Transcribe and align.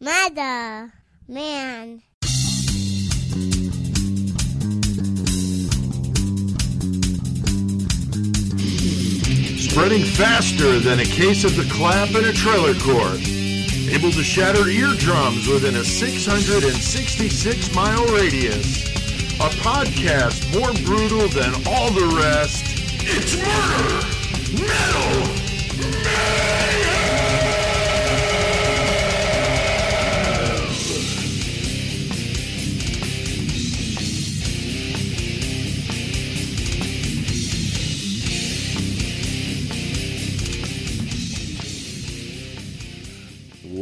Mother, 0.00 0.92
man. 1.26 2.02
Spreading 9.58 10.04
faster 10.04 10.78
than 10.78 11.00
a 11.00 11.04
case 11.04 11.42
of 11.42 11.56
the 11.56 11.68
clap 11.72 12.10
in 12.10 12.26
a 12.26 12.32
trailer 12.32 12.74
court. 12.74 13.18
Able 13.90 14.12
to 14.12 14.22
shatter 14.22 14.68
eardrums 14.68 15.48
within 15.48 15.74
a 15.74 15.84
666 15.84 17.74
mile 17.74 18.06
radius. 18.06 18.84
A 19.40 19.50
podcast 19.58 20.46
more 20.56 20.72
brutal 20.86 21.26
than 21.26 21.52
all 21.66 21.90
the 21.90 22.06
rest. 22.16 22.62
It's 23.02 23.36
murder! 23.36 24.06
Metal! 24.62 25.47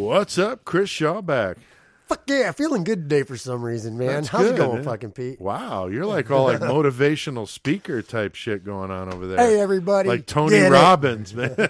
What's 0.07 0.39
up, 0.39 0.65
Chris 0.65 0.89
Shawback? 0.89 1.57
Fuck 2.07 2.23
yeah, 2.29 2.53
feeling 2.53 2.85
good 2.85 3.11
today 3.11 3.25
for 3.25 3.37
some 3.37 3.61
reason, 3.61 3.99
man. 3.99 4.07
That's 4.07 4.29
How's 4.29 4.43
good, 4.43 4.55
it 4.55 4.59
going, 4.59 4.75
man. 4.77 4.85
fucking 4.85 5.11
Pete? 5.11 5.41
Wow, 5.41 5.89
you're 5.89 6.07
like 6.07 6.31
all 6.31 6.45
like 6.45 6.61
motivational 6.61 7.49
speaker 7.49 8.03
type 8.03 8.37
shit 8.37 8.65
going 8.65 8.93
on 8.93 9.13
over 9.13 9.27
there. 9.27 9.37
Hey, 9.37 9.59
everybody. 9.59 10.09
like 10.09 10.25
Tony 10.27 10.51
Get 10.51 10.67
it. 10.67 10.71
Robbins, 10.71 11.35
man. 11.35 11.57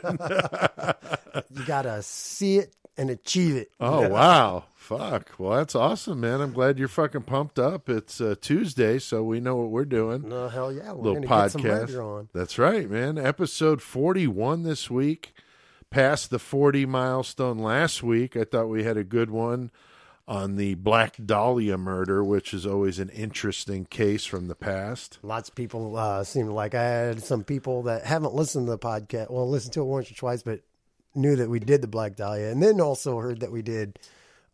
You 1.50 1.64
gotta 1.64 2.02
see 2.02 2.58
it 2.58 2.74
and 2.98 3.08
achieve 3.08 3.56
it. 3.56 3.70
Oh 3.80 4.06
wow, 4.06 4.64
fuck. 4.74 5.30
Well, 5.38 5.56
that's 5.56 5.74
awesome, 5.74 6.20
man. 6.20 6.42
I'm 6.42 6.52
glad 6.52 6.78
you're 6.78 6.88
fucking 6.88 7.22
pumped 7.22 7.58
up. 7.58 7.88
It's 7.88 8.20
uh, 8.20 8.34
Tuesday, 8.38 8.98
so 8.98 9.22
we 9.22 9.40
know 9.40 9.56
what 9.56 9.70
we're 9.70 9.86
doing. 9.86 10.28
No, 10.28 10.48
hell 10.48 10.70
yeah. 10.70 10.92
We're 10.92 11.02
Little 11.12 11.22
gonna 11.22 11.42
get 11.44 11.52
some 11.52 11.62
podcast. 11.62 12.04
on. 12.04 12.28
That's 12.34 12.58
right, 12.58 12.90
man. 12.90 13.16
Episode 13.16 13.80
41 13.80 14.62
this 14.62 14.90
week. 14.90 15.32
Passed 15.90 16.30
the 16.30 16.38
40 16.38 16.84
milestone 16.86 17.58
last 17.58 18.02
week. 18.02 18.36
I 18.36 18.44
thought 18.44 18.68
we 18.68 18.82
had 18.84 18.96
a 18.96 19.04
good 19.04 19.30
one 19.30 19.70
on 20.28 20.56
the 20.56 20.74
Black 20.74 21.14
Dahlia 21.24 21.78
murder, 21.78 22.24
which 22.24 22.52
is 22.52 22.66
always 22.66 22.98
an 22.98 23.08
interesting 23.10 23.84
case 23.84 24.24
from 24.24 24.48
the 24.48 24.56
past. 24.56 25.18
Lots 25.22 25.48
of 25.48 25.54
people 25.54 25.96
uh, 25.96 26.24
seem 26.24 26.48
like 26.48 26.74
I 26.74 26.82
had 26.82 27.22
some 27.22 27.44
people 27.44 27.82
that 27.84 28.04
haven't 28.04 28.34
listened 28.34 28.66
to 28.66 28.72
the 28.72 28.78
podcast. 28.78 29.30
Well, 29.30 29.48
listened 29.48 29.74
to 29.74 29.82
it 29.82 29.84
once 29.84 30.10
or 30.10 30.14
twice, 30.14 30.42
but 30.42 30.60
knew 31.14 31.36
that 31.36 31.48
we 31.48 31.60
did 31.60 31.80
the 31.82 31.86
Black 31.88 32.16
Dahlia, 32.16 32.50
and 32.50 32.60
then 32.62 32.80
also 32.80 33.18
heard 33.18 33.40
that 33.40 33.52
we 33.52 33.62
did 33.62 33.98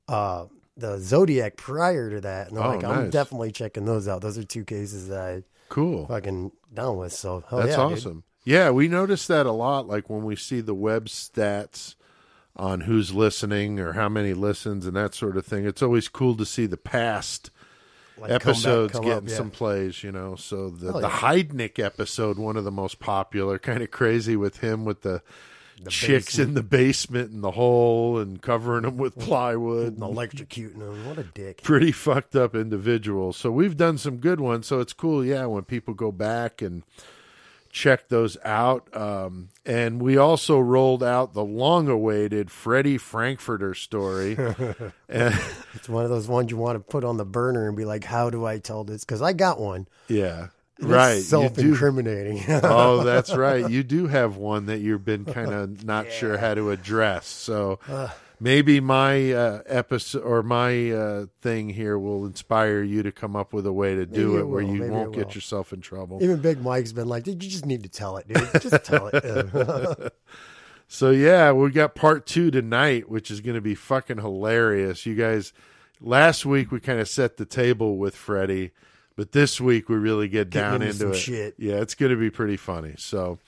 uh, 0.08 0.44
the 0.76 0.98
Zodiac 0.98 1.56
prior 1.56 2.10
to 2.10 2.20
that. 2.20 2.48
And 2.48 2.56
they're 2.58 2.64
Oh, 2.64 2.68
like, 2.76 2.84
I'm 2.84 3.08
definitely 3.10 3.52
checking 3.52 3.86
those 3.86 4.06
out. 4.06 4.20
Those 4.20 4.36
are 4.36 4.44
two 4.44 4.64
cases 4.64 5.08
that 5.08 5.20
I 5.20 5.42
Cool. 5.70 6.06
fucking 6.06 6.52
down 6.72 6.98
with. 6.98 7.14
So 7.14 7.42
That's 7.50 7.76
yeah, 7.76 7.88
dude. 7.88 8.22
Yeah, 8.44 8.70
we 8.70 8.88
notice 8.88 9.26
that 9.28 9.46
a 9.46 9.52
lot. 9.52 9.86
Like 9.86 10.10
when 10.10 10.24
we 10.24 10.36
see 10.36 10.60
the 10.60 10.74
web 10.74 11.06
stats 11.06 11.94
on 12.56 12.82
who's 12.82 13.14
listening 13.14 13.80
or 13.80 13.92
how 13.92 14.08
many 14.08 14.34
listens 14.34 14.86
and 14.86 14.96
that 14.96 15.14
sort 15.14 15.36
of 15.36 15.46
thing. 15.46 15.64
It's 15.66 15.82
always 15.82 16.08
cool 16.08 16.36
to 16.36 16.44
see 16.44 16.66
the 16.66 16.76
past 16.76 17.50
Like, 18.18 18.28
come 18.28 18.38
back- 18.38 18.46
episodes 18.46 18.92
come 18.92 19.02
getting 19.04 19.24
up, 19.24 19.28
yeah. 19.30 19.36
some 19.36 19.50
plays. 19.50 20.02
You 20.04 20.12
know, 20.12 20.36
so 20.36 20.68
the 20.68 20.92
Oh, 20.92 21.00
the. 21.00 21.08
Heidnik 21.08 21.78
episode, 21.78 22.36
one 22.38 22.56
of 22.56 22.64
the 22.64 22.70
most 22.70 22.98
popular, 22.98 23.58
kind 23.70 23.82
of 23.82 23.90
crazy 23.90 24.36
with 24.36 24.58
him 24.58 24.84
with 24.84 25.02
the. 25.02 25.22
Chicks 25.88 26.38
in 26.38 26.54
the 26.54 26.62
basement 26.62 27.32
in 27.32 27.40
the 27.40 27.50
hole 27.50 28.16
and 28.16 28.40
covering 28.40 28.82
them 28.82 28.98
with 28.98 29.18
plywood. 29.18 29.94
And 29.94 29.98
electrocuting 29.98 30.78
them. 30.78 31.04
What 31.08 31.18
a 31.18 31.24
dick. 31.24 31.60
Pretty 31.64 31.90
fucked 31.90 32.36
up 32.36 32.54
individual. 32.54 33.32
So 33.32 33.50
we've 33.50 33.76
done 33.76 33.98
some 33.98 34.18
good 34.18 34.38
ones. 34.38 34.68
So 34.68 34.78
it's 34.78 34.92
cool, 34.92 35.24
yeah, 35.24 35.46
when 35.46 35.64
people 35.64 35.92
go 35.92 36.12
back 36.12 36.62
and 36.62 36.84
check 37.72 38.08
those 38.08 38.36
out. 38.44 38.94
Um, 38.94 39.48
and 39.66 40.00
we 40.00 40.16
also 40.18 40.60
rolled 40.60 41.02
out 41.02 41.32
the 41.32 41.42
long 41.42 41.88
awaited 41.88 42.50
Freddie 42.50 42.98
Frankfurter 42.98 43.74
story. 43.74 44.36
It's 45.08 45.88
one 45.88 46.04
of 46.04 46.10
those 46.10 46.28
ones 46.28 46.50
you 46.50 46.56
want 46.56 46.76
to 46.76 46.80
put 46.80 47.04
on 47.04 47.16
the 47.16 47.24
burner 47.24 47.66
and 47.66 47.76
be 47.76 47.84
like, 47.84 48.04
how 48.04 48.30
do 48.30 48.46
I 48.46 48.58
tell 48.58 48.84
this? 48.84 49.04
Because 49.04 49.20
I 49.20 49.32
got 49.32 49.58
one. 49.58 49.88
yeah. 50.08 50.48
It's 50.78 50.86
right. 50.86 51.22
Self-incriminating. 51.22 52.44
oh, 52.48 53.04
that's 53.04 53.34
right. 53.34 53.68
You 53.70 53.82
do 53.82 54.06
have 54.06 54.36
one 54.36 54.66
that 54.66 54.78
you've 54.80 55.04
been 55.04 55.24
kind 55.24 55.52
of 55.52 55.84
not 55.84 56.10
sure 56.10 56.38
how 56.38 56.54
to 56.54 56.70
address. 56.70 57.26
So 57.26 57.78
maybe 58.42 58.80
my 58.80 59.32
uh, 59.32 59.62
episode 59.66 60.22
or 60.22 60.42
my 60.42 60.90
uh, 60.90 61.26
thing 61.40 61.68
here 61.68 61.98
will 61.98 62.26
inspire 62.26 62.82
you 62.82 63.02
to 63.04 63.12
come 63.12 63.36
up 63.36 63.52
with 63.52 63.66
a 63.66 63.72
way 63.72 63.94
to 63.94 64.04
do 64.04 64.28
Maybe 64.30 64.36
it 64.36 64.40
it 64.40 64.44
where 64.48 64.62
you 64.62 64.80
Maybe 64.80 64.90
won't 64.90 65.14
get 65.14 65.34
yourself 65.34 65.72
in 65.72 65.80
trouble. 65.80 66.18
Even 66.22 66.40
Big 66.40 66.60
Mike's 66.60 66.92
been 66.92 67.08
like, 67.08 67.22
dude, 67.24 67.42
you 67.42 67.48
just 67.48 67.66
need 67.66 67.84
to 67.84 67.88
tell 67.88 68.16
it, 68.16 68.26
dude. 68.28 68.62
Just 68.62 68.84
tell 68.84 69.08
it. 69.12 70.12
So 70.88 71.10
yeah, 71.10 71.52
we 71.52 71.70
got 71.70 71.94
part 71.94 72.26
two 72.26 72.50
tonight, 72.50 73.08
which 73.08 73.30
is 73.30 73.40
going 73.40 73.54
to 73.54 73.62
be 73.62 73.74
fucking 73.74 74.18
hilarious. 74.18 75.06
You 75.06 75.14
guys, 75.14 75.54
last 76.02 76.44
week 76.44 76.70
we 76.70 76.80
kind 76.80 77.00
of 77.00 77.08
set 77.08 77.38
the 77.38 77.46
table 77.46 77.96
with 77.96 78.14
Freddie, 78.14 78.72
but 79.16 79.32
this 79.32 79.58
week 79.58 79.88
we 79.88 79.96
really 79.96 80.28
get 80.28 80.50
Getting 80.50 80.70
down 80.80 80.82
into 80.82 81.04
into 81.06 81.16
it. 81.16 81.18
shit. 81.18 81.54
Yeah, 81.56 81.76
it's 81.76 81.94
going 81.94 82.12
to 82.12 82.18
be 82.18 82.28
pretty 82.28 82.58
funny. 82.58 82.92
So 82.98 83.38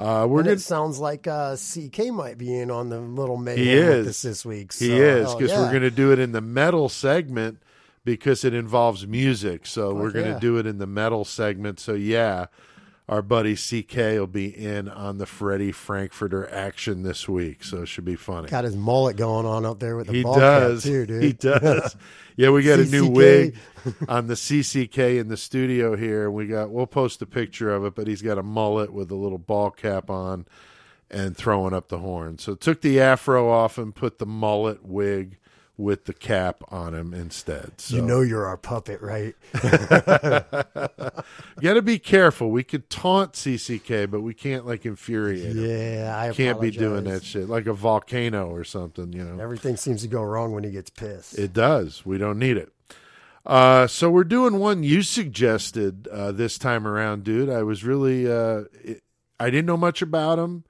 uh, 0.00 0.26
we're 0.26 0.40
and 0.40 0.48
it 0.48 0.60
sounds 0.60 0.98
like 0.98 1.26
uh, 1.26 1.56
CK 1.56 2.10
might 2.12 2.38
be 2.38 2.58
in 2.58 2.70
on 2.70 2.88
the 2.88 2.98
little 2.98 3.36
mayhem 3.36 3.64
He 3.64 3.74
with 3.74 3.88
is. 3.88 4.06
this 4.06 4.22
this 4.22 4.44
week. 4.46 4.72
He 4.72 4.92
is 4.92 5.34
because 5.34 5.50
yeah. 5.50 5.60
we're 5.60 5.70
going 5.70 5.82
to 5.82 5.90
do 5.90 6.10
it 6.10 6.18
in 6.18 6.32
the 6.32 6.40
metal 6.40 6.88
segment 6.88 7.58
because 8.04 8.44
it 8.44 8.54
involves 8.54 9.06
music. 9.06 9.66
So 9.66 9.92
we're 9.94 10.10
going 10.10 10.24
to 10.24 10.32
yeah. 10.32 10.38
do 10.38 10.56
it 10.56 10.66
in 10.66 10.78
the 10.78 10.86
metal 10.86 11.24
segment. 11.24 11.80
So 11.80 11.92
yeah, 11.92 12.46
our 13.10 13.22
buddy 13.22 13.56
CK 13.56 13.96
will 13.96 14.28
be 14.28 14.46
in 14.46 14.88
on 14.88 15.18
the 15.18 15.26
Freddie 15.26 15.72
Frankfurter 15.72 16.48
action 16.48 17.02
this 17.02 17.28
week. 17.28 17.64
So 17.64 17.82
it 17.82 17.86
should 17.86 18.04
be 18.04 18.14
funny. 18.14 18.48
got 18.48 18.62
his 18.62 18.76
mullet 18.76 19.16
going 19.16 19.46
on 19.46 19.66
up 19.66 19.80
there 19.80 19.96
with 19.96 20.06
the 20.06 20.12
he 20.12 20.22
ball 20.22 20.38
does 20.38 20.84
cap 20.84 20.92
too, 20.92 21.06
dude. 21.06 21.22
He 21.24 21.32
does. 21.32 21.96
yeah, 22.36 22.50
we 22.50 22.62
got 22.62 22.78
a 22.78 22.84
new 22.84 23.08
wig 23.08 23.56
on 24.08 24.28
the 24.28 24.34
CCK 24.34 25.18
in 25.18 25.26
the 25.26 25.36
studio 25.36 25.96
here. 25.96 26.30
We 26.30 26.46
got. 26.46 26.70
We'll 26.70 26.86
post 26.86 27.20
a 27.20 27.26
picture 27.26 27.74
of 27.74 27.84
it, 27.84 27.96
but 27.96 28.06
he's 28.06 28.22
got 28.22 28.38
a 28.38 28.44
mullet 28.44 28.92
with 28.92 29.10
a 29.10 29.16
little 29.16 29.38
ball 29.38 29.72
cap 29.72 30.08
on 30.08 30.46
and 31.10 31.36
throwing 31.36 31.74
up 31.74 31.88
the 31.88 31.98
horn. 31.98 32.38
So 32.38 32.54
took 32.54 32.80
the 32.80 33.00
afro 33.00 33.50
off 33.50 33.76
and 33.76 33.92
put 33.92 34.20
the 34.20 34.26
mullet 34.26 34.84
wig 34.84 35.39
with 35.80 36.04
the 36.04 36.12
cap 36.12 36.62
on 36.68 36.94
him 36.94 37.14
instead. 37.14 37.80
So 37.80 37.96
You 37.96 38.02
know 38.02 38.20
you're 38.20 38.46
our 38.46 38.56
puppet, 38.56 39.00
right? 39.00 39.34
got 41.60 41.74
to 41.74 41.82
be 41.82 41.98
careful. 41.98 42.50
We 42.50 42.62
could 42.62 42.90
taunt 42.90 43.32
CCK, 43.32 44.10
but 44.10 44.20
we 44.20 44.34
can't 44.34 44.66
like 44.66 44.84
infuriate 44.84 45.56
him. 45.56 45.66
Yeah, 45.66 46.14
I 46.16 46.32
Can't 46.32 46.60
be 46.60 46.70
doing 46.70 47.04
that 47.04 47.24
shit 47.24 47.48
like 47.48 47.66
a 47.66 47.72
volcano 47.72 48.48
or 48.48 48.64
something, 48.64 49.12
you 49.12 49.24
know. 49.24 49.42
Everything 49.42 49.76
seems 49.76 50.02
to 50.02 50.08
go 50.08 50.22
wrong 50.22 50.52
when 50.52 50.64
he 50.64 50.70
gets 50.70 50.90
pissed. 50.90 51.38
It 51.38 51.52
does. 51.52 52.04
We 52.04 52.18
don't 52.18 52.38
need 52.38 52.56
it. 52.56 52.72
Uh, 53.46 53.86
so 53.86 54.10
we're 54.10 54.24
doing 54.24 54.58
one 54.58 54.82
you 54.82 55.02
suggested 55.02 56.06
uh, 56.08 56.30
this 56.30 56.58
time 56.58 56.86
around, 56.86 57.24
dude. 57.24 57.48
I 57.48 57.62
was 57.62 57.84
really, 57.84 58.30
uh, 58.30 58.64
it, 58.84 59.02
I 59.38 59.48
didn't 59.48 59.66
know 59.66 59.78
much 59.78 60.02
about 60.02 60.38
him, 60.38 60.64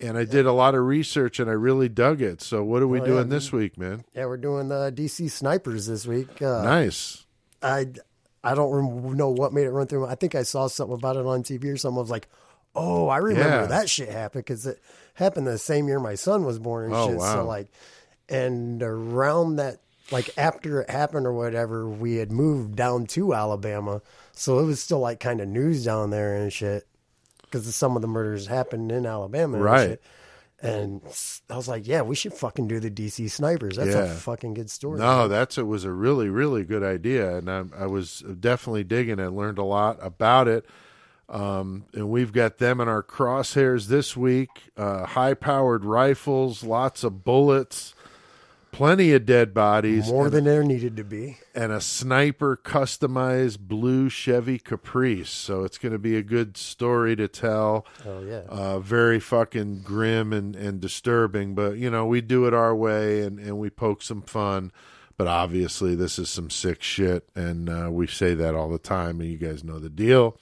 and 0.00 0.16
I 0.16 0.24
did 0.24 0.46
a 0.46 0.52
lot 0.52 0.74
of 0.74 0.84
research, 0.84 1.40
and 1.40 1.48
I 1.50 1.54
really 1.54 1.88
dug 1.88 2.20
it. 2.22 2.40
So 2.40 2.62
what 2.62 2.82
are 2.82 2.86
we 2.88 3.00
Oh, 3.00 3.04
yeah, 3.04 3.08
doing 3.10 3.28
this 3.28 3.52
week, 3.52 3.76
man? 3.78 4.04
yeah, 4.14 4.26
we're 4.26 4.36
doing 4.36 4.68
the 4.68 4.92
DC 4.94 5.30
snipers 5.30 5.86
this 5.86 6.06
week. 6.06 6.40
Uh, 6.42 6.62
Nice. 6.62 7.24
I 7.62 7.88
I 8.44 8.54
don't 8.54 8.70
rem- 8.70 9.16
know 9.16 9.28
what 9.30 9.52
made 9.52 9.64
it 9.66 9.70
run 9.70 9.88
through. 9.88 10.06
I 10.06 10.14
think 10.14 10.34
I 10.36 10.42
saw 10.44 10.68
something 10.68 10.94
about 10.94 11.16
it 11.16 11.26
on 11.26 11.42
TV 11.42 11.72
or 11.72 11.76
something. 11.76 11.98
I 11.98 12.00
was 12.02 12.10
like, 12.10 12.28
oh, 12.76 13.08
I 13.08 13.16
remember 13.18 13.62
Yeah. 13.62 13.66
that 13.66 13.90
shit 13.90 14.08
happened 14.08 14.44
because 14.44 14.64
it 14.66 14.80
happened 15.14 15.46
the 15.48 15.58
same 15.58 15.88
year 15.88 15.98
my 15.98 16.14
son 16.14 16.44
was 16.44 16.58
born 16.60 16.84
and 16.86 16.94
Oh, 16.94 17.08
shit. 17.08 17.16
wow. 17.18 17.34
So 17.34 17.44
like, 17.44 17.68
and 18.28 18.82
around 18.82 19.56
that, 19.56 19.80
like 20.12 20.30
after 20.38 20.82
it 20.82 20.90
happened 20.90 21.26
or 21.26 21.32
whatever, 21.32 21.88
we 21.88 22.16
had 22.16 22.30
moved 22.30 22.76
down 22.76 23.06
to 23.08 23.34
Alabama, 23.34 24.00
so 24.32 24.60
it 24.60 24.64
was 24.64 24.80
still 24.80 25.00
like 25.00 25.18
kind 25.20 25.40
of 25.40 25.48
news 25.48 25.84
down 25.84 26.10
there 26.10 26.34
and 26.36 26.52
shit 26.52 26.86
because 27.50 27.74
some 27.74 27.96
of 27.96 28.02
the 28.02 28.08
murders 28.08 28.46
happened 28.46 28.90
in 28.92 29.06
Alabama, 29.06 29.56
and 29.56 29.64
Right. 29.64 29.88
shit. 29.90 30.02
And 30.60 31.02
I 31.48 31.56
was 31.56 31.68
like, 31.68 31.86
yeah, 31.86 32.02
we 32.02 32.16
should 32.16 32.32
fucking 32.34 32.66
do 32.66 32.80
the 32.80 32.90
DC 32.90 33.30
snipers. 33.30 33.76
That's 33.76 33.90
Yeah. 33.94 34.04
a 34.06 34.08
fucking 34.08 34.54
good 34.54 34.70
story. 34.70 34.98
No, 34.98 35.28
that's 35.28 35.56
it 35.56 35.68
was 35.68 35.84
a 35.84 35.92
really 35.92 36.28
really 36.28 36.64
good 36.64 36.82
idea, 36.82 37.36
and 37.36 37.48
I, 37.50 37.64
I 37.78 37.86
was 37.86 38.24
definitely 38.40 38.82
digging 38.84 39.20
it. 39.20 39.28
Learned 39.30 39.58
a 39.58 39.62
lot 39.64 39.98
about 40.02 40.48
it, 40.48 40.66
um, 41.28 41.84
and 41.94 42.08
we've 42.10 42.32
got 42.32 42.58
them 42.58 42.80
in 42.80 42.88
our 42.88 43.02
crosshairs 43.04 43.86
this 43.86 44.16
week. 44.16 44.70
Uh, 44.76 45.06
high 45.06 45.34
powered 45.34 45.84
rifles, 45.84 46.64
lots 46.64 47.04
of 47.04 47.22
bullets. 47.24 47.94
Plenty 48.72 49.12
of 49.12 49.26
dead 49.26 49.52
bodies, 49.54 50.08
More 50.08 50.30
than 50.30 50.44
there 50.44 50.62
needed 50.62 50.96
to 50.96 51.04
be. 51.04 51.38
and 51.54 51.72
a 51.72 51.80
sniper 51.80 52.56
customized 52.56 53.58
blue 53.60 54.08
Chevy 54.08 54.58
Caprice. 54.58 55.30
So 55.30 55.64
it's 55.64 55.78
going 55.78 55.92
to 55.92 55.98
be 55.98 56.16
a 56.16 56.22
good 56.22 56.56
story 56.56 57.16
to 57.16 57.28
tell. 57.28 57.86
Oh 58.06 58.20
yeah. 58.22 58.42
Uh, 58.48 58.78
very 58.78 59.20
fucking 59.20 59.80
grim 59.82 60.32
and, 60.32 60.54
and 60.56 60.80
disturbing, 60.80 61.54
but 61.54 61.76
you 61.76 61.90
know 61.90 62.06
we 62.06 62.20
do 62.20 62.46
it 62.46 62.54
our 62.54 62.74
way 62.74 63.22
and, 63.22 63.38
and 63.38 63.58
we 63.58 63.70
poke 63.70 64.02
some 64.02 64.22
fun. 64.22 64.72
But 65.16 65.26
obviously, 65.26 65.96
this 65.96 66.16
is 66.16 66.30
some 66.30 66.48
sick 66.48 66.80
shit, 66.80 67.28
and 67.34 67.68
uh, 67.68 67.88
we 67.90 68.06
say 68.06 68.34
that 68.34 68.54
all 68.54 68.68
the 68.70 68.78
time, 68.78 69.20
and 69.20 69.28
you 69.28 69.36
guys 69.36 69.64
know 69.64 69.80
the 69.80 69.90
deal. 69.90 70.38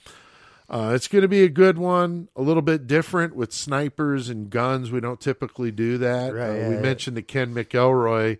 Uh, 0.68 0.92
it's 0.96 1.06
going 1.06 1.22
to 1.22 1.28
be 1.28 1.44
a 1.44 1.48
good 1.48 1.78
one, 1.78 2.28
a 2.34 2.42
little 2.42 2.62
bit 2.62 2.88
different 2.88 3.36
with 3.36 3.52
snipers 3.52 4.28
and 4.28 4.50
guns. 4.50 4.90
We 4.90 4.98
don't 5.00 5.20
typically 5.20 5.70
do 5.70 5.96
that. 5.98 6.34
Right, 6.34 6.48
uh, 6.50 6.68
we 6.68 6.74
yeah. 6.74 6.80
mentioned 6.80 7.16
the 7.16 7.22
Ken 7.22 7.54
McElroy 7.54 8.38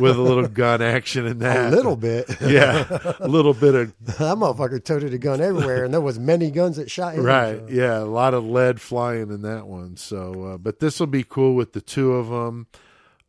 with 0.00 0.16
a 0.16 0.22
little 0.22 0.46
gun 0.46 0.80
action 0.80 1.26
in 1.26 1.38
that. 1.40 1.72
a 1.72 1.76
little 1.76 1.96
bit. 1.96 2.28
yeah, 2.40 2.86
a 3.18 3.26
little 3.26 3.52
bit 3.54 3.74
of 3.74 3.94
that 4.00 4.36
motherfucker 4.38 4.82
toted 4.82 5.12
a 5.12 5.18
gun 5.18 5.40
everywhere, 5.40 5.84
and 5.84 5.92
there 5.92 6.00
was 6.00 6.20
many 6.20 6.52
guns 6.52 6.76
that 6.76 6.90
shot 6.90 7.14
him. 7.14 7.24
right 7.24 7.58
so- 7.58 7.66
yeah 7.68 7.98
a 7.98 8.04
lot 8.04 8.34
of 8.34 8.44
lead 8.44 8.80
flying 8.80 9.30
in 9.30 9.42
that 9.42 9.66
one 9.66 9.96
so 9.96 10.44
uh, 10.44 10.58
but 10.58 10.78
this 10.80 11.00
will 11.00 11.06
be 11.06 11.24
cool 11.24 11.54
with 11.54 11.72
the 11.72 11.80
two 11.80 12.12
of 12.12 12.28
them 12.28 12.66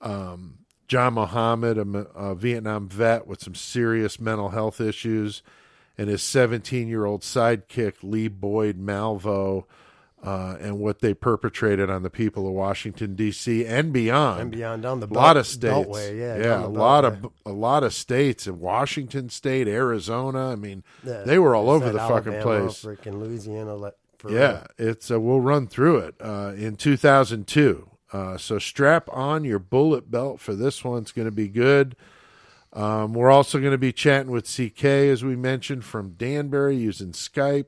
um, 0.02 0.60
john 0.88 1.14
muhammad 1.14 1.78
a 1.78 2.36
vietnam 2.36 2.88
vet 2.88 3.26
with 3.28 3.42
some 3.42 3.56
serious 3.56 4.20
mental 4.20 4.50
health 4.50 4.80
issues 4.80 5.42
and 5.98 6.10
his 6.10 6.22
17 6.24 6.88
year 6.88 7.06
old 7.06 7.22
sidekick 7.22 7.96
lee 8.04 8.28
boyd 8.28 8.78
malvo 8.80 9.66
uh, 10.24 10.58
and 10.60 10.80
what 10.80 11.00
they 11.00 11.14
perpetrated 11.14 11.90
on 11.90 12.02
the 12.04 12.10
people 12.10 12.48
of 12.48 12.54
washington 12.54 13.16
d.c 13.16 13.66
and 13.66 13.94
beyond 13.94 14.42
And 14.42 14.52
beyond 14.52 14.82
down 14.84 15.00
the 15.00 15.08
a 15.08 15.14
lot 15.14 15.38
of 15.38 15.46
states 15.48 15.74
beltway, 15.88 16.18
yeah, 16.18 16.38
yeah 16.38 16.66
a 16.66 16.68
lot 16.68 17.04
beltway. 17.04 17.24
of 17.26 17.32
a 17.46 17.52
lot 17.52 17.84
of 17.84 17.94
states 17.94 18.48
in 18.48 18.60
washington 18.60 19.30
state 19.30 19.68
arizona 19.68 20.52
i 20.52 20.56
mean 20.56 20.84
Yeah, 21.04 21.24
they 21.24 21.38
were 21.40 21.56
all 21.56 21.70
over 21.70 21.92
the 21.92 22.00
fucking 22.00 22.42
place 22.42 22.84
freaking 22.84 23.20
Louisiana. 23.20 23.92
Yeah, 24.28 24.66
it's 24.80 25.12
uh, 25.12 25.20
we'll 25.20 25.40
run 25.42 25.68
through 25.68 26.00
it 26.00 26.16
uh, 26.20 26.54
in 26.58 26.76
2002. 26.76 27.88
Uh, 28.12 28.38
so 28.38 28.58
strap 28.58 29.08
on 29.14 29.44
your 29.44 29.60
bullet 29.60 30.10
belt 30.10 30.40
for 30.40 30.56
this 30.56 30.84
one. 30.84 31.04
It's 31.04 31.12
going 31.12 31.28
to 31.28 31.32
be 31.32 31.48
good. 31.48 31.96
Um, 32.78 33.14
we're 33.14 33.32
also 33.32 33.58
going 33.58 33.72
to 33.72 33.80
be 33.80 33.92
chatting 33.92 34.32
with 34.32 34.46
CK 34.46 34.86
as 34.86 35.26
we 35.26 35.36
mentioned 35.36 35.84
from 35.84 36.12
Danbury 36.12 36.78
using 36.78 37.12
Skype, 37.12 37.66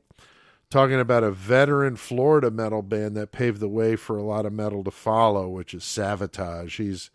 talking 0.69 0.99
about 0.99 1.23
a 1.23 1.31
veteran 1.31 1.95
Florida 1.95 2.51
metal 2.51 2.83
band 2.83 3.17
that 3.17 3.31
paved 3.31 3.59
the 3.59 3.67
way 3.67 3.95
for 3.95 4.17
a 4.17 4.23
lot 4.23 4.45
of 4.45 4.53
metal 4.53 4.83
to 4.83 4.91
follow, 4.91 5.49
which 5.49 5.73
is 5.73 5.81
Savatage. 5.81 6.77
He's 6.77 7.09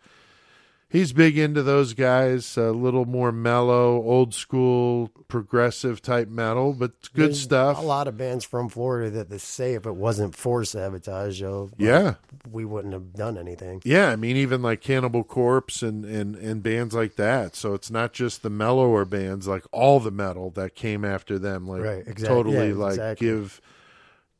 he's 0.89 1.11
big 1.13 1.37
into 1.37 1.61
those 1.63 1.93
guys, 1.93 2.55
a 2.57 2.71
little 2.71 3.05
more 3.05 3.31
mellow, 3.31 3.95
old 4.01 4.33
school, 4.33 5.09
progressive 5.27 6.01
type 6.01 6.29
metal, 6.29 6.73
but 6.73 6.91
good 7.13 7.29
There's 7.31 7.41
stuff. 7.41 7.77
A 7.79 7.81
lot 7.81 8.07
of 8.07 8.17
bands 8.17 8.45
from 8.45 8.69
Florida 8.69 9.09
that 9.11 9.29
they 9.29 9.37
say 9.37 9.73
if 9.73 9.85
it 9.85 9.95
wasn't 9.95 10.35
for 10.35 10.61
Savatage, 10.61 11.39
yo, 11.41 11.69
Yeah. 11.77 12.15
we 12.49 12.63
wouldn't 12.65 12.93
have 12.93 13.13
done 13.13 13.37
anything. 13.37 13.81
Yeah, 13.83 14.09
I 14.09 14.15
mean 14.15 14.37
even 14.37 14.61
like 14.61 14.81
Cannibal 14.81 15.23
Corpse 15.23 15.81
and, 15.81 16.05
and, 16.05 16.35
and 16.35 16.61
bands 16.63 16.93
like 16.93 17.15
that. 17.15 17.55
So 17.55 17.73
it's 17.73 17.91
not 17.91 18.13
just 18.13 18.43
the 18.43 18.49
mellower 18.49 19.03
bands, 19.05 19.47
like 19.47 19.65
all 19.71 19.99
the 19.99 20.11
metal 20.11 20.51
that 20.51 20.75
came 20.75 21.03
after 21.03 21.37
them. 21.39 21.67
Like 21.67 21.81
Right, 21.81 22.07
exact- 22.07 22.27
totally 22.31 22.69
yeah, 22.69 22.75
like 22.75 22.91
exactly. 22.93 23.27
give 23.27 23.61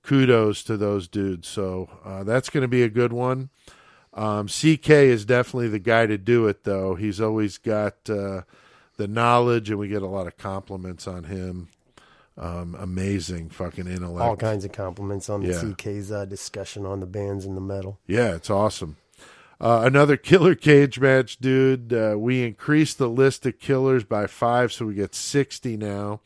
kudos 0.03 0.63
to 0.63 0.77
those 0.77 1.07
dudes. 1.07 1.47
So 1.47 1.89
uh, 2.03 2.23
that's 2.23 2.49
going 2.49 2.61
to 2.61 2.67
be 2.67 2.83
a 2.83 2.89
good 2.89 3.11
one. 3.11 3.49
Um, 4.15 4.47
CK 4.47 4.89
is 4.89 5.25
definitely 5.25 5.67
the 5.67 5.79
guy 5.79 6.05
to 6.05 6.17
do 6.17 6.47
it, 6.47 6.63
though. 6.63 6.95
He's 6.95 7.19
always 7.19 7.57
got 7.57 7.95
uh, 8.09 8.41
the 8.97 9.07
knowledge, 9.07 9.69
and 9.69 9.77
we 9.77 9.87
get 9.89 10.01
a 10.01 10.07
lot 10.07 10.25
of 10.27 10.37
compliments 10.37 11.07
on 11.07 11.25
him. 11.25 11.67
Um, 12.37 12.75
amazing 12.79 13.49
fucking 13.49 13.87
intellect. 13.87 14.21
All 14.21 14.35
kinds 14.35 14.65
of 14.65 14.71
compliments 14.73 15.29
on 15.29 15.41
the 15.41 15.49
Yeah. 15.49 15.61
CK's 15.61 16.11
uh, 16.11 16.25
discussion 16.25 16.85
on 16.85 16.99
the 16.99 17.05
bands 17.05 17.45
and 17.45 17.55
the 17.55 17.61
metal. 17.61 17.99
Yeah, 18.07 18.35
it's 18.35 18.49
awesome. 18.49 18.97
Uh, 19.59 19.83
another 19.85 20.17
killer 20.17 20.53
cage 20.53 20.99
match, 20.99 21.37
dude. 21.37 21.93
Uh, 21.93 22.15
we 22.17 22.43
increased 22.43 22.97
the 22.97 23.07
list 23.07 23.45
of 23.45 23.57
killers 23.59 24.03
by 24.03 24.27
five, 24.27 24.73
so 24.73 24.85
we 24.85 24.95
get 24.95 25.15
60 25.15 25.77
now. 25.77 26.19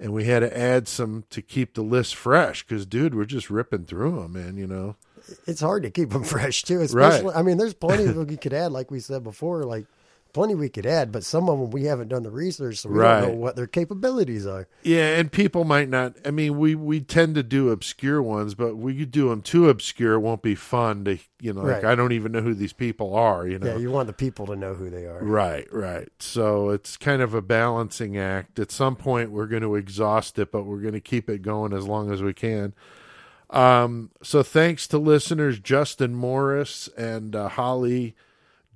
And 0.00 0.12
we 0.12 0.24
had 0.24 0.40
to 0.40 0.58
add 0.58 0.88
some 0.88 1.24
to 1.30 1.40
keep 1.42 1.74
the 1.74 1.82
list 1.82 2.14
fresh 2.14 2.62
because, 2.62 2.84
dude, 2.86 3.14
we're 3.14 3.24
just 3.26 3.50
ripping 3.50 3.84
through 3.84 4.20
them, 4.22 4.32
man, 4.34 4.56
you 4.56 4.66
know? 4.66 4.96
It's 5.46 5.60
hard 5.60 5.82
to 5.84 5.90
keep 5.90 6.10
them 6.10 6.24
fresh 6.36 6.62
too. 6.62 6.78
Right. 6.78 6.84
Especially, 6.84 7.34
I 7.34 7.42
mean, 7.42 7.58
there's 7.58 7.74
plenty 7.74 8.04
of 8.04 8.16
we 8.16 8.36
could 8.36 8.52
add, 8.52 8.72
like 8.72 8.90
we 8.90 9.00
said 9.00 9.24
before, 9.24 9.64
like 9.64 9.86
plenty 10.32 10.54
we 10.54 10.68
could 10.68 10.84
add, 10.84 11.10
but 11.10 11.24
some 11.24 11.48
of 11.48 11.58
them 11.58 11.70
we 11.70 11.84
haven't 11.84 12.08
done 12.08 12.22
the 12.22 12.30
research, 12.30 12.76
so 12.76 12.90
we 12.90 12.96
Right. 12.98 13.22
don't 13.22 13.30
know 13.30 13.36
what 13.36 13.56
their 13.56 13.66
capabilities 13.66 14.46
are. 14.46 14.68
Yeah, 14.82 15.16
and 15.16 15.32
people 15.32 15.64
might 15.64 15.88
not. 15.88 16.14
I 16.26 16.30
mean, 16.30 16.58
we, 16.58 16.74
we 16.74 17.00
tend 17.00 17.36
to 17.36 17.42
do 17.42 17.70
obscure 17.70 18.20
ones, 18.22 18.54
but 18.54 18.76
we 18.76 18.94
could 18.98 19.10
do 19.10 19.30
them 19.30 19.40
too 19.40 19.70
obscure. 19.70 20.12
It 20.12 20.18
won't 20.20 20.42
be 20.42 20.54
fun 20.54 21.06
to, 21.06 21.16
you 21.40 21.54
know, 21.54 21.62
like, 21.62 21.82
Right. 21.82 21.84
I 21.86 21.94
don't 21.94 22.12
even 22.12 22.32
know 22.32 22.42
who 22.42 22.52
these 22.52 22.74
people 22.74 23.14
are, 23.14 23.46
you 23.48 23.58
know? 23.58 23.66
Yeah, 23.72 23.78
you 23.78 23.90
want 23.90 24.08
the 24.08 24.12
people 24.12 24.46
to 24.48 24.56
know 24.56 24.74
who 24.74 24.90
they 24.90 25.06
are. 25.06 25.24
Right, 25.24 25.66
right. 25.72 26.08
So 26.18 26.68
it's 26.68 26.98
kind 26.98 27.22
of 27.22 27.32
a 27.32 27.40
balancing 27.40 28.18
act. 28.18 28.58
At 28.58 28.70
some 28.70 28.94
point, 28.94 29.30
we're 29.30 29.46
going 29.46 29.62
to 29.62 29.74
exhaust 29.74 30.38
it, 30.38 30.52
but 30.52 30.64
we're 30.64 30.80
going 30.82 30.92
to 30.92 31.00
keep 31.00 31.30
it 31.30 31.40
going 31.40 31.72
as 31.72 31.86
long 31.86 32.12
as 32.12 32.22
we 32.22 32.34
can. 32.34 32.74
Um, 33.50 34.10
so 34.22 34.42
thanks 34.42 34.86
to 34.88 34.98
listeners 34.98 35.58
Justin 35.60 36.14
Morris 36.14 36.88
and 36.96 37.34
uh, 37.36 37.48
Holly 37.48 38.14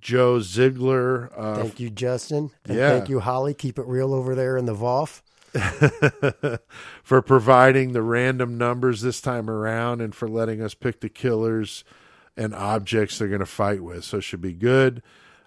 Joe 0.01 0.41
Ziegler. 0.41 1.31
Uh, 1.37 1.57
Thank 1.57 1.81
you, 1.81 1.91
Justin. 1.91 2.51
And 2.65 2.79
Yeah. 2.79 2.91
thank 2.91 3.09
you, 3.09 3.21
Holly. 3.21 3.53
Keep 3.55 3.79
it 3.79 3.87
real 3.87 4.15
over 4.15 4.35
there 4.35 4.57
in 4.57 4.67
the 4.67 4.75
VOF. 4.75 5.23
for 7.03 7.21
providing 7.23 7.93
the 7.93 8.03
random 8.03 8.57
numbers 8.57 9.01
this 9.01 9.21
time 9.21 9.51
around 9.51 10.01
and 10.01 10.15
for 10.15 10.29
letting 10.29 10.63
us 10.63 10.75
pick 10.75 11.01
the 11.01 11.09
killers 11.09 11.83
and 12.37 12.55
objects 12.55 13.19
they're 13.19 13.27
going 13.29 13.41
to 13.41 13.47
fight 13.47 13.83
with. 13.83 14.05
So 14.05 14.19
it 14.19 14.23
should 14.23 14.41
be 14.41 14.53
good. 14.53 15.03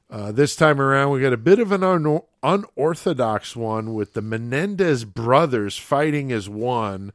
Uh, 0.10 0.32
this 0.32 0.56
time 0.56 0.80
around, 0.82 1.12
we 1.12 1.22
got 1.22 1.34
a 1.34 1.38
bit 1.38 1.58
of 1.60 1.72
an 1.72 1.84
un- 1.84 2.22
unorthodox 2.44 3.56
one 3.56 3.94
with 3.94 4.14
the 4.14 4.22
Menendez 4.22 5.06
brothers 5.06 5.78
fighting 5.78 6.32
as 6.32 6.50
one. 6.50 7.14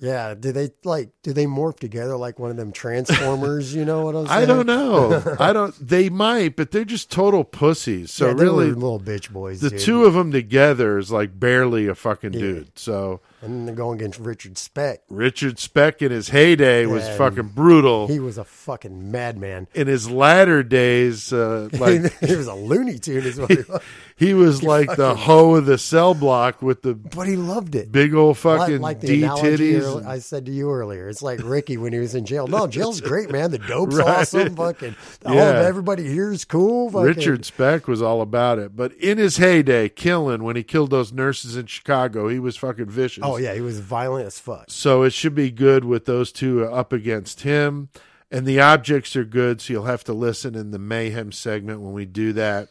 Yeah, 0.00 0.34
do 0.34 0.50
they 0.50 0.70
like? 0.82 1.10
Do 1.22 1.32
they 1.32 1.44
morph 1.44 1.78
together 1.78 2.16
like 2.16 2.38
one 2.38 2.50
of 2.50 2.56
them 2.56 2.72
transformers? 2.72 3.74
you 3.74 3.84
know 3.84 4.04
what 4.04 4.16
I'm 4.16 4.26
saying? 4.26 4.42
I 4.42 4.46
don't 4.46 4.66
know. 4.66 5.36
I 5.38 5.52
don't. 5.52 5.74
They 5.86 6.08
might, 6.08 6.56
but 6.56 6.70
they're 6.70 6.84
just 6.84 7.10
total 7.10 7.44
pussies. 7.44 8.10
So 8.10 8.28
yeah, 8.28 8.32
really, 8.32 8.72
little 8.72 8.98
bitch 8.98 9.30
boys. 9.30 9.60
the 9.60 9.70
dude. 9.70 9.80
two 9.80 10.04
of 10.06 10.14
them 10.14 10.32
together 10.32 10.98
is 10.98 11.12
like 11.12 11.38
barely 11.38 11.86
a 11.86 11.94
fucking 11.94 12.32
dude. 12.32 12.78
So 12.78 13.20
and 13.42 13.52
then 13.54 13.66
they're 13.66 13.74
going 13.74 13.98
against 13.98 14.18
Richard 14.18 14.58
Speck. 14.58 15.00
Richard 15.08 15.58
Speck 15.58 16.02
in 16.02 16.10
his 16.10 16.28
heyday 16.28 16.86
was 16.86 17.04
Yeah, 17.06 17.16
fucking 17.16 17.48
brutal. 17.54 18.06
He 18.06 18.18
was 18.20 18.38
a 18.38 18.44
fucking 18.44 19.10
madman. 19.10 19.66
in 19.74 19.86
his 19.86 20.10
latter 20.10 20.62
days, 20.62 21.32
uh, 21.32 21.68
like 21.74 22.12
he 22.20 22.36
was 22.36 22.46
a 22.46 22.54
Looney 22.54 22.98
Tune, 22.98 23.24
is 23.24 23.38
what 23.40 23.50
he 23.50 23.56
was. 23.68 23.80
he 24.16 24.34
was 24.34 24.62
like 24.62 24.94
the 24.96 25.14
hoe 25.14 25.54
of 25.56 25.66
the 25.66 25.78
cell 25.78 26.14
block 26.14 26.60
with 26.62 26.82
the 26.82 26.94
But 26.94 27.26
he 27.28 27.36
loved 27.36 27.74
it. 27.74 27.90
big 27.90 28.14
old 28.14 28.36
fucking 28.38 28.80
like, 28.80 28.96
like 28.96 29.00
the 29.00 29.06
D 29.06 29.22
analogy 29.22 29.72
titties. 29.74 29.82
earl- 29.82 30.06
I 30.06 30.18
said 30.18 30.46
to 30.46 30.52
you 30.52 30.70
earlier, 30.70 31.08
it's 31.08 31.22
like 31.22 31.40
Ricky 31.42 31.76
when 31.76 31.92
he 31.92 31.98
was 31.98 32.14
in 32.14 32.24
jail. 32.26 32.46
No, 32.46 32.66
jail's 32.66 33.00
great, 33.00 33.30
man. 33.30 33.50
The 33.50 33.58
dope's 33.58 33.96
Right. 33.96 34.06
awesome. 34.20 34.54
Fucking 34.56 34.94
all 35.24 35.34
Yeah. 35.34 35.50
of 35.60 35.66
everybody 35.66 36.06
here 36.06 36.30
is 36.32 36.44
cool. 36.44 36.90
Fucking, 36.90 37.06
Richard 37.06 37.44
Speck 37.44 37.88
was 37.88 38.02
all 38.02 38.20
about 38.20 38.58
it, 38.58 38.76
but 38.76 38.92
in 38.94 39.18
his 39.18 39.38
heyday, 39.38 39.88
killing 39.88 40.42
when 40.44 40.56
he 40.56 40.62
killed 40.62 40.90
those 40.90 41.12
nurses 41.12 41.56
in 41.56 41.66
Chicago, 41.66 42.28
he 42.28 42.38
was 42.38 42.56
fucking 42.56 42.86
vicious. 42.86 43.24
Oh 43.34 43.36
yeah, 43.38 43.54
he 43.54 43.60
was 43.60 43.80
violent 43.80 44.26
as 44.26 44.38
fuck. 44.38 44.64
So 44.68 45.02
it 45.02 45.12
should 45.12 45.34
be 45.34 45.50
good 45.50 45.84
with 45.84 46.04
those 46.06 46.32
two 46.32 46.64
up 46.64 46.92
against 46.92 47.42
him. 47.42 47.88
And 48.32 48.46
the 48.46 48.60
objects 48.60 49.16
are 49.16 49.24
good, 49.24 49.60
so 49.60 49.72
you'll 49.72 49.84
have 49.86 50.04
to 50.04 50.12
listen 50.12 50.54
in 50.54 50.70
the 50.70 50.78
mayhem 50.78 51.32
segment 51.32 51.80
when 51.80 51.92
we 51.92 52.04
do 52.04 52.32
that, 52.34 52.68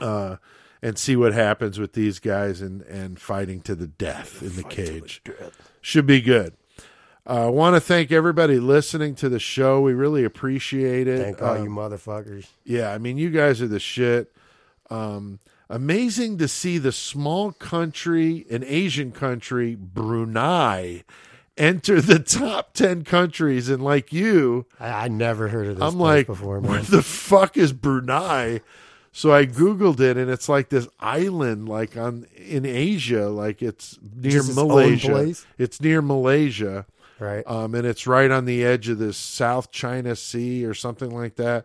uh, 0.00 0.36
and 0.82 0.98
see 0.98 1.14
what 1.14 1.32
happens 1.34 1.78
with 1.78 1.92
these 1.92 2.18
guys 2.18 2.60
and 2.60 2.82
and 2.82 3.20
fighting 3.20 3.60
to 3.62 3.74
the 3.76 3.86
death 3.86 4.42
in 4.42 4.56
the 4.56 4.64
cage. 4.64 5.22
Should 5.80 6.06
be 6.06 6.20
good. 6.20 6.54
Uh, 7.28 7.46
I 7.46 7.50
want 7.50 7.74
to 7.76 7.80
thank 7.80 8.10
everybody 8.12 8.58
listening 8.60 9.14
to 9.16 9.28
the 9.28 9.38
show. 9.40 9.80
We 9.80 9.94
really 9.94 10.24
appreciate 10.24 11.06
it. 11.08 11.20
Thank 11.22 11.42
all 11.42 11.54
Uh, 11.58 11.62
you 11.62 11.70
motherfuckers. 11.70 12.46
yeah, 12.64 12.92
I 12.92 12.98
mean, 12.98 13.18
you 13.18 13.30
guys 13.30 13.62
are 13.62 13.66
the 13.68 13.80
shit. 13.80 14.32
Um, 14.90 15.38
amazing 15.68 16.38
to 16.38 16.48
see 16.48 16.78
the 16.78 16.92
small 16.92 17.52
country, 17.52 18.46
an 18.50 18.64
Asian 18.64 19.12
country, 19.12 19.74
Brunei, 19.74 21.02
enter 21.56 22.00
the 22.00 22.18
top 22.18 22.74
10 22.74 23.04
countries. 23.04 23.68
And 23.68 23.82
like 23.82 24.12
you, 24.12 24.66
I, 24.78 25.04
I 25.04 25.08
never 25.08 25.48
heard 25.48 25.66
of 25.68 25.76
this 25.76 25.82
I'm 25.84 25.92
place 25.96 26.00
like, 26.00 26.26
before, 26.26 26.60
where 26.60 26.82
the 26.82 27.02
fuck 27.02 27.56
is 27.56 27.72
Brunei? 27.72 28.60
So 29.12 29.32
I 29.32 29.46
googled 29.46 29.98
it, 30.00 30.18
and 30.18 30.30
it's 30.30 30.46
like 30.46 30.68
this 30.68 30.86
island, 31.00 31.70
like 31.70 31.96
on 31.96 32.26
in 32.36 32.66
Asia, 32.66 33.30
like 33.30 33.62
it's 33.62 33.98
near 34.14 34.40
Just 34.40 34.54
Malaysia. 34.54 35.34
It's 35.56 35.80
near 35.80 36.02
Malaysia, 36.02 36.84
Right. 37.18 37.42
um, 37.46 37.74
and 37.74 37.86
it's 37.86 38.06
right 38.06 38.30
on 38.30 38.44
the 38.44 38.62
edge 38.62 38.90
of 38.90 38.98
this 38.98 39.16
South 39.16 39.70
China 39.70 40.16
Sea 40.16 40.66
or 40.66 40.74
something 40.74 41.08
like 41.16 41.36
that. 41.36 41.64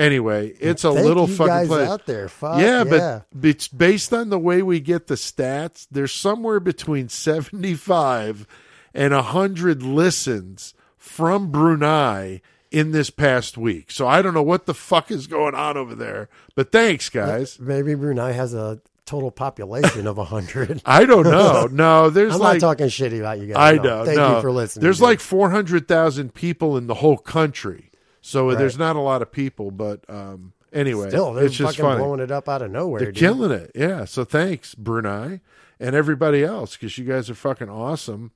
Anyway, 0.00 0.48
it's 0.60 0.82
a 0.84 0.92
Thank 0.92 1.04
little 1.06 1.28
you 1.28 1.34
fucking 1.36 1.46
guys 1.52 1.68
place. 1.68 1.88
out 1.88 2.06
there. 2.06 2.28
Fuck 2.28 2.58
yeah, 2.60 2.84
yeah. 2.84 3.20
but 3.34 3.48
it's 3.48 3.68
based 3.68 4.12
on 4.14 4.30
the 4.30 4.38
way 4.38 4.62
we 4.62 4.80
get 4.80 5.08
the 5.08 5.14
stats. 5.16 5.86
There's 5.90 6.12
somewhere 6.12 6.58
between 6.58 7.08
75 7.10 8.46
and 8.94 9.12
100 9.14 9.82
listens 9.82 10.74
from 10.96 11.50
Brunei 11.50 12.40
in 12.70 12.92
this 12.92 13.10
past 13.10 13.58
week. 13.58 13.90
So 13.90 14.06
I 14.08 14.22
don't 14.22 14.34
know 14.34 14.42
what 14.42 14.66
the 14.66 14.74
fuck 14.74 15.10
is 15.10 15.26
going 15.26 15.54
on 15.54 15.76
over 15.76 15.94
there. 15.94 16.28
But 16.54 16.72
thanks, 16.72 17.08
guys. 17.10 17.58
maybe 17.60 17.94
Brunei 17.94 18.32
has 18.32 18.54
a 18.54 18.80
total 19.06 19.30
population 19.30 20.06
of 20.06 20.16
hundred. 20.18 20.80
I 20.86 21.04
don't 21.04 21.24
know. 21.24 21.68
No, 21.72 22.10
there's 22.10 22.34
I'm 22.34 22.40
like 22.40 22.60
not 22.60 22.68
talking 22.68 22.86
shitty 22.86 23.18
about 23.18 23.38
you 23.40 23.48
guys. 23.48 23.56
I 23.74 23.76
No. 23.76 23.82
know. 23.82 24.04
Thank 24.04 24.16
no. 24.18 24.36
you 24.36 24.40
for 24.40 24.52
listening. 24.52 24.82
There's 24.82 24.98
dude. 24.98 25.04
like 25.04 25.20
400,000 25.20 26.32
people 26.32 26.76
in 26.76 26.86
the 26.86 26.94
whole 26.94 27.18
country. 27.18 27.89
So 28.20 28.48
Right. 28.48 28.58
there's 28.58 28.78
not 28.78 28.96
a 28.96 29.00
lot 29.00 29.22
of 29.22 29.32
people, 29.32 29.70
but 29.70 30.00
um 30.08 30.52
anyway, 30.72 31.08
still 31.08 31.32
they're 31.34 31.46
it's 31.46 31.54
just 31.56 31.76
fucking 31.76 31.84
funny. 31.90 32.02
blowing 32.04 32.20
it 32.20 32.30
up 32.30 32.48
out 32.48 32.62
of 32.62 32.70
nowhere. 32.70 33.00
They're 33.00 33.12
dude. 33.12 33.20
killing 33.20 33.50
it. 33.50 33.70
Yeah. 33.74 34.04
So 34.04 34.24
thanks, 34.24 34.74
Brunei, 34.74 35.40
and 35.78 35.94
everybody 35.96 36.44
else, 36.44 36.76
because 36.76 36.96
you 36.98 37.04
guys 37.04 37.30
are 37.30 37.34
fucking 37.34 37.68
awesome. 37.70 38.32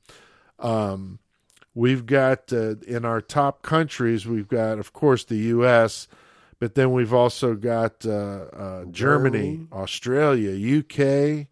Um, 0.59 1.19
we've 1.75 2.07
got 2.07 2.53
uh, 2.53 2.77
in 2.87 3.05
our 3.05 3.21
top 3.21 3.63
countries, 3.63 4.27
we've 4.27 4.49
got, 4.49 4.79
of 4.79 4.93
course, 4.93 5.25
the 5.25 5.37
U.S., 5.37 6.07
but 6.61 6.77
then 6.77 6.93
we've 6.93 7.13
also 7.13 7.55
got 7.55 8.07
uh, 8.07 8.11
uh, 8.11 8.85
Germany, 8.85 8.91
Germany. 8.93 9.67
Australia, 9.73 10.79
UK, 10.81 11.49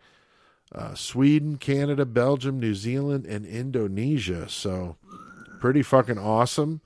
uh, 0.75 0.95
Sweden, 0.95 1.59
Canada, 1.59 2.07
Belgium, 2.07 2.59
New 2.61 2.75
Zealand, 2.75 3.27
and 3.27 3.45
Indonesia. 3.45 4.49
So 4.49 4.97
pretty 5.61 5.83
fucking 5.83 6.19
awesome. 6.19 6.81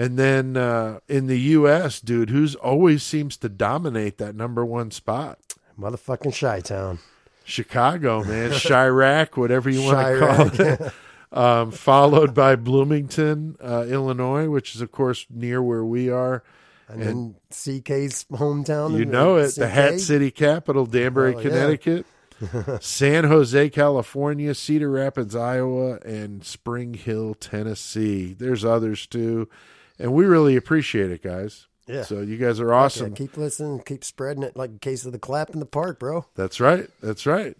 And 0.00 0.18
then 0.18 0.56
uh, 0.56 1.00
in 1.08 1.26
the 1.26 1.38
U.S., 1.38 2.00
dude, 2.00 2.30
who's 2.30 2.54
always 2.54 3.02
seems 3.02 3.36
to 3.36 3.50
dominate 3.50 4.16
that 4.16 4.34
number 4.34 4.64
one 4.64 4.90
spot? 4.90 5.38
Motherfucking 5.78 6.40
Chi 6.40 6.60
Town. 6.60 7.00
Chicago, 7.44 8.24
man, 8.24 8.50
Chiraq, 8.52 9.36
whatever 9.36 9.68
you 9.68 9.82
want 9.82 9.98
to 9.98 10.18
call 10.18 10.66
it. 10.66 10.92
Um, 11.32 11.70
followed 11.70 12.34
by 12.34 12.56
Bloomington, 12.56 13.56
uh, 13.62 13.86
Illinois, 13.88 14.48
which 14.48 14.74
is 14.74 14.80
of 14.80 14.90
course 14.90 15.26
near 15.30 15.62
where 15.62 15.84
we 15.84 16.10
are. 16.10 16.42
And, 16.88 17.02
then 17.02 17.34
CK's 17.52 18.26
hometown. 18.32 18.98
You 18.98 19.04
know 19.04 19.36
it, 19.36 19.54
the 19.54 19.68
CK. 19.68 19.72
Hat 19.72 20.00
City 20.00 20.32
capital, 20.32 20.86
Danbury, 20.86 21.36
yeah. 21.36 21.42
Connecticut, 21.42 22.06
San 22.80 23.22
Jose, 23.22 23.70
California, 23.70 24.56
Cedar 24.56 24.90
Rapids, 24.90 25.36
Iowa, 25.36 26.00
and 26.04 26.44
Spring 26.44 26.94
Hill, 26.94 27.34
Tennessee. 27.34 28.34
There's 28.36 28.64
others 28.64 29.06
too, 29.06 29.48
and 30.00 30.12
we 30.12 30.24
really 30.24 30.56
appreciate 30.56 31.10
it, 31.10 31.22
guys. 31.22 31.66
Yeah. 31.86 32.02
So 32.02 32.20
you 32.20 32.36
guys 32.36 32.60
are 32.60 32.68
Yeah, 32.68 32.74
awesome. 32.74 33.14
keep 33.14 33.36
listening. 33.36 33.80
Keep 33.84 34.04
spreading 34.04 34.42
it 34.42 34.56
like 34.56 34.70
a 34.76 34.78
case 34.78 35.04
of 35.04 35.12
the 35.12 35.18
clap 35.18 35.50
in 35.50 35.60
the 35.60 35.66
park, 35.66 35.98
bro. 35.98 36.26
That's 36.34 36.60
right. 36.60 36.88
That's 37.02 37.26
right. 37.26 37.56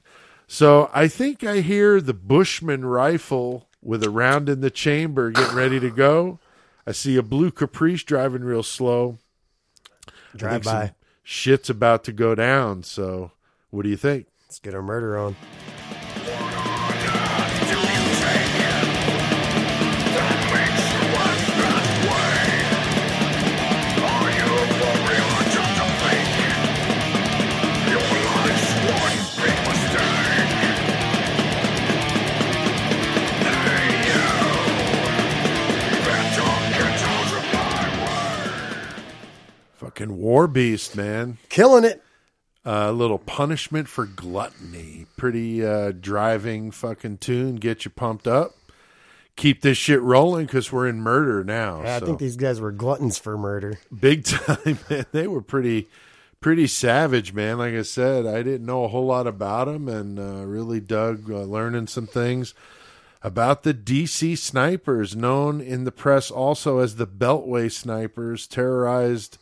So 0.46 0.90
I 0.94 1.08
think 1.08 1.44
I 1.44 1.60
hear 1.60 2.00
the 2.00 2.14
Bushman 2.14 2.84
rifle 2.84 3.68
with 3.82 4.02
a 4.04 4.10
round 4.10 4.48
in 4.48 4.60
the 4.60 4.70
chamber 4.70 5.30
getting 5.30 5.56
ready 5.56 5.80
to 5.80 5.90
go. 5.90 6.38
I 6.86 6.92
see 6.92 7.16
a 7.16 7.22
blue 7.22 7.50
Caprice 7.50 8.02
driving 8.04 8.42
real 8.42 8.62
slow. 8.62 9.18
Drive 10.34 10.62
by. 10.64 10.94
Shit's 11.22 11.70
about 11.70 12.04
to 12.04 12.12
go 12.12 12.34
down. 12.34 12.82
So 12.82 13.32
what 13.70 13.82
do 13.82 13.88
you 13.88 13.96
think? 13.96 14.26
Let's 14.46 14.58
get 14.58 14.74
our 14.74 14.82
murder 14.82 15.16
on. 15.16 15.36
Fucking 40.00 40.16
war 40.16 40.46
beast, 40.48 40.96
man. 40.96 41.36
Killing 41.50 41.84
it. 41.84 42.02
A 42.64 42.90
little 42.90 43.18
punishment 43.18 43.86
for 43.86 44.06
gluttony. 44.06 45.04
Pretty 45.18 45.64
uh, 45.64 45.92
driving 45.92 46.70
fucking 46.70 47.18
tune. 47.18 47.56
Get 47.56 47.84
you 47.84 47.90
pumped 47.90 48.26
up. 48.26 48.52
Keep 49.36 49.60
this 49.60 49.76
shit 49.76 50.00
rolling 50.00 50.46
because 50.46 50.72
we're 50.72 50.88
in 50.88 51.02
murder 51.02 51.44
now. 51.44 51.82
Yeah, 51.82 51.96
I 51.96 52.00
think 52.00 52.18
these 52.18 52.36
guys 52.36 52.62
were 52.62 52.72
gluttons 52.72 53.18
for 53.18 53.36
murder. 53.36 53.78
big 53.98 54.24
time 54.24 54.78
man 54.88 55.04
they 55.12 55.26
were 55.26 55.42
pretty 55.42 55.88
pretty 56.40 56.66
savage 56.66 57.34
man 57.34 57.58
like 57.58 57.74
i 57.74 57.82
said 57.82 58.24
i 58.26 58.42
didn't 58.42 58.64
know 58.64 58.84
a 58.84 58.88
whole 58.88 59.04
lot 59.06 59.26
about 59.26 59.66
them 59.66 59.88
and 59.88 60.18
uh, 60.18 60.46
really 60.46 60.80
dug 60.80 61.30
uh, 61.30 61.42
learning 61.42 61.86
some 61.86 62.06
things 62.06 62.54
about 63.22 63.62
the 63.62 63.74
dc 63.74 64.38
snipers 64.38 65.14
known 65.14 65.60
in 65.60 65.84
the 65.84 65.92
press 65.92 66.30
also 66.30 66.78
as 66.78 66.96
the 66.96 67.06
beltway 67.06 67.70
snipers 67.70 68.46
terrorized 68.46 69.36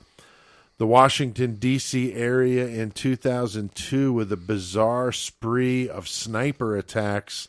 the 0.79 0.87
washington 0.87 1.55
d.c 1.55 2.15
area 2.15 2.67
in 2.67 2.91
2002 2.91 4.13
with 4.13 4.33
a 4.33 4.37
bizarre 4.37 5.13
spree 5.13 5.89
of 5.89 6.09
sniper 6.09 6.77
attacks 6.77 7.49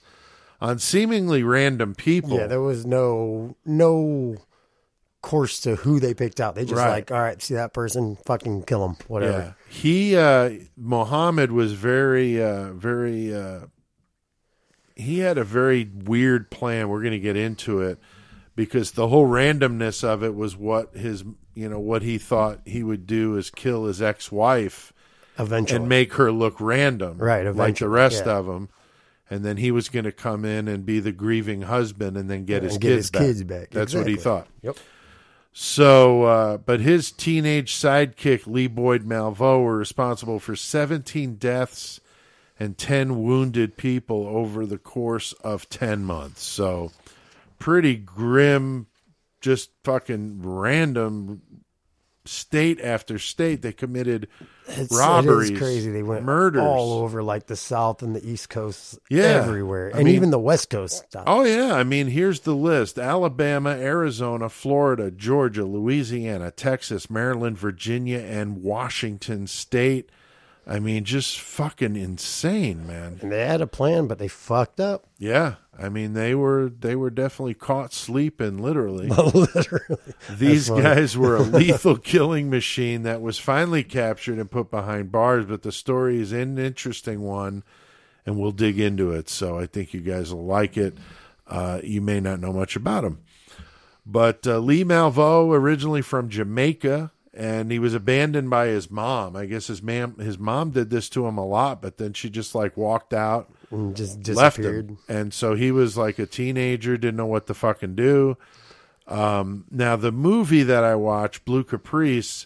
on 0.61 0.77
seemingly 0.79 1.41
random 1.43 1.95
people 1.95 2.37
Yeah, 2.37 2.47
there 2.47 2.61
was 2.61 2.85
no 2.85 3.55
no 3.65 4.35
course 5.21 5.59
to 5.61 5.75
who 5.75 5.99
they 5.99 6.13
picked 6.13 6.39
out. 6.39 6.55
They 6.55 6.63
just 6.63 6.75
Right. 6.77 6.89
like, 6.89 7.11
all 7.11 7.19
right, 7.21 7.41
see 7.41 7.53
that 7.53 7.73
person, 7.73 8.17
fucking 8.25 8.63
kill 8.63 8.85
him, 8.85 8.95
whatever. 9.07 9.37
Yeah, 9.37 9.53
he 9.69 10.15
uh, 10.17 10.51
Muhammad 10.77 11.51
was 11.51 11.73
very, 11.73 12.41
uh, 12.41 12.71
very. 12.71 13.35
Uh, 13.35 13.65
he 14.95 15.19
had 15.19 15.37
a 15.37 15.43
very 15.43 15.89
weird 15.93 16.49
plan. 16.49 16.87
We're 16.89 17.01
going 17.01 17.11
to 17.11 17.19
get 17.19 17.35
into 17.35 17.81
it 17.81 17.99
because 18.55 18.91
the 18.91 19.07
whole 19.09 19.27
randomness 19.27 20.03
of 20.05 20.23
it 20.23 20.35
was 20.35 20.55
what 20.55 20.93
his, 20.95 21.23
you 21.59 21.69
know, 21.69 21.79
what 21.79 22.01
he 22.01 22.17
thought 22.17 22.61
he 22.65 22.83
would 22.83 23.05
do 23.05 23.35
is 23.35 23.49
kill 23.49 23.85
his 23.85 24.01
ex-wife 24.01 24.93
Eventually, 25.37 25.79
and 25.81 25.89
make 25.89 26.13
her 26.13 26.31
look 26.31 26.59
random, 26.59 27.17
Right, 27.17 27.45
Like 27.53 27.77
the 27.77 27.89
rest 27.89 28.23
yeah. 28.25 28.37
of 28.37 28.45
them. 28.45 28.69
And 29.29 29.45
then 29.45 29.57
he 29.57 29.69
was 29.69 29.89
going 29.89 30.05
to 30.05 30.11
come 30.11 30.43
in 30.43 30.67
and 30.67 30.85
be 30.85 30.99
the 30.99 31.11
grieving 31.11 31.61
husband, 31.63 32.17
and 32.17 32.29
then 32.29 32.45
get 32.45 32.63
And 32.63 32.65
his 32.65 32.77
get 32.79 32.87
kids 32.87 32.97
his 32.97 33.11
back. 33.11 33.21
kids 33.21 33.43
back. 33.43 33.69
That's 33.69 33.93
what 33.93 34.07
he 34.07 34.15
thought. 34.15 34.47
Yep. 34.63 34.77
So, 35.51 36.23
uh, 36.23 36.57
but 36.57 36.79
his 36.79 37.11
teenage 37.11 37.73
sidekick, 37.73 38.47
Lee 38.47 38.67
Boyd 38.67 39.03
Malvo, 39.05 39.63
were 39.63 39.77
responsible 39.77 40.39
for 40.39 40.55
17 40.55 41.35
deaths 41.35 41.99
and 42.59 42.77
10 42.77 43.23
wounded 43.23 43.77
people 43.77 44.27
over 44.27 44.65
the 44.65 44.77
course 44.77 45.33
of 45.33 45.69
10 45.69 46.03
months. 46.03 46.43
So, 46.43 46.91
pretty 47.57 47.95
grim, 47.95 48.87
just 49.41 49.69
fucking 49.83 50.41
random 50.43 51.41
state 52.25 52.79
after 52.81 53.17
state. 53.17 53.61
They 53.61 53.71
committed 53.73 54.27
It's, 54.67 54.95
robberies, 54.95 55.49
It 55.49 55.53
is 55.53 55.59
crazy. 55.59 55.91
They 55.91 56.03
went 56.03 56.23
murders. 56.25 56.61
all 56.61 56.93
over, 56.93 57.23
like 57.23 57.47
the 57.47 57.55
South 57.55 58.03
and 58.03 58.15
the 58.15 58.23
East 58.27 58.49
Coast, 58.49 58.99
Yeah. 59.09 59.23
everywhere, 59.43 59.91
I 59.93 59.97
and 59.97 60.05
mean- 60.05 60.15
even 60.15 60.29
the 60.31 60.37
West 60.39 60.69
Coast. 60.69 61.05
Stuff. 61.09 61.23
Oh 61.25 61.43
yeah, 61.43 61.73
I 61.73 61.83
mean 61.83 62.07
here's 62.07 62.41
the 62.41 62.53
list: 62.55 62.99
Alabama, 62.99 63.71
Arizona, 63.71 64.47
Florida, 64.49 65.09
Georgia, 65.11 65.63
Louisiana, 65.65 66.51
Texas, 66.51 67.09
Maryland, 67.09 67.57
Virginia, 67.57 68.19
and 68.19 68.61
Washington 68.61 69.47
State. 69.47 70.09
I 70.67 70.77
mean, 70.77 71.03
just 71.03 71.39
fucking 71.39 71.95
insane, 71.95 72.85
man. 72.85 73.17
And 73.23 73.31
they 73.31 73.43
had 73.47 73.59
a 73.61 73.65
plan, 73.65 74.05
but 74.05 74.19
they 74.19 74.27
fucked 74.27 74.79
up. 74.79 75.05
Yeah, 75.17 75.55
I 75.81 75.87
mean 75.89 76.13
they 76.13 76.35
were 76.35 76.69
they 76.69 76.95
were 76.95 77.09
definitely 77.09 77.53
caught 77.53 77.93
sleeping, 77.93 78.57
literally. 78.57 79.07
Literally. 79.33 80.13
These 80.29 80.69
guys 80.69 81.17
were 81.17 81.37
a 81.37 81.41
lethal 81.59 81.97
killing 81.97 82.49
machine 82.49 83.03
that 83.03 83.21
was 83.21 83.37
finally 83.37 83.83
captured 83.83 84.39
and 84.39 84.51
put 84.51 84.69
behind 84.69 85.11
bars. 85.11 85.45
But 85.45 85.61
the 85.61 85.71
story 85.71 86.19
is 86.19 86.31
an 86.33 86.57
interesting 86.57 87.21
one, 87.21 87.63
and 88.25 88.37
we'll 88.37 88.51
dig 88.51 88.79
into 88.79 89.11
it. 89.11 89.29
So 89.29 89.57
I 89.57 89.67
think 89.67 89.93
you 89.93 90.01
guys 90.01 90.33
will 90.33 90.45
like 90.45 90.75
it. 90.75 90.97
Uh, 91.47 91.79
you 91.83 92.01
may 92.01 92.19
not 92.19 92.39
know 92.41 92.53
much 92.53 92.75
about 92.75 93.03
him, 93.03 93.19
but 94.05 94.45
uh, 94.45 94.59
Lee 94.59 94.83
Malvo, 94.83 95.51
originally 95.51 96.01
from 96.01 96.29
Jamaica, 96.29 97.11
and 97.33 97.71
he 97.71 97.79
was 97.79 97.93
abandoned 97.93 98.49
by 98.49 98.67
his 98.67 98.91
mom. 98.91 99.35
I 99.35 99.45
guess 99.45 99.67
his 99.67 99.81
mom 99.81 100.17
his 100.19 100.37
mom 100.37 100.71
did 100.71 100.89
this 100.89 101.09
to 101.09 101.25
him 101.25 101.37
a 101.37 101.45
lot, 101.45 101.81
but 101.81 101.97
then 101.97 102.13
she 102.13 102.29
just 102.29 102.53
like 102.53 102.75
walked 102.75 103.13
out 103.13 103.49
And 103.71 103.95
just 103.95 104.27
left 104.27 104.57
him. 104.57 104.97
And 105.07 105.33
so 105.33 105.55
he 105.55 105.71
was 105.71 105.97
like 105.97 106.17
a 106.19 106.25
teenager, 106.25 106.97
didn't 106.97 107.17
know 107.17 107.25
what 107.25 107.47
to 107.47 107.53
fucking 107.53 107.95
do. 107.95 108.37
Um, 109.07 109.65
now 109.71 109.95
the 109.95 110.11
movie 110.11 110.63
that 110.63 110.83
I 110.83 110.95
watched, 110.95 111.45
Blue 111.45 111.63
Caprice, 111.63 112.45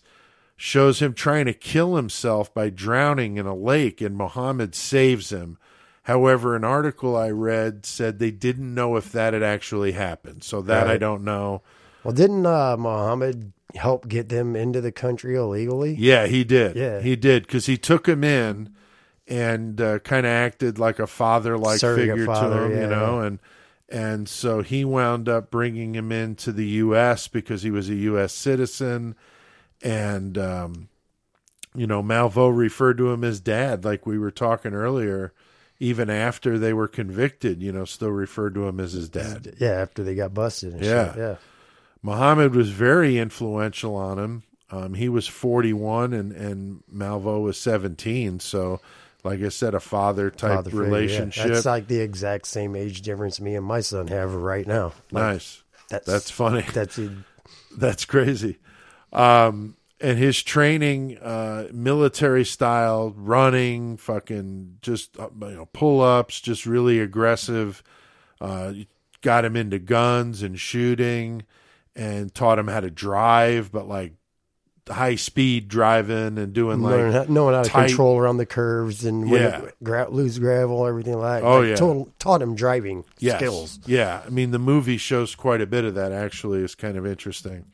shows 0.56 1.02
him 1.02 1.14
trying 1.14 1.46
to 1.46 1.54
kill 1.54 1.96
himself 1.96 2.54
by 2.54 2.70
drowning 2.70 3.38
in 3.38 3.46
a 3.46 3.56
lake, 3.56 4.02
and 4.02 4.16
Muhammad 4.16 4.76
saves 4.76 5.32
him. 5.32 5.58
However, 6.04 6.56
an 6.56 6.64
article 6.64 7.16
I 7.16 7.30
read 7.30 7.86
said 7.86 8.20
they 8.20 8.32
didn't 8.32 8.74
know 8.74 8.96
if 8.98 9.12
that 9.12 9.34
had 9.34 9.44
actually 9.44 9.94
happened. 9.94 10.44
So 10.44 10.62
that 10.62 10.88
I 10.88 10.98
don't 10.98 11.24
know. 11.24 11.62
Well, 12.04 12.14
didn't 12.14 12.46
uh, 12.46 12.76
Muhammad 12.78 13.54
help 13.76 14.08
get 14.08 14.30
them 14.30 14.56
into 14.56 14.82
the 14.82 14.92
country 14.92 15.36
illegally. 15.36 15.96
Yeah, 15.98 16.28
he 16.28 16.44
did. 16.44 16.76
Yeah. 16.76 17.00
he 17.02 17.16
did 17.16 17.44
because 17.44 17.66
he 17.66 17.78
took 17.78 18.08
him 18.08 18.24
in 18.24 18.74
and 19.28 19.80
uh, 19.80 20.00
kind 20.00 20.26
of 20.26 20.32
acted 20.32 20.80
like 20.80 21.00
a 21.00 21.08
father-like 21.08 21.80
Surrogate 21.80 22.10
figure 22.10 22.26
father, 22.26 22.60
to 22.60 22.66
him, 22.66 22.72
yeah, 22.72 22.82
you 22.82 22.88
know, 22.88 23.20
and 23.20 23.40
and 23.90 24.28
so 24.28 24.62
he 24.62 24.84
wound 24.84 25.30
up 25.30 25.52
bringing 25.52 25.96
him 25.96 26.12
into 26.12 26.52
the 26.52 26.66
U.S. 26.66 27.28
because 27.28 27.62
he 27.64 27.72
was 27.72 27.90
a 27.90 27.96
U.S. 27.96 28.34
citizen, 28.34 29.16
and 29.82 30.38
um, 30.38 30.90
you 31.76 31.88
know, 31.88 32.02
Malvo 32.04 32.56
referred 32.56 32.98
to 32.98 33.12
him 33.12 33.24
as 33.24 33.40
dad, 33.40 33.86
like 33.86 34.06
we 34.06 34.18
were 34.18 34.32
talking 34.32 34.74
earlier. 34.74 35.34
Even 35.80 36.10
after 36.10 36.58
they 36.58 36.72
were 36.72 36.88
convicted, 36.88 37.62
you 37.62 37.72
know, 37.72 37.84
still 37.84 38.12
referred 38.12 38.54
to 38.56 38.68
him 38.68 38.80
as 38.80 38.94
his 38.94 39.10
dad. 39.10 39.56
Yeah, 39.60 39.72
after 39.72 40.02
they 40.04 40.16
got 40.16 40.34
busted. 40.34 40.74
And 40.74 40.84
Yeah. 40.84 41.10
shit. 41.12 41.18
yeah. 41.18 41.36
Muhammad 42.02 42.56
was 42.56 42.70
very 42.70 43.18
influential 43.18 43.96
on 43.96 44.18
him. 44.18 44.44
Um, 44.70 44.94
he 44.94 45.10
was 45.10 45.28
41 45.28 46.14
and, 46.14 46.32
and 46.32 46.84
Malvo 46.94 47.42
was 47.42 47.58
17. 47.58 48.40
So, 48.40 48.80
like 49.24 49.42
I 49.42 49.50
said, 49.50 49.74
a 49.74 49.80
father 49.80 50.30
type 50.30 50.56
Father 50.56 50.70
figure, 50.70 50.84
yeah. 50.84 50.90
relationship. 50.90 51.48
That's 51.48 51.66
like 51.66 51.88
the 51.88 52.00
exact 52.00 52.48
same 52.48 52.76
age 52.76 53.02
difference 53.02 53.40
me 53.40 53.56
and 53.56 53.66
my 53.66 53.80
son 53.80 54.08
have 54.08 54.34
right 54.34 54.68
now. 54.68 54.94
Like, 55.12 55.24
nice. 55.24 55.64
That's 55.90 56.06
That's 56.06 56.32
funny. 56.32 56.66
That's 56.74 56.98
it. 56.98 57.12
That's 57.78 58.06
crazy. 58.06 58.60
Um, 59.12 59.78
and 60.02 60.18
his 60.18 60.44
training, 60.44 61.18
uh, 61.20 61.68
military 61.72 62.44
style, 62.44 63.14
running, 63.16 63.98
fucking 63.98 64.80
just 64.82 65.18
uh, 65.18 65.30
you 65.40 65.52
know, 65.52 65.70
pull 65.72 66.02
ups, 66.02 66.42
just 66.42 66.66
really 66.66 67.00
aggressive. 67.00 67.82
Uh, 68.42 68.74
got 69.22 69.46
him 69.46 69.56
into 69.56 69.80
guns 69.80 70.42
and 70.42 70.60
shooting, 70.60 71.44
and 71.96 72.34
taught 72.34 72.60
him 72.60 72.68
how 72.68 72.82
to 72.82 72.92
drive, 72.92 73.72
but 73.72 73.88
like 73.88 74.14
high 74.90 75.16
speed 75.16 75.68
driving 75.70 76.38
and 76.38 76.52
doing 76.54 76.82
like 76.82 77.12
how, 77.14 77.26
knowing 77.30 77.56
how 77.56 77.64
to 77.64 77.70
tight- 77.70 77.88
control 77.88 78.18
around 78.18 78.38
the 78.38 78.46
curves 78.46 79.06
and 79.06 79.32
when 79.32 79.42
Yeah. 79.42 79.62
it, 79.64 79.76
gra- 79.82 80.10
lose 80.10 80.40
gravel, 80.40 80.86
everything 80.86 81.18
like 81.18 81.42
that. 81.42 81.48
Oh, 81.48 81.60
Like, 81.60 81.70
yeah. 81.70 81.76
total, 81.76 82.10
taught 82.20 82.42
him 82.42 82.54
driving 82.56 83.06
Yes. 83.20 83.38
skills. 83.38 83.80
Yeah, 83.86 84.22
I 84.26 84.30
mean 84.30 84.52
the 84.52 84.60
movie 84.60 84.98
shows 84.98 85.36
quite 85.36 85.62
a 85.62 85.66
bit 85.66 85.86
of 85.86 85.96
that. 85.96 86.12
Actually, 86.12 86.60
it's 86.64 86.76
kind 86.76 86.98
of 86.98 87.06
interesting. 87.06 87.66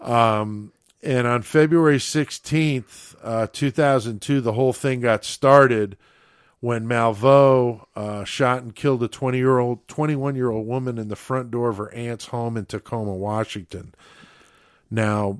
Um, 0.00 0.72
and 1.02 1.26
on 1.26 1.42
February 1.42 1.98
sixteenth, 2.00 3.14
uh, 3.22 3.46
two 3.52 3.70
thousand 3.70 4.20
two, 4.22 4.40
the 4.40 4.52
whole 4.52 4.72
thing 4.72 5.00
got 5.00 5.24
started 5.24 5.96
when 6.60 6.86
Malvo 6.86 7.86
uh, 7.96 8.24
shot 8.24 8.62
and 8.62 8.74
killed 8.74 9.02
a 9.02 9.08
twenty 9.08 9.38
year 9.38 9.58
old, 9.58 9.86
twenty 9.88 10.14
one 10.16 10.36
year 10.36 10.50
old 10.50 10.66
woman 10.66 10.98
in 10.98 11.08
the 11.08 11.16
front 11.16 11.50
door 11.50 11.68
of 11.70 11.76
her 11.78 11.92
aunt's 11.94 12.26
home 12.26 12.56
in 12.56 12.64
Tacoma, 12.66 13.14
Washington. 13.14 13.94
Now, 14.90 15.38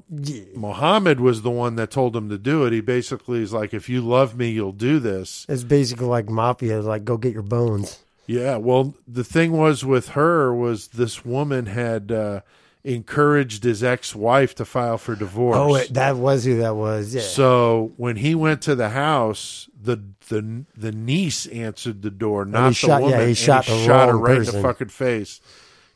Muhammad 0.55 1.19
was 1.19 1.43
the 1.43 1.51
one 1.51 1.75
that 1.75 1.91
told 1.91 2.15
him 2.15 2.29
to 2.29 2.39
do 2.39 2.65
it. 2.67 2.73
He 2.73 2.81
basically 2.81 3.43
is 3.43 3.53
like, 3.53 3.75
"If 3.75 3.89
you 3.89 4.01
love 4.01 4.37
me, 4.37 4.51
you'll 4.51 4.71
do 4.73 5.01
this." 5.01 5.45
It's 5.49 5.65
basically 5.65 6.07
like 6.07 6.29
mafia, 6.29 6.81
like 6.81 7.05
go 7.05 7.17
get 7.17 7.33
your 7.33 7.43
bones. 7.43 7.99
Yeah, 8.27 8.59
well, 8.59 8.95
the 9.09 9.25
thing 9.25 9.51
was 9.53 9.85
with 9.85 10.11
her 10.11 10.55
was 10.55 10.89
this 10.89 11.25
woman 11.25 11.67
had 11.67 12.13
uh, 12.13 12.43
encouraged 12.85 13.65
his 13.65 13.83
ex-wife 13.83 14.55
to 14.55 14.65
file 14.65 14.99
for 14.99 15.17
divorce. 15.17 15.57
Oh, 15.57 15.75
it, 15.75 15.95
that 15.95 16.17
was 16.17 16.45
who 16.45 16.59
that 16.59 16.77
was. 16.77 17.13
Yeah. 17.13 17.23
so 17.23 17.93
when 17.97 18.15
he 18.17 18.37
went 18.37 18.63
to 18.63 18.77
the 18.77 18.91
house, 18.91 19.69
the 19.83 19.99
the 20.29 20.65
the 20.77 20.93
niece 20.93 21.47
answered 21.47 22.03
the 22.03 22.11
door, 22.11 22.45
not 22.45 22.69
the 22.69 22.75
shot- 22.75 23.01
yeah, 23.03 23.09
woman. 23.09 23.21
he 23.21 23.27
and 23.27 23.37
shot 23.37 23.67
the 23.67 23.85
shot 23.85 24.09
her 24.09 24.17
right 24.17 24.39
in 24.39 24.45
the 24.45 24.63
fucking 24.63 24.89
face, 24.89 25.41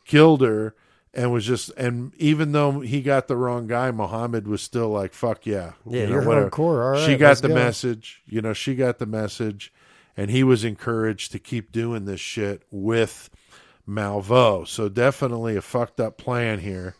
killed 0.04 0.40
her, 0.40 0.74
and 1.14 1.32
was 1.32 1.44
just 1.46 1.70
and 1.76 2.12
even 2.16 2.52
though 2.52 2.80
he 2.80 3.00
got 3.02 3.28
the 3.28 3.36
wrong 3.36 3.66
guy, 3.66 3.90
Muhammad 3.90 4.46
was 4.46 4.62
still 4.62 4.88
like, 4.88 5.14
"Fuck 5.14 5.46
yeah, 5.46 5.72
Yeah, 5.86 6.00
you 6.00 6.06
know, 6.06 6.12
you're 6.12 6.24
whatever." 6.24 6.50
hardcore. 6.50 6.84
All 6.84 6.90
right, 6.92 7.06
she 7.06 7.16
got 7.16 7.38
the 7.38 7.48
go. 7.48 7.54
message. 7.54 8.22
You 8.26 8.42
know, 8.42 8.52
she 8.52 8.74
got 8.74 8.98
the 8.98 9.06
message, 9.06 9.72
and 10.16 10.30
he 10.30 10.42
was 10.42 10.64
encouraged 10.64 11.32
to 11.32 11.38
keep 11.38 11.72
doing 11.72 12.04
this 12.04 12.20
shit 12.20 12.62
with 12.70 13.30
Malvo. 13.88 14.66
So 14.66 14.88
definitely 14.88 15.56
a 15.56 15.62
fucked 15.62 16.00
up 16.00 16.18
plan 16.18 16.60
here. 16.60 16.96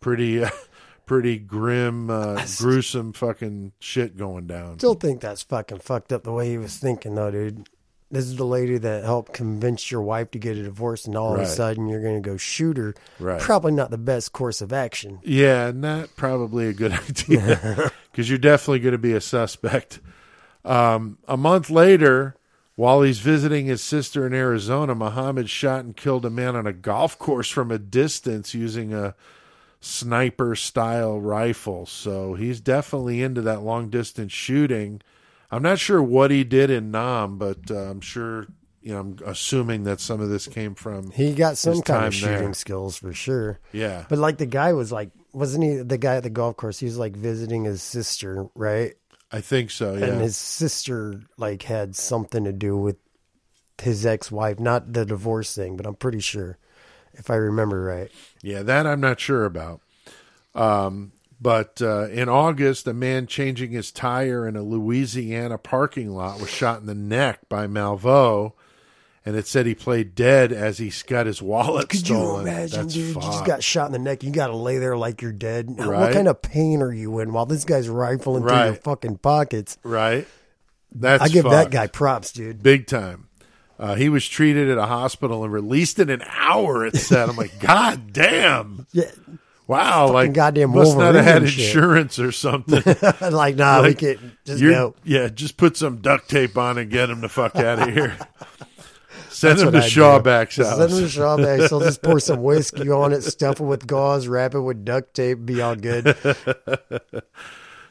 Pretty, 0.00 0.44
uh, 0.44 0.50
pretty 1.06 1.38
grim, 1.38 2.10
uh, 2.10 2.44
gruesome 2.58 3.12
fucking 3.12 3.72
shit 3.80 4.16
going 4.16 4.46
down. 4.46 4.78
Still 4.78 4.94
think 4.94 5.20
that's 5.20 5.42
fucking 5.42 5.78
fucked 5.78 6.12
up 6.12 6.22
the 6.22 6.32
way 6.32 6.48
he 6.50 6.58
was 6.58 6.76
thinking, 6.76 7.14
though, 7.14 7.30
dude. 7.30 7.68
This 8.10 8.24
is 8.24 8.36
the 8.36 8.46
lady 8.46 8.78
that 8.78 9.04
helped 9.04 9.34
convince 9.34 9.90
your 9.90 10.00
wife 10.00 10.30
to 10.30 10.38
get 10.38 10.56
a 10.56 10.62
divorce, 10.62 11.04
and 11.04 11.14
all 11.14 11.34
of 11.34 11.40
a 11.40 11.46
sudden 11.46 11.88
you're 11.88 12.00
going 12.00 12.22
to 12.22 12.26
go 12.26 12.38
shoot 12.38 12.78
her. 12.78 12.94
Right. 13.20 13.40
Probably 13.40 13.72
not 13.72 13.90
the 13.90 13.98
best 13.98 14.32
course 14.32 14.62
of 14.62 14.72
action. 14.72 15.18
Yeah, 15.22 15.72
not 15.74 16.16
probably 16.16 16.68
a 16.68 16.72
good 16.72 16.92
idea 17.08 17.92
because 18.10 18.30
you're 18.30 18.38
definitely 18.38 18.80
going 18.80 18.92
to 18.92 18.98
be 18.98 19.12
a 19.12 19.20
suspect. 19.20 20.00
Um, 20.64 21.18
a 21.28 21.36
month 21.36 21.68
later, 21.68 22.34
while 22.76 23.02
he's 23.02 23.18
visiting 23.18 23.66
his 23.66 23.82
sister 23.82 24.26
in 24.26 24.32
Arizona, 24.32 24.94
Muhammad 24.94 25.50
shot 25.50 25.84
and 25.84 25.96
killed 25.96 26.24
a 26.24 26.30
man 26.30 26.56
on 26.56 26.66
a 26.66 26.72
golf 26.72 27.18
course 27.18 27.50
from 27.50 27.70
a 27.70 27.78
distance 27.78 28.54
using 28.54 28.94
a 28.94 29.14
sniper 29.80 30.54
style 30.56 31.20
rifle. 31.20 31.86
So 31.86 32.34
he's 32.34 32.60
definitely 32.60 33.22
into 33.22 33.42
that 33.42 33.62
long 33.62 33.90
distance 33.90 34.32
shooting. 34.32 35.02
I'm 35.50 35.62
not 35.62 35.78
sure 35.78 36.02
what 36.02 36.30
he 36.30 36.44
did 36.44 36.70
in 36.70 36.90
Nam, 36.90 37.38
but 37.38 37.70
uh, 37.70 37.76
I'm 37.76 38.00
sure, 38.00 38.46
you 38.82 38.92
know, 38.92 39.00
I'm 39.00 39.18
assuming 39.24 39.84
that 39.84 40.00
some 40.00 40.20
of 40.20 40.28
this 40.28 40.46
came 40.46 40.74
from. 40.74 41.10
He 41.10 41.32
got 41.34 41.56
some 41.56 41.80
kind 41.82 42.06
of 42.06 42.14
shooting 42.14 42.38
there. 42.38 42.54
skills 42.54 42.98
for 42.98 43.12
sure. 43.12 43.60
Yeah. 43.72 44.04
But 44.08 44.18
like 44.18 44.38
the 44.38 44.46
guy 44.46 44.72
was 44.74 44.92
like, 44.92 45.10
wasn't 45.32 45.64
he 45.64 45.76
the 45.76 45.98
guy 45.98 46.16
at 46.16 46.22
the 46.22 46.30
golf 46.30 46.56
course? 46.56 46.78
He 46.78 46.86
was 46.86 46.98
like 46.98 47.16
visiting 47.16 47.64
his 47.64 47.82
sister, 47.82 48.46
right? 48.54 48.94
I 49.30 49.40
think 49.40 49.70
so. 49.70 49.94
Yeah. 49.94 50.06
And 50.06 50.20
his 50.20 50.36
sister 50.36 51.22
like 51.36 51.62
had 51.62 51.96
something 51.96 52.44
to 52.44 52.52
do 52.52 52.76
with 52.76 52.96
his 53.80 54.04
ex-wife, 54.04 54.58
not 54.58 54.92
the 54.92 55.06
divorce 55.06 55.54
thing, 55.54 55.76
but 55.76 55.86
I'm 55.86 55.94
pretty 55.94 56.20
sure 56.20 56.58
if 57.14 57.30
I 57.30 57.36
remember 57.36 57.82
right. 57.82 58.10
Yeah, 58.42 58.62
that 58.62 58.86
I'm 58.86 59.00
not 59.00 59.20
sure 59.20 59.44
about. 59.44 59.80
Um, 60.54 61.12
but 61.40 61.80
uh, 61.82 62.08
in 62.08 62.28
August, 62.28 62.86
a 62.86 62.94
man 62.94 63.26
changing 63.26 63.70
his 63.70 63.92
tire 63.92 64.46
in 64.46 64.56
a 64.56 64.62
Louisiana 64.62 65.58
parking 65.58 66.10
lot 66.10 66.40
was 66.40 66.50
shot 66.50 66.80
in 66.80 66.86
the 66.86 66.94
neck 66.94 67.48
by 67.48 67.66
Malvo, 67.66 68.52
and 69.24 69.36
it 69.36 69.46
said 69.46 69.66
he 69.66 69.74
played 69.74 70.14
dead 70.14 70.52
as 70.52 70.78
he 70.78 70.92
got 71.06 71.26
his 71.26 71.40
wallet 71.42 71.84
stolen 71.84 71.86
Could 71.88 71.98
stolen. 72.06 72.46
you 72.46 72.52
imagine, 72.52 72.80
That's 72.82 72.94
dude? 72.94 73.14
You 73.14 73.20
just 73.20 73.44
got 73.44 73.62
shot 73.62 73.86
in 73.86 73.92
the 73.92 73.98
neck. 73.98 74.22
You 74.24 74.30
got 74.30 74.46
to 74.48 74.56
lay 74.56 74.78
there 74.78 74.96
like 74.96 75.20
you're 75.22 75.32
dead. 75.32 75.68
Now, 75.70 75.90
What 76.00 76.12
kind 76.12 76.28
of 76.28 76.40
pain 76.42 76.82
are 76.82 76.92
you 76.92 77.18
in 77.20 77.32
while 77.32 77.46
this 77.46 77.64
guy's 77.64 77.88
rifling 77.88 78.42
through 78.42 78.50
your 78.56 78.70
Right. 78.70 78.82
fucking 78.82 79.18
pockets? 79.18 79.78
right. 79.82 80.26
That's 80.90 81.22
I 81.22 81.28
give 81.28 81.44
that 81.44 81.50
fucked. 81.64 81.70
guy 81.72 81.86
props, 81.86 82.32
dude. 82.32 82.62
big 82.62 82.86
time. 82.86 83.28
Uh, 83.78 83.94
he 83.94 84.08
was 84.08 84.26
treated 84.26 84.70
at 84.70 84.78
a 84.78 84.86
hospital 84.86 85.44
and 85.44 85.52
released 85.52 85.98
in 85.98 86.08
an 86.10 86.22
hour. 86.26 86.84
It 86.86 86.96
said, 86.96 87.28
"I'm 87.28 87.36
like, 87.36 87.60
God 87.60 88.12
damn, 88.12 88.86
Yeah, 88.92 89.04
wow, 89.68 90.10
like 90.10 90.32
goddamn 90.32 90.70
must 90.70 90.98
not 90.98 91.14
have 91.14 91.24
had 91.24 91.42
Wolverine 91.42 91.50
shit. 91.50 91.66
insurance 91.66 92.18
or 92.18 92.32
something." 92.32 92.82
like 93.30 93.54
nah, 93.54 93.78
Like, 93.78 94.00
we 94.00 94.14
can't 94.16 94.44
just 94.44 94.60
go. 94.60 94.96
Yeah, 95.04 95.28
just 95.28 95.56
put 95.56 95.76
some 95.76 95.98
duct 95.98 96.28
tape 96.28 96.58
on 96.58 96.76
and 96.78 96.90
get 96.90 97.08
him 97.10 97.20
the 97.20 97.28
fuck 97.28 97.54
out 97.54 97.86
of 97.86 97.88
here. 97.94 98.16
Send 99.30 99.60
him 99.60 99.70
to. 99.70 99.78
Shawback's 99.78 100.56
Just 100.56 100.70
Send 100.76 100.82
him 100.82 100.88
to 100.98 101.02
house. 101.04 101.14
Shawback. 101.14 101.68
So 101.68 101.78
just 101.80 102.02
pour 102.02 102.18
some 102.18 102.42
whiskey 102.42 102.90
on 102.90 103.12
it, 103.12 103.22
stuff 103.22 103.60
it 103.60 103.64
with 103.64 103.86
gauze, 103.86 104.26
wrap 104.26 104.54
it 104.56 104.60
with 104.60 104.84
duct 104.84 105.14
tape, 105.14 105.44
be 105.46 105.60
all 105.62 105.76
good. 105.76 106.16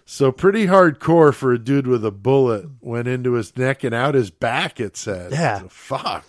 So 0.10 0.32
pretty 0.32 0.68
hardcore 0.68 1.34
for 1.34 1.52
a 1.52 1.60
dude 1.60 1.86
with 1.86 2.06
a 2.06 2.12
bullet 2.12 2.66
went 2.80 3.10
into 3.10 3.34
his 3.34 3.58
neck 3.58 3.84
and 3.84 3.94
out 3.94 4.16
his 4.16 4.30
back. 4.30 4.80
It 4.80 4.96
said, 4.98 5.32
Yeah. 5.34 5.64
fuck." 5.70 6.26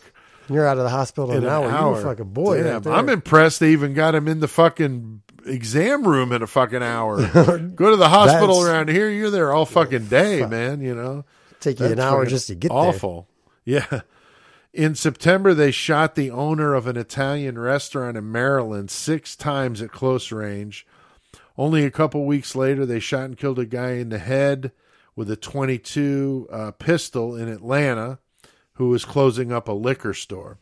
You're 0.48 0.66
out 0.66 0.78
of 0.78 0.84
the 0.84 0.90
hospital 0.90 1.30
in 1.32 1.44
an 1.44 1.48
hour. 1.48 1.68
You're 1.70 2.00
a 2.00 2.02
fucking 2.02 2.32
boy. 2.32 2.62
Damn, 2.62 2.82
right. 2.82 2.98
I'm 2.98 3.08
impressed 3.10 3.60
they 3.60 3.70
even 3.72 3.92
got 3.94 4.14
him 4.14 4.26
in 4.26 4.40
the 4.40 4.48
fucking 4.48 5.20
exam 5.48 6.06
room 6.06 6.32
in 6.32 6.42
a 6.42 6.46
fucking 6.46 6.82
hour. 6.82 7.16
Go 7.74 7.90
to 7.90 7.96
the 7.96 8.08
hospital 8.08 8.60
That's- 8.60 8.66
around 8.66 8.88
here. 8.90 9.08
You're 9.08 9.30
there 9.30 9.52
all 9.52 9.66
fucking 9.66 10.06
day, 10.06 10.44
man. 10.46 10.80
You 10.80 10.94
know. 10.94 11.24
Take 11.60 11.80
you 11.80 11.86
an 11.86 11.96
That's 11.96 12.02
hour 12.02 12.18
fucking 12.20 12.30
just 12.30 12.46
to 12.48 12.54
get 12.54 12.70
awful. 12.70 13.26
Yeah. 13.64 14.00
In 14.72 14.94
September, 14.94 15.54
they 15.54 15.70
shot 15.70 16.14
the 16.14 16.30
owner 16.30 16.74
of 16.74 16.86
an 16.86 16.96
Italian 16.96 17.58
restaurant 17.58 18.16
in 18.16 18.30
Maryland 18.30 18.90
six 18.90 19.34
times 19.34 19.82
at 19.82 19.90
close 19.90 20.30
range. 20.30 20.86
Only 21.56 21.84
a 21.84 21.90
couple 21.90 22.24
weeks 22.24 22.54
later, 22.54 22.86
they 22.86 23.00
shot 23.00 23.24
and 23.24 23.36
killed 23.36 23.58
a 23.58 23.66
guy 23.66 23.92
in 23.92 24.10
the 24.10 24.18
head 24.18 24.70
with 25.16 25.28
a 25.30 25.36
22 25.36 26.48
uh, 26.52 26.70
pistol 26.72 27.34
in 27.34 27.48
Atlanta 27.48 28.20
who 28.74 28.88
was 28.88 29.04
closing 29.04 29.52
up 29.52 29.66
a 29.68 29.72
liquor 29.72 30.14
store. 30.14 30.58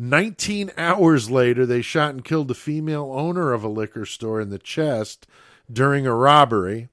19 0.00 0.70
hours 0.78 1.30
later, 1.30 1.66
they 1.66 1.82
shot 1.82 2.10
and 2.14 2.24
killed 2.24 2.48
the 2.48 2.54
female 2.54 3.12
owner 3.14 3.52
of 3.52 3.62
a 3.62 3.68
liquor 3.68 4.06
store 4.06 4.40
in 4.40 4.48
the 4.48 4.58
chest 4.58 5.26
during 5.70 6.06
a 6.06 6.14
robbery. 6.14 6.88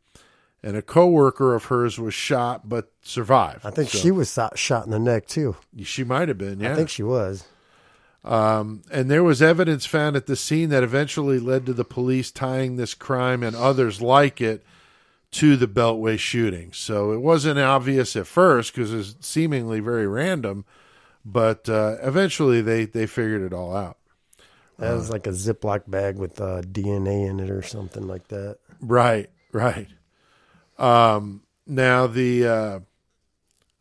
And 0.62 0.76
a 0.76 0.82
coworker 0.82 1.56
of 1.56 1.65
hers 1.65 1.98
was 1.98 2.13
shot 2.13 2.67
but 2.67 2.91
survived. 3.02 3.65
I 3.65 3.70
think 3.70 3.89
So, 3.89 4.00
she 4.00 4.12
was 4.12 4.34
shot 4.34 4.58
shot 4.60 4.86
in 4.86 4.91
the 4.91 5.00
neck 5.00 5.26
too. 5.28 5.56
she 5.84 6.04
might 6.04 6.28
have 6.28 6.38
been. 6.38 6.60
Yeah. 6.60 6.74
I 6.74 6.76
think 6.76 6.89
she 6.89 7.04
was. 7.04 7.46
Um, 8.26 8.82
and 8.91 9.10
there 9.10 9.24
was 9.24 9.41
evidence 9.41 9.86
found 9.86 10.17
at 10.17 10.26
the 10.26 10.36
scene 10.36 10.67
that 10.70 10.84
eventually 10.84 11.39
led 11.39 11.65
to 11.67 11.74
the 11.74 11.86
police 11.86 12.32
tying 12.32 12.76
this 12.76 12.93
crime 12.93 13.41
and 13.43 13.56
others 13.56 14.02
like 14.02 14.41
it 14.41 14.65
to 15.32 15.56
the 15.56 15.67
Beltway 15.67 16.20
shooting. 16.20 16.74
So 16.74 17.13
it 17.13 17.22
wasn't 17.22 17.60
obvious 17.60 18.17
at 18.17 18.28
first 18.28 18.74
because 18.74 18.91
it 18.91 18.98
was 18.98 19.15
seemingly 19.22 19.80
very 19.80 20.08
random, 20.08 20.65
but 21.27 21.67
uh, 21.67 21.97
eventually 22.01 22.61
they, 22.61 22.85
they 22.85 23.05
figured 23.05 23.41
it 23.41 23.53
all 23.53 23.75
out. 23.75 23.97
That 24.79 24.93
was 24.93 25.09
like 25.09 25.27
a 25.27 25.31
Ziploc 25.31 25.89
bag 25.89 26.17
with 26.17 26.39
uh, 26.39 26.61
DNA 26.61 27.27
in 27.27 27.39
it 27.39 27.49
or 27.49 27.61
something 27.61 28.07
like 28.07 28.29
that. 28.29 28.59
Right, 28.79 29.29
right. 29.51 29.87
Um, 30.77 31.41
now 31.65 32.07
the 32.07 32.47
uh, 32.47 32.79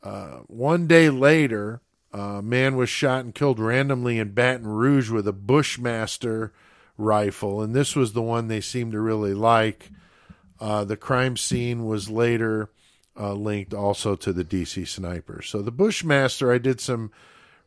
uh, 0.02 0.38
one 0.48 0.88
day 0.88 1.08
later, 1.08 1.82
a 2.12 2.42
man 2.42 2.76
was 2.76 2.88
shot 2.88 3.24
and 3.24 3.34
killed 3.34 3.60
randomly 3.60 4.18
in 4.18 4.32
Baton 4.32 4.66
Rouge 4.66 5.10
with 5.10 5.28
a 5.28 5.32
Bushmaster 5.32 6.52
rifle, 6.98 7.62
and 7.62 7.74
this 7.74 7.94
was 7.94 8.12
the 8.12 8.22
one 8.22 8.48
they 8.48 8.62
seemed 8.62 8.92
to 8.92 9.00
really 9.00 9.34
like. 9.34 9.90
Uh, 10.58 10.82
the 10.84 10.96
crime 10.96 11.36
scene 11.36 11.84
was 11.84 12.10
later 12.10 12.70
uh, 13.16 13.34
linked 13.34 13.74
also 13.74 14.16
to 14.16 14.32
the 14.32 14.44
DC 14.44 14.88
sniper. 14.88 15.42
So 15.42 15.60
the 15.60 15.70
Bushmaster, 15.70 16.50
I 16.50 16.58
did 16.58 16.80
some 16.80 17.12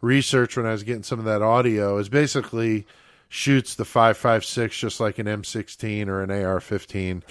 research 0.01 0.55
when 0.57 0.65
I 0.65 0.71
was 0.71 0.83
getting 0.83 1.03
some 1.03 1.19
of 1.19 1.25
that 1.25 1.41
audio, 1.41 1.97
is 1.97 2.09
basically 2.09 2.85
shoots 3.27 3.75
the 3.75 3.83
5.56 3.83 4.71
just 4.71 4.99
like 4.99 5.19
an 5.19 5.27
M16 5.27 6.07
or 6.07 6.23
an 6.23 6.31
AR-15. 6.31 7.21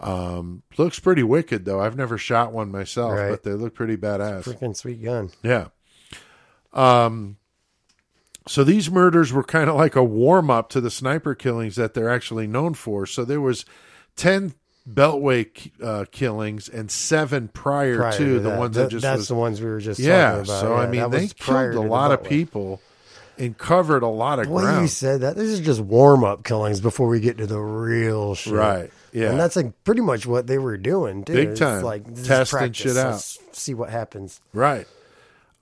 Um, 0.00 0.62
looks 0.78 0.98
pretty 0.98 1.22
wicked 1.22 1.64
though. 1.64 1.80
I've 1.80 1.96
never 1.96 2.16
shot 2.18 2.52
one 2.52 2.70
myself, 2.70 3.12
Right. 3.12 3.30
but 3.30 3.42
they 3.42 3.52
look 3.52 3.74
pretty 3.74 3.96
badass. 3.96 4.44
Freaking 4.44 4.76
sweet 4.76 5.02
gun. 5.02 5.30
Yeah. 5.42 5.68
Um 6.72 7.36
so 8.48 8.64
these 8.64 8.90
murders 8.90 9.32
were 9.32 9.44
kind 9.44 9.70
of 9.70 9.76
like 9.76 9.94
a 9.94 10.02
warm 10.02 10.50
up 10.50 10.68
to 10.70 10.80
the 10.80 10.90
sniper 10.90 11.34
killings 11.34 11.76
that 11.76 11.94
they're 11.94 12.10
actually 12.10 12.46
known 12.48 12.74
for. 12.74 13.06
So 13.06 13.24
there 13.24 13.40
was 13.40 13.64
10 14.16 14.54
Beltway 14.88 15.70
uh, 15.82 16.04
killings 16.10 16.68
and 16.68 16.90
7 16.90 17.48
prior, 17.48 17.96
Prior 17.96 18.12
to 18.12 18.18
to 18.18 18.40
the 18.40 18.50
that. 18.50 18.58
ones 18.58 18.76
Th- 18.76 18.84
that 18.86 18.90
just 18.90 19.02
that's 19.02 19.18
was 19.18 19.28
the 19.28 19.34
ones 19.34 19.60
we 19.60 19.68
were 19.68 19.80
just 19.80 20.00
Yeah, 20.00 20.30
talking 20.32 20.44
about. 20.44 20.60
so 20.60 20.74
I 20.74 20.86
mean 20.88 21.10
they 21.10 21.28
killed 21.28 21.74
a 21.74 21.80
lot 21.80 22.10
of 22.10 22.24
people 22.24 22.80
and 23.38 23.56
covered 23.56 24.02
a 24.02 24.08
lot 24.08 24.38
of 24.40 24.48
way 24.48 24.80
you 24.80 24.88
said 24.88 25.20
that, 25.22 25.36
this 25.36 25.48
is 25.48 25.60
just 25.60 25.80
warm 25.80 26.24
up 26.24 26.44
killings 26.44 26.80
before 26.80 27.08
we 27.08 27.20
get 27.20 27.38
to 27.38 27.46
the 27.46 27.58
real 27.60 28.34
shit. 28.34 28.52
Right. 28.52 28.90
Yeah. 29.12 29.30
And 29.30 29.40
that's 29.40 29.56
like 29.56 29.72
pretty 29.84 30.00
much 30.02 30.26
what 30.26 30.46
they 30.46 30.58
were 30.58 30.76
doing, 30.76 31.24
too. 31.24 31.32
Big 31.34 31.48
It's 31.50 31.60
time. 31.60 31.82
Like 31.82 32.04
this 32.14 32.26
Testing 32.26 32.72
shit 32.72 32.96
out. 32.96 33.12
Let's 33.12 33.38
see 33.52 33.74
what 33.74 33.90
happens. 33.90 34.40
Right. 34.52 34.86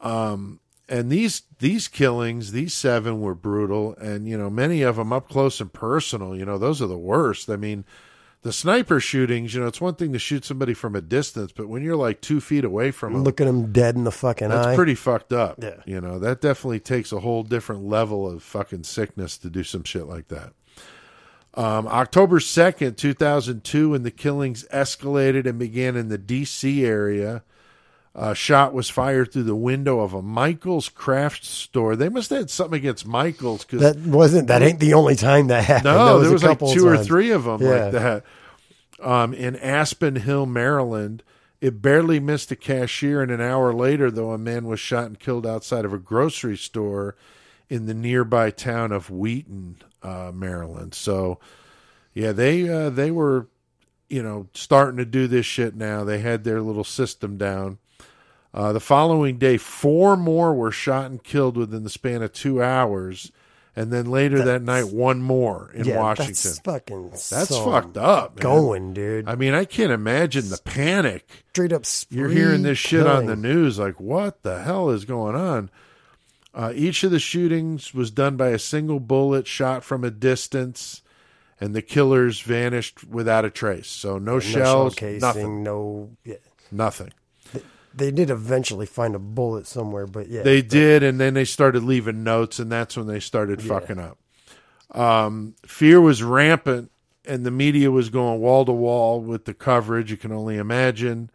Um, 0.00 0.60
and 0.88 1.10
these 1.10 1.42
these 1.60 1.86
killings, 1.88 2.52
these 2.52 2.74
seven 2.74 3.20
were 3.20 3.34
brutal, 3.34 3.94
and 3.96 4.26
you 4.28 4.36
know 4.36 4.50
many 4.50 4.82
of 4.82 4.96
them 4.96 5.12
up 5.12 5.28
close 5.28 5.60
and 5.60 5.72
personal. 5.72 6.36
You 6.36 6.44
know 6.44 6.58
those 6.58 6.82
are 6.82 6.86
the 6.88 6.98
worst. 6.98 7.48
I 7.48 7.56
mean, 7.56 7.84
the 8.42 8.52
sniper 8.52 9.00
shootings. 9.00 9.54
You 9.54 9.60
know, 9.60 9.66
it's 9.66 9.80
one 9.80 9.94
thing 9.96 10.12
to 10.12 10.18
shoot 10.18 10.44
somebody 10.44 10.72
from 10.74 10.96
a 10.96 11.00
distance, 11.00 11.52
but 11.52 11.68
when 11.68 11.82
you're 11.82 11.96
like 11.96 12.20
two 12.20 12.40
feet 12.40 12.64
away 12.64 12.90
from 12.90 13.12
them, 13.12 13.24
Look 13.24 13.40
at 13.40 13.46
him 13.46 13.72
dead 13.72 13.96
in 13.96 14.04
the 14.04 14.10
fucking 14.12 14.50
eye. 14.50 14.54
that's 14.54 14.66
eye. 14.68 14.76
pretty 14.76 14.94
fucked 14.94 15.32
up. 15.32 15.62
Yeah. 15.62 15.76
You 15.84 16.00
know, 16.00 16.18
that 16.18 16.40
definitely 16.40 16.80
takes 16.80 17.12
a 17.12 17.20
whole 17.20 17.42
different 17.42 17.84
level 17.84 18.30
of 18.30 18.42
fucking 18.42 18.84
sickness 18.84 19.36
to 19.38 19.50
do 19.50 19.62
some 19.62 19.84
shit 19.84 20.06
like 20.06 20.28
that. 20.28 20.52
Um, 21.54 21.88
October 21.88 22.38
2nd, 22.38 22.96
2002, 22.96 23.90
when 23.90 24.04
the 24.04 24.10
killings 24.12 24.64
escalated 24.72 25.46
and 25.46 25.58
began 25.58 25.96
in 25.96 26.08
the 26.08 26.16
D.C. 26.18 26.84
area, 26.86 27.42
a 28.14 28.34
shot 28.34 28.74
was 28.74 28.88
fired 28.90 29.32
through 29.32 29.44
the 29.44 29.54
window 29.54 30.00
of 30.00 30.12
a 30.14 30.22
Michael's 30.22 30.88
craft 30.88 31.44
store. 31.44 31.94
They 31.96 32.08
must 32.08 32.30
have 32.30 32.40
had 32.40 32.50
something 32.50 32.78
against 32.78 33.06
Michael's 33.06 33.64
because 33.64 33.80
that 33.80 33.96
wasn't, 33.98 34.48
that 34.48 34.62
ain't 34.62 34.80
the 34.80 34.94
only 34.94 35.14
time 35.16 35.46
that 35.48 35.64
happened. 35.64 35.84
no, 35.84 36.18
That 36.18 36.24
there 36.24 36.32
was 36.32 36.42
like 36.42 36.58
two 36.58 36.86
or 36.88 36.98
three 36.98 37.30
of 37.30 37.44
them 37.44 37.62
Yeah. 37.62 37.68
like 37.68 37.92
that. 37.92 38.24
Um, 39.00 39.32
in 39.32 39.56
Aspen 39.56 40.16
Hill, 40.16 40.44
Maryland, 40.46 41.22
it 41.60 41.80
barely 41.80 42.20
missed 42.20 42.50
a 42.50 42.56
cashier, 42.56 43.22
and 43.22 43.30
an 43.30 43.40
hour 43.40 43.72
later, 43.72 44.10
though, 44.10 44.32
a 44.32 44.38
man 44.38 44.66
was 44.66 44.80
shot 44.80 45.04
and 45.06 45.18
killed 45.18 45.46
outside 45.46 45.84
of 45.84 45.92
a 45.92 45.98
grocery 45.98 46.56
store 46.56 47.16
in 47.68 47.86
the 47.86 47.94
nearby 47.94 48.50
town 48.50 48.92
of 48.92 49.08
Wheaton, 49.10 49.76
uh, 50.02 50.32
Maryland. 50.34 50.94
So, 50.94 51.38
yeah, 52.12 52.32
they 52.32 52.68
uh, 52.68 52.90
they 52.90 53.10
were, 53.10 53.46
you 54.08 54.22
know, 54.22 54.48
starting 54.52 54.96
to 54.96 55.04
do 55.04 55.26
this 55.28 55.46
shit 55.46 55.76
now. 55.76 56.02
They 56.02 56.18
had 56.18 56.44
their 56.44 56.60
little 56.60 56.84
system 56.84 57.36
down. 57.38 57.78
Uh, 58.52 58.72
the 58.72 58.80
following 58.80 59.38
day, 59.38 59.56
four 59.56 60.16
more 60.16 60.52
were 60.54 60.72
shot 60.72 61.10
and 61.10 61.22
killed 61.22 61.56
within 61.56 61.84
the 61.84 61.90
span 61.90 62.22
of 62.22 62.32
two 62.32 62.60
hours, 62.62 63.30
and 63.76 63.92
then 63.92 64.06
later 64.06 64.42
that 64.44 64.62
night, 64.62 64.88
one 64.88 65.22
more 65.22 65.70
in 65.72 65.84
yeah, 65.84 65.98
Washington. 65.98 66.34
That's 66.34 66.58
fucking 66.58 67.10
That's 67.10 67.48
so 67.48 67.70
fucked 67.70 67.96
up. 67.96 68.36
man. 68.36 68.42
Going, 68.42 68.92
dude. 68.92 69.28
I 69.28 69.36
mean, 69.36 69.54
I 69.54 69.64
can't 69.64 69.92
imagine 69.92 70.48
the 70.48 70.60
panic. 70.64 71.44
Straight 71.50 71.72
up 71.72 71.84
You're 72.10 72.28
hearing 72.28 72.62
this 72.62 72.78
shit 72.78 73.06
on 73.06 73.26
the 73.26 73.36
news, 73.36 73.78
like, 73.78 74.00
what 74.00 74.42
the 74.42 74.62
hell 74.62 74.90
is 74.90 75.04
going 75.04 75.36
on? 75.36 75.70
Uh, 76.52 76.72
each 76.74 77.04
of 77.04 77.12
the 77.12 77.20
shootings 77.20 77.94
was 77.94 78.10
done 78.10 78.36
by 78.36 78.48
a 78.48 78.58
single 78.58 78.98
bullet 78.98 79.46
shot 79.46 79.84
from 79.84 80.02
a 80.02 80.10
distance, 80.10 81.02
and 81.60 81.76
the 81.76 81.82
killers 81.82 82.40
vanished 82.40 83.04
without 83.04 83.44
a 83.44 83.50
trace. 83.50 83.86
So 83.86 84.18
no, 84.18 84.32
No 84.32 84.40
shells, 84.40 84.94
shell 84.94 85.08
casing, 85.08 85.20
nothing, 85.20 85.62
no. 85.62 86.10
Yeah. 86.24 86.36
nothing. 86.72 87.12
They 87.92 88.10
did 88.10 88.30
eventually 88.30 88.86
find 88.86 89.14
a 89.14 89.18
bullet 89.18 89.66
somewhere, 89.66 90.06
but 90.06 90.28
yeah. 90.28 90.42
They 90.42 90.62
did, 90.62 91.02
and 91.02 91.18
then 91.20 91.34
they 91.34 91.44
started 91.44 91.82
leaving 91.82 92.22
notes, 92.22 92.58
and 92.58 92.70
that's 92.70 92.96
when 92.96 93.06
they 93.06 93.20
started 93.20 93.60
fucking 93.62 93.98
up. 93.98 94.18
Um, 94.92 95.54
fear 95.66 96.00
was 96.00 96.22
rampant, 96.22 96.90
and 97.24 97.44
the 97.44 97.50
media 97.50 97.90
was 97.90 98.08
going 98.08 98.40
wall 98.40 98.64
to 98.64 98.72
wall 98.72 99.20
with 99.20 99.44
the 99.44 99.54
coverage. 99.54 100.10
You 100.10 100.16
can 100.16 100.32
only 100.32 100.56
imagine. 100.56 101.30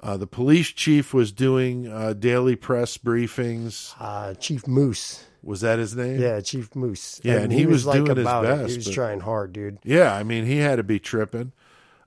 Uh, 0.00 0.16
the 0.16 0.26
police 0.26 0.68
chief 0.68 1.14
was 1.14 1.30
doing 1.30 1.86
uh, 1.86 2.12
daily 2.14 2.56
press 2.56 2.98
briefings. 2.98 3.94
uh, 4.00 4.34
Chief 4.34 4.66
Moose. 4.66 5.24
Was 5.44 5.60
that 5.62 5.78
his 5.80 5.96
name? 5.96 6.20
Yeah, 6.20 6.40
Chief 6.40 6.74
Moose. 6.76 7.20
Yeah, 7.24 7.38
and 7.38 7.52
he 7.52 7.66
was 7.66 7.84
doing 7.84 8.06
his 8.06 8.18
about 8.18 8.44
it. 8.44 8.48
best, 8.48 8.70
He 8.70 8.76
was 8.78 8.84
but- 8.86 8.94
trying 8.94 9.20
hard, 9.20 9.52
dude. 9.52 9.78
Yeah, 9.84 10.14
I 10.14 10.22
mean, 10.22 10.44
he 10.46 10.58
had 10.58 10.76
to 10.76 10.82
be 10.84 10.98
tripping. 11.00 11.52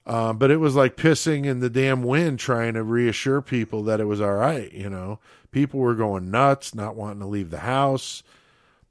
Um, 0.07 0.37
but 0.37 0.51
it 0.51 0.57
was 0.57 0.75
like 0.75 0.95
pissing 0.97 1.45
in 1.45 1.61
the 1.61 1.69
damn 1.69 2.03
wind 2.03 2.37
trying 2.39 2.75
to 2.75 2.83
reassure 2.83 3.41
people 3.41 3.81
that 3.83 3.99
it 3.99 4.05
was 4.05 4.21
all 4.21 4.33
right. 4.35 4.71
You 4.71 4.89
know, 4.89 5.19
people 5.51 5.79
were 5.79 5.95
going 5.95 6.29
nuts, 6.29 6.75
not 6.75 6.95
wanting 6.95 7.19
to 7.21 7.25
leave 7.25 7.49
the 7.49 7.59
house, 7.59 8.21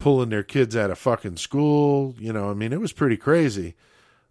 pulling 0.01 0.31
their 0.31 0.43
kids 0.43 0.75
out 0.77 0.91
of 0.91 0.99
fucking 0.99 1.37
school. 1.37 2.17
You 2.19 2.33
know, 2.33 2.51
I 2.51 2.55
mean, 2.55 2.73
it 2.73 2.81
was 2.81 2.93
pretty 2.93 3.17
crazy. 3.17 3.75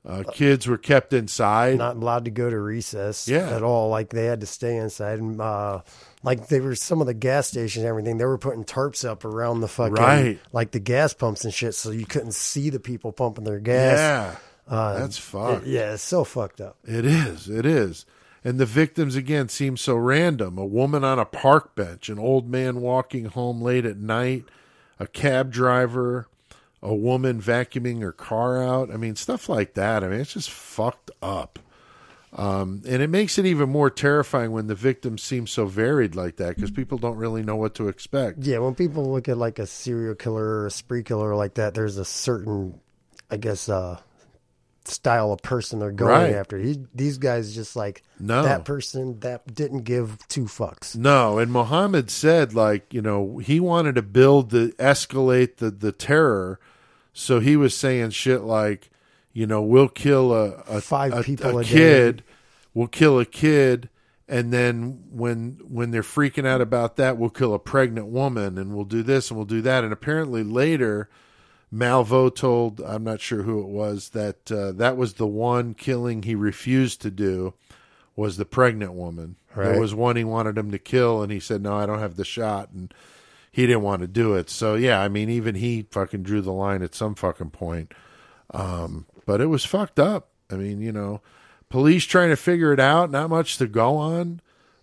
Uh, 0.05 0.23
kids 0.33 0.67
were 0.67 0.77
kept 0.77 1.13
inside. 1.13 1.77
Not 1.77 1.95
allowed 1.95 2.25
to 2.25 2.31
go 2.31 2.49
to 2.49 2.59
recess 2.59 3.25
Yeah. 3.29 3.49
at 3.55 3.63
all. 3.63 3.87
Like 3.87 4.09
they 4.09 4.25
had 4.25 4.41
to 4.41 4.45
stay 4.45 4.75
inside. 4.75 5.19
And 5.19 5.39
uh, 5.39 5.83
like 6.23 6.49
they 6.49 6.59
were 6.59 6.75
some 6.75 6.99
of 6.99 7.07
the 7.07 7.13
gas 7.13 7.47
stations 7.47 7.77
and 7.77 7.85
everything, 7.87 8.17
they 8.17 8.25
were 8.25 8.37
putting 8.37 8.65
tarps 8.65 9.07
up 9.07 9.23
around 9.23 9.61
the 9.61 9.69
fucking 9.69 9.93
Right. 9.93 10.39
like 10.51 10.71
the 10.71 10.81
gas 10.81 11.13
pumps 11.13 11.45
and 11.45 11.53
shit, 11.53 11.73
so 11.75 11.91
you 11.91 12.05
couldn't 12.05 12.33
see 12.33 12.69
the 12.69 12.81
people 12.81 13.13
pumping 13.13 13.45
their 13.45 13.61
gas. 13.61 13.97
yeah, 13.97 14.35
Uh, 14.67 14.99
that's 14.99 15.17
fucked. 15.17 15.65
Yeah, 15.65 15.93
it's 15.93 16.03
so 16.03 16.23
fucked 16.23 16.61
up. 16.61 16.77
It 16.85 17.05
is. 17.05 17.49
It 17.49 17.65
is. 17.65 18.05
And 18.43 18.59
the 18.59 18.65
victims 18.65 19.15
again 19.15 19.49
seem 19.49 19.77
so 19.77 19.95
random. 19.95 20.57
A 20.57 20.65
woman 20.65 21.03
on 21.03 21.19
a 21.19 21.25
park 21.25 21.75
bench, 21.75 22.09
an 22.09 22.19
old 22.19 22.49
man 22.49 22.81
walking 22.81 23.25
home 23.25 23.61
late 23.61 23.85
at 23.85 23.97
night, 23.97 24.45
a 24.99 25.07
cab 25.07 25.51
driver, 25.51 26.27
a 26.81 26.93
woman 26.93 27.41
vacuuming 27.41 28.01
her 28.01 28.11
car 28.11 28.61
out. 28.61 28.91
I 28.91 28.97
mean, 28.97 29.15
stuff 29.15 29.47
like 29.47 29.75
that. 29.75 30.03
I 30.03 30.09
mean, 30.09 30.19
it's 30.19 30.33
just 30.33 30.49
fucked 30.49 31.11
up. 31.21 31.59
Um, 32.35 32.81
and 32.87 33.01
it 33.01 33.09
makes 33.09 33.37
it 33.37 33.45
even 33.45 33.69
more 33.69 33.91
terrifying 33.91 34.51
when 34.51 34.65
the 34.65 34.75
victims 34.75 35.21
seem 35.21 35.45
so 35.45 35.65
varied 35.65 36.15
like 36.15 36.37
that 36.37 36.55
because 36.55 36.71
people 36.71 36.97
don't 36.97 37.17
really 37.17 37.43
know 37.43 37.55
what 37.55 37.75
to 37.75 37.87
expect. 37.87 38.39
Yeah, 38.39 38.57
when 38.57 38.73
people 38.73 39.11
look 39.11 39.29
at 39.29 39.37
like 39.37 39.59
a 39.59 39.67
serial 39.67 40.15
killer 40.15 40.43
or 40.43 40.65
a 40.65 40.71
spree 40.71 41.03
killer 41.03 41.35
like 41.35 41.53
that, 41.55 41.75
there's 41.75 41.97
a 41.97 42.05
certain, 42.05 42.79
I 43.29 43.37
guess, 43.37 43.69
uh, 43.69 43.99
style 44.85 45.31
of 45.31 45.41
person 45.41 45.79
they're 45.79 45.91
going 45.91 46.09
Right. 46.09 46.33
after. 46.33 46.57
He, 46.57 46.79
these 46.93 47.17
guys 47.17 47.53
just 47.55 47.75
like 47.75 48.03
No. 48.19 48.43
that 48.43 48.65
person 48.65 49.19
that 49.21 49.53
didn't 49.53 49.83
give 49.83 50.17
two 50.27 50.45
fucks. 50.45 50.95
No, 50.95 51.37
and 51.39 51.51
Muhammad 51.51 52.09
said 52.09 52.53
like 52.53 52.93
you 52.93 53.01
know 53.01 53.37
he 53.37 53.59
wanted 53.59 53.95
to 53.95 54.01
build 54.01 54.49
the 54.51 54.73
escalate 54.79 55.57
the 55.57 55.71
the 55.71 55.91
terror, 55.91 56.59
so 57.13 57.39
he 57.39 57.55
was 57.55 57.75
saying 57.75 58.09
shit 58.11 58.41
like 58.41 58.89
you 59.31 59.47
know 59.47 59.61
we'll 59.61 59.87
kill 59.89 60.33
a 60.33 60.63
a, 60.67 60.81
Five 60.81 61.13
a, 61.13 61.23
people 61.23 61.57
a 61.57 61.61
a 61.61 61.63
day. 61.63 61.69
kid, 61.69 62.23
we'll 62.73 62.87
kill 62.87 63.19
a 63.19 63.25
kid, 63.25 63.89
and 64.27 64.51
then 64.53 65.03
when 65.11 65.59
when 65.67 65.91
they're 65.91 66.01
freaking 66.03 66.45
out 66.45 66.61
about 66.61 66.97
that, 66.97 67.17
we'll 67.17 67.29
kill 67.29 67.53
a 67.53 67.59
pregnant 67.59 68.07
woman, 68.07 68.57
and 68.57 68.73
we'll 68.75 68.85
do 68.85 69.01
this 69.03 69.29
and 69.29 69.37
we'll 69.37 69.45
do 69.45 69.61
that, 69.61 69.83
and 69.83 69.93
apparently 69.93 70.43
later. 70.43 71.09
Malvo 71.73 72.33
told 72.33 72.81
I'm 72.81 73.03
not 73.03 73.19
sure 73.19 73.43
who 73.43 73.59
it 73.61 73.67
was 73.67 74.09
that 74.09 74.51
uh, 74.51 74.71
that 74.73 74.95
was 74.95 75.15
the 75.15 75.27
one 75.27 75.73
killing 75.73 76.23
he 76.23 76.35
refused 76.35 77.01
to 77.01 77.11
do 77.11 77.55
was 78.15 78.37
the 78.37 78.45
pregnant 78.45 78.93
woman. 78.93 79.37
There 79.71 79.79
was 79.79 79.95
one 79.95 80.15
he 80.15 80.23
wanted 80.23 80.57
him 80.57 80.69
to 80.71 80.79
kill, 80.79 81.23
and 81.23 81.31
he 81.31 81.39
said, 81.39 81.63
"No, 81.63 81.75
I 81.75 81.85
don't 81.85 81.99
have 81.99 82.15
the 82.15 82.25
shot." 82.25 82.69
And 82.71 82.93
he 83.51 83.65
didn't 83.65 83.81
want 83.81 84.01
to 84.01 84.07
do 84.07 84.35
it. 84.35 84.49
So 84.49 84.75
yeah, 84.75 85.01
I 85.01 85.07
mean, 85.09 85.29
even 85.29 85.55
he 85.55 85.87
fucking 85.89 86.23
drew 86.23 86.41
the 86.41 86.51
line 86.51 86.83
at 86.83 86.95
some 86.95 87.15
fucking 87.15 87.51
point. 87.51 87.91
Um, 88.53 89.07
but 89.25 89.41
it 89.41 89.47
was 89.47 89.65
fucked 89.65 89.99
up. 89.99 90.29
I 90.51 90.55
mean, 90.55 90.79
you 90.79 90.91
know, 90.91 91.21
police 91.69 92.05
trying 92.05 92.29
to 92.29 92.35
figure 92.35 92.71
it 92.71 92.79
out. 92.79 93.09
Not 93.09 93.29
much 93.29 93.57
to 93.57 93.67
go 93.67 93.97
on. 93.97 94.41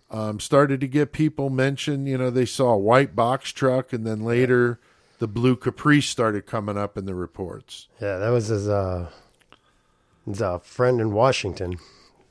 Um, 0.09 0.41
started 0.41 0.81
to 0.81 0.87
get 0.87 1.13
people 1.13 1.49
mention. 1.49 2.05
You 2.05 2.17
know, 2.17 2.29
they 2.29 2.45
saw 2.45 2.71
a 2.71 2.77
white 2.77 3.15
box 3.15 3.51
truck, 3.51 3.93
and 3.93 4.05
then 4.05 4.25
later 4.25 4.79
the 5.21 5.27
blue 5.27 5.55
Caprice 5.55 6.09
started 6.09 6.47
coming 6.47 6.79
up 6.79 6.97
in 6.97 7.05
the 7.05 7.13
reports. 7.13 7.87
Yeah, 8.01 8.17
that 8.17 8.29
was 8.29 8.47
his 8.47 8.67
uh 8.67 9.11
his 10.25 10.41
uh, 10.41 10.57
friend 10.57 10.99
in 10.99 11.13
Washington 11.13 11.77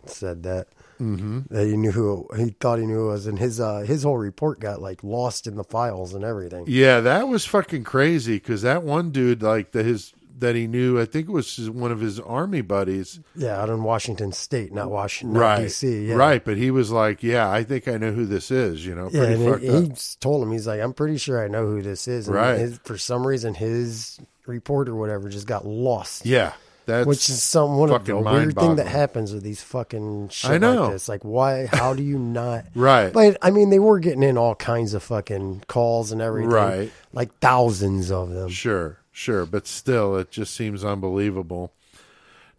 said 0.06 0.42
that. 0.42 0.66
Mm-hmm. 1.00 1.42
That 1.54 1.66
he 1.66 1.76
knew 1.76 1.92
who 1.92 2.26
he 2.36 2.50
thought 2.50 2.80
he 2.80 2.86
knew 2.86 2.96
who 2.96 3.08
it 3.08 3.12
was, 3.12 3.26
and 3.28 3.38
his 3.38 3.60
uh 3.60 3.78
his 3.78 4.02
whole 4.02 4.18
report 4.18 4.58
got 4.58 4.82
like 4.82 5.04
lost 5.04 5.46
in 5.46 5.54
the 5.54 5.62
files 5.62 6.14
and 6.14 6.24
everything. 6.24 6.64
Yeah, 6.66 6.98
that 7.00 7.28
was 7.28 7.46
fucking 7.46 7.84
crazy 7.84 8.34
because 8.34 8.62
that 8.62 8.82
one 8.82 9.12
dude, 9.12 9.40
like 9.40 9.70
the 9.70 9.84
his 9.84 10.12
that 10.40 10.54
he 10.56 10.66
knew, 10.66 11.00
I 11.00 11.04
think 11.04 11.28
it 11.28 11.32
was 11.32 11.70
one 11.70 11.92
of 11.92 12.00
his 12.00 12.18
army 12.20 12.60
buddies, 12.60 13.20
Yeah, 13.34 13.60
out 13.60 13.68
in 13.70 13.82
Washington 13.82 14.32
State, 14.32 14.72
not 14.72 14.90
Washington, 14.90 15.34
not 15.34 15.40
right? 15.40 15.66
DC. 15.66 16.08
Yeah. 16.08 16.14
Right, 16.16 16.44
but 16.44 16.56
he 16.56 16.70
was 16.70 16.90
like, 16.90 17.22
"Yeah, 17.22 17.50
I 17.50 17.62
think 17.62 17.86
I 17.88 17.96
know 17.96 18.12
who 18.12 18.26
this 18.26 18.50
is." 18.50 18.84
You 18.84 18.94
know, 18.94 19.08
Yeah, 19.12 19.20
pretty 19.26 19.34
and 19.34 19.52
fucked 19.52 19.62
he, 19.62 19.70
he 19.82 19.92
told 20.20 20.42
him 20.42 20.52
he's 20.52 20.66
like, 20.66 20.80
I'm 20.80 20.92
pretty 20.92 21.18
sure 21.18 21.42
I 21.42 21.48
know 21.48 21.66
who 21.66 21.82
this 21.82 22.08
is. 22.08 22.26
And 22.26 22.36
Right. 22.36 22.58
his, 22.58 22.78
for 22.84 22.98
some 22.98 23.26
reason, 23.26 23.54
his 23.54 24.18
report 24.46 24.88
or 24.88 24.96
whatever 24.96 25.28
just 25.28 25.46
got 25.46 25.64
lost. 25.66 26.26
yeah, 26.26 26.52
that's 26.86 27.06
Which 27.06 27.28
is 27.28 27.40
some 27.42 27.76
one 27.76 27.90
of 27.90 28.04
the 28.04 28.16
weird 28.16 28.56
thing 28.56 28.76
that 28.76 28.88
happens 28.88 29.32
with 29.32 29.42
these 29.44 29.62
fucking 29.62 30.30
shit 30.30 30.50
I 30.50 30.58
know. 30.58 30.84
like 30.84 30.92
this. 30.92 31.08
Like, 31.08 31.22
why? 31.22 31.66
How 31.66 31.94
do 31.94 32.02
you 32.02 32.18
not? 32.18 32.64
Right. 32.74 33.12
But 33.12 33.36
I 33.42 33.50
mean, 33.50 33.70
they 33.70 33.78
were 33.78 34.00
getting 34.00 34.22
in 34.24 34.36
all 34.38 34.54
kinds 34.56 34.94
of 34.94 35.02
fucking 35.04 35.64
calls 35.68 36.10
and 36.10 36.20
everything. 36.20 36.50
Right. 36.50 36.90
Like 37.12 37.38
thousands 37.40 38.10
of 38.10 38.30
them. 38.30 38.48
Sure, 38.48 38.98
sure, 39.10 39.46
but 39.46 39.66
still, 39.66 40.16
it 40.16 40.30
just 40.30 40.54
seems 40.54 40.84
unbelievable. 40.84 41.72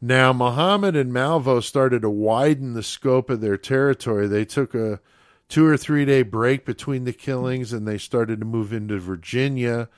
Now, 0.02 0.34
Muhammad 0.34 0.96
and 0.96 1.14
Malvo 1.14 1.62
started 1.62 2.02
to 2.02 2.10
widen 2.10 2.74
the 2.74 2.82
scope 2.82 3.30
of 3.30 3.40
their 3.40 3.58
territory. 3.58 4.28
They 4.28 4.46
took 4.46 4.74
a 4.74 5.00
two 5.48 5.66
or 5.66 5.78
three 5.78 6.06
day 6.06 6.24
break 6.24 6.66
between 6.66 7.04
the 7.04 7.14
killings 7.14 7.72
and 7.72 7.88
they 7.88 8.00
started 8.00 8.40
to 8.40 8.46
move 8.46 8.74
into 8.74 8.98
Virginia. 8.98 9.90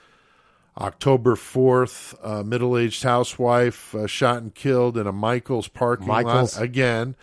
October 0.78 1.36
4th, 1.36 2.16
a 2.24 2.44
middle 2.44 2.78
aged 2.78 3.04
housewife 3.04 3.94
uh, 3.94 4.08
shot 4.08 4.42
and 4.42 4.56
killed 4.56 4.98
in 4.98 5.06
a 5.06 5.12
Michaels 5.12 5.68
parking 5.68 6.08
Michaels. 6.08 6.56
lot. 6.56 6.64
Again, 6.64 7.16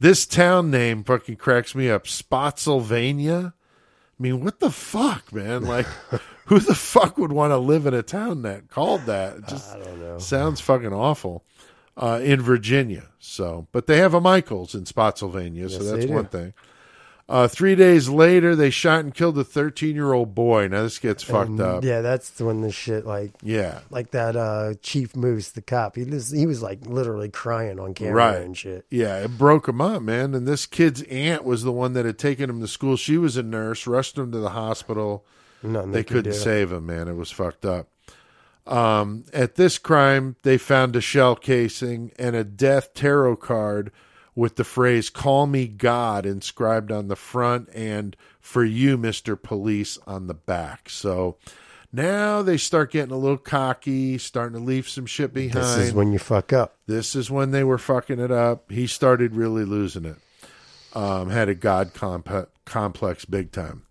this 0.00 0.26
town 0.26 0.70
name 0.70 1.04
fucking 1.04 1.36
cracks 1.36 1.74
me 1.74 1.88
up. 1.88 2.06
Spotsylvania? 2.06 3.54
I 4.18 4.22
mean, 4.22 4.42
what 4.42 4.60
the 4.60 4.70
fuck, 4.70 5.32
man? 5.32 5.62
Like, 5.64 5.86
who 6.46 6.58
the 6.58 6.74
fuck 6.74 7.18
would 7.18 7.32
want 7.32 7.50
to 7.52 7.58
live 7.58 7.86
in 7.86 7.94
a 7.94 8.02
town 8.02 8.42
that 8.42 8.70
called 8.70 9.02
that? 9.06 9.36
It 9.36 9.48
just 9.48 9.74
I 9.74 9.78
don't 9.78 10.00
know. 10.00 10.18
sounds 10.18 10.60
fucking 10.60 10.92
awful. 10.92 11.44
Uh, 11.98 12.20
in 12.22 12.42
Virginia, 12.42 13.04
so 13.18 13.68
but 13.72 13.86
they 13.86 13.96
have 13.96 14.12
a 14.12 14.20
Michaels 14.20 14.74
in 14.74 14.84
Spotsylvania, 14.84 15.70
so 15.70 15.78
that's 15.82 16.04
do. 16.04 16.12
one 16.12 16.26
thing. 16.26 16.52
Uh, 17.28 17.48
three 17.48 17.74
days 17.74 18.08
later, 18.08 18.54
they 18.54 18.70
shot 18.70 19.00
and 19.00 19.12
killed 19.12 19.36
a 19.36 19.42
13 19.42 19.96
year 19.96 20.12
old 20.12 20.32
boy. 20.32 20.68
Now 20.68 20.82
this 20.84 21.00
gets 21.00 21.24
fucked 21.24 21.48
And, 21.50 21.60
up. 21.60 21.82
Yeah, 21.84 22.00
that's 22.00 22.40
when 22.40 22.60
the 22.60 22.70
shit 22.70 23.04
like 23.04 23.32
Yeah, 23.42 23.80
like 23.90 24.12
that 24.12 24.36
uh 24.36 24.74
Chief 24.80 25.16
Moose, 25.16 25.48
the 25.50 25.60
cop. 25.60 25.96
He 25.96 26.04
was 26.04 26.30
he 26.30 26.46
was 26.46 26.62
like 26.62 26.86
literally 26.86 27.28
crying 27.28 27.80
on 27.80 27.94
camera 27.94 28.14
Right. 28.14 28.42
and 28.42 28.56
shit. 28.56 28.86
yeah, 28.90 29.18
it 29.24 29.36
broke 29.36 29.68
him 29.68 29.80
up, 29.80 30.02
man. 30.02 30.34
And 30.34 30.46
this 30.46 30.66
kid's 30.66 31.02
aunt 31.02 31.42
was 31.42 31.64
the 31.64 31.72
one 31.72 31.94
that 31.94 32.04
had 32.06 32.16
taken 32.18 32.48
him 32.48 32.60
to 32.60 32.68
school. 32.68 32.96
She 32.96 33.18
was 33.18 33.36
a 33.36 33.42
nurse, 33.42 33.88
rushed 33.88 34.16
him 34.16 34.30
to 34.30 34.38
the 34.38 34.50
hospital. 34.50 35.24
Nothing 35.64 35.90
they 35.90 36.04
could 36.04 36.18
couldn't 36.18 36.32
do. 36.32 36.38
save 36.38 36.70
him, 36.70 36.86
man. 36.86 37.08
It 37.08 37.16
was 37.16 37.32
fucked 37.32 37.64
up. 37.64 37.88
Um, 38.68 39.24
at 39.32 39.54
this 39.56 39.78
crime, 39.78 40.36
they 40.42 40.58
found 40.58 40.94
a 40.96 41.00
shell 41.00 41.34
casing 41.36 42.12
and 42.18 42.34
a 42.36 42.44
death 42.44 42.94
tarot 42.94 43.36
card 43.36 43.90
with 44.36 44.54
the 44.54 44.62
phrase 44.62 45.10
"Call 45.10 45.48
me 45.48 45.66
God" 45.66 46.24
inscribed 46.24 46.92
on 46.92 47.08
the 47.08 47.16
front, 47.16 47.68
and 47.74 48.14
"For 48.40 48.64
you, 48.64 48.96
Mister 48.96 49.34
Police" 49.34 49.98
on 50.06 50.28
the 50.28 50.34
back. 50.34 50.88
So 50.88 51.38
now 51.92 52.42
they 52.42 52.56
start 52.58 52.92
getting 52.92 53.12
a 53.12 53.18
little 53.18 53.38
cocky, 53.38 54.18
starting 54.18 54.58
to 54.58 54.64
leave 54.64 54.88
some 54.88 55.06
shit 55.06 55.32
behind. 55.32 55.64
This 55.64 55.88
is 55.88 55.94
when 55.94 56.12
you 56.12 56.20
fuck 56.20 56.52
up. 56.52 56.76
This 56.86 57.16
is 57.16 57.30
when 57.30 57.50
they 57.50 57.64
were 57.64 57.78
fucking 57.78 58.20
it 58.20 58.30
up. 58.30 58.70
He 58.70 58.86
started 58.86 59.34
really 59.34 59.64
losing 59.64 60.04
it. 60.04 60.16
Um, 60.92 61.30
had 61.30 61.48
a 61.48 61.54
God 61.54 61.92
comp- 61.94 62.48
complex 62.64 63.24
big 63.24 63.52
time. 63.52 63.82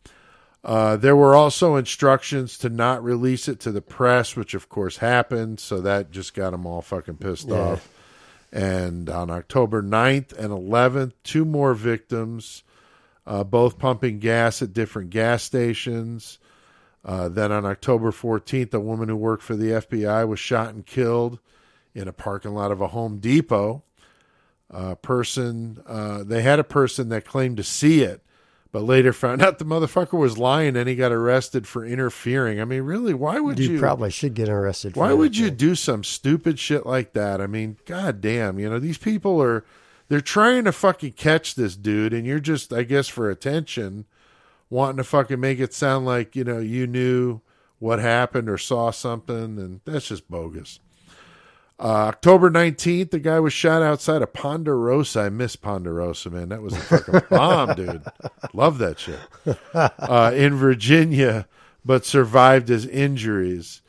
Uh, 0.64 0.98
there 0.98 1.16
were 1.16 1.36
also 1.36 1.76
instructions 1.76 2.58
to 2.58 2.70
not 2.70 3.04
release 3.04 3.48
it 3.48 3.60
to 3.60 3.72
the 3.72 3.82
press, 3.82 4.36
which 4.36 4.56
of 4.56 4.70
course 4.70 4.98
happened. 4.98 5.60
So 5.60 5.82
that 5.82 6.10
just 6.10 6.34
got 6.34 6.52
them 6.52 6.66
all 6.66 6.82
fucking 6.82 7.18
pissed 7.18 7.48
Yeah. 7.48 7.56
off. 7.56 7.90
And 8.52 9.10
on 9.10 9.30
October 9.30 9.82
9th 9.82 10.32
and 10.34 10.50
11th, 10.50 11.14
two 11.24 11.46
more 11.46 11.74
victims, 11.74 12.64
uh, 13.28 13.44
both 13.44 13.80
pumping 13.80 14.20
gas 14.20 14.62
at 14.62 14.74
different 14.74 15.10
gas 15.10 15.44
stations. 15.44 16.40
Uh, 17.04 17.30
then 17.30 17.52
on 17.52 17.66
October 17.66 18.12
14th, 18.12 18.74
a 18.74 18.80
woman 18.80 19.10
who 19.10 19.16
worked 19.16 19.44
for 19.44 19.56
the 19.56 19.72
FBI 19.72 20.28
was 20.28 20.40
shot 20.40 20.74
and 20.74 20.86
killed 20.86 21.40
in 21.94 22.08
a 22.08 22.14
parking 22.14 22.54
lot 22.54 22.72
of 22.72 22.82
a 22.82 22.88
Home 22.88 23.20
Depot. 23.20 23.84
A 24.72 24.96
person, 24.96 25.82
uh, 25.86 26.24
they 26.24 26.42
had 26.42 26.60
a 26.60 26.64
person 26.64 27.10
that 27.10 27.26
claimed 27.26 27.58
to 27.58 27.64
see 27.64 28.02
it, 28.02 28.25
but 28.76 28.84
later 28.84 29.14
found 29.14 29.42
out 29.42 29.58
the 29.58 29.64
motherfucker 29.64 30.20
was 30.20 30.38
lying 30.38 30.76
and 30.76 30.90
he 30.90 30.98
got 30.98 31.14
arrested 31.14 31.66
for 31.66 31.86
interfering. 31.86 32.60
I 32.60 32.66
mean, 32.66 32.82
really, 32.82 33.14
why 33.14 33.40
would 33.40 33.58
You, 33.58 33.70
you? 33.72 33.80
probably 33.80 34.12
should 34.12 34.34
get 34.34 34.50
arrested. 34.50 34.96
For 34.96 35.00
why 35.00 35.14
would 35.14 35.38
you 35.38 35.50
do 35.50 35.76
some 35.76 36.04
stupid 36.04 36.60
shit 36.60 36.86
like 36.86 37.14
that? 37.14 37.40
I 37.40 37.48
mean, 37.48 37.78
god 37.86 38.20
damn, 38.20 38.60
you 38.60 38.70
know, 38.70 38.78
these 38.78 38.98
people 38.98 39.42
are 39.42 39.64
they're 40.10 40.20
trying 40.20 40.66
to 40.66 40.74
fucking 40.74 41.14
catch 41.14 41.56
this 41.56 41.78
dude 41.78 42.14
and 42.14 42.26
you're 42.26 42.42
just 42.42 42.74
I 42.74 42.84
guess 42.84 43.08
for 43.08 43.30
attention 43.30 44.08
wanting 44.70 44.98
to 44.98 45.06
fucking 45.06 45.40
make 45.40 45.62
it 45.62 45.74
sound 45.74 46.06
like, 46.06 46.36
you 46.36 46.44
know, 46.44 46.60
you 46.60 46.86
knew 46.86 47.40
what 47.80 48.00
happened 48.00 48.50
or 48.50 48.58
saw 48.58 48.92
something 48.92 49.58
and 49.58 49.80
that's 49.86 50.10
just 50.10 50.30
bogus. 50.30 50.82
Uh, 51.78 52.08
October 52.08 52.50
19th, 52.50 53.12
the 53.12 53.20
guy 53.20 53.40
was 53.40 53.52
shot 53.52 53.82
outside 53.82 54.22
of 54.22 54.32
Ponderosa. 54.32 55.22
I 55.22 55.30
miss 55.30 55.56
Ponderosa, 55.58 56.30
man. 56.30 56.50
That 56.50 56.62
was 56.62 56.74
a 56.74 56.80
fucking 56.80 57.22
bomb, 57.30 57.76
dude. 57.76 58.04
Love 58.54 58.78
that 58.78 58.98
shit. 59.00 59.20
Uh, 59.74 60.32
in 60.34 60.56
Virginia, 60.56 61.48
but 61.84 62.06
survived 62.06 62.70
his 62.70 62.86
injuries. 62.86 63.82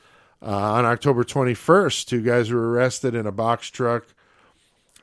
Uh, 0.42 0.50
on 0.50 0.84
October 0.84 1.22
21st, 1.24 2.06
two 2.06 2.22
guys 2.22 2.50
were 2.50 2.72
arrested 2.72 3.14
in 3.14 3.26
a 3.26 3.32
box 3.32 3.70
truck, 3.70 4.04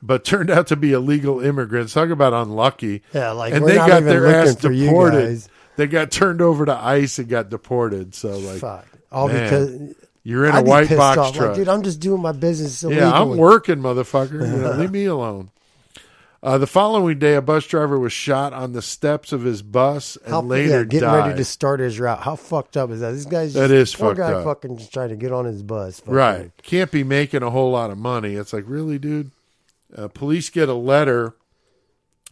but 0.02 0.24
turned 0.24 0.50
out 0.50 0.66
to 0.66 0.76
be 0.76 0.92
illegal 0.92 1.40
immigrants. 1.40 1.94
Talk 1.94 2.10
about 2.10 2.34
unlucky. 2.34 3.02
Yeah, 3.14 3.30
like, 3.30 3.54
and 3.54 3.66
they 3.66 3.76
got 3.76 4.02
their 4.04 4.26
ass 4.26 4.54
deported. 4.56 5.42
They 5.76 5.86
got 5.86 6.10
turned 6.12 6.40
over 6.40 6.66
to 6.66 6.76
ICE 6.76 7.18
and 7.18 7.28
got 7.28 7.48
deported. 7.48 8.14
So, 8.14 8.38
like, 8.38 8.60
Fuck. 8.60 8.86
All 9.10 9.28
man, 9.28 9.42
because 9.42 9.94
you're 10.24 10.46
in 10.46 10.54
a 10.54 10.58
I'd 10.58 10.64
be 10.64 10.70
white 10.70 10.88
box 10.90 11.18
off. 11.18 11.34
truck. 11.36 11.48
Like, 11.50 11.56
dude, 11.56 11.68
I'm 11.68 11.82
just 11.84 12.00
doing 12.00 12.20
my 12.20 12.32
business 12.32 12.82
illegally. 12.82 13.06
Yeah, 13.06 13.12
I'm 13.20 13.36
working, 13.36 13.76
motherfucker. 13.76 14.32
You 14.32 14.56
know, 14.62 14.72
leave 14.72 14.90
me 14.90 15.04
alone. 15.04 15.50
Uh, 16.42 16.58
the 16.58 16.66
following 16.66 17.18
day, 17.18 17.34
a 17.36 17.40
bus 17.40 17.66
driver 17.66 17.98
was 17.98 18.12
shot 18.12 18.52
on 18.52 18.72
the 18.72 18.82
steps 18.82 19.32
of 19.32 19.42
his 19.44 19.62
bus 19.62 20.16
and 20.24 20.30
How, 20.34 20.42
later 20.42 20.80
yeah, 20.80 20.84
getting 20.84 21.08
died. 21.08 21.26
ready 21.28 21.38
to 21.38 21.44
start 21.44 21.80
his 21.80 21.98
route. 21.98 22.20
How 22.22 22.36
fucked 22.36 22.76
up 22.76 22.90
is 22.90 23.00
that? 23.00 23.12
This 23.12 23.24
guy's 23.24 23.54
just, 23.54 23.68
That 23.68 23.70
is 23.74 23.94
poor 23.94 24.08
fucked 24.14 24.18
guy 24.18 24.32
up. 24.34 24.44
fucking 24.44 24.76
just 24.76 24.92
trying 24.92 25.08
to 25.08 25.16
get 25.16 25.32
on 25.32 25.46
his 25.46 25.62
bus. 25.62 26.00
Fucking- 26.00 26.12
Right. 26.14 26.50
Can't 26.62 26.90
be 26.90 27.02
making 27.02 27.42
a 27.42 27.48
whole 27.48 27.70
lot 27.70 27.90
of 27.90 27.96
money. 27.96 28.34
It's 28.34 28.52
like, 28.52 28.64
really, 28.66 28.98
dude? 28.98 29.30
Uh, 29.96 30.08
police 30.08 30.50
get 30.50 30.68
a 30.68 30.74
letter 30.74 31.34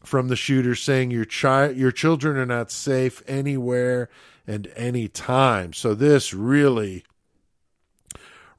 from 0.05 0.29
the 0.29 0.37
shooter 0.37 0.75
saying 0.75 1.11
your 1.11 1.25
child, 1.25 1.77
your 1.77 1.93
children 1.93 2.37
are 2.37 2.45
not 2.45 2.71
safe 2.71 3.23
anywhere 3.27 4.11
and 4.47 4.71
any 4.77 5.09
time. 5.09 5.73
So 5.73 5.95
this 5.95 6.35
really 6.35 7.05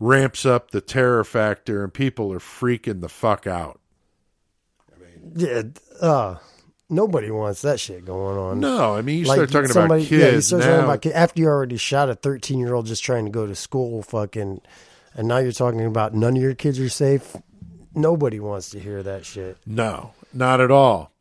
ramps 0.03 0.45
up 0.45 0.71
the 0.71 0.81
terror 0.81 1.23
factor, 1.23 1.83
and 1.83 1.93
people 1.93 2.31
are 2.33 2.39
freaking 2.39 3.01
the 3.01 3.09
fuck 3.09 3.47
out. 3.47 3.79
I 4.93 4.99
mean, 4.99 5.33
Yeah. 5.35 5.61
Uh, 6.01 6.35
nobody 6.89 7.31
wants 7.31 7.61
that 7.61 7.79
shit 7.79 8.05
going 8.05 8.37
on. 8.37 8.59
No, 8.59 8.95
I 8.95 9.01
mean 9.01 9.19
you 9.19 9.25
Like, 9.25 9.35
start 9.37 9.51
talking 9.51 9.69
somebody- 9.69 10.01
about 10.03 10.09
kids 10.09 10.21
Yeah, 10.23 10.31
you 10.31 10.41
start 10.41 10.61
talking 10.63 10.77
now. 10.77 10.83
about 10.85 11.01
kid, 11.01 11.13
after 11.13 11.41
you 11.41 11.47
already 11.47 11.77
shot 11.77 12.09
a 12.09 12.15
13 12.15 12.59
year 12.59 12.73
old 12.73 12.85
just 12.85 13.03
trying 13.03 13.25
to 13.25 13.31
go 13.31 13.45
to 13.47 13.55
school, 13.55 14.01
fucking, 14.03 14.61
and 15.15 15.27
now 15.27 15.37
you're 15.37 15.51
talking 15.51 15.85
about 15.85 16.13
none 16.13 16.35
of 16.35 16.41
your 16.43 16.55
kids 16.55 16.79
are 16.79 16.89
safe. 16.89 17.35
Nobody 17.95 18.39
wants 18.39 18.69
to 18.71 18.79
hear 18.79 19.03
that 19.03 19.25
shit. 19.25 19.57
No, 19.65 20.11
not 20.33 20.59
at 20.59 20.71
all. 20.71 21.11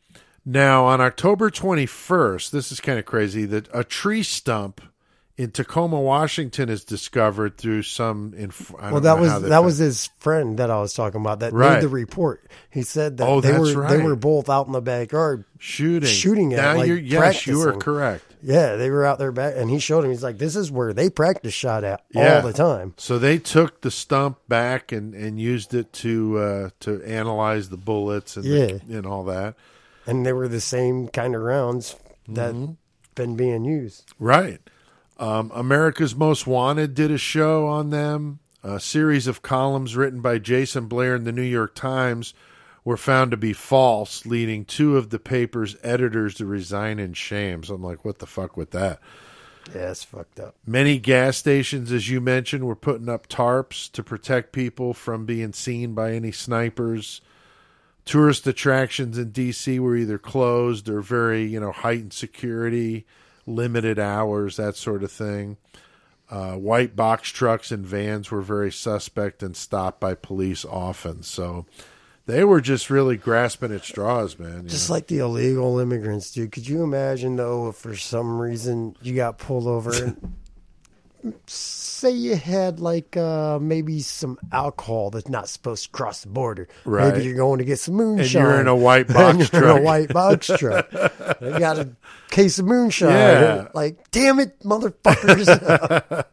Now, 0.44 0.86
on 0.86 1.00
October 1.00 1.50
21st, 1.50 2.50
this 2.50 2.72
is 2.72 2.80
kind 2.80 2.98
of 2.98 3.04
crazy 3.04 3.44
that 3.44 3.68
a 3.72 3.84
tree 3.84 4.22
stump 4.24 4.80
in 5.38 5.50
Tacoma, 5.50 5.98
Washington, 6.00 6.68
is 6.68 6.84
discovered 6.84 7.56
through 7.56 7.82
some. 7.82 8.34
Inf- 8.36 8.74
I 8.78 8.92
Well, 8.92 9.00
that 9.00 9.16
know 9.16 9.22
was 9.22 9.42
that 9.42 9.48
found- 9.48 9.64
was 9.64 9.78
his 9.78 10.10
friend 10.18 10.58
that 10.58 10.70
I 10.70 10.78
was 10.78 10.92
talking 10.92 11.20
about 11.20 11.40
that 11.40 11.52
Right. 11.52 11.74
made 11.74 11.82
the 11.82 11.88
report. 11.88 12.44
He 12.70 12.82
said 12.82 13.16
that 13.16 13.26
Oh, 13.28 13.40
they 13.40 13.58
were 13.58 13.88
they 13.88 13.98
were 13.98 14.14
both 14.16 14.50
out 14.50 14.66
in 14.66 14.72
the 14.72 14.82
backyard. 14.82 15.44
shooting. 15.58 16.08
shooting 16.08 16.52
at, 16.52 16.60
Now 16.60 16.76
like, 16.76 16.86
you're 16.88 16.98
yes, 16.98 17.46
you 17.46 17.60
are 17.62 17.72
correct. 17.72 18.24
Yeah, 18.44 18.74
they 18.76 18.90
were 18.90 19.06
out 19.06 19.18
there 19.20 19.30
back, 19.32 19.54
and 19.56 19.70
he 19.70 19.78
showed 19.78 20.04
him. 20.04 20.10
He's 20.10 20.22
like, 20.24 20.36
"This 20.38 20.56
is 20.56 20.70
where 20.70 20.92
they 20.92 21.08
practice 21.08 21.54
shot 21.54 21.84
at 21.84 22.02
Yeah. 22.10 22.36
all 22.36 22.42
the 22.42 22.52
time." 22.52 22.92
So 22.96 23.18
they 23.18 23.38
took 23.38 23.80
the 23.82 23.90
stump 23.90 24.38
back 24.48 24.90
and, 24.92 25.14
and 25.14 25.40
used 25.40 25.72
it 25.74 25.92
to 25.94 26.38
uh, 26.38 26.68
to 26.80 27.02
analyze 27.04 27.68
the 27.70 27.76
bullets 27.76 28.36
and 28.36 28.44
Yeah. 28.44 28.66
the, 28.66 28.98
and 28.98 29.06
all 29.06 29.24
that. 29.24 29.54
and 30.04 30.26
they 30.26 30.32
were 30.32 30.48
the 30.48 30.60
same 30.60 31.06
kind 31.06 31.36
of 31.36 31.42
rounds 31.42 31.94
that 32.28 32.52
Mm-hmm. 32.52 32.72
been 33.14 33.36
being 33.36 33.64
used. 33.64 34.12
Right. 34.18 34.58
Um, 35.22 35.52
America's 35.54 36.16
Most 36.16 36.48
Wanted 36.48 36.94
did 36.94 37.12
a 37.12 37.16
show 37.16 37.68
on 37.68 37.90
them. 37.90 38.40
A 38.64 38.80
series 38.80 39.28
of 39.28 39.40
columns 39.40 39.94
written 39.94 40.20
by 40.20 40.40
Jayson 40.40 40.88
Blair 40.88 41.14
in 41.14 41.22
the 41.22 41.30
New 41.30 41.42
York 41.42 41.76
Times 41.76 42.34
were 42.84 42.96
found 42.96 43.30
to 43.30 43.36
be 43.36 43.52
false, 43.52 44.26
leading 44.26 44.64
two 44.64 44.96
of 44.96 45.10
the 45.10 45.20
paper's 45.20 45.76
editors 45.84 46.34
to 46.34 46.44
resign 46.44 46.98
in 46.98 47.12
shame. 47.12 47.62
So 47.62 47.76
I'm 47.76 47.84
like, 47.84 48.04
what 48.04 48.18
the 48.18 48.26
fuck 48.26 48.56
with 48.56 48.72
that? 48.72 48.98
Yeah, 49.72 49.92
it's 49.92 50.02
fucked 50.02 50.40
up. 50.40 50.56
Many 50.66 50.98
gas 50.98 51.36
stations, 51.36 51.92
as 51.92 52.10
you 52.10 52.20
mentioned, 52.20 52.64
were 52.64 52.74
putting 52.74 53.08
up 53.08 53.28
tarps 53.28 53.92
to 53.92 54.02
protect 54.02 54.50
people 54.50 54.92
from 54.92 55.24
being 55.24 55.52
seen 55.52 55.94
by 55.94 56.14
any 56.14 56.32
snipers. 56.32 57.20
Tourist 58.04 58.44
attractions 58.48 59.16
in 59.16 59.30
D.C. 59.30 59.78
were 59.78 59.94
either 59.94 60.18
closed 60.18 60.88
or 60.88 61.00
very, 61.00 61.44
you 61.44 61.60
know, 61.60 61.70
heightened 61.70 62.12
security, 62.12 63.06
limited 63.46 63.98
hours, 63.98 64.56
that 64.56 64.76
sort 64.76 65.02
of 65.02 65.12
thing. 65.12 65.56
Uh, 66.30 66.54
white 66.54 66.96
box 66.96 67.28
trucks 67.28 67.70
and 67.70 67.84
vans 67.84 68.30
were 68.30 68.40
very 68.40 68.72
suspect 68.72 69.42
and 69.42 69.56
stopped 69.56 70.00
by 70.00 70.14
police 70.14 70.64
often. 70.64 71.22
So 71.22 71.66
they 72.26 72.44
were 72.44 72.60
just 72.60 72.88
really 72.88 73.16
grasping 73.16 73.72
at 73.72 73.84
straws, 73.84 74.38
man. 74.38 74.66
Just 74.66 74.88
know? 74.88 74.94
like 74.94 75.08
the 75.08 75.18
illegal 75.18 75.78
immigrants, 75.78 76.30
dude. 76.30 76.52
Could 76.52 76.68
you 76.68 76.82
imagine 76.82 77.36
though, 77.36 77.68
if 77.68 77.76
for 77.76 77.96
some 77.96 78.40
reason 78.40 78.96
you 79.02 79.14
got 79.14 79.38
pulled 79.38 79.66
over 79.66 79.92
and 79.92 80.34
say 81.46 82.10
you 82.10 82.36
had 82.36 82.80
like 82.80 83.16
uh, 83.16 83.58
maybe 83.60 84.00
some 84.00 84.38
alcohol 84.52 85.10
that's 85.10 85.28
not 85.28 85.48
supposed 85.48 85.84
to 85.84 85.90
cross 85.90 86.22
the 86.22 86.28
border. 86.28 86.68
Right. 86.84 87.12
Maybe 87.12 87.24
you're 87.26 87.36
going 87.36 87.58
to 87.58 87.64
get 87.64 87.78
some 87.78 87.94
moonshine. 87.94 88.42
you're 88.42 88.60
in 88.60 88.66
a 88.68 88.76
white 88.76 89.06
And 89.10 89.38
box 89.38 89.50
truck. 89.50 89.62
In 89.62 89.68
a 89.70 89.80
white 89.82 90.08
box 90.08 90.46
truck. 90.58 90.88
you 91.40 91.58
got 91.58 91.78
a 91.78 91.90
case 92.30 92.58
of 92.58 92.66
moonshine. 92.66 93.10
Yeah. 93.10 93.68
Like, 93.74 94.10
damn 94.10 94.40
it, 94.40 94.58
motherfuckers. 94.60 95.48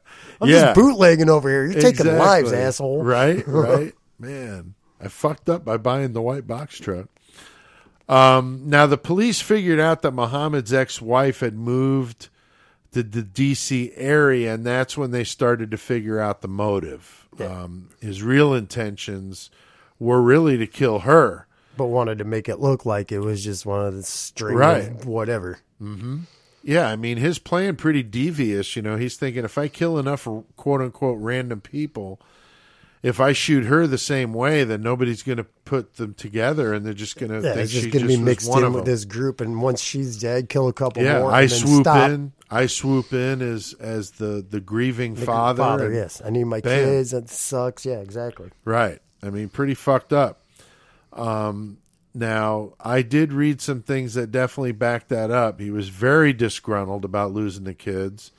I'm 0.41 0.47
Yeah. 0.49 0.61
just 0.61 0.75
bootlegging 0.75 1.29
over 1.29 1.49
here. 1.49 1.65
You're 1.65 1.81
taking 1.81 2.05
lives, 2.17 2.51
asshole. 2.53 3.03
Right, 3.03 3.43
right. 3.47 3.93
Man, 4.17 4.73
I 4.99 5.07
fucked 5.07 5.49
up 5.49 5.63
by 5.65 5.77
buying 5.77 6.13
the 6.13 6.21
white 6.21 6.47
box 6.47 6.79
truck. 6.79 7.07
Um, 8.07 8.63
now 8.65 8.87
the 8.87 8.97
police 8.97 9.39
figured 9.39 9.79
out 9.79 10.01
that 10.01 10.11
Muhammad's 10.13 10.73
ex-wife 10.73 11.41
had 11.41 11.53
moved 11.55 12.29
to 12.93 13.03
the 13.03 13.21
D.C. 13.21 13.91
area, 13.95 14.53
and 14.53 14.65
that's 14.65 14.97
when 14.97 15.11
they 15.11 15.23
started 15.23 15.71
to 15.71 15.77
figure 15.77 16.19
out 16.19 16.41
the 16.41 16.47
motive. 16.47 17.27
Um, 17.39 17.89
his 18.01 18.21
real 18.23 18.53
intentions 18.53 19.49
were 19.99 20.21
really 20.21 20.57
to 20.57 20.67
kill 20.67 20.99
her. 20.99 21.45
But 21.77 21.85
wanted 21.85 22.17
to 22.17 22.25
make 22.25 22.49
it 22.49 22.59
look 22.59 22.85
like 22.85 23.11
it 23.11 23.19
was 23.19 23.43
just 23.43 23.65
one 23.65 23.85
of 23.85 23.95
the 23.95 24.03
string 24.03 24.57
Right. 24.57 25.05
whatever. 25.05 25.59
Yeah, 26.61 26.89
I 26.89 26.97
mean, 26.97 27.17
his 27.17 27.39
plan 27.39 27.77
pretty 27.77 28.03
devious. 28.03 28.75
You 28.75 28.81
know, 28.81 28.97
he's 28.97 29.15
thinking 29.15 29.45
if 29.45 29.57
I 29.57 29.69
kill 29.69 29.97
enough 29.97 30.27
quote 30.57 30.81
unquote 30.81 31.17
random 31.21 31.61
people, 31.61 32.19
if 33.01 33.19
I 33.19 33.31
shoot 33.33 33.65
her 33.65 33.87
the 33.87 33.97
same 33.97 34.33
way, 34.33 34.63
then 34.63 34.81
nobody's 34.81 35.23
going 35.23 35.37
to 35.37 35.45
put 35.65 35.95
them 35.95 36.13
together, 36.13 36.73
and 36.73 36.85
they're 36.85 36.93
just 36.93 37.17
going 37.17 37.31
to 37.31 37.47
Yeah, 37.47 37.55
it's 37.55 37.71
just 37.71 37.91
going 37.91 38.01
to 38.03 38.07
be 38.07 38.17
mixed 38.17 38.49
in 38.53 38.73
with 38.73 38.85
this 38.85 39.05
group, 39.05 39.39
and 39.41 39.61
once 39.61 39.81
she's 39.81 40.17
dead, 40.19 40.49
kill 40.49 40.67
a 40.67 40.73
couple 40.73 41.03
Yeah, 41.03 41.19
more. 41.19 41.31
I 41.31 41.47
swoop 41.47 41.83
stop. 41.83 42.09
in. 42.09 42.33
I 42.49 42.65
swoop 42.65 43.13
in 43.13 43.41
as 43.41 43.73
as 43.79 44.11
the 44.11 44.45
the 44.49 44.59
grieving 44.59 45.15
her 45.15 45.25
father. 45.25 45.63
father, 45.63 45.85
and- 45.85 45.95
yes. 45.95 46.21
I 46.25 46.29
need 46.29 46.45
my 46.45 46.59
Bam. 46.61 46.83
kids. 46.85 47.11
That 47.11 47.29
sucks. 47.29 47.85
Yeah, 47.85 47.99
exactly. 47.99 48.49
Right. 48.65 48.99
I 49.23 49.29
mean, 49.29 49.49
pretty 49.49 49.75
fucked 49.75 50.11
up. 50.13 50.41
Um, 51.13 51.77
now, 52.13 52.73
I 52.79 53.01
did 53.01 53.31
read 53.33 53.61
some 53.61 53.81
things 53.81 54.13
that 54.15 54.31
definitely 54.31 54.71
backed 54.71 55.09
that 55.09 55.29
up. 55.31 55.59
He 55.59 55.69
was 55.71 55.89
very 55.89 56.33
disgruntled 56.33 57.05
about 57.05 57.33
losing 57.33 57.65
the 57.65 57.73
kids 57.73 58.31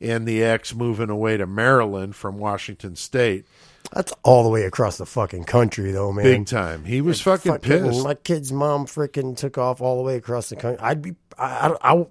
and 0.00 0.26
the 0.26 0.42
ex 0.42 0.74
moving 0.74 1.08
away 1.10 1.36
to 1.36 1.46
Maryland 1.46 2.16
from 2.16 2.38
Washington 2.38 2.96
State. 2.96 3.46
That's 3.92 4.12
all 4.22 4.42
the 4.42 4.48
way 4.48 4.62
across 4.64 4.98
the 4.98 5.06
fucking 5.06 5.44
country, 5.44 5.92
though, 5.92 6.12
man. 6.12 6.24
Big 6.24 6.46
time. 6.46 6.84
He 6.84 7.00
was 7.00 7.20
fucking 7.20 7.52
Fucking- 7.52 7.84
pissed. 7.84 8.02
My 8.04 8.14
kid's 8.14 8.52
mom 8.52 8.86
freaking 8.86 9.36
took 9.36 9.58
off 9.58 9.80
all 9.80 9.98
the 9.98 10.02
way 10.02 10.16
across 10.16 10.48
the 10.48 10.56
country. 10.56 10.80
I'd 10.82 11.02
be, 11.02 11.14
I, 11.38 11.74
I, 11.80 12.06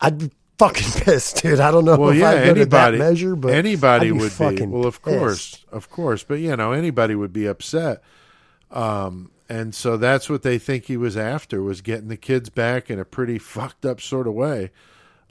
I 0.00 0.08
would 0.10 0.18
be 0.18 0.30
fucking 0.58 0.92
pissed, 1.02 1.42
dude. 1.42 1.60
I 1.60 1.70
don't 1.70 1.84
know 1.84 1.96
well, 1.96 2.10
if 2.10 2.16
yeah, 2.16 2.30
I'd 2.30 2.34
go 2.34 2.40
to 2.54 2.60
anybody, 2.60 2.98
that 2.98 3.04
measure, 3.04 3.36
but 3.36 3.52
anybody 3.54 4.06
I'd 4.08 4.12
be 4.14 4.18
would 4.18 4.56
be. 4.56 4.66
Well, 4.66 4.86
of 4.86 5.02
pissed. 5.02 5.18
course, 5.18 5.64
of 5.72 5.90
course, 5.90 6.22
but 6.22 6.36
you 6.36 6.56
know, 6.56 6.72
anybody 6.72 7.14
would 7.14 7.32
be 7.32 7.46
upset. 7.46 8.02
Um, 8.70 9.30
and 9.48 9.74
so 9.74 9.96
that's 9.96 10.30
what 10.30 10.42
they 10.42 10.58
think 10.58 10.84
he 10.86 10.96
was 10.96 11.16
after 11.16 11.60
was 11.62 11.80
getting 11.82 12.08
the 12.08 12.16
kids 12.16 12.48
back 12.48 12.88
in 12.90 12.98
a 12.98 13.04
pretty 13.04 13.38
fucked 13.38 13.84
up 13.84 14.00
sort 14.00 14.26
of 14.26 14.32
way. 14.34 14.70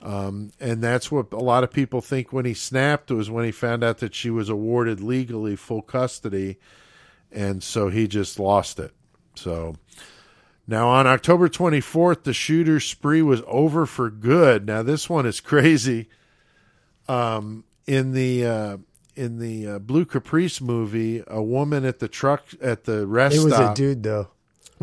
Um, 0.04 0.52
and 0.60 0.82
that's 0.82 1.10
what 1.10 1.32
a 1.32 1.38
lot 1.38 1.64
of 1.64 1.72
people 1.72 2.02
think 2.02 2.30
when 2.30 2.44
he 2.44 2.52
snapped 2.52 3.10
was 3.10 3.30
when 3.30 3.46
he 3.46 3.50
found 3.50 3.82
out 3.82 3.98
that 3.98 4.14
she 4.14 4.28
was 4.28 4.50
awarded 4.50 5.00
legally 5.00 5.56
full 5.56 5.80
custody, 5.80 6.58
and 7.32 7.62
so 7.62 7.88
he 7.88 8.06
just 8.06 8.38
lost 8.38 8.78
it. 8.78 8.92
So 9.34 9.76
now 10.66 10.88
on 10.88 11.06
October 11.06 11.48
24th, 11.48 12.24
the 12.24 12.34
shooter 12.34 12.80
spree 12.80 13.22
was 13.22 13.40
over 13.46 13.86
for 13.86 14.10
good. 14.10 14.66
Now 14.66 14.82
this 14.82 15.08
one 15.08 15.24
is 15.24 15.40
crazy. 15.40 16.10
Um, 17.08 17.64
in 17.86 18.12
the 18.12 18.46
uh, 18.46 18.76
in 19.16 19.38
the 19.38 19.68
uh, 19.68 19.78
Blue 19.78 20.04
Caprice 20.04 20.60
movie, 20.60 21.22
a 21.26 21.42
woman 21.42 21.84
at 21.84 21.98
the 21.98 22.08
truck 22.08 22.44
at 22.60 22.84
the 22.84 23.06
rest 23.06 23.36
It 23.36 23.44
was 23.44 23.54
stop 23.54 23.72
a 23.72 23.74
dude, 23.74 24.02
though. 24.02 24.28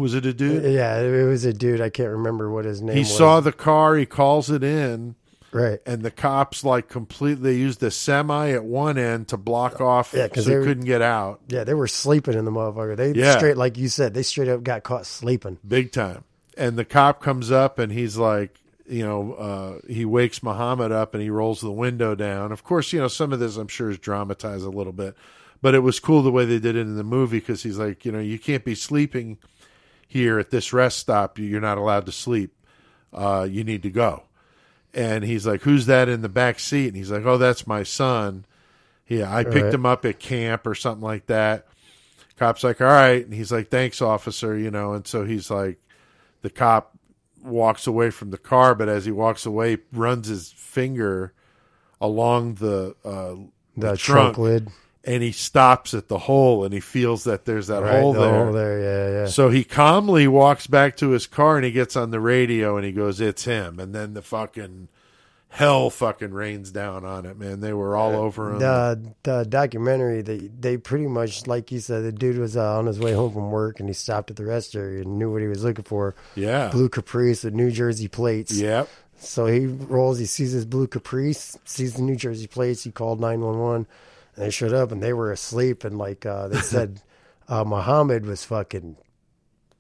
Was 0.02 0.14
it 0.14 0.26
a 0.26 0.34
dude? 0.34 0.64
Yeah, 0.72 1.00
it 1.00 1.26
was 1.26 1.46
a 1.46 1.54
dude. 1.54 1.80
I 1.82 1.90
can't 1.90 2.10
remember 2.10 2.52
what 2.52 2.66
his 2.66 2.82
name 2.82 2.96
he 2.96 3.02
was. 3.02 3.18
saw 3.18 3.40
the 3.40 3.52
car. 3.54 3.96
He 3.96 4.06
calls 4.06 4.50
it 4.50 4.64
in. 4.64 5.16
right. 5.54 5.80
and 5.86 6.02
the 6.04 6.12
cops 6.12 6.64
like 6.64 6.88
completely 6.90 7.58
used 7.58 7.80
the 7.80 7.92
semi 7.92 8.52
at 8.52 8.64
one 8.64 8.98
end 8.98 9.28
to 9.30 9.38
block 9.38 9.80
off 9.82 10.14
Yeah, 10.16 10.28
'cause 10.30 10.46
so 10.46 10.50
they 10.50 10.58
were- 10.58 10.64
couldn't 10.66 10.86
get 10.86 11.02
out 11.02 11.42
Yeah, 11.50 11.64
they 11.66 11.74
were 11.74 11.88
sleeping 11.88 12.34
in 12.36 12.46
the 12.46 12.52
motherfucker. 12.52 12.96
They 12.98 13.14
Yeah. 13.14 13.38
straight, 13.38 13.58
like 13.58 13.78
you 13.78 13.88
said, 13.90 14.14
they 14.14 14.24
straight 14.24 14.48
up 14.48 14.64
got 14.64 14.84
caught 14.84 15.06
sleeping. 15.06 15.58
big 15.68 15.92
time 15.92 16.24
and 16.58 16.78
the 16.78 16.86
cop 16.86 17.22
comes 17.22 17.52
up 17.52 17.80
and 17.80 17.92
he's 17.92 18.16
like 18.18 18.60
you 18.88 19.04
know 19.06 19.34
uh, 19.34 19.80
he 19.88 20.04
wakes 20.06 20.42
muhammad 20.44 20.92
up 20.92 21.14
and 21.14 21.24
he 21.24 21.30
rolls 21.30 21.62
the 21.62 21.72
window 21.72 22.14
down 22.16 22.52
of 22.52 22.62
course 22.64 22.92
you 22.92 23.00
know 23.00 23.08
some 23.08 23.32
of 23.32 23.40
this 23.40 23.56
i'm 23.56 23.68
sure 23.70 23.90
is 23.90 23.98
dramatized 23.98 24.66
a 24.66 24.70
little 24.70 24.92
bit 24.92 25.16
but 25.62 25.74
it 25.76 25.80
was 25.80 25.98
cool 26.00 26.22
the 26.22 26.32
way 26.32 26.44
they 26.44 26.60
did 26.60 26.76
it 26.76 26.82
in 26.82 26.98
the 26.98 27.04
movie 27.04 27.40
because 27.40 27.64
he's 27.64 27.78
like 27.78 28.04
you 28.04 28.12
know 28.12 28.20
you 28.20 28.38
can't 28.38 28.66
be 28.66 28.76
sleeping 28.76 29.38
here 30.12 30.40
at 30.40 30.50
this 30.52 30.74
rest 30.74 31.00
stop 31.00 31.40
you're 31.40 31.62
not 31.62 31.78
allowed 31.78 32.06
to 32.06 32.12
sleep. 32.12 32.54
Uh, 33.14 33.48
you 33.50 33.64
need 33.64 33.84
to 33.84 33.90
go. 33.90 34.24
And 34.94 35.24
he's 35.24 35.48
like 35.48 35.62
who's 35.62 35.86
that 35.86 36.10
in 36.10 36.22
the 36.22 36.30
back 36.30 36.60
seat? 36.60 36.88
And 36.88 36.98
he's 36.98 37.12
like 37.12 37.26
oh 37.26 37.38
that's 37.38 37.66
my 37.66 37.84
son. 37.84 38.46
Yeah 39.08 39.34
i 39.34 39.44
picked 39.44 39.56
Right. 39.56 39.74
him 39.74 39.86
up 39.86 40.06
at 40.06 40.20
camp 40.20 40.68
or 40.68 40.76
something 40.76 41.04
like 41.04 41.28
that. 41.28 41.66
Cop's 42.38 42.64
like 42.64 42.82
all 42.82 42.88
right. 42.88 43.24
And 43.24 43.34
he's 43.34 43.52
like 43.52 43.70
thanks 43.70 44.02
officer 44.02 44.58
you 44.58 44.70
know 44.72 44.94
and 44.94 45.08
so 45.08 45.24
he's 45.26 45.50
like 45.50 45.80
the 46.42 46.50
cop 46.50 46.92
walks 47.44 47.88
away 47.88 48.10
from 48.10 48.30
the 48.32 48.38
car 48.38 48.76
but 48.76 48.88
as 48.90 49.06
he 49.06 49.12
walks 49.12 49.46
away 49.46 49.78
runs 49.92 50.28
his 50.28 50.52
finger 50.52 51.34
along 52.00 52.56
the 52.56 52.96
uh, 53.06 53.36
The, 53.78 53.92
the 53.92 53.98
trunk, 53.98 54.38
lid. 54.38 54.70
And 55.04 55.24
he 55.24 55.32
stops 55.32 55.94
at 55.94 56.08
the 56.10 56.20
hole 56.20 56.64
and 56.64 56.74
he 56.74 56.80
feels 56.80 57.24
that 57.24 57.46
there's 57.46 57.68
that 57.68 57.82
Right, 57.82 58.00
hole 58.00 58.14
the 58.14 58.20
there 58.20 58.44
hole 58.44 58.54
there. 58.54 58.80
Yeah, 58.80 59.20
yeah. 59.22 59.26
so 59.28 59.50
he 59.50 59.64
calmly 59.64 60.28
walks 60.28 60.68
back 60.68 60.96
to 60.98 61.10
his 61.10 61.26
car 61.28 61.56
and 61.58 61.66
he 61.66 61.72
gets 61.72 61.96
on 61.96 62.12
the 62.12 62.20
radio 62.20 62.78
and 62.78 62.86
he 62.86 62.92
goes, 62.92 63.20
"It's 63.20 63.46
him." 63.46 63.80
And 63.80 63.96
then 63.96 64.14
the 64.14 64.22
fucking 64.22 64.90
hell 65.50 65.90
fucking 65.90 66.32
rains 66.32 66.72
down 66.72 67.04
on 67.04 67.26
it, 67.26 67.38
man. 67.38 67.60
They 67.60 67.74
were 67.74 67.98
all 67.98 68.16
over 68.16 68.54
him. 68.54 68.60
the 68.60 69.14
the 69.24 69.44
documentary 69.44 70.22
they 70.22 70.38
they 70.38 70.78
pretty 70.78 71.08
much 71.08 71.46
like 71.46 71.72
you 71.74 71.80
said 71.82 72.04
the 72.04 72.12
dude 72.14 72.38
was 72.38 72.56
uh, 72.56 72.78
on 72.78 72.86
his 72.86 73.00
way 73.00 73.12
home 73.14 73.34
from 73.34 73.52
work 73.52 73.80
and 73.82 73.90
he 73.90 73.94
stopped 73.94 74.30
at 74.32 74.38
the 74.38 74.46
rest 74.46 74.76
area 74.76 75.02
and 75.02 75.18
knew 75.20 75.30
what 75.30 75.42
he 75.42 75.48
was 75.50 75.64
looking 75.64 75.84
for 75.84 76.16
yeah, 76.36 76.70
blue 76.70 76.88
caprice 76.88 77.44
with 77.44 77.54
new 77.54 77.70
jersey 77.70 78.08
plates 78.08 78.54
yep, 78.54 78.88
so 79.18 79.46
he 79.46 79.66
rolls 79.66 80.20
he 80.20 80.26
sees 80.26 80.54
his 80.54 80.64
blue 80.66 80.88
caprice 80.88 81.58
sees 81.66 81.96
the 81.96 82.02
new 82.02 82.16
jersey 82.16 82.48
plates 82.48 82.84
he 82.86 82.92
called 82.92 83.20
911 83.20 83.86
and 84.36 84.46
they 84.46 84.50
showed 84.50 84.74
up 84.74 84.92
and 84.92 85.02
they 85.02 85.14
were 85.14 85.32
asleep 85.32 85.84
and 85.84 85.98
like 85.98 86.26
uh, 86.26 86.48
they 86.48 86.60
said 86.62 87.02
uh, 87.48 87.64
muhammad 87.64 88.26
was 88.26 88.44
fucking 88.44 88.96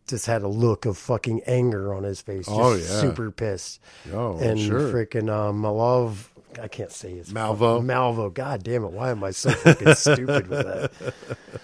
just 0.07 0.25
had 0.25 0.41
a 0.41 0.47
look 0.47 0.85
of 0.85 0.97
fucking 0.97 1.41
anger 1.45 1.93
on 1.93 2.03
his 2.03 2.19
face 2.21 2.45
just 2.45 2.59
Oh, 2.59 2.73
yeah. 2.75 2.85
super 2.85 3.31
pissed 3.31 3.79
oh 4.13 4.37
and 4.39 4.59
sure, 4.59 4.91
freaking 4.91 5.31
um, 5.31 5.61
Malov 5.61 6.27
I 6.61 6.67
can't 6.67 6.91
say 6.91 7.15
his 7.15 7.31
Malvo? 7.31 7.81
Malvo. 7.81 8.33
God 8.33 8.61
damn 8.63 8.83
it! 8.83 8.91
Why 8.91 9.11
am 9.11 9.23
I 9.23 9.31
so 9.31 9.51
fucking 9.51 9.93
stupid 9.95 10.47
with 10.47 10.65
that? 10.65 11.13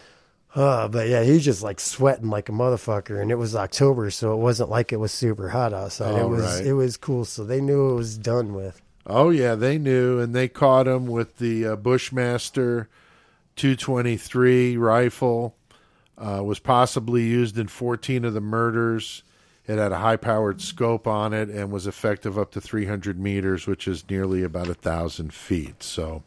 Uh, 0.55 0.87
but 0.87 1.07
yeah, 1.07 1.21
he's 1.21 1.45
just 1.45 1.61
like 1.61 1.79
sweating 1.79 2.31
like 2.31 2.49
a 2.49 2.51
motherfucker, 2.51 3.21
and 3.21 3.29
it 3.29 3.35
was 3.35 3.55
October, 3.55 4.09
so 4.09 4.33
it 4.33 4.37
wasn't 4.37 4.69
like 4.71 4.91
it 4.91 4.97
was 4.97 5.11
super 5.11 5.49
hot 5.49 5.71
outside. 5.71 6.13
Oh, 6.19 6.25
it 6.25 6.29
was 6.29 6.41
right. 6.43 6.65
it 6.65 6.73
was 6.73 6.97
cool, 6.97 7.25
so 7.25 7.43
they 7.43 7.61
knew 7.61 7.91
it 7.91 7.95
was 7.95 8.17
done 8.17 8.55
with. 8.55 8.81
Oh 9.09 9.29
yeah, 9.29 9.55
they 9.55 9.77
knew, 9.77 10.19
and 10.19 10.35
they 10.35 10.49
caught 10.49 10.87
him 10.87 11.07
with 11.07 11.37
the 11.37 11.65
uh, 11.65 11.75
Bushmaster 11.77 12.89
223 13.55 14.75
rifle. 14.77 15.55
Uh, 16.17 16.41
was 16.43 16.57
possibly 16.57 17.23
used 17.23 17.59
in 17.59 17.67
14 17.67 18.25
of 18.25 18.33
the 18.33 18.41
murders. 18.41 19.21
It 19.67 19.77
had 19.77 19.91
a 19.91 19.99
high-powered 19.99 20.61
scope 20.61 21.05
on 21.05 21.31
it 21.31 21.47
and 21.49 21.71
was 21.71 21.85
effective 21.85 22.39
up 22.39 22.51
to 22.53 22.61
300 22.61 23.19
meters, 23.19 23.67
which 23.67 23.87
is 23.87 24.09
nearly 24.09 24.41
about 24.41 24.67
a 24.67 24.73
thousand 24.73 25.31
feet. 25.33 25.83
So, 25.83 26.23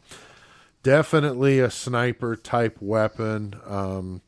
definitely 0.81 1.59
a 1.59 1.69
sniper 1.69 2.37
type 2.37 2.77
weapon. 2.79 3.55
Um, 3.67 4.21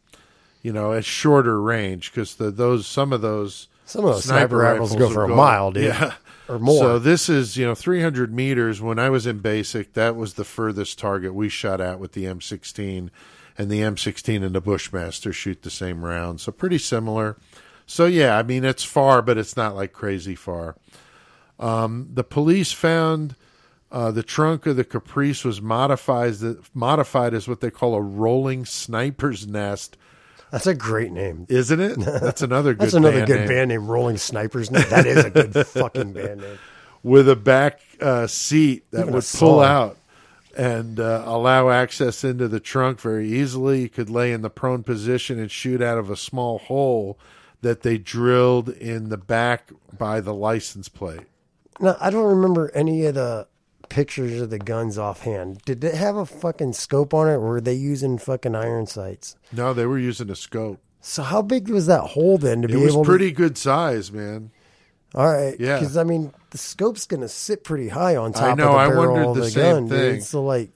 you 0.62 0.74
know, 0.74 0.94
at 0.94 1.06
shorter 1.06 1.62
range 1.62 2.12
because 2.12 2.36
the 2.36 2.52
those 2.52 2.88
some 2.88 3.14
of 3.14 3.22
those 3.22 3.68
Some 3.86 4.06
of 4.06 4.14
those 4.14 4.26
sniper 4.26 4.58
rifles 4.58 4.96
go 4.96 5.10
for 5.10 5.26
a 5.26 5.28
mile, 5.28 5.72
dude. 5.72 5.86
Yeah, 5.86 6.14
Or 6.48 6.60
more. 6.60 6.80
So 6.80 7.00
this 7.00 7.30
is 7.30 7.58
you 7.58 7.66
know 7.66 7.76
300 7.76 8.34
meters. 8.34 8.82
When 8.82 9.00
I 9.00 9.10
was 9.10 9.26
in 9.26 9.40
basic, 9.40 9.94
that 9.94 10.16
was 10.16 10.34
the 10.34 10.44
furthest 10.44 11.00
target 11.00 11.34
we 11.34 11.50
shot 11.50 11.82
at 11.82 12.00
with 12.00 12.14
the 12.14 12.26
M16, 12.26 13.10
and 13.58 13.70
the 13.70 13.82
M16 13.82 14.44
and 14.44 14.56
the 14.56 14.62
Bushmaster 14.62 15.34
shoot 15.34 15.62
the 15.62 15.70
same 15.70 16.04
round, 16.04 16.42
so 16.42 16.52
pretty 16.52 16.78
similar. 16.78 17.38
So 17.86 18.06
yeah, 18.06 18.38
I 18.38 18.44
mean 18.44 18.64
it's 18.64 18.84
far, 18.84 19.22
but 19.22 19.38
it's 19.38 19.58
not 19.58 19.76
like 19.76 19.94
crazy 19.94 20.36
far. 20.36 20.76
Um, 21.60 22.10
the 22.14 22.24
police 22.24 22.72
found 22.72 23.36
uh, 23.92 24.12
the 24.12 24.24
trunk 24.24 24.66
of 24.66 24.76
the 24.76 24.84
Caprice 24.84 25.46
was 25.46 25.62
modified 25.62 26.36
modified 26.74 27.34
as 27.34 27.48
what 27.48 27.62
they 27.62 27.70
call 27.70 27.94
a 27.94 28.02
rolling 28.02 28.66
sniper's 28.66 29.46
nest, 29.48 29.98
That's 30.54 30.68
a 30.68 30.76
great 30.76 31.12
name. 31.12 31.48
isn't 31.50 31.80
it? 31.80 32.00
That's 32.00 32.44
another 32.44 32.74
good. 32.74 32.84
That's 32.84 32.94
another 32.94 33.18
band 33.18 33.28
good 33.28 33.40
name. 33.40 33.48
band 33.48 33.70
name, 33.70 33.88
Rolling 33.88 34.18
Snipers. 34.18 34.70
That 34.70 35.06
is 35.08 35.26
a 35.26 35.30
good 35.32 35.54
fucking 35.68 36.14
band 36.14 36.42
name. 36.42 36.60
with 37.02 37.28
a 37.28 37.36
back 37.36 37.82
uh, 38.00 38.28
seat 38.28 38.86
that 38.92 39.02
Even 39.02 39.14
would 39.16 39.26
pull 39.26 39.60
out 39.62 39.98
and 40.56 41.00
uh, 41.00 41.24
allow 41.26 41.72
access 41.72 42.24
into 42.24 42.48
the 42.48 42.60
trunk 42.60 43.02
very 43.02 43.28
easily. 43.28 43.82
You 43.82 43.90
could 43.90 44.12
lay 44.12 44.32
in 44.32 44.44
the 44.44 44.52
prone 44.52 44.84
position 44.84 45.40
and 45.40 45.50
shoot 45.50 45.82
out 45.82 45.98
of 45.98 46.12
a 46.12 46.16
small 46.16 46.60
hole 46.60 47.18
that 47.62 47.82
they 47.82 47.98
drilled 47.98 48.70
in 48.70 49.10
the 49.10 49.18
back 49.18 49.72
by 49.98 50.22
the 50.22 50.36
license 50.36 50.88
plate. 50.88 51.22
No, 51.80 51.98
I 52.00 52.12
don't 52.12 52.26
remember 52.28 52.70
any 52.76 53.06
of 53.08 53.16
the 53.16 53.48
pictures 53.90 54.42
of 54.42 54.50
the 54.50 54.60
guns 54.60 54.98
offhand. 54.98 55.60
Did 55.66 55.84
it 55.84 55.94
have 55.96 56.16
a 56.16 56.26
fucking 56.26 56.74
scope 56.74 57.14
on 57.14 57.28
it, 57.28 57.34
or 57.34 57.40
were 57.42 57.62
they 57.62 57.74
using 57.74 58.18
fucking 58.18 58.56
iron 58.56 58.88
sights? 58.88 59.36
No, 59.52 59.74
they 59.74 59.86
were 59.86 60.00
using 60.00 60.30
a 60.30 60.36
scope. 60.36 60.80
So 61.02 61.22
how 61.24 61.42
big 61.42 61.70
was 61.70 61.86
that 61.88 62.02
hole 62.02 62.38
then 62.38 62.62
to 62.62 62.68
It 62.68 62.72
be 62.72 62.78
was 62.78 62.94
able 62.94 63.04
pretty 63.06 63.32
good 63.32 63.58
size, 63.58 64.12
man. 64.12 64.52
All 65.16 65.32
right, 65.32 65.56
Yeah. 65.60 65.78
Because 65.80 65.96
I 65.98 66.04
mean, 66.04 66.34
the 66.52 66.58
scope's 66.58 67.06
gonna 67.06 67.28
sit 67.28 67.64
pretty 67.64 67.90
high 67.90 68.16
on 68.16 68.34
top 68.34 68.44
I 68.44 68.54
know, 68.56 68.70
of 68.70 68.72
the 68.74 68.78
I 68.80 68.88
barrel 68.88 69.08
wondered 69.14 69.30
of 69.30 69.36
the 69.36 69.42
the, 69.42 69.50
same 69.52 69.74
gun, 69.76 69.90
thing. 69.90 70.14
dude. 70.16 70.24
So 70.24 70.44
like, 70.44 70.72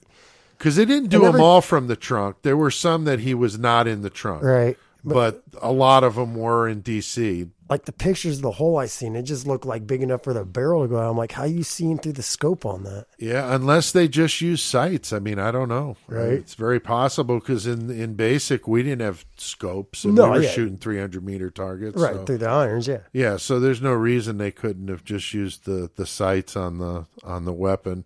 Because 0.58 0.76
they 0.76 0.86
didn't 0.86 1.10
do 1.10 1.22
never- 1.22 1.32
them 1.34 1.42
all 1.42 1.62
from 1.62 1.88
the 1.88 1.96
trunk. 1.96 2.36
There 2.44 2.58
were 2.58 2.70
some 2.72 3.06
that 3.06 3.22
he 3.22 3.34
was 3.34 3.58
not 3.58 3.88
in 3.88 4.02
the 4.04 4.10
trunk. 4.12 4.44
right? 4.44 4.78
But 5.14 5.44
a 5.62 5.72
lot 5.72 6.04
of 6.04 6.16
them 6.16 6.36
were 6.36 6.68
in 6.68 6.82
D.C. 6.82 7.48
Like 7.70 7.86
the 7.86 7.92
pictures 7.92 8.38
of 8.38 8.42
the 8.44 8.52
hole 8.52 8.78
I 8.78 8.86
seen, 8.86 9.16
it 9.16 9.24
just 9.24 9.46
looked 9.46 9.66
like 9.66 9.86
big 9.86 10.02
enough 10.02 10.24
for 10.24 10.34
the 10.34 10.46
barrel 10.46 10.84
to 10.84 10.88
go 10.88 10.98
out. 11.00 11.10
I'm 11.12 11.18
like, 11.18 11.34
how 11.34 11.44
you 11.44 11.64
seeing 11.64 11.98
through 11.98 12.14
the 12.14 12.24
scope 12.24 12.66
on 12.66 12.84
that? 12.84 13.08
Yeah, 13.20 13.54
unless 13.54 13.92
they 13.92 14.08
just 14.08 14.40
use 14.40 14.62
sights. 14.64 15.12
I 15.12 15.20
mean, 15.20 15.38
I 15.38 15.52
don't 15.52 15.68
know. 15.68 15.98
Right. 16.08 16.32
It's 16.34 16.54
very 16.56 16.80
possible 16.80 17.40
because 17.40 17.68
in 17.68 17.90
in 17.90 18.14
basic 18.16 18.68
we 18.68 18.84
didn't 18.84 19.02
have 19.02 19.26
scopes 19.38 20.06
and 20.06 20.16
No, 20.16 20.26
we 20.32 20.38
were 20.38 20.44
yeah. 20.44 20.50
shooting 20.52 20.78
300 20.78 21.24
meter 21.26 21.50
targets. 21.50 21.98
Right 21.98 22.14
so- 22.16 22.26
through 22.26 22.38
the 22.38 22.50
irons, 22.50 22.88
yeah. 22.88 23.00
Yeah, 23.12 23.36
so 23.38 23.60
there's 23.60 23.82
no 23.82 23.92
reason 23.94 24.38
they 24.38 24.52
couldn't 24.52 24.88
have 24.88 25.04
just 25.04 25.34
used 25.34 25.66
the 25.66 25.90
the 25.96 26.06
sights 26.06 26.56
on 26.56 26.78
the 26.78 27.06
on 27.24 27.44
the 27.46 27.54
weapon. 27.54 28.06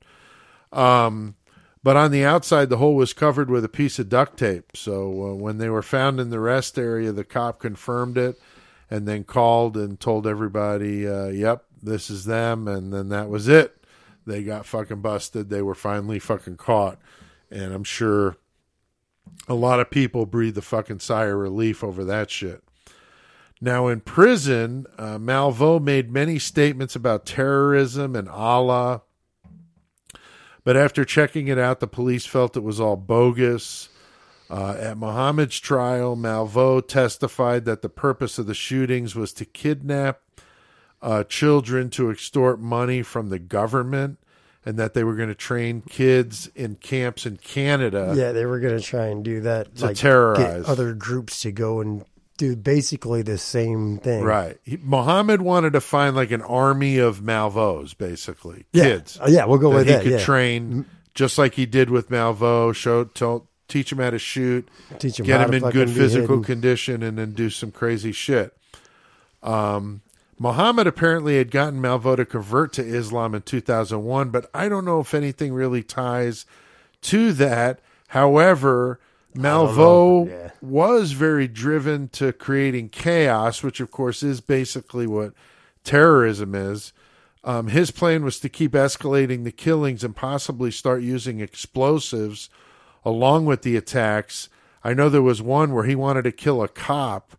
Um, 0.71 1.35
but 1.83 1.97
on 1.97 2.11
the 2.11 2.23
outside, 2.23 2.69
the 2.69 2.77
hole 2.77 2.95
was 2.95 3.13
covered 3.13 3.49
with 3.49 3.65
a 3.65 3.69
piece 3.69 3.97
of 3.99 4.09
duct 4.09 4.37
tape. 4.37 4.75
So 4.75 5.31
uh, 5.31 5.33
when 5.33 5.57
they 5.57 5.69
were 5.69 5.81
found 5.81 6.19
in 6.19 6.29
the 6.29 6.39
rest 6.39 6.77
area, 6.77 7.11
the 7.11 7.23
cop 7.23 7.59
confirmed 7.59 8.17
it, 8.17 8.39
and 8.89 9.07
then 9.07 9.23
called 9.23 9.75
and 9.77 9.99
told 9.99 10.27
everybody, 10.27 11.07
uh, 11.07 11.27
"Yep, 11.27 11.65
this 11.81 12.09
is 12.09 12.25
them." 12.25 12.67
And 12.67 12.93
then 12.93 13.09
that 13.09 13.29
was 13.29 13.47
it. 13.47 13.83
They 14.25 14.43
got 14.43 14.65
fucking 14.65 15.01
busted. 15.01 15.49
They 15.49 15.61
were 15.61 15.75
finally 15.75 16.19
fucking 16.19 16.57
caught, 16.57 16.99
and 17.49 17.73
I'm 17.73 17.83
sure 17.83 18.37
a 19.47 19.55
lot 19.55 19.79
of 19.79 19.89
people 19.89 20.25
breathed 20.25 20.57
a 20.57 20.61
fucking 20.61 20.99
sigh 20.99 21.25
of 21.25 21.37
relief 21.37 21.83
over 21.83 22.03
that 22.05 22.29
shit. 22.29 22.63
Now, 23.59 23.87
in 23.87 24.01
prison, 24.01 24.87
uh, 24.97 25.17
Malvo 25.17 25.81
made 25.81 26.11
many 26.11 26.39
statements 26.39 26.95
about 26.95 27.25
terrorism 27.27 28.15
and 28.15 28.27
Allah. 28.27 29.03
But 30.63 30.77
after 30.77 31.03
checking 31.05 31.47
it 31.47 31.57
out, 31.57 31.79
the 31.79 31.87
police 31.87 32.25
felt 32.25 32.55
it 32.55 32.63
was 32.63 32.79
all 32.79 32.95
bogus. 32.95 33.89
Uh, 34.49 34.75
at 34.77 34.97
Muhammad's 34.97 35.59
trial, 35.59 36.15
Malvo 36.17 36.85
testified 36.85 37.65
that 37.65 37.81
the 37.81 37.89
purpose 37.89 38.37
of 38.37 38.45
the 38.47 38.53
shootings 38.53 39.15
was 39.15 39.31
to 39.33 39.45
kidnap 39.45 40.19
uh, 41.01 41.23
children 41.23 41.89
to 41.91 42.11
extort 42.11 42.59
money 42.59 43.01
from 43.01 43.29
the 43.29 43.39
government 43.39 44.19
and 44.63 44.77
that 44.77 44.93
they 44.93 45.03
were 45.03 45.15
going 45.15 45.29
to 45.29 45.33
train 45.35 45.81
kids 45.89 46.47
in 46.53 46.75
camps 46.75 47.25
in 47.25 47.37
Canada. 47.37 48.13
Yeah, 48.15 48.31
they 48.33 48.45
were 48.45 48.59
gonna 48.59 48.79
try 48.79 49.05
and 49.07 49.23
do 49.25 49.41
that 49.41 49.73
To 49.77 49.85
like 49.87 49.95
terrorize. 49.95 50.69
other 50.69 50.93
groups 50.93 51.41
to 51.41 51.51
go 51.51 51.79
and 51.81 52.05
do 52.41 52.55
basically 52.55 53.21
the 53.21 53.37
same 53.37 53.99
thing. 53.99 54.23
Right. 54.23 54.57
He, 54.63 54.77
Muhammad 54.77 55.43
wanted 55.43 55.73
to 55.73 55.81
find 55.81 56.15
like 56.15 56.31
an 56.31 56.41
army 56.41 56.97
of 56.97 57.21
Malvos, 57.21 57.95
basically. 57.95 58.65
Yeah. 58.73 58.83
Kids. 58.83 59.19
Uh, 59.21 59.27
yeah, 59.29 59.45
we'll 59.45 59.59
go 59.59 59.69
that 59.69 59.75
with 59.75 59.87
he 59.87 59.93
that. 59.93 60.03
could 60.03 60.11
yeah. 60.13 60.19
train 60.19 60.85
just 61.13 61.37
like 61.37 61.53
he 61.53 61.67
did 61.67 61.91
with 61.91 62.09
Malvo, 62.09 62.73
show 62.73 63.03
tell, 63.03 63.47
teach 63.67 63.91
him 63.91 63.99
how 63.99 64.09
to 64.09 64.17
shoot, 64.17 64.67
Teach 64.97 65.19
'em 65.19 65.25
get 65.27 65.41
him 65.41 65.53
in 65.53 65.69
good 65.69 65.89
physical 65.89 66.41
condition 66.41 67.03
and 67.03 67.17
then 67.17 67.33
do 67.33 67.49
some 67.49 67.71
crazy 67.71 68.11
shit. 68.11 68.57
Um 69.43 70.01
Muhammad 70.39 70.87
apparently 70.87 71.37
had 71.37 71.51
gotten 71.51 71.79
Malvo 71.79 72.15
to 72.15 72.25
convert 72.25 72.73
to 72.73 72.83
Islam 72.83 73.35
in 73.35 73.43
2001, 73.43 74.29
but 74.29 74.49
I 74.55 74.67
don't 74.67 74.85
know 74.85 74.99
if 74.99 75.13
anything 75.13 75.53
really 75.53 75.83
ties 75.83 76.47
to 77.03 77.31
that. 77.33 77.79
However, 78.07 78.99
Malvo 79.35 80.27
Yeah. 80.27 80.51
was 80.61 81.11
very 81.13 81.47
driven 81.47 82.09
to 82.09 82.33
creating 82.33 82.89
chaos, 82.89 83.63
which 83.63 83.79
of 83.79 83.91
course 83.91 84.23
is 84.23 84.41
basically 84.41 85.07
what 85.07 85.33
terrorism 85.83 86.53
is. 86.55 86.93
Um, 87.43 87.67
his 87.67 87.89
plan 87.91 88.23
was 88.23 88.39
to 88.41 88.49
keep 88.49 88.73
escalating 88.73 89.43
the 89.43 89.51
killings 89.51 90.03
and 90.03 90.15
possibly 90.15 90.69
start 90.69 91.01
using 91.01 91.39
explosives 91.39 92.49
along 93.03 93.45
with 93.45 93.63
the 93.63 93.75
attacks. 93.75 94.47
I 94.83 94.93
know 94.93 95.09
there 95.09 95.21
was 95.21 95.41
one 95.41 95.73
where 95.73 95.85
he 95.85 95.95
wanted 95.95 96.23
to 96.23 96.31
kill 96.31 96.61
a 96.61 96.67
cop 96.67 97.35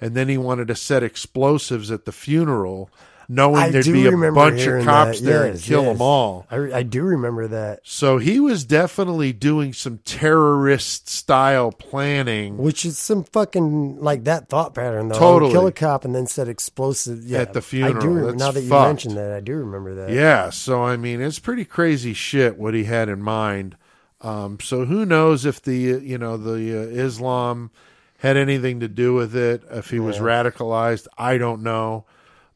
and 0.00 0.14
then 0.14 0.28
he 0.28 0.36
wanted 0.38 0.68
to 0.68 0.74
set 0.74 1.02
explosives 1.02 1.90
at 1.90 2.04
the 2.04 2.12
funeral, 2.12 2.90
knowing 3.30 3.62
I 3.62 3.70
there'd 3.70 3.84
be 3.84 4.06
a 4.06 4.32
bunch 4.32 4.62
of 4.62 4.84
cops 4.84 5.20
that. 5.20 5.24
there 5.24 5.44
and 5.44 5.60
kill 5.60 5.84
yes. 5.84 5.92
them 5.92 6.02
all. 6.02 6.46
I, 6.50 6.56
I 6.78 6.82
do 6.82 7.04
remember 7.04 7.46
that, 7.46 7.80
So 7.84 8.18
he 8.18 8.40
was 8.40 8.64
definitely 8.64 9.32
doing 9.32 9.72
some 9.72 9.98
terrorist 9.98 11.08
style 11.08 11.70
planning 11.70 12.58
which 12.58 12.84
is 12.84 12.98
some 12.98 13.22
fucking 13.22 14.00
like 14.00 14.24
that 14.24 14.48
thought 14.48 14.74
pattern 14.74 15.08
though. 15.08 15.18
Totally. 15.18 15.52
kill 15.52 15.68
a 15.68 15.72
cop 15.72 16.04
and 16.04 16.12
then 16.12 16.26
set 16.26 16.48
explosives 16.48 17.24
yeah, 17.24 17.38
At 17.38 17.52
the 17.52 17.60
I 17.60 17.62
funeral. 17.62 18.00
do 18.00 18.08
remember, 18.08 18.36
now 18.36 18.50
that 18.50 18.62
you 18.62 18.68
fucked. 18.68 18.88
mentioned 18.88 19.16
that, 19.16 19.32
I 19.32 19.40
do 19.40 19.54
remember 19.54 19.94
that. 19.94 20.10
Yeah, 20.10 20.50
so 20.50 20.82
I 20.82 20.96
mean, 20.96 21.20
it's 21.20 21.38
pretty 21.38 21.64
crazy 21.64 22.12
shit 22.12 22.58
what 22.58 22.74
he 22.74 22.84
had 22.84 23.08
in 23.08 23.22
mind. 23.22 23.76
Um, 24.22 24.58
so 24.60 24.84
who 24.86 25.06
knows 25.06 25.46
if 25.46 25.62
the 25.62 25.76
you 25.76 26.18
know 26.18 26.36
the 26.36 26.52
uh, 26.52 27.04
Islam 27.04 27.70
had 28.18 28.36
anything 28.36 28.80
to 28.80 28.88
do 28.88 29.14
with 29.14 29.36
it? 29.36 29.62
If 29.70 29.90
he 29.90 30.00
was 30.00 30.18
radicalized, 30.18 31.06
I 31.16 31.38
don't 31.38 31.62
know. 31.62 32.04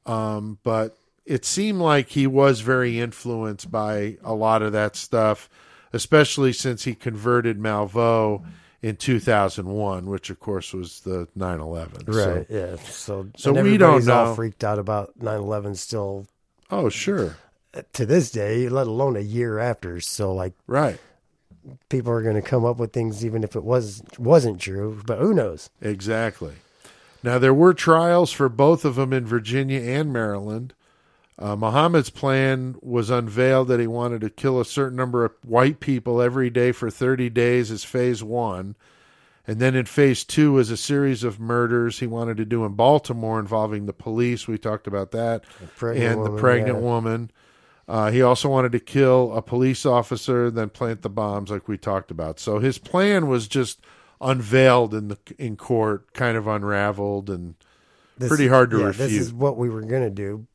Um, 0.06 0.58
but 0.62 0.96
it 1.24 1.44
seemed 1.44 1.80
like 1.80 2.08
he 2.10 2.26
was 2.26 2.60
very 2.60 3.00
influenced 3.00 3.70
by 3.70 4.18
a 4.22 4.34
lot 4.34 4.62
of 4.62 4.72
that 4.72 4.96
stuff, 4.96 5.48
especially 5.92 6.52
since 6.52 6.84
he 6.84 6.94
converted 6.94 7.58
Malvo 7.58 8.44
in 8.82 8.96
2001, 8.96 10.04
which 10.06 10.28
of 10.28 10.38
course 10.40 10.74
was 10.74 11.00
the 11.00 11.26
9/11. 11.34 12.12
So- 12.12 12.34
Right. 12.34 12.46
yeah. 12.50 12.76
So 12.90 13.28
So 13.36 13.50
we 13.52 13.78
don't 13.78 13.94
everybody's 13.94 14.08
all 14.08 14.26
know. 14.26 14.34
freaked 14.34 14.62
out 14.64 14.78
about 14.78 15.12
9/11 15.18 15.74
still 15.76 16.26
oh, 16.70 16.88
sure, 16.90 17.36
to 17.94 18.04
this 18.04 18.30
day, 18.30 18.68
let 18.68 18.86
alone 18.86 19.16
a 19.16 19.20
year 19.20 19.58
after. 19.58 20.00
So 20.00 20.34
like 20.34 20.52
right. 20.66 20.98
people 21.88 22.12
are 22.12 22.20
going 22.22 22.34
to 22.36 22.42
come 22.42 22.66
up 22.66 22.76
with 22.76 22.92
things 22.92 23.24
even 23.24 23.42
if 23.42 23.56
it 23.56 23.64
was 23.64 24.02
wasn't 24.18 24.60
true, 24.60 25.00
but 25.06 25.18
who 25.18 25.32
knows? 25.32 25.70
Exactly. 25.80 26.52
Now 27.24 27.38
there 27.38 27.54
were 27.54 27.72
trials 27.72 28.32
for 28.32 28.50
both 28.50 28.84
of 28.84 28.96
them 28.96 29.14
in 29.14 29.24
Virginia 29.24 29.80
and 29.80 30.12
Maryland. 30.12 30.74
Uh, 31.38 31.56
Muhammad's 31.56 32.10
plan 32.10 32.76
was 32.82 33.08
unveiled 33.08 33.68
that 33.68 33.80
he 33.80 33.86
wanted 33.86 34.20
to 34.20 34.28
kill 34.28 34.60
a 34.60 34.64
certain 34.64 34.96
number 34.96 35.24
of 35.24 35.32
white 35.42 35.80
people 35.80 36.20
every 36.20 36.50
day 36.50 36.70
for 36.70 36.90
30 36.90 37.30
days 37.30 37.70
as 37.70 37.82
phase 37.82 38.22
one. 38.22 38.76
And 39.46 39.58
then 39.58 39.74
in 39.74 39.86
phase 39.86 40.22
two 40.22 40.52
was 40.52 40.70
a 40.70 40.76
series 40.76 41.24
of 41.24 41.40
murders 41.40 41.98
he 41.98 42.06
wanted 42.06 42.36
to 42.36 42.44
do 42.44 42.62
in 42.66 42.74
Baltimore 42.74 43.40
involving 43.40 43.86
the 43.86 43.94
police. 43.94 44.46
We 44.46 44.58
talked 44.58 44.86
about 44.86 45.10
that. 45.12 45.44
and 45.80 46.26
the 46.26 46.38
pregnant 46.38 46.76
yeah. 46.76 46.84
woman. 46.84 47.30
Uh, 47.88 48.10
he 48.10 48.20
also 48.20 48.50
wanted 48.50 48.72
to 48.72 48.80
kill 48.80 49.32
a 49.34 49.40
police 49.40 49.86
officer, 49.86 50.50
then 50.50 50.68
plant 50.68 51.00
the 51.00 51.08
bombs, 51.08 51.50
like 51.50 51.68
we 51.68 51.78
talked 51.78 52.10
about. 52.10 52.38
So 52.38 52.58
his 52.58 52.76
plan 52.76 53.28
was 53.28 53.48
just 53.48 53.80
unveiled 54.20 54.94
in 54.94 55.08
the 55.08 55.18
in 55.38 55.56
court, 55.56 56.12
kind 56.14 56.36
of 56.36 56.46
unraveled, 56.46 57.28
and 57.30 57.54
This- 58.16 58.28
Pretty 58.28 58.46
hard 58.46 58.70
to 58.70 58.78
yeah, 58.78 58.84
refute. 58.86 59.10
This 59.10 59.18
is 59.20 59.32
what 59.32 59.56
we 59.56 59.68
were 59.68 59.82
gonna 59.82 60.08
do, 60.08 60.46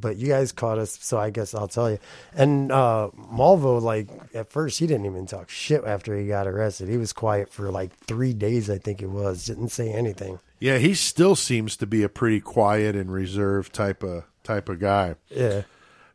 but 0.00 0.16
you 0.16 0.28
guys 0.28 0.50
caught 0.50 0.78
us, 0.78 0.98
so 1.02 1.18
I 1.18 1.28
guess 1.28 1.54
I'll 1.54 1.68
tell 1.68 1.90
you. 1.90 1.98
And 2.34 2.72
uh 2.72 3.10
Malvo, 3.14 3.82
like 3.82 4.08
at 4.34 4.50
first, 4.50 4.78
he 4.78 4.86
didn't 4.86 5.04
even 5.04 5.26
talk 5.26 5.50
shit 5.50 5.84
after 5.84 6.16
he 6.18 6.26
got 6.26 6.46
arrested. 6.46 6.88
He 6.88 6.96
was 6.96 7.12
quiet 7.12 7.52
for 7.52 7.70
like 7.70 7.94
three 8.06 8.32
days, 8.32 8.70
I 8.70 8.78
think 8.78 9.02
it 9.02 9.10
was. 9.10 9.44
Didn't 9.44 9.68
say 9.68 9.92
anything. 9.92 10.38
yeah, 10.58 10.78
he 10.78 10.94
still 10.94 11.36
seems 11.36 11.76
to 11.76 11.86
be 11.86 12.02
a 12.02 12.08
pretty 12.08 12.40
quiet 12.40 12.96
and 12.96 13.12
reserved 13.12 13.74
type 13.74 14.02
of 14.02 14.24
type 14.42 14.70
of 14.70 14.80
guy. 14.80 15.16
Yeah, 15.28 15.62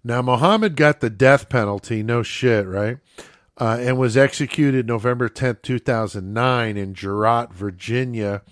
Now, 0.04 0.22
Muhammad 0.24 0.76
got 0.76 1.00
the 1.02 1.10
death 1.12 1.48
penalty, 1.48 2.02
no 2.02 2.24
shit, 2.24 2.66
right? 2.66 2.98
Uh, 3.60 3.78
and 3.80 3.98
was 3.98 4.16
executed 4.16 4.86
November 4.86 5.28
10th, 5.28 5.64
2009 5.64 6.78
in 6.78 6.94
Jarratt, 6.94 7.52
Virginia 7.52 8.44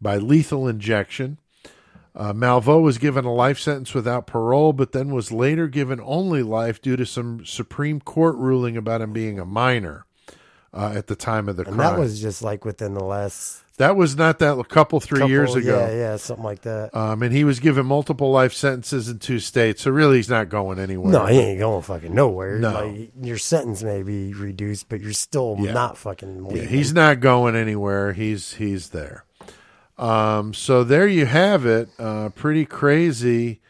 by 0.00 0.16
lethal 0.18 0.68
injection. 0.68 1.38
Uh, 2.14 2.32
Malvo 2.32 2.80
was 2.82 2.98
given 2.98 3.24
a 3.24 3.32
life 3.32 3.58
sentence 3.58 3.94
without 3.94 4.26
parole, 4.26 4.72
but 4.72 4.92
then 4.92 5.10
was 5.10 5.32
later 5.32 5.66
given 5.66 6.00
only 6.04 6.42
life 6.42 6.80
due 6.80 6.96
to 6.96 7.06
some 7.06 7.44
Supreme 7.44 8.00
Court 8.00 8.36
ruling 8.36 8.76
about 8.76 9.00
him 9.00 9.12
being 9.12 9.38
a 9.38 9.46
minor 9.46 10.04
uh, 10.74 10.92
at 10.94 11.06
the 11.06 11.16
time 11.16 11.48
of 11.48 11.56
the 11.56 11.64
crime. 11.64 11.72
and 11.72 11.80
crime. 11.80 11.94
that 11.94 12.00
was 12.00 12.20
just 12.20 12.42
like 12.42 12.64
within 12.64 12.94
the 12.94 13.04
last 13.04 13.61
That 13.78 13.96
was 13.96 14.16
not 14.16 14.38
that 14.40 14.58
a 14.58 14.64
couple, 14.64 15.00
three 15.00 15.18
couple, 15.18 15.30
years 15.30 15.54
ago. 15.54 15.78
Yeah, 15.78 15.94
yeah, 15.94 16.16
something 16.16 16.44
like 16.44 16.62
that. 16.62 16.94
Um, 16.94 17.22
and 17.22 17.32
he 17.34 17.42
was 17.42 17.58
given 17.58 17.86
multiple 17.86 18.30
life 18.30 18.52
sentences 18.52 19.08
in 19.08 19.18
two 19.18 19.38
states, 19.38 19.82
so 19.82 19.90
really 19.90 20.16
he's 20.16 20.28
not 20.28 20.50
going 20.50 20.78
anywhere. 20.78 21.10
no, 21.10 21.26
he 21.26 21.38
ain't 21.38 21.58
going 21.58 21.82
fucking 21.82 22.14
nowhere. 22.14 22.58
No. 22.58 22.86
Like 22.86 23.10
your 23.20 23.38
sentence 23.38 23.82
may 23.82 24.02
be 24.02 24.34
reduced, 24.34 24.88
but 24.88 25.00
you're 25.00 25.12
still 25.14 25.56
Yeah. 25.58 25.72
not 25.72 25.96
fucking. 25.96 26.54
Yeah, 26.54 26.64
he's 26.64 26.92
not 26.92 27.20
going 27.20 27.56
anywhere. 27.56 28.12
He's 28.12 28.54
he's 28.54 28.90
there. 28.90 29.24
Um, 29.98 30.52
so 30.52 30.84
there 30.84 31.06
you 31.06 31.26
have 31.26 31.64
it. 31.64 31.88
Uh, 31.98 32.28
pretty 32.30 32.66
crazy 32.66 33.60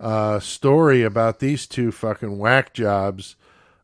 uh, 0.00 0.40
story 0.40 1.02
about 1.02 1.38
these 1.38 1.66
two 1.66 1.92
fucking 1.92 2.38
whack 2.38 2.74
jobs. 2.74 3.36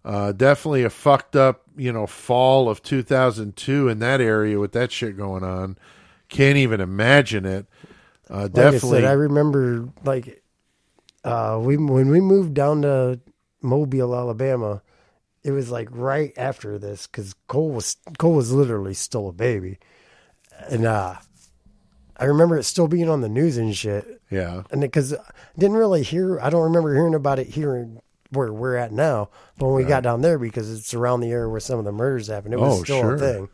Uh, 0.09 0.33
definitely 0.33 0.85
a 0.85 0.91
fucked 0.91 1.37
up, 1.37 1.65
you 1.77 1.93
know, 1.93 2.07
fall 2.07 2.71
of 2.71 2.83
2002 2.83 3.89
in 3.89 3.99
that 3.99 4.23
area 4.23 4.59
with 4.59 4.73
that 4.73 4.91
shit 4.91 5.19
going 5.19 5.45
on. 5.45 5.77
Can't 6.31 6.57
even 6.57 6.81
imagine 6.81 7.45
it. 7.45 7.67
Uh, 8.31 8.43
Like 8.45 8.53
definitely. 8.53 8.99
I 8.99 9.01
said, 9.03 9.05
I 9.05 9.13
remember 9.13 9.91
like 10.05 10.43
uh, 11.25 11.59
we 11.63 11.77
when 11.77 12.09
we 12.09 12.23
moved 12.23 12.55
down 12.55 12.81
to 12.83 13.21
Mobile, 13.61 14.15
Alabama. 14.17 14.81
It 15.45 15.51
was 15.53 15.71
like 15.71 15.89
right 15.91 16.33
after 16.39 16.79
this 16.79 17.07
because 17.07 17.35
Cole 17.47 17.71
was 17.71 17.99
Cole 18.17 18.35
was 18.35 18.51
literally 18.51 18.95
still 18.95 19.29
a 19.29 19.33
baby, 19.33 19.79
and 20.71 20.87
uh, 20.87 21.17
I 22.17 22.25
remember 22.25 22.57
it 22.59 22.65
still 22.65 22.89
being 22.89 23.11
on 23.11 23.21
the 23.21 23.29
news 23.29 23.59
and 23.59 23.77
shit. 23.77 24.23
yeah. 24.31 24.63
And 24.71 24.81
because 24.81 25.13
I 25.13 25.19
didn't 25.59 25.77
really 25.77 26.03
hear, 26.03 26.41
I 26.41 26.49
don't 26.49 26.65
remember 26.65 26.95
hearing 26.95 27.15
about 27.15 27.39
it 27.39 27.49
here 27.49 27.77
where 28.31 28.53
we're 28.53 28.77
at 28.77 28.93
now. 28.93 29.31
But 29.59 29.67
when 29.67 29.77
we 29.77 29.85
got 29.85 30.03
down 30.03 30.21
there, 30.21 30.39
because 30.39 30.71
it's 30.73 30.95
around 30.95 31.21
the 31.21 31.31
area 31.31 31.49
where 31.49 31.61
some 31.61 31.79
of 31.79 31.85
the 31.85 31.93
murders 31.93 32.27
happened, 32.29 32.55
it 32.55 32.61
was 32.61 32.81
Oh, 32.81 32.85
still 32.85 33.01
sure. 33.01 33.15
a 33.15 33.19
thing. 33.19 33.49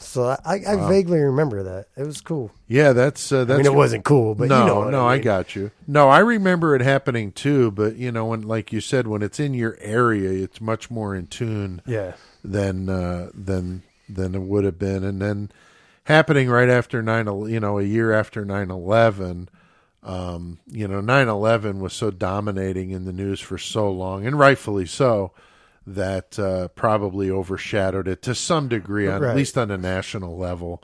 So 0.00 0.26
I, 0.28 0.38
I, 0.46 0.54
I 0.84 0.88
vaguely 0.88 1.18
remember 1.18 1.64
that. 1.64 1.86
It 1.96 2.06
was 2.06 2.20
cool. 2.20 2.52
Yeah, 2.68 2.92
that's 2.92 3.32
uh, 3.32 3.44
that's. 3.44 3.56
I 3.58 3.62
mean, 3.64 3.66
it 3.72 3.74
wasn't 3.74 4.04
cool, 4.04 4.36
but 4.36 4.48
no, 4.48 4.60
you 4.60 4.66
know 4.66 4.90
no, 4.90 5.06
I, 5.08 5.14
I, 5.14 5.18
got 5.18 5.56
you. 5.56 5.72
No, 5.88 6.08
I 6.08 6.20
remember 6.20 6.76
it 6.76 6.82
happening 6.82 7.32
too. 7.32 7.72
But 7.72 7.96
you 7.96 8.12
know, 8.12 8.26
when 8.26 8.42
like 8.42 8.72
you 8.72 8.80
said, 8.80 9.08
when 9.08 9.22
it's 9.22 9.40
in 9.40 9.54
your 9.54 9.76
area, 9.80 10.30
it's 10.30 10.60
much 10.60 10.88
more 10.88 11.16
in 11.16 11.26
tune 11.26 11.82
Yeah. 11.84 12.12
than 12.44 12.88
uh, 12.88 13.30
than 13.34 13.82
than 14.08 14.36
it 14.36 14.42
would 14.42 14.62
have 14.64 14.78
been. 14.78 15.02
And 15.02 15.20
then 15.20 15.50
happening 16.04 16.48
right 16.48 16.68
after 16.68 17.02
nine, 17.02 17.26
you 17.48 17.58
know, 17.58 17.80
a 17.80 17.82
year 17.82 18.12
after 18.12 18.44
nine 18.44 18.70
eleven. 18.70 19.48
Um, 20.02 20.58
you 20.66 20.86
know, 20.86 21.00
nine 21.00 21.28
eleven 21.28 21.80
was 21.80 21.92
so 21.92 22.10
dominating 22.10 22.90
in 22.92 23.04
the 23.04 23.12
news 23.12 23.40
for 23.40 23.58
so 23.58 23.90
long, 23.90 24.26
and 24.26 24.38
rightfully 24.38 24.86
so, 24.86 25.32
that 25.86 26.38
uh, 26.38 26.68
probably 26.68 27.30
overshadowed 27.30 28.06
it 28.08 28.22
to 28.22 28.34
some 28.34 28.68
degree, 28.68 29.08
on, 29.08 29.20
Right. 29.20 29.30
at 29.30 29.36
least 29.36 29.58
on 29.58 29.70
a 29.70 29.76
national 29.78 30.36
level. 30.38 30.82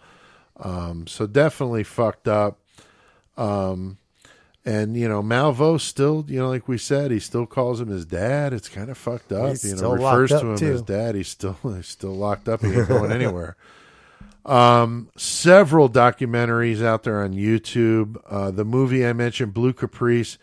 Um, 0.59 1.07
so 1.07 1.27
definitely 1.27 1.85
fucked 1.85 2.27
up. 2.29 2.59
Um, 3.37 3.99
and 4.65 4.97
you 4.97 5.09
know, 5.09 5.23
Malvo 5.23 5.81
still, 5.81 6.25
you 6.29 6.39
know, 6.41 6.49
like 6.49 6.69
we 6.69 6.79
said, 6.79 7.11
he 7.11 7.19
still 7.21 7.45
calls 7.47 7.81
him 7.81 7.89
his 7.89 8.05
dad. 8.07 8.53
It's 8.53 8.69
kind 8.69 8.91
of 8.91 8.97
fucked 8.97 9.31
up. 9.33 9.51
He's 9.51 9.65
you 9.65 9.77
know, 9.77 9.93
refers 9.93 10.31
to 10.31 10.39
him 10.41 10.57
too. 10.57 10.73
as 10.73 10.83
dad. 10.83 11.15
He's 11.15 11.29
still 11.29 11.57
he's 11.62 11.89
still 11.89 12.15
locked 12.15 12.49
up. 12.49 12.62
He 12.62 12.69
ain't 12.73 12.89
going 12.89 13.12
anywhere. 13.21 13.57
Um, 14.45 15.11
several 15.17 15.89
documentaries 15.89 16.85
out 16.85 17.05
there 17.05 17.23
on 17.23 17.33
YouTube. 17.33 18.17
Uh, 18.29 18.51
the 18.51 18.65
movie 18.65 19.07
I 19.07 19.13
mentioned, 19.13 19.55
Blue 19.55 19.73
Caprice. 19.73 20.39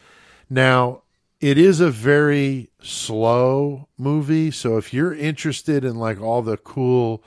Now, 0.50 1.04
it 1.40 1.58
is 1.58 1.80
a 1.80 1.90
very 1.90 2.70
slow 2.82 3.88
movie, 3.98 4.52
so 4.52 4.78
if 4.78 4.94
you're 4.94 5.14
interested 5.14 5.84
in 5.84 5.96
like 5.96 6.22
all 6.22 6.42
the 6.42 6.58
cool, 6.58 7.24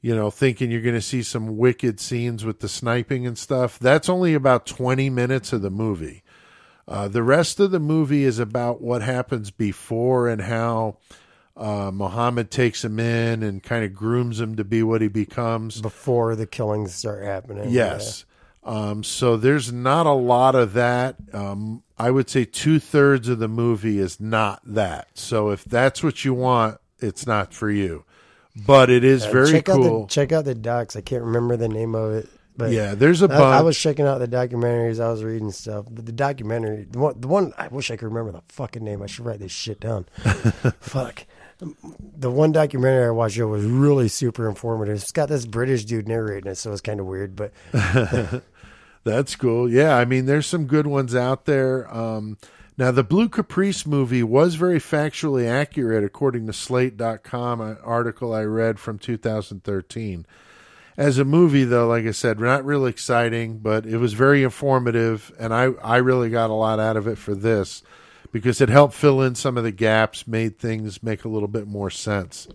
you 0.00 0.14
know, 0.14 0.30
thinking 0.30 0.70
you're 0.70 0.80
going 0.80 0.94
to 0.94 1.00
see 1.00 1.22
some 1.22 1.56
wicked 1.56 1.98
scenes 1.98 2.44
with 2.44 2.60
the 2.60 2.68
sniping 2.68 3.26
and 3.26 3.36
stuff, 3.36 3.78
that's 3.78 4.08
only 4.08 4.34
about 4.34 4.66
20 4.66 5.10
minutes 5.10 5.52
of 5.52 5.62
the 5.62 5.70
movie. 5.70 6.22
Uh, 6.86 7.08
the 7.08 7.22
rest 7.22 7.60
of 7.60 7.70
the 7.70 7.80
movie 7.80 8.24
is 8.24 8.38
about 8.38 8.80
what 8.80 9.02
happens 9.02 9.50
before 9.50 10.28
and 10.28 10.42
how 10.42 10.98
uh, 11.60 11.90
Muhammad 11.92 12.50
takes 12.50 12.84
him 12.84 12.98
in 12.98 13.42
and 13.42 13.62
kind 13.62 13.84
of 13.84 13.94
grooms 13.94 14.40
him 14.40 14.56
to 14.56 14.64
be 14.64 14.82
what 14.82 15.02
he 15.02 15.08
becomes. 15.08 15.80
Before 15.80 16.34
the 16.34 16.46
killings 16.46 16.94
start 16.94 17.22
happening. 17.22 17.70
Yes. 17.70 18.24
Um, 18.64 19.04
so 19.04 19.36
there's 19.36 19.72
not 19.72 20.06
a 20.06 20.12
lot 20.12 20.54
of 20.54 20.72
that. 20.72 21.16
Um, 21.32 21.82
I 21.98 22.10
would 22.10 22.28
say 22.30 22.44
two 22.44 22.78
thirds 22.78 23.28
of 23.28 23.38
the 23.38 23.48
movie 23.48 23.98
is 23.98 24.18
not 24.20 24.60
that. 24.64 25.08
So 25.14 25.50
if 25.50 25.64
that's 25.64 26.02
what 26.02 26.24
you 26.24 26.34
want, 26.34 26.78
it's 26.98 27.26
not 27.26 27.54
for 27.54 27.70
you. 27.70 28.04
But 28.66 28.90
it 28.90 29.04
is 29.04 29.24
Yeah. 29.24 29.32
very 29.32 29.50
check 29.52 29.64
cool. 29.66 30.02
Out 30.02 30.08
the, 30.08 30.14
check 30.14 30.32
out 30.32 30.44
the 30.44 30.54
docs. 30.54 30.96
I 30.96 31.00
can't 31.02 31.22
remember 31.22 31.56
the 31.56 31.68
name 31.68 31.94
of 31.94 32.12
it. 32.12 32.28
But 32.56 32.72
yeah, 32.72 32.94
there's 32.94 33.22
a 33.22 33.28
bunch. 33.28 33.40
I, 33.40 33.58
I 33.58 33.62
was 33.62 33.78
checking 33.78 34.06
out 34.06 34.18
the 34.18 34.28
documentaries. 34.28 35.00
I 35.00 35.10
was 35.10 35.24
reading 35.24 35.50
stuff. 35.52 35.86
But 35.90 36.04
the 36.04 36.12
documentary, 36.12 36.86
the 36.90 36.98
one, 36.98 37.18
the 37.18 37.28
one, 37.28 37.54
I 37.56 37.68
wish 37.68 37.90
I 37.90 37.96
could 37.96 38.08
remember 38.08 38.32
the 38.32 38.42
fucking 38.48 38.84
name. 38.84 39.00
I 39.02 39.06
should 39.06 39.24
write 39.24 39.38
this 39.38 39.52
shit 39.52 39.80
down. 39.80 40.04
Fuck. 40.80 41.24
The 42.16 42.30
one 42.30 42.52
documentary 42.52 43.06
I 43.06 43.10
watched 43.10 43.38
was 43.38 43.64
really 43.64 44.08
super 44.08 44.48
informative. 44.48 44.96
It's 44.96 45.12
got 45.12 45.28
this 45.28 45.46
British 45.46 45.84
dude 45.84 46.08
narrating 46.08 46.50
it, 46.50 46.56
so 46.56 46.72
it's 46.72 46.80
kind 46.80 47.00
of 47.00 47.06
weird. 47.06 47.36
But 47.36 47.52
That's 49.04 49.34
cool. 49.36 49.70
Yeah, 49.70 49.96
I 49.96 50.04
mean, 50.04 50.26
there's 50.26 50.46
some 50.46 50.66
good 50.66 50.86
ones 50.86 51.14
out 51.14 51.46
there. 51.46 51.92
Um, 51.94 52.36
now, 52.76 52.90
the 52.90 53.04
Blue 53.04 53.28
Caprice 53.28 53.86
movie 53.86 54.22
was 54.22 54.54
very 54.54 54.78
factually 54.78 55.48
accurate, 55.48 56.04
according 56.04 56.46
to 56.46 56.52
Slate.com, 56.52 57.60
an 57.60 57.78
article 57.82 58.32
I 58.32 58.44
read 58.44 58.78
from 58.78 58.98
2013. 58.98 60.26
As 60.96 61.18
a 61.18 61.24
movie, 61.24 61.64
though, 61.64 61.88
like 61.88 62.04
I 62.04 62.10
said, 62.10 62.38
not 62.38 62.64
really 62.64 62.90
exciting, 62.90 63.58
but 63.58 63.86
it 63.86 63.96
was 63.98 64.12
very 64.12 64.42
informative, 64.42 65.32
and 65.38 65.54
I, 65.54 65.72
I 65.82 65.98
really 65.98 66.28
got 66.28 66.50
a 66.50 66.54
lot 66.54 66.78
out 66.78 66.96
of 66.96 67.06
it 67.06 67.16
for 67.16 67.34
this 67.34 67.82
because 68.32 68.60
it 68.60 68.68
helped 68.68 68.94
fill 68.94 69.20
in 69.22 69.34
some 69.34 69.56
of 69.56 69.64
the 69.64 69.72
gaps, 69.72 70.26
made 70.26 70.58
things 70.58 71.02
make 71.02 71.24
a 71.24 71.28
little 71.28 71.48
bit 71.48 71.66
more 71.66 71.90
sense. 71.90 72.48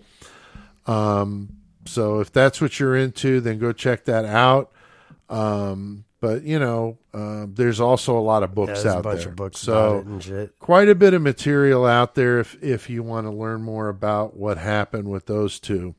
Um, 0.87 1.57
so 1.85 2.19
if 2.19 2.31
that's 2.31 2.61
what 2.61 2.79
you're 2.79 2.95
into, 2.95 3.41
then 3.41 3.59
go 3.59 3.71
check 3.71 4.05
that 4.05 4.25
out. 4.25 4.71
Um, 5.29 6.05
but 6.21 6.43
you 6.43 6.57
know, 6.59 6.97
uh, 7.13 7.45
there's 7.47 7.79
also 7.79 8.17
a 8.17 8.21
lot 8.21 8.43
of 8.43 8.51
yeah, 8.51 8.55
books 8.55 8.85
a 8.85 8.89
out 8.89 9.03
bunch 9.03 9.21
there. 9.21 9.29
of 9.29 9.35
books 9.35 9.59
so 9.59 9.73
about 9.73 9.97
it 9.97 10.05
and 10.05 10.23
shit. 10.23 10.59
quite 10.59 10.89
a 10.89 10.95
bit 10.95 11.13
of 11.13 11.21
material 11.21 11.85
out 11.85 12.15
there 12.15 12.39
if 12.39 12.61
if 12.63 12.89
you 12.89 13.03
want 13.03 13.27
to 13.27 13.31
learn 13.31 13.61
more 13.61 13.89
about 13.89 14.35
what 14.35 14.57
happened 14.57 15.09
with 15.09 15.25
those 15.27 15.59
two. 15.59 15.93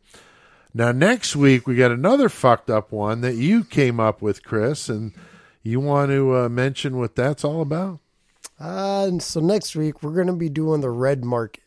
Now 0.74 0.92
next 0.92 1.36
week 1.36 1.66
we 1.66 1.76
got 1.76 1.90
another 1.90 2.28
fucked 2.28 2.70
up 2.70 2.92
one 2.92 3.20
that 3.20 3.34
you 3.36 3.62
came 3.64 4.00
up 4.00 4.20
with, 4.20 4.42
Chris, 4.42 4.88
and 4.88 5.12
you 5.62 5.80
want 5.80 6.10
to 6.10 6.34
uh, 6.36 6.48
mention 6.48 6.98
what 6.98 7.14
that's 7.14 7.44
all 7.44 7.60
about? 7.60 8.00
Uh, 8.58 9.04
and 9.08 9.22
so 9.22 9.40
next 9.40 9.76
week 9.76 10.02
we're 10.02 10.14
going 10.14 10.26
to 10.28 10.32
be 10.32 10.48
doing 10.48 10.80
the 10.80 10.90
red 10.90 11.24
market. 11.24 11.62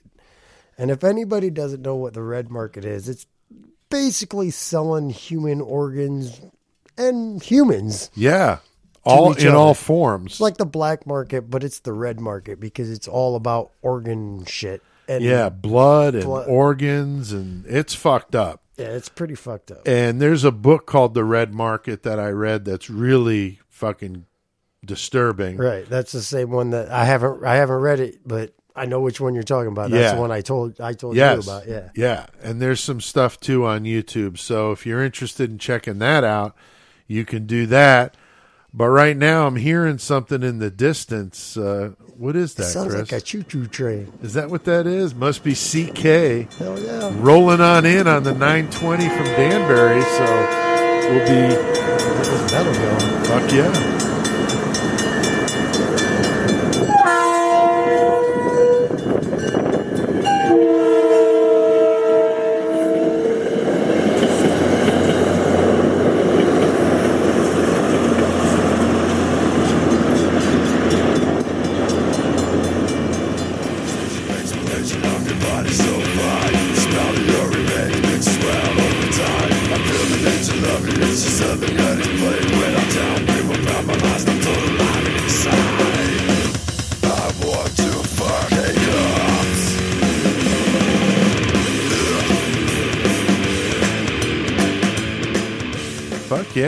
And 0.78 0.90
if 0.90 1.04
anybody 1.04 1.50
doesn't 1.50 1.82
know 1.82 1.96
what 1.96 2.14
the 2.14 2.24
red 2.24 2.50
market 2.50 2.86
is, 2.86 3.10
it's 3.10 3.28
basically 3.90 4.50
selling 4.50 5.10
human 5.10 5.62
organs 5.62 6.42
and 6.98 7.42
humans. 7.44 8.10
Yeah, 8.16 8.60
all 9.04 9.34
in 9.34 9.48
other. 9.48 9.58
all 9.58 9.74
forms. 9.74 10.34
It's 10.34 10.42
like 10.42 10.58
the 10.58 10.66
black 10.66 11.06
market, 11.06 11.50
but 11.50 11.64
it's 11.64 11.80
the 11.80 11.94
red 11.94 12.20
market 12.20 12.60
because 12.60 12.90
it's 12.90 13.08
all 13.08 13.36
about 13.36 13.72
organ 13.82 14.46
shit. 14.46 14.82
And 15.08 15.24
yeah, 15.24 15.50
blood 15.50 16.14
and 16.16 16.24
Blood. 16.24 16.48
organs, 16.48 17.32
and 17.34 17.66
it's 17.66 17.96
fucked 17.96 18.36
up. 18.36 18.62
yeah, 18.78 18.90
it's 18.90 19.10
pretty 19.10 19.34
fucked 19.36 19.72
up. 19.72 19.88
And 19.88 20.22
there's 20.22 20.44
a 20.44 20.52
book 20.52 20.86
called 20.86 21.16
The 21.16 21.24
Red 21.24 21.52
Market 21.54 22.04
that 22.04 22.20
I 22.20 22.30
read 22.30 22.64
that's 22.66 22.90
really 22.92 23.60
fucking 23.70 24.26
disturbing. 24.86 25.58
Right, 25.58 25.88
that's 25.88 26.12
the 26.12 26.22
same 26.22 26.52
one 26.52 26.70
that 26.72 26.90
I 26.90 27.06
haven't 27.06 27.44
I 27.44 27.56
haven't 27.56 27.78
read 27.78 28.00
it, 28.00 28.20
but 28.26 28.54
I 28.76 28.86
know 28.86 29.02
which 29.02 29.20
one 29.20 29.34
you're 29.34 29.44
talking 29.44 29.72
about. 29.72 29.92
That's 29.92 30.02
Yeah. 30.12 30.16
the 30.16 30.22
one 30.22 30.32
I 30.32 30.42
told 30.42 30.80
I 30.80 30.94
told 30.94 31.16
Yes. 31.16 31.46
you 31.46 31.52
about. 31.52 31.68
Yeah, 31.68 31.90
Yeah. 31.96 32.26
And 32.42 32.62
there's 32.62 32.80
some 32.80 33.02
stuff 33.02 33.40
too 33.40 33.66
on 33.66 33.84
YouTube. 33.84 34.38
So 34.38 34.72
if 34.72 34.86
you're 34.86 35.04
interested 35.04 35.50
in 35.50 35.58
checking 35.58 36.00
that 36.00 36.24
out, 36.24 36.56
you 37.08 37.26
can 37.26 37.46
do 37.46 37.66
that. 37.68 38.16
But 38.74 38.90
right 38.90 39.18
now 39.18 39.48
I'm 39.48 39.56
hearing 39.56 39.98
something 39.98 40.44
in 40.44 40.60
the 40.60 40.70
distance. 40.70 41.58
Uh, 41.58 41.92
what 42.16 42.36
is 42.36 42.52
it 42.54 42.58
that, 42.58 42.64
sounds 42.66 42.94
Chris? 42.94 43.12
like 43.12 43.22
a 43.22 43.26
choo 43.26 43.42
choo 43.44 43.66
train. 43.66 44.14
is 44.22 44.34
that 44.36 44.50
what 44.52 44.64
that 44.66 44.86
is? 44.86 45.16
Must 45.16 45.44
be 45.44 45.56
CK 45.56 46.48
Hell 46.58 46.80
yeah! 46.80 47.12
rolling 47.18 47.62
on 47.62 47.86
in 47.86 48.08
on 48.08 48.24
the 48.24 48.34
920 48.34 49.10
from 49.10 49.26
Danbury. 49.26 50.02
So 50.04 50.26
we'll 51.10 51.26
be, 51.26 51.56
That'll 52.52 52.74
go. 52.74 53.00
fuck 53.26 53.52
yeah. 53.52 54.19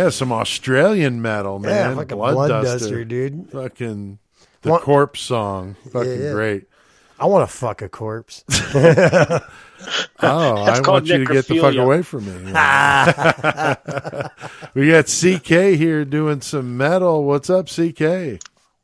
Yeah, 0.03 0.09
some 0.09 0.31
Australian 0.31 1.21
metal, 1.21 1.59
man. 1.59 1.71
Yeah, 1.91 1.95
fucking 1.95 2.17
Blood, 2.17 2.33
blood, 2.33 2.47
duster. 2.49 2.79
duster. 2.79 3.05
dude. 3.05 3.49
Fucking 3.51 4.19
the 4.61 4.69
What- 4.71 4.81
corpse 4.81 5.21
song. 5.21 5.75
Fucking 5.91 6.21
yeah. 6.21 6.31
great. 6.31 6.65
I 7.19 7.25
want 7.27 7.47
to 7.49 7.55
fuck 7.55 7.81
a 7.81 7.89
corpse. 7.89 8.43
Oh, 10.23 10.57
I 10.63 10.79
want 10.81 11.07
you 11.07 11.25
to 11.25 11.27
get 11.33 11.47
the 11.47 11.57
fuck 11.59 11.73
away 11.75 12.03
from 12.03 12.25
me. 12.25 12.51
we 14.75 14.91
got 14.91 15.05
CK 15.07 15.47
here 15.75 16.05
doing 16.05 16.41
some 16.41 16.77
metal. 16.77 17.23
What's 17.23 17.49
up, 17.49 17.67
CK? 17.67 18.39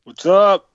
What's 0.06 0.26
up? 0.26 0.72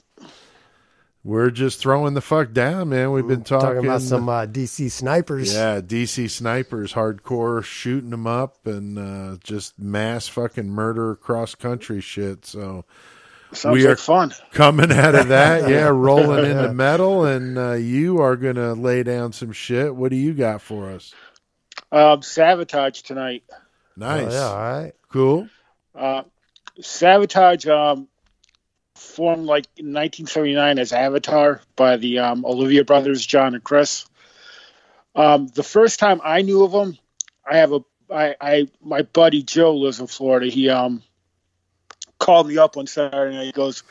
We're 1.25 1.51
just 1.51 1.79
throwing 1.79 2.15
the 2.15 2.21
fuck 2.21 2.53
down, 2.53 2.89
man. 2.89 3.13
We've 3.13 3.27
been 3.29 3.45
talking, 3.45 3.69
Talking 3.69 3.85
about 3.85 4.03
some 4.03 4.29
uh, 4.29 4.47
DC 4.47 4.91
snipers. 4.91 5.55
yeah, 5.55 5.81
DC 5.81 6.29
snipers, 6.29 6.95
hardcore 6.95 7.63
shooting 7.63 8.11
them 8.11 8.27
up 8.27 8.67
and 8.67 8.99
uh, 8.99 9.37
just 9.45 9.79
mass 9.79 10.27
fucking 10.27 10.69
murder 10.69 11.15
cross 11.15 11.55
country 11.55 12.01
shit. 12.01 12.45
So 12.45 12.85
Sounds 13.53 13.75
We 13.75 13.83
like 13.87 13.93
are- 13.93 13.97
fun. 13.97 14.33
coming 14.51 14.91
out 14.91 15.15
of 15.15 15.29
that, 15.29 15.69
yeah, 15.71 15.89
rolling 15.89 16.45
into 16.51 16.73
metal, 16.75 17.25
and 17.25 17.57
uh, 17.57 17.73
you 17.75 18.19
are 18.21 18.35
gonna 18.35 18.73
lay 18.75 19.05
down 19.05 19.33
some 19.33 19.53
shit. 19.53 19.95
What 19.95 20.11
do 20.11 20.17
you 20.17 20.33
got 20.35 20.61
for 20.61 20.91
us? 20.91 21.15
Um, 21.93 22.21
Savatage 22.23 23.03
tonight. 23.03 23.45
Oh, 23.51 23.55
Nice, 23.97 24.33
yeah, 24.33 24.41
all 24.49 24.57
right. 24.57 24.93
cool. 25.11 25.49
Uh, 25.95 26.23
Savatage 26.81 27.69
um, 27.69 28.09
formed 29.03 29.47
like 29.47 29.67
in 29.77 29.87
1979 29.87 30.79
as 30.79 30.93
Avatar 30.93 31.61
by 31.77 31.97
the 31.97 32.21
um, 32.21 32.45
Oliva 32.45 32.85
brothers, 32.85 33.25
John 33.25 33.55
and 33.55 33.63
Chris. 33.63 34.07
Um, 35.15 35.49
the 35.49 35.63
first 35.63 35.99
time 35.99 36.21
I 36.25 36.43
knew 36.43 36.65
of 36.65 36.73
them, 36.73 36.97
I 37.47 37.59
have 37.59 37.73
a 37.73 37.81
I, 38.11 38.37
I 38.41 38.69
my 38.83 39.03
buddy 39.03 39.43
Joe 39.43 39.77
lives 39.77 40.01
in 40.01 40.07
Florida. 40.07 40.47
He 40.47 40.69
um 40.69 41.03
called 42.19 42.49
me 42.49 42.59
up 42.59 42.77
one 42.77 42.87
Saturday 42.87 43.37
night. 43.37 43.47
He 43.47 43.53
goes, 43.53 43.83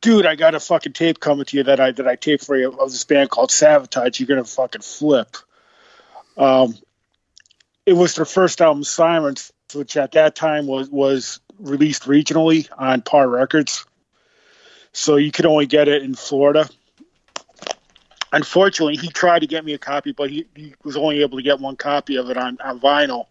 "Dude, 0.00 0.26
I 0.26 0.36
got 0.36 0.54
a 0.54 0.60
fucking 0.60 0.92
tape 0.92 1.20
coming 1.20 1.44
to 1.46 1.56
you 1.56 1.64
that 1.64 1.80
I 1.80 1.92
that 1.92 2.06
I 2.06 2.16
taped 2.16 2.44
for 2.44 2.56
you 2.56 2.72
of 2.72 2.90
this 2.90 3.04
band 3.04 3.30
called 3.30 3.50
Savatage. 3.50 4.20
You're 4.20 4.28
gonna 4.28 4.44
fucking 4.44 4.82
flip." 4.82 5.36
Um, 6.36 6.74
it 7.84 7.94
was 7.94 8.14
their 8.14 8.24
first 8.24 8.60
album, 8.60 8.84
Sirens, 8.84 9.52
which 9.74 9.96
at 9.96 10.12
that 10.12 10.34
time 10.34 10.66
was 10.66 10.88
was 10.88 11.40
released 11.58 12.04
regionally 12.04 12.68
on 12.76 13.02
Par 13.02 13.28
Records, 13.28 13.84
so 14.92 15.16
you 15.16 15.32
could 15.32 15.46
only 15.46 15.66
get 15.66 15.88
it 15.88 16.02
in 16.02 16.14
Florida. 16.14 16.68
Unfortunately, 18.32 18.96
he 18.96 19.08
tried 19.08 19.40
to 19.40 19.46
get 19.46 19.64
me 19.64 19.74
a 19.74 19.78
copy, 19.78 20.12
but 20.12 20.30
he, 20.30 20.46
he 20.54 20.74
was 20.84 20.96
only 20.96 21.20
able 21.20 21.36
to 21.36 21.42
get 21.42 21.60
one 21.60 21.76
copy 21.76 22.16
of 22.16 22.30
it 22.30 22.36
on, 22.36 22.58
on 22.64 22.80
vinyl, 22.80 23.26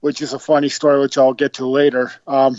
which 0.00 0.22
is 0.22 0.32
a 0.32 0.38
funny 0.38 0.68
story, 0.68 1.00
which 1.00 1.18
I'll 1.18 1.34
get 1.34 1.54
to 1.54 1.66
later. 1.66 2.12
Um, 2.26 2.56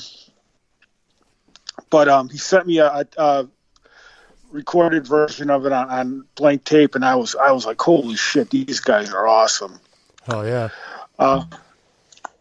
but 1.90 2.10
um, 2.10 2.30
he 2.30 2.38
sent 2.38 2.68
me 2.68 2.80
a, 2.80 2.88
a, 2.88 3.06
a 3.18 3.50
recorded 4.52 5.08
version 5.08 5.50
of 5.50 5.66
it 5.66 5.72
on, 5.72 5.90
on 5.90 6.26
blank 6.36 6.66
tape, 6.66 6.96
and 6.96 7.06
I 7.06 7.16
was 7.16 7.36
I 7.36 7.52
was 7.52 7.66
like, 7.66 7.80
"Holy 7.82 8.16
shit, 8.16 8.50
these 8.50 8.80
guys 8.82 9.14
are 9.14 9.28
awesome!" 9.28 9.80
Oh 10.28 10.44
yeah. 10.44 10.70
Uh, 11.18 11.46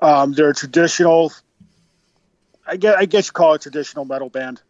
um, 0.00 0.32
they're 0.32 0.50
a 0.50 0.54
traditional. 0.54 1.32
I 2.66 2.76
guess 2.76 2.96
I 2.98 3.06
guess 3.06 3.28
you 3.28 3.32
call 3.32 3.54
it 3.54 3.66
a 3.66 3.70
traditional 3.70 4.04
metal 4.04 4.30
band. 4.30 4.60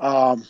Um, 0.00 0.44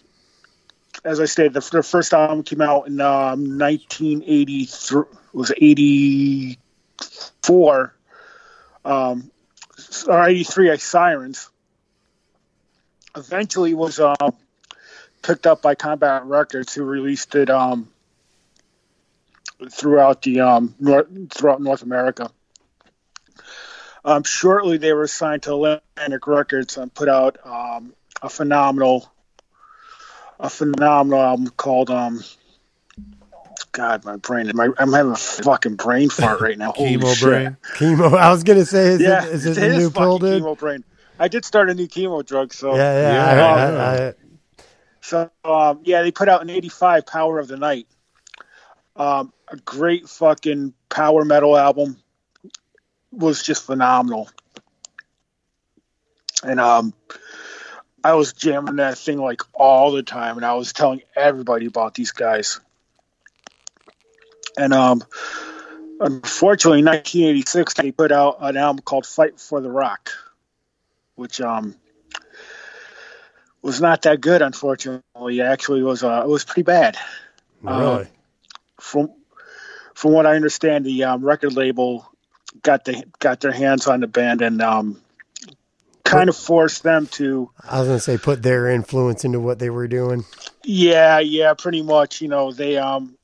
as 1.05 1.21
I 1.21 1.27
stated, 1.27 1.53
the, 1.55 1.67
their 1.73 1.83
first 1.83 2.13
album 2.13 2.43
came 2.43 2.61
out 2.61 2.89
in 2.89 3.01
um, 3.01 3.59
1983. 3.59 5.05
Was 5.33 5.53
84. 5.57 7.95
Um, 8.85 9.31
or 10.07 10.29
83. 10.29 10.71
I 10.71 10.77
Sirens. 10.77 11.49
Eventually, 13.17 13.73
was 13.75 14.01
um, 14.01 14.35
picked 15.23 15.47
up 15.47 15.63
by 15.63 15.75
Combat 15.75 16.25
Records, 16.25 16.75
who 16.75 16.85
released 16.85 17.35
it 17.35 17.51
um, 17.51 17.89
throughout 19.71 20.23
the 20.23 20.41
um, 20.41 20.75
North, 20.79 21.07
throughout 21.31 21.61
North 21.61 21.83
America. 21.83 22.31
Um, 24.05 24.23
shortly, 24.23 24.79
they 24.79 24.93
were 24.93 25.07
signed 25.07 25.43
to 25.45 25.53
Atlantic 25.53 26.27
Records 26.27 26.77
and 26.77 26.93
put 26.93 27.09
out 27.09 27.39
um, 27.45 27.95
a 28.23 28.29
phenomenal, 28.29 29.11
a 30.41 30.51
phenomenal 30.51 31.21
album 31.21 31.49
called 31.51 31.91
um. 31.91 32.23
God, 33.73 34.05
my 34.05 34.17
brain! 34.17 34.51
My, 34.55 34.69
I'm 34.79 34.93
having 34.93 35.13
a 35.13 35.17
fucking 35.17 35.77
brain 35.77 36.09
fart 36.11 36.41
right 36.41 36.59
now. 36.59 36.73
Holy 36.77 36.97
Chemo 36.97 37.15
shit. 37.15 37.29
brain. 37.29 37.57
Chemo. 37.75 38.17
I 38.17 38.31
was 38.31 38.43
gonna 38.43 38.65
say, 38.65 38.89
is 38.89 39.01
Yeah, 39.01 39.25
it, 39.25 39.33
is 39.35 39.47
it 39.47 39.59
it 39.59 39.75
a 39.75 39.79
new 39.79 39.91
pill, 39.91 40.19
dude? 40.19 40.43
chemo 40.43 40.59
brain. 40.59 40.85
I 41.19 41.29
did 41.29 41.45
start 41.45 41.69
a 41.71 41.75
new 41.75 41.87
chemo 41.87 42.25
drug, 42.25 42.53
so 42.53 42.75
Yeah, 42.75 43.01
yeah. 43.01 43.13
Yeah, 43.13 43.27
I, 43.27 43.35
yeah. 43.35 43.77
I, 43.77 44.07
I, 44.09 44.15
So 45.01 45.31
um, 45.45 45.81
yeah, 45.85 46.03
they 46.03 46.11
put 46.11 46.29
out 46.29 46.43
an 46.43 46.51
'85 46.51 47.07
"Power 47.07 47.39
of 47.39 47.49
the 47.49 47.57
Night," 47.57 47.87
um, 48.97 49.33
a 49.49 49.57
great 49.57 50.09
fucking 50.09 50.75
power 50.89 51.25
metal 51.25 51.57
album. 51.57 51.97
Was 53.11 53.43
just 53.43 53.65
phenomenal, 53.65 54.29
and 56.43 56.61
um, 56.61 56.93
I 58.03 58.15
was 58.15 58.33
jamming 58.33 58.77
that 58.77 58.99
thing 58.99 59.19
like 59.19 59.43
all 59.55 59.93
the 59.93 60.03
time, 60.03 60.37
and 60.37 60.47
I 60.47 60.55
was 60.55 60.73
telling 60.73 61.03
everybody 61.17 61.67
about 61.67 61.95
these 61.95 62.13
guys. 62.13 62.61
And 64.57 64.73
um, 64.73 65.03
unfortunately, 66.01 66.81
in 66.81 66.87
1986, 66.87 67.75
they 67.75 67.93
put 67.93 68.13
out 68.13 68.39
an 68.41 68.57
album 68.57 68.83
called 68.83 69.07
"Fight 69.07 69.41
for 69.41 69.61
the 69.61 69.71
Rock," 69.71 70.11
which 71.17 71.41
um 71.41 71.75
was 73.63 73.81
not 73.81 74.03
that 74.03 74.21
good. 74.21 74.43
Unfortunately, 74.43 75.41
actually, 75.41 75.81
it 75.81 75.85
was 75.85 76.03
uh, 76.03 76.23
it 76.25 76.29
was 76.29 76.45
pretty 76.45 76.63
bad. 76.63 76.97
really. 77.63 78.09
From 78.81 79.11
from 79.95 80.13
what 80.13 80.27
I 80.27 80.37
understand, 80.37 80.85
the 80.85 81.05
um, 81.05 81.25
record 81.25 81.55
label 81.55 82.09
got 82.63 82.85
the 82.85 83.05
got 83.19 83.41
their 83.41 83.53
hands 83.53 83.87
on 83.87 84.01
the 84.01 84.07
band 84.07 84.43
and 84.43 84.63
um, 84.63 85.03
kind 86.11 86.29
of 86.29 86.37
forced 86.37 86.83
them 86.83 87.07
to. 87.09 87.51
I 87.69 87.79
was 87.81 87.89
gonna 87.89 88.01
say, 88.01 88.19
put 88.19 88.43
their 88.43 88.69
influence 88.69 89.25
into 89.25 89.41
what 89.41 89.59
they 89.59 89.71
were 89.71 89.89
doing. 89.89 90.25
Yeah, 90.65 91.19
yeah, 91.21 91.55
pretty 91.55 91.83
much. 91.83 92.21
You 92.21 92.29
know, 92.29 92.53
they 92.53 92.77
um, 92.77 93.17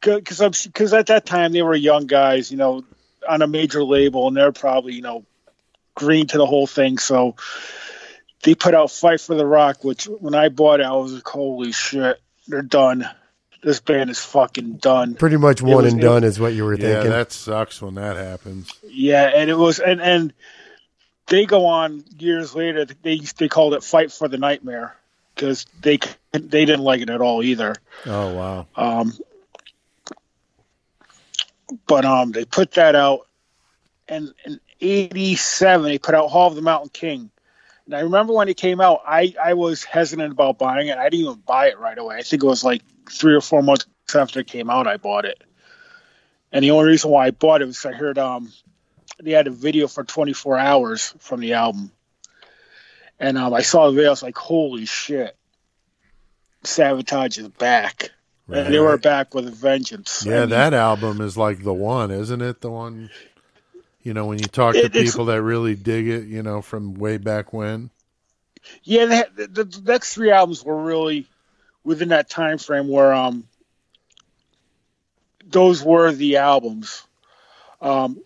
because 0.00 0.40
I'm 0.40 0.52
because 0.64 0.92
at 0.92 1.06
that 1.06 1.26
time 1.26 1.52
they 1.52 1.62
were 1.62 1.74
young 1.74 2.06
guys, 2.06 2.50
you 2.50 2.56
know, 2.56 2.84
on 3.28 3.42
a 3.42 3.46
major 3.46 3.84
label, 3.84 4.28
and 4.28 4.36
they're 4.36 4.52
probably 4.52 4.94
you 4.94 5.02
know 5.02 5.24
green 5.94 6.26
to 6.28 6.38
the 6.38 6.46
whole 6.46 6.66
thing. 6.66 6.98
So 6.98 7.36
they 8.42 8.54
put 8.54 8.74
out 8.74 8.90
Fight 8.90 9.20
for 9.20 9.34
the 9.34 9.46
Rock, 9.46 9.84
which 9.84 10.04
when 10.06 10.34
I 10.34 10.48
bought 10.48 10.80
it, 10.80 10.86
I 10.86 10.92
was 10.92 11.12
like, 11.12 11.26
holy 11.28 11.72
shit, 11.72 12.20
they're 12.48 12.62
done. 12.62 13.08
This 13.62 13.78
band 13.78 14.10
is 14.10 14.18
fucking 14.18 14.78
done. 14.78 15.14
Pretty 15.14 15.36
much 15.36 15.62
one 15.62 15.84
was- 15.84 15.92
and 15.92 16.02
it- 16.02 16.04
done 16.04 16.24
is 16.24 16.40
what 16.40 16.52
you 16.52 16.64
were 16.64 16.74
Yeah, 16.74 16.94
thinking. 16.94 17.10
that 17.10 17.30
sucks 17.30 17.80
when 17.80 17.94
that 17.94 18.16
happens. 18.16 18.72
Yeah, 18.82 19.30
and 19.32 19.48
it 19.48 19.54
was 19.54 19.78
and 19.78 20.00
and 20.02 20.32
they 21.32 21.46
go 21.46 21.64
on 21.64 22.04
years 22.18 22.54
later. 22.54 22.84
They 22.84 23.18
they 23.38 23.48
called 23.48 23.72
it 23.72 23.82
Fight 23.82 24.12
for 24.12 24.28
the 24.28 24.36
Nightmare 24.36 24.94
because 25.34 25.64
they 25.80 25.98
they 26.30 26.66
didn't 26.66 26.82
like 26.82 27.00
it 27.00 27.08
at 27.08 27.22
all 27.22 27.42
either. 27.42 27.74
Oh 28.04 28.34
wow. 28.34 28.66
Um, 28.76 29.14
but 31.86 32.04
um, 32.04 32.32
they 32.32 32.44
put 32.44 32.72
that 32.72 32.94
out, 32.94 33.26
and 34.08 34.34
in 34.44 34.60
'87 34.82 35.86
they 35.86 35.98
put 35.98 36.14
out 36.14 36.28
Hall 36.28 36.48
of 36.48 36.54
the 36.54 36.60
Mountain 36.60 36.90
King. 36.90 37.30
And 37.86 37.94
I 37.96 38.00
remember 38.00 38.34
when 38.34 38.50
it 38.50 38.58
came 38.58 38.82
out, 38.82 39.00
I 39.06 39.34
I 39.42 39.54
was 39.54 39.84
hesitant 39.84 40.32
about 40.32 40.58
buying 40.58 40.88
it. 40.88 40.98
I 40.98 41.08
didn't 41.08 41.26
even 41.26 41.42
buy 41.46 41.68
it 41.68 41.78
right 41.78 41.96
away. 41.96 42.16
I 42.16 42.22
think 42.22 42.44
it 42.44 42.46
was 42.46 42.62
like 42.62 42.82
three 43.10 43.34
or 43.34 43.40
four 43.40 43.62
months 43.62 43.86
after 44.14 44.40
it 44.40 44.48
came 44.48 44.68
out, 44.68 44.86
I 44.86 44.98
bought 44.98 45.24
it. 45.24 45.42
And 46.52 46.62
the 46.62 46.72
only 46.72 46.88
reason 46.90 47.10
why 47.10 47.28
I 47.28 47.30
bought 47.30 47.62
it 47.62 47.66
was 47.66 47.86
I 47.86 47.92
heard 47.92 48.18
um 48.18 48.52
they 49.22 49.30
had 49.30 49.46
a 49.46 49.50
video 49.50 49.88
for 49.88 50.04
24 50.04 50.58
hours 50.58 51.14
from 51.18 51.40
the 51.40 51.54
album, 51.54 51.90
and 53.18 53.38
um 53.38 53.54
I 53.54 53.62
saw 53.62 53.86
the 53.86 53.92
video. 53.92 54.08
I 54.08 54.10
was 54.10 54.22
like, 54.22 54.36
holy 54.36 54.84
shit, 54.84 55.36
Savatage 56.64 57.38
is 57.38 57.48
back. 57.48 58.10
And 58.48 58.74
they 58.74 58.80
were 58.80 58.98
back 58.98 59.34
with 59.34 59.48
a 59.48 59.50
vengeance. 59.50 60.26
Yeah, 60.26 60.38
I 60.38 60.40
mean, 60.40 60.50
that 60.50 60.74
album 60.74 61.22
is 61.22 61.38
like 61.38 61.62
the 61.62 61.72
one, 61.72 62.10
isn't 62.10 62.42
it? 62.42 62.60
The 62.60 62.70
one, 62.70 63.08
you 64.02 64.12
know, 64.12 64.26
when 64.26 64.38
you 64.38 64.44
talk 64.46 64.74
to 64.74 64.80
It- 64.80 64.94
it's- 64.94 65.12
people 65.12 65.24
that 65.26 65.40
really 65.40 65.74
dig 65.74 66.06
it, 66.06 66.24
you 66.24 66.42
know, 66.42 66.60
from 66.60 66.92
way 66.94 67.16
back 67.16 67.54
when. 67.54 67.88
Yeah, 68.82 69.06
had, 69.06 69.36
the, 69.36 69.64
the 69.64 69.82
next 69.86 70.12
three 70.12 70.30
albums 70.30 70.62
were 70.62 70.82
really 70.82 71.26
within 71.82 72.08
that 72.08 72.28
time 72.28 72.58
frame 72.58 72.88
where 72.88 73.14
um 73.14 73.48
those 75.46 75.82
were 75.82 76.12
the 76.12 76.36
albums. 76.36 77.04
Um, 77.80 78.22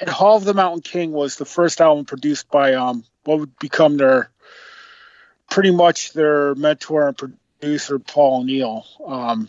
and 0.00 0.08
Hall 0.08 0.36
of 0.36 0.44
the 0.44 0.54
Mountain 0.54 0.82
King 0.82 1.12
was 1.12 1.36
the 1.36 1.44
first 1.44 1.80
album 1.80 2.04
produced 2.04 2.50
by 2.50 2.74
um 2.74 3.04
what 3.24 3.38
would 3.38 3.58
become 3.58 3.96
their 3.96 4.30
pretty 5.50 5.70
much 5.70 6.12
their 6.12 6.54
mentor 6.54 7.08
and 7.08 7.16
producer 7.16 7.98
Paul 7.98 8.40
O'Neill, 8.40 8.86
um, 9.06 9.48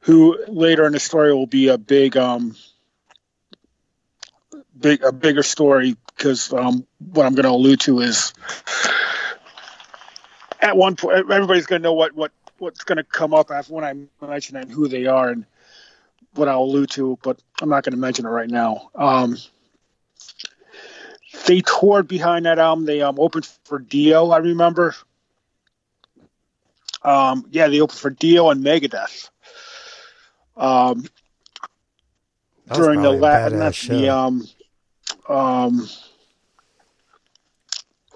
who 0.00 0.44
later 0.48 0.86
in 0.86 0.92
the 0.92 1.00
story 1.00 1.32
will 1.32 1.46
be 1.46 1.68
a 1.68 1.78
big 1.78 2.16
um 2.16 2.56
big 4.78 5.02
a 5.02 5.12
bigger 5.12 5.42
story 5.42 5.96
because 6.16 6.52
um, 6.52 6.86
what 6.98 7.26
I'm 7.26 7.34
going 7.34 7.44
to 7.44 7.50
allude 7.50 7.80
to 7.80 8.00
is 8.00 8.32
at 10.60 10.76
one 10.76 10.96
point 10.96 11.18
everybody's 11.30 11.66
going 11.66 11.82
to 11.82 11.84
know 11.84 11.94
what 11.94 12.14
what 12.14 12.32
what's 12.58 12.84
going 12.84 12.96
to 12.96 13.04
come 13.04 13.32
up 13.32 13.50
after 13.50 13.72
when 13.72 13.84
I 13.84 14.26
mention 14.26 14.56
and 14.56 14.70
who 14.70 14.88
they 14.88 15.06
are 15.06 15.30
and 15.30 15.46
what 16.34 16.48
I'll 16.48 16.62
allude 16.62 16.90
to, 16.90 17.18
but 17.22 17.40
I'm 17.60 17.68
not 17.68 17.84
going 17.84 17.92
to 17.92 17.98
mention 17.98 18.26
it 18.26 18.30
right 18.30 18.48
now. 18.48 18.90
Um, 18.94 19.36
they 21.46 21.60
toured 21.60 22.08
behind 22.08 22.46
that 22.46 22.58
album. 22.58 22.84
They 22.84 23.02
um, 23.02 23.18
opened 23.18 23.46
for 23.64 23.78
Dio, 23.78 24.30
I 24.30 24.38
remember. 24.38 24.94
Um, 27.02 27.46
yeah, 27.50 27.68
they 27.68 27.80
opened 27.80 27.98
for 27.98 28.10
Dio 28.10 28.50
and 28.50 28.64
Megadeth. 28.64 29.30
Um, 30.56 31.06
during 32.74 33.02
the 33.02 33.12
Latin, 33.12 33.58
badass 33.58 33.88
the 33.88 34.08
um, 34.08 34.48
um, 35.28 35.88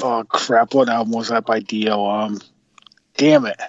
oh 0.02 0.24
crap, 0.24 0.74
what 0.74 0.88
album 0.88 1.12
was 1.12 1.28
that 1.28 1.46
by 1.46 1.60
Dio? 1.60 2.04
Um, 2.06 2.40
damn 3.16 3.46
it, 3.46 3.60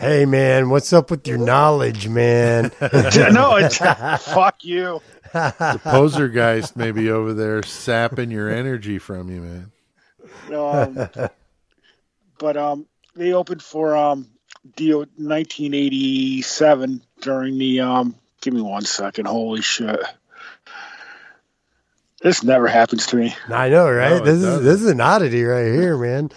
Hey 0.00 0.24
man, 0.24 0.70
what's 0.70 0.94
up 0.94 1.10
with 1.10 1.28
your 1.28 1.36
knowledge, 1.36 2.08
man? 2.08 2.72
no, 2.80 3.56
it's 3.56 3.76
fuck 3.76 4.64
you. 4.64 5.02
The 5.32 5.80
posergeist 5.84 6.74
may 6.74 6.90
be 6.90 7.10
over 7.10 7.34
there 7.34 7.62
sapping 7.62 8.30
your 8.30 8.48
energy 8.48 8.98
from 8.98 9.28
you, 9.30 9.42
man. 9.42 9.70
Um, 10.58 11.10
but 12.38 12.56
um, 12.56 12.86
they 13.14 13.34
opened 13.34 13.62
for 13.62 13.94
um 13.94 14.26
Dio 14.74 15.00
1987 15.00 17.02
during 17.20 17.58
the 17.58 17.80
um. 17.80 18.14
Give 18.40 18.54
me 18.54 18.62
one 18.62 18.86
second. 18.86 19.26
Holy 19.26 19.60
shit. 19.60 20.00
This 22.22 22.42
never 22.42 22.68
happens 22.68 23.06
to 23.08 23.16
me. 23.16 23.34
I 23.48 23.68
know, 23.68 23.90
right? 23.90 24.18
No, 24.18 24.24
this 24.24 24.36
is 24.36 24.42
doesn't. 24.44 24.64
this 24.64 24.80
is 24.82 24.90
an 24.90 25.00
oddity 25.02 25.44
right 25.44 25.70
here, 25.72 25.98
man. 25.98 26.30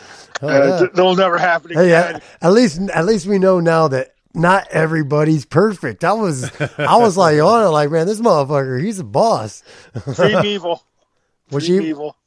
Hell 0.47 0.61
Uh, 0.63 0.65
yeah. 0.67 0.79
th- 0.79 0.91
That'll 0.91 1.15
never 1.15 1.37
happen 1.37 1.71
again. 1.71 1.83
Hey, 1.85 1.93
at, 1.93 2.23
at 2.41 2.51
least 2.53 2.79
at 2.93 3.05
least 3.05 3.25
we 3.27 3.39
know 3.39 3.59
now 3.59 3.87
that 3.89 4.13
not 4.33 4.67
everybody's 4.69 5.45
perfect. 5.45 6.03
I 6.03 6.13
was 6.13 6.51
I 6.77 6.97
was 6.97 7.15
like 7.17 7.39
on 7.39 7.63
it, 7.65 7.69
like 7.69 7.91
man, 7.91 8.07
this 8.07 8.19
motherfucker, 8.19 8.81
he's 8.83 8.99
a 8.99 9.03
boss. 9.03 9.63
Dream 10.15 10.39
Evil. 10.45 10.83
Was 11.51 11.67
Dream 11.67 11.81
Evil. 11.83 12.17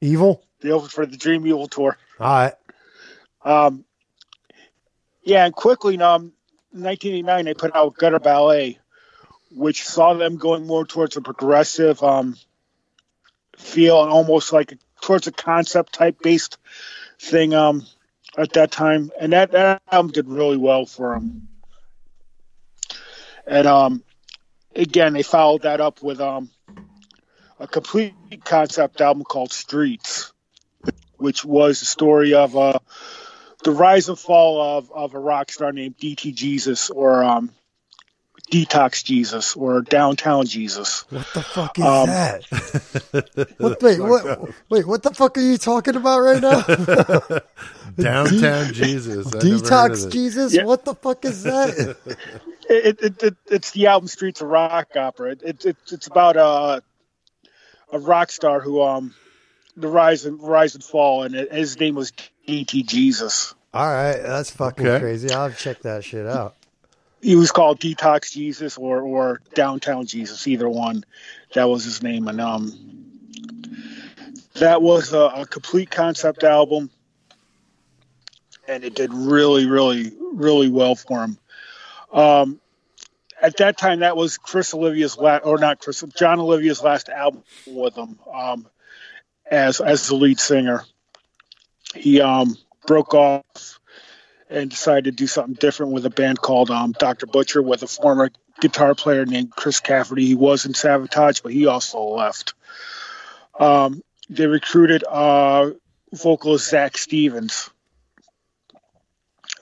evil? 0.00 0.42
They 0.60 0.70
opened 0.70 0.92
for 0.92 1.04
the 1.06 1.16
Dream 1.16 1.46
Evil 1.46 1.68
tour. 1.68 1.98
All 2.18 2.26
right. 2.26 2.54
Um, 3.44 3.84
yeah, 5.22 5.44
and 5.44 5.54
quickly, 5.54 5.94
um, 6.00 6.32
1989, 6.70 7.44
they 7.44 7.54
put 7.54 7.76
out 7.76 7.94
Gutter 7.96 8.18
Ballet, 8.20 8.78
which 9.50 9.84
saw 9.84 10.14
them 10.14 10.36
going 10.36 10.66
more 10.66 10.86
towards 10.86 11.16
a 11.18 11.20
progressive 11.20 12.02
um, 12.02 12.36
feel 13.58 14.02
and 14.02 14.10
almost 14.10 14.52
like 14.52 14.78
towards 15.02 15.26
a 15.26 15.32
concept 15.32 15.92
type 15.92 16.16
based 16.22 16.56
thing 17.24 17.54
um, 17.54 17.84
at 18.36 18.52
that 18.52 18.70
time. 18.70 19.10
And 19.18 19.32
that, 19.32 19.52
that 19.52 19.82
album 19.90 20.12
did 20.12 20.28
really 20.28 20.56
well 20.56 20.86
for 20.86 21.14
them. 21.14 21.48
And 23.46 23.66
um, 23.66 24.04
again, 24.74 25.12
they 25.12 25.22
followed 25.22 25.62
that 25.62 25.80
up 25.80 26.02
with 26.02 26.20
um, 26.20 26.50
a 27.58 27.66
complete 27.66 28.14
concept 28.44 29.00
album 29.00 29.24
called 29.24 29.52
Streets, 29.52 30.32
which 31.16 31.44
was 31.44 31.80
the 31.80 31.86
story 31.86 32.34
of 32.34 32.56
uh, 32.56 32.78
the 33.64 33.70
rise 33.70 34.08
and 34.08 34.18
fall 34.18 34.78
of, 34.78 34.90
of 34.92 35.14
a 35.14 35.18
rock 35.18 35.50
star 35.50 35.72
named 35.72 35.96
DT 35.96 36.34
Jesus 36.34 36.90
or 36.90 37.24
um, 37.24 37.50
Detox 38.50 39.02
Jesus 39.04 39.56
or 39.56 39.80
Downtown 39.82 40.46
Jesus. 40.46 41.04
What 41.10 41.32
the 41.32 41.42
fuck 41.42 41.78
is 41.78 41.84
Um, 41.84 42.08
that? 42.08 42.44
what, 43.58 43.82
wait, 43.82 44.00
what, 44.00 44.52
wait, 44.68 44.86
what 44.86 45.02
the 45.02 45.10
fuck 45.14 45.36
are 45.38 45.40
you 45.40 45.58
talking 45.58 45.96
about 45.96 46.20
right 46.20 46.40
now? 46.40 46.60
Downtown 47.98 48.66
Jesus. 48.72 49.26
I 49.34 49.44
never 49.44 49.70
heard 49.70 49.92
of 49.92 50.00
Detox. 50.00 50.12
Jesus? 50.12 50.52
Yeah. 50.52 50.64
What 50.64 50.84
the 50.84 50.94
fuck 50.94 51.24
is 51.24 51.44
that? 51.44 51.96
It, 52.68 53.02
it, 53.02 53.22
it, 53.22 53.36
it's 53.46 53.70
the 53.72 53.86
album 53.88 54.08
Streets 54.08 54.40
of 54.40 54.48
Rock 54.48 54.88
opera. 54.96 55.32
It, 55.32 55.42
it, 55.42 55.64
it, 55.66 55.76
it's 55.90 56.06
about 56.06 56.36
a, 56.36 56.82
a 57.92 57.98
rock 57.98 58.30
star 58.30 58.60
who 58.60 58.82
um 58.82 59.14
the 59.76 59.88
rise 59.88 60.24
and 60.24 60.40
rise 60.42 60.74
and 60.74 60.84
fall, 60.84 61.24
and 61.24 61.34
his 61.34 61.78
name 61.80 61.94
was 61.94 62.12
DT 62.48 62.86
Jesus. 62.86 63.54
All 63.72 63.86
right, 63.86 64.16
that's 64.22 64.50
fucking 64.52 64.86
Okay. 64.86 65.00
crazy. 65.00 65.30
I'll 65.32 65.50
check 65.50 65.82
that 65.82 66.04
shit 66.04 66.26
out. 66.26 66.54
He 67.24 67.36
was 67.36 67.50
called 67.50 67.80
Detox 67.80 68.32
Jesus 68.32 68.76
or 68.76 69.00
or 69.00 69.40
Downtown 69.54 70.04
Jesus, 70.04 70.46
either 70.46 70.68
one. 70.68 71.04
That 71.54 71.70
was 71.70 71.82
his 71.82 72.02
name, 72.02 72.28
and 72.28 72.38
um, 72.38 73.08
that 74.56 74.82
was 74.82 75.14
a, 75.14 75.20
a 75.36 75.46
complete 75.46 75.90
concept 75.90 76.44
album, 76.44 76.90
and 78.68 78.84
it 78.84 78.94
did 78.94 79.14
really, 79.14 79.64
really, 79.64 80.12
really 80.34 80.68
well 80.68 80.96
for 80.96 81.24
him. 81.24 81.38
Um, 82.12 82.60
at 83.40 83.56
that 83.56 83.78
time, 83.78 84.00
that 84.00 84.18
was 84.18 84.36
Chris 84.36 84.74
Oliva's 84.74 85.16
last, 85.16 85.46
or 85.46 85.56
not 85.56 85.78
Chris, 85.78 86.04
John 86.14 86.40
Oliva's 86.40 86.82
last 86.82 87.08
album 87.08 87.42
with 87.64 87.96
him 87.96 88.18
um, 88.34 88.66
as 89.50 89.80
as 89.80 90.08
the 90.08 90.14
lead 90.14 90.38
singer. 90.38 90.84
He 91.94 92.20
um, 92.20 92.58
broke 92.86 93.14
off 93.14 93.80
and 94.50 94.70
decided 94.70 95.04
to 95.04 95.10
do 95.12 95.26
something 95.26 95.54
different 95.54 95.92
with 95.92 96.06
a 96.06 96.10
band 96.10 96.40
called 96.40 96.70
um, 96.70 96.92
Dr. 96.92 97.26
Butcher 97.26 97.62
with 97.62 97.82
a 97.82 97.86
former 97.86 98.30
guitar 98.60 98.94
player 98.94 99.24
named 99.24 99.50
Chris 99.50 99.80
Caffery. 99.80 100.22
He 100.22 100.34
was 100.34 100.66
in 100.66 100.72
Savatage, 100.72 101.42
but 101.42 101.52
he 101.52 101.66
also 101.66 102.00
left. 102.00 102.54
Um, 103.58 104.02
they 104.28 104.46
recruited 104.46 105.04
uh, 105.04 105.70
vocalist 106.12 106.68
Zak 106.70 106.96
Stevens, 106.96 107.70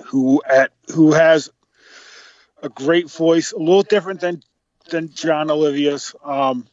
who 0.07 0.43
at 0.49 0.73
who 0.95 1.13
has 1.13 1.51
a 2.63 2.69
great 2.69 3.11
voice, 3.11 3.53
a 3.53 3.59
little 3.59 3.83
different 3.83 4.21
than 4.21 4.43
than 4.91 5.13
John 5.13 5.51
Oliva's. 5.51 6.15
Um, 6.25 6.67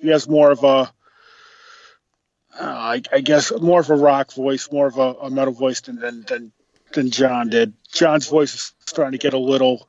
he 0.00 0.08
has 0.08 0.28
more 0.28 0.50
of 0.50 0.62
a, 0.62 0.66
uh, 0.66 0.86
I, 2.60 3.02
I 3.12 3.20
guess, 3.20 3.52
more 3.52 3.80
of 3.80 3.90
a 3.90 3.96
rock 3.96 4.32
voice, 4.32 4.70
more 4.70 4.86
of 4.86 4.98
a, 4.98 5.14
a 5.22 5.30
metal 5.30 5.54
voice 5.54 5.80
than, 5.80 5.96
than 5.96 6.22
than 6.22 6.52
than 6.96 7.10
John 7.10 7.48
did. 7.50 7.74
John's 7.92 8.28
voice 8.28 8.54
is 8.54 8.72
starting 8.86 9.12
to 9.12 9.18
get 9.18 9.34
a 9.34 9.38
little 9.38 9.88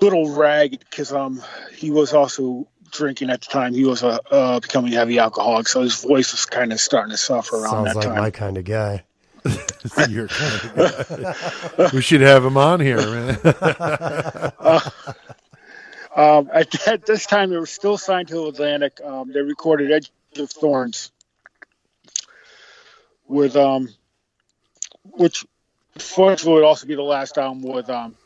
little 0.00 0.30
ragged 0.34 0.80
because 0.80 1.12
um 1.12 1.42
he 1.76 1.90
was 1.90 2.14
also 2.14 2.66
drinking 2.90 3.30
at 3.30 3.42
the 3.42 3.48
time. 3.48 3.74
He 3.74 3.84
was 3.84 4.02
a 4.02 4.20
uh, 4.32 4.60
becoming 4.60 4.92
a 4.94 4.96
heavy 4.96 5.18
alcoholic, 5.18 5.68
so 5.68 5.82
his 5.82 6.02
voice 6.02 6.32
was 6.32 6.46
kind 6.46 6.72
of 6.72 6.80
starting 6.80 7.10
to 7.10 7.18
suffer 7.18 7.56
around 7.56 7.70
Sounds 7.70 7.88
that 7.88 7.96
like 7.96 8.06
time. 8.06 8.16
my 8.16 8.30
kind 8.30 8.56
of 8.58 8.64
guy. 8.64 9.04
You're 10.08 10.28
kind 10.28 10.54
of 10.54 11.76
guy. 11.76 11.90
we 11.92 12.00
should 12.02 12.20
have 12.22 12.44
him 12.44 12.56
on 12.56 12.80
here, 12.80 12.98
man. 12.98 13.38
Um, 16.14 16.50
at, 16.52 16.86
at 16.88 17.06
this 17.06 17.26
time, 17.26 17.50
they 17.50 17.56
were 17.56 17.66
still 17.66 17.96
signed 17.96 18.28
to 18.28 18.46
Atlantic. 18.46 19.00
Um, 19.02 19.32
they 19.32 19.40
recorded 19.40 19.90
Edge 19.90 20.12
of 20.36 20.50
Thorns 20.50 21.10
with, 23.26 23.56
um, 23.56 23.88
which 25.04 25.46
fortunately 25.98 26.54
would 26.54 26.64
also 26.64 26.86
be 26.86 26.94
the 26.94 27.02
last 27.02 27.38
album 27.38 27.62
with 27.62 27.88
um, 27.90 28.16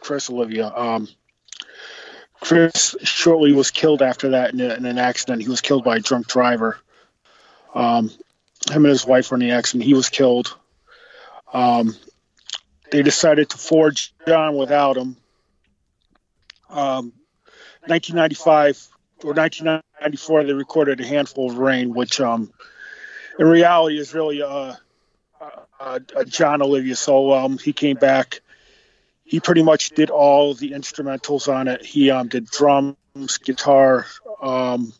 Chris 0.00 0.30
Oliva. 0.30 0.78
Um, 0.78 1.08
Chris 2.40 2.94
shortly 3.02 3.52
was 3.52 3.70
killed 3.70 4.02
after 4.02 4.30
that 4.30 4.52
in, 4.52 4.60
a, 4.60 4.74
in 4.74 4.86
an 4.86 4.98
accident. 4.98 5.42
He 5.42 5.48
was 5.48 5.60
killed 5.60 5.84
by 5.84 5.96
a 5.96 6.00
drunk 6.00 6.28
driver. 6.28 6.78
Um, 7.74 8.10
him 8.70 8.84
and 8.84 8.86
his 8.86 9.06
wife 9.06 9.30
were 9.30 9.36
in 9.36 9.40
the 9.40 9.52
accident. 9.52 9.84
He 9.84 9.94
was 9.94 10.08
killed. 10.08 10.56
Um, 11.52 11.96
they 12.90 13.02
decided 13.02 13.50
to 13.50 13.58
forge 13.58 14.14
John 14.26 14.56
without 14.56 14.96
him. 14.96 15.16
Um, 16.68 17.12
1995 17.86 18.88
or 19.24 19.32
1994, 19.32 20.44
they 20.44 20.52
recorded 20.52 21.00
a 21.00 21.06
handful 21.06 21.50
of 21.50 21.58
rain, 21.58 21.94
which 21.94 22.20
um, 22.20 22.52
in 23.38 23.46
reality 23.46 23.98
is 23.98 24.14
really 24.14 24.40
a, 24.40 24.78
a, 25.80 26.00
a 26.16 26.24
John 26.24 26.62
Oliva 26.62 26.94
So 26.96 27.34
album. 27.34 27.58
He 27.58 27.72
came 27.72 27.96
back. 27.96 28.40
He 29.24 29.40
pretty 29.40 29.62
much 29.62 29.90
did 29.90 30.10
all 30.10 30.54
the 30.54 30.70
instrumentals 30.72 31.52
on 31.52 31.66
it. 31.68 31.84
He 31.84 32.10
um, 32.10 32.28
did 32.28 32.46
drums, 32.46 33.38
guitar, 33.42 34.06
um, 34.40 34.92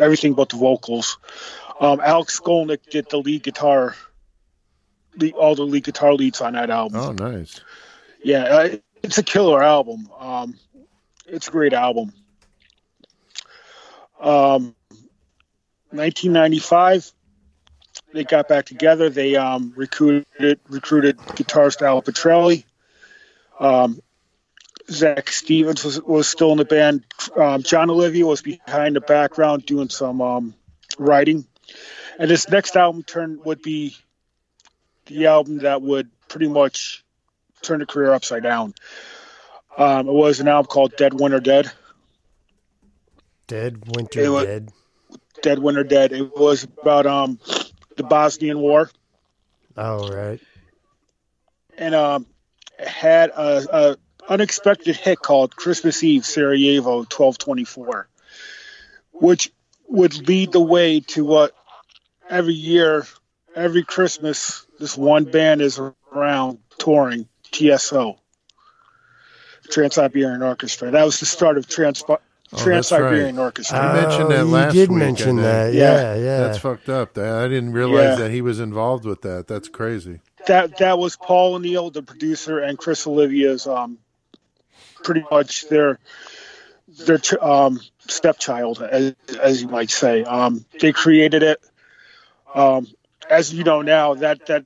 everything 0.00 0.34
but 0.34 0.48
the 0.48 0.56
vocals. 0.56 1.18
Um, 1.78 2.00
Alex 2.00 2.38
Skolnick 2.40 2.90
did 2.90 3.08
the 3.08 3.18
lead 3.18 3.42
guitar, 3.42 3.94
the, 5.16 5.32
all 5.32 5.54
the 5.54 5.62
lead 5.62 5.84
guitar 5.84 6.12
leads 6.14 6.40
on 6.40 6.52
that 6.54 6.70
album 6.70 7.00
Oh, 7.00 7.12
nice. 7.12 7.60
yeah, 8.22 8.42
uh, 8.42 8.68
it's 9.02 9.16
a 9.18 9.22
killer 9.22 9.62
album. 9.62 10.10
Um, 10.18 10.58
it's 11.26 11.48
a 11.48 11.50
great 11.50 11.72
album. 11.72 12.12
Um, 14.20 14.74
1995, 15.90 17.12
they 18.12 18.24
got 18.24 18.48
back 18.48 18.66
together. 18.66 19.10
They 19.10 19.36
um, 19.36 19.72
recruited 19.76 20.60
recruited 20.68 21.18
guitarist 21.18 21.82
Al 21.82 22.02
Pitrelli. 22.02 22.64
Um, 23.58 24.00
Zak 24.90 25.30
Stevens 25.30 25.84
was, 25.84 26.00
was 26.02 26.26
still 26.28 26.52
in 26.52 26.58
the 26.58 26.64
band. 26.64 27.04
Um, 27.36 27.62
John 27.62 27.90
Oliva 27.90 28.26
was 28.26 28.42
behind 28.42 28.96
the 28.96 29.00
background 29.00 29.64
doing 29.66 29.88
some 29.88 30.20
um, 30.20 30.54
writing. 30.98 31.46
And 32.18 32.30
this 32.30 32.48
next 32.48 32.76
album 32.76 33.02
turn 33.02 33.40
would 33.44 33.62
be 33.62 33.96
the 35.06 35.26
album 35.26 35.58
that 35.58 35.82
would 35.82 36.10
pretty 36.28 36.48
much 36.48 37.04
turn 37.62 37.80
the 37.80 37.86
career 37.86 38.12
upside 38.12 38.42
down. 38.42 38.74
Um, 39.76 40.08
it 40.08 40.12
was 40.12 40.40
an 40.40 40.48
album 40.48 40.66
called 40.66 40.96
Dead 40.96 41.14
Winter 41.18 41.40
Dead. 41.40 41.70
Dead, 43.46 43.82
winter, 43.96 44.20
It 44.20 44.28
wa- 44.28 44.44
dead. 44.44 44.70
Dead 45.42 45.58
Winter 45.58 45.84
Dead. 45.84 46.12
It 46.12 46.36
was 46.36 46.64
about 46.64 47.06
um, 47.06 47.38
the 48.00 48.08
Bosnian 48.08 48.60
War. 48.60 48.90
Oh, 49.76 50.08
right. 50.08 50.40
and 51.76 51.94
um, 51.94 52.26
had 52.78 53.30
a, 53.30 53.66
a 53.72 53.96
unexpected 54.28 54.96
hit 54.96 55.20
called 55.20 55.54
Christmas 55.54 56.02
Eve 56.02 56.24
Sarajevo 56.24 56.98
1224, 56.98 58.08
which 59.12 59.52
would 59.88 60.28
lead 60.28 60.52
the 60.52 60.60
way 60.60 61.00
to 61.00 61.24
what 61.24 61.54
every 62.28 62.54
year, 62.54 63.06
every 63.54 63.84
Christmas, 63.84 64.66
this 64.78 64.96
one 64.96 65.24
band 65.24 65.60
is 65.60 65.78
around 66.12 66.58
touring 66.78 67.28
TSO, 67.52 68.18
Trans 69.70 69.94
Siberian 69.94 70.42
Orchestra. 70.42 70.90
That 70.90 71.04
was 71.04 71.20
the 71.20 71.26
start 71.26 71.58
of 71.58 71.68
Trans 71.68 72.02
Trans 72.56 72.88
Siberian 72.88 73.36
right. 73.36 73.42
Orchestra. 73.44 73.78
You 73.96 74.02
mentioned 74.02 74.30
that 74.32 74.40
Oh, 74.40 74.44
last 74.44 74.74
You 74.74 74.80
did 74.80 74.90
week, 74.90 74.98
mention 74.98 75.36
that. 75.36 75.72
Yeah. 75.72 75.94
Yeah, 75.94 76.14
yeah. 76.16 76.38
That's 76.40 76.58
fucked 76.58 76.88
up. 76.88 77.16
I 77.16 77.46
didn't 77.46 77.72
realize 77.72 78.18
Yeah. 78.18 78.24
that 78.24 78.30
he 78.32 78.42
was 78.42 78.58
involved 78.58 79.04
with 79.04 79.22
that. 79.22 79.46
That's 79.46 79.68
crazy. 79.68 80.20
that 80.46 80.78
that 80.78 80.98
was 80.98 81.16
Paul 81.16 81.54
O'Neill, 81.54 81.90
the 81.90 82.02
producer, 82.02 82.58
and 82.58 82.76
Chris 82.76 83.06
Oliva's 83.06 83.66
um, 83.66 83.98
pretty 85.04 85.24
much 85.30 85.68
their 85.68 85.98
their 87.06 87.20
um, 87.40 87.78
stepchild, 88.08 88.82
as, 88.82 89.14
as 89.40 89.62
you 89.62 89.68
might 89.68 89.90
say. 89.90 90.24
Um, 90.24 90.64
they 90.80 90.92
created 90.92 91.42
it. 91.44 91.60
Um, 92.52 92.88
as 93.28 93.54
you 93.54 93.62
know 93.62 93.82
now, 93.82 94.14
that 94.14 94.46
that 94.46 94.64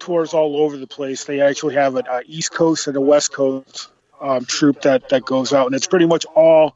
tours 0.00 0.34
all 0.34 0.56
over 0.56 0.76
the 0.76 0.88
place. 0.88 1.24
They 1.24 1.40
actually 1.40 1.74
have 1.74 1.94
an 1.94 2.06
uh, 2.10 2.20
East 2.26 2.52
Coast 2.52 2.88
and 2.88 2.96
a 2.96 3.00
West 3.00 3.32
Coast 3.32 3.90
um, 4.20 4.44
troupe 4.44 4.82
that 4.82 5.08
that 5.10 5.24
goes 5.24 5.52
out, 5.52 5.66
and 5.66 5.74
it's 5.74 5.86
pretty 5.86 6.06
much 6.06 6.24
all 6.34 6.74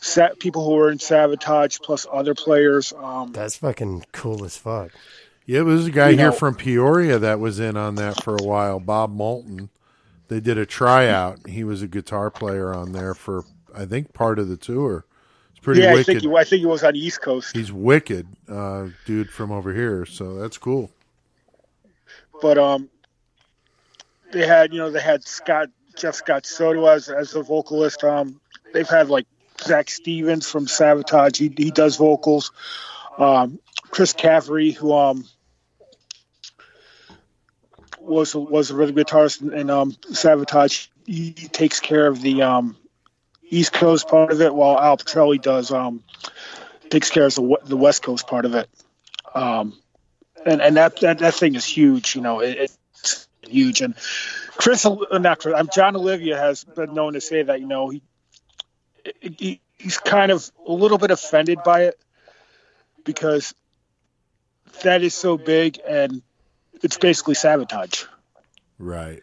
sa- 0.00 0.30
people 0.38 0.64
who 0.64 0.76
are 0.78 0.90
in 0.90 0.98
Savatage 0.98 1.80
plus 1.82 2.06
other 2.12 2.34
players. 2.34 2.92
Um, 2.96 3.32
That's 3.32 3.56
fucking 3.56 4.04
cool 4.12 4.44
as 4.44 4.56
fuck. 4.56 4.90
Yeah, 5.46 5.60
it 5.60 5.64
was 5.64 5.86
a 5.86 5.90
guy 5.90 6.10
You 6.10 6.16
here 6.18 6.26
know- 6.30 6.32
from 6.36 6.54
Peoria 6.54 7.18
that 7.18 7.40
was 7.40 7.58
in 7.60 7.76
on 7.76 7.96
that 7.96 8.22
for 8.22 8.36
a 8.36 8.42
while, 8.44 8.78
Bob 8.80 9.10
Moulton. 9.12 9.70
They 10.28 10.40
did 10.40 10.56
a 10.56 10.64
tryout. 10.64 11.46
He 11.48 11.62
was 11.64 11.82
a 11.82 11.88
guitar 11.88 12.30
player 12.30 12.72
on 12.72 12.92
there 12.92 13.12
for 13.14 13.44
I 13.74 13.84
think 13.86 14.12
part 14.14 14.38
of 14.38 14.48
the 14.48 14.56
tour. 14.56 15.04
It's 15.50 15.60
pretty 15.60 15.82
yeah, 15.82 15.94
I 15.94 16.02
think 16.02 16.22
he, 16.22 16.28
I 16.34 16.44
think 16.44 16.60
he 16.60 16.66
was 16.66 16.82
on 16.84 16.92
the 16.94 17.00
East 17.00 17.20
Coast. 17.20 17.54
He's 17.56 17.72
wicked, 17.72 18.26
uh, 18.48 18.88
dude 19.04 19.30
from 19.30 19.50
over 19.52 19.74
here. 19.74 20.06
So 20.06 20.36
that's 20.38 20.56
cool. 20.58 20.90
but 22.40 22.56
um, 22.58 22.88
they 24.32 24.46
had 24.46 24.72
you 24.72 24.78
know 24.78 24.90
they 24.90 25.00
had 25.00 25.24
Scott 25.24 25.68
Jeff 25.96 26.14
Scott 26.14 26.46
Soto 26.46 26.86
as 26.86 27.08
as 27.08 27.32
the 27.32 27.42
vocalist. 27.42 28.04
Um, 28.04 28.40
they've 28.72 28.88
had 28.88 29.08
like 29.08 29.26
Zak 29.62 29.90
Stevens 29.90 30.48
from 30.48 30.66
Savatage. 30.66 31.36
He 31.36 31.52
he 31.56 31.70
does 31.70 31.96
vocals. 31.96 32.52
Um, 33.18 33.58
Chris 33.90 34.12
Caffery, 34.12 34.74
who 34.74 34.92
um 34.92 35.24
was 38.00 38.34
was 38.34 38.70
a 38.70 38.74
good 38.74 38.94
guitarist 38.94 39.42
in, 39.42 39.52
in 39.52 39.70
um, 39.70 39.92
Savatage. 39.92 40.88
He, 41.06 41.32
takes 41.32 41.80
care 41.80 42.06
of 42.06 42.22
the 42.22 42.42
um, 42.42 42.76
East 43.42 43.72
Coast 43.72 44.08
part 44.08 44.32
of 44.32 44.40
it, 44.40 44.54
while 44.54 44.78
Al 44.78 44.96
Pitrelli 44.96 45.40
does 45.40 45.72
um, 45.72 46.02
takes 46.90 47.10
care 47.10 47.26
of 47.26 47.34
the 47.34 47.58
the 47.64 47.76
West 47.76 48.02
Coast 48.02 48.26
part 48.26 48.44
of 48.44 48.54
it. 48.54 48.68
Um, 49.34 49.78
and 50.44 50.60
and 50.60 50.76
that 50.76 51.00
that, 51.00 51.18
that 51.18 51.34
thing 51.34 51.54
is 51.54 51.64
huge. 51.64 52.14
You 52.14 52.22
know, 52.22 52.40
it, 52.40 52.56
it's 52.58 52.78
huge. 53.48 53.80
And 53.80 53.94
Chris, 54.48 54.84
not 54.84 55.38
Chris, 55.38 55.54
I'm 55.56 55.68
John 55.74 55.96
Oliva 55.96 56.36
has 56.36 56.64
been 56.64 56.94
known 56.94 57.14
to 57.14 57.20
say 57.20 57.42
that 57.42 57.60
you 57.60 57.66
know 57.66 57.90
he, 57.90 58.02
he 59.20 59.60
he's 59.78 59.98
kind 59.98 60.30
of 60.32 60.50
a 60.66 60.72
little 60.72 60.98
bit 60.98 61.10
offended 61.10 61.58
by 61.64 61.84
it 61.84 62.00
because 63.04 63.54
that 64.82 65.02
is 65.02 65.14
so 65.14 65.36
big 65.36 65.78
and 65.86 66.22
it's 66.82 66.98
basically 66.98 67.34
Savatage. 67.34 68.06
Right. 68.78 69.22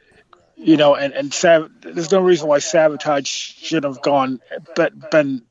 You 0.55 0.77
know, 0.77 0.95
and 0.95 1.13
and 1.13 1.33
sav- 1.33 1.71
there's 1.81 2.11
no 2.11 2.21
reason 2.21 2.47
why 2.47 2.59
Savatage 2.59 3.27
should 3.27 3.83
have 3.83 4.01
gone 4.01 4.39
been, 4.75 5.03
been 5.11 5.41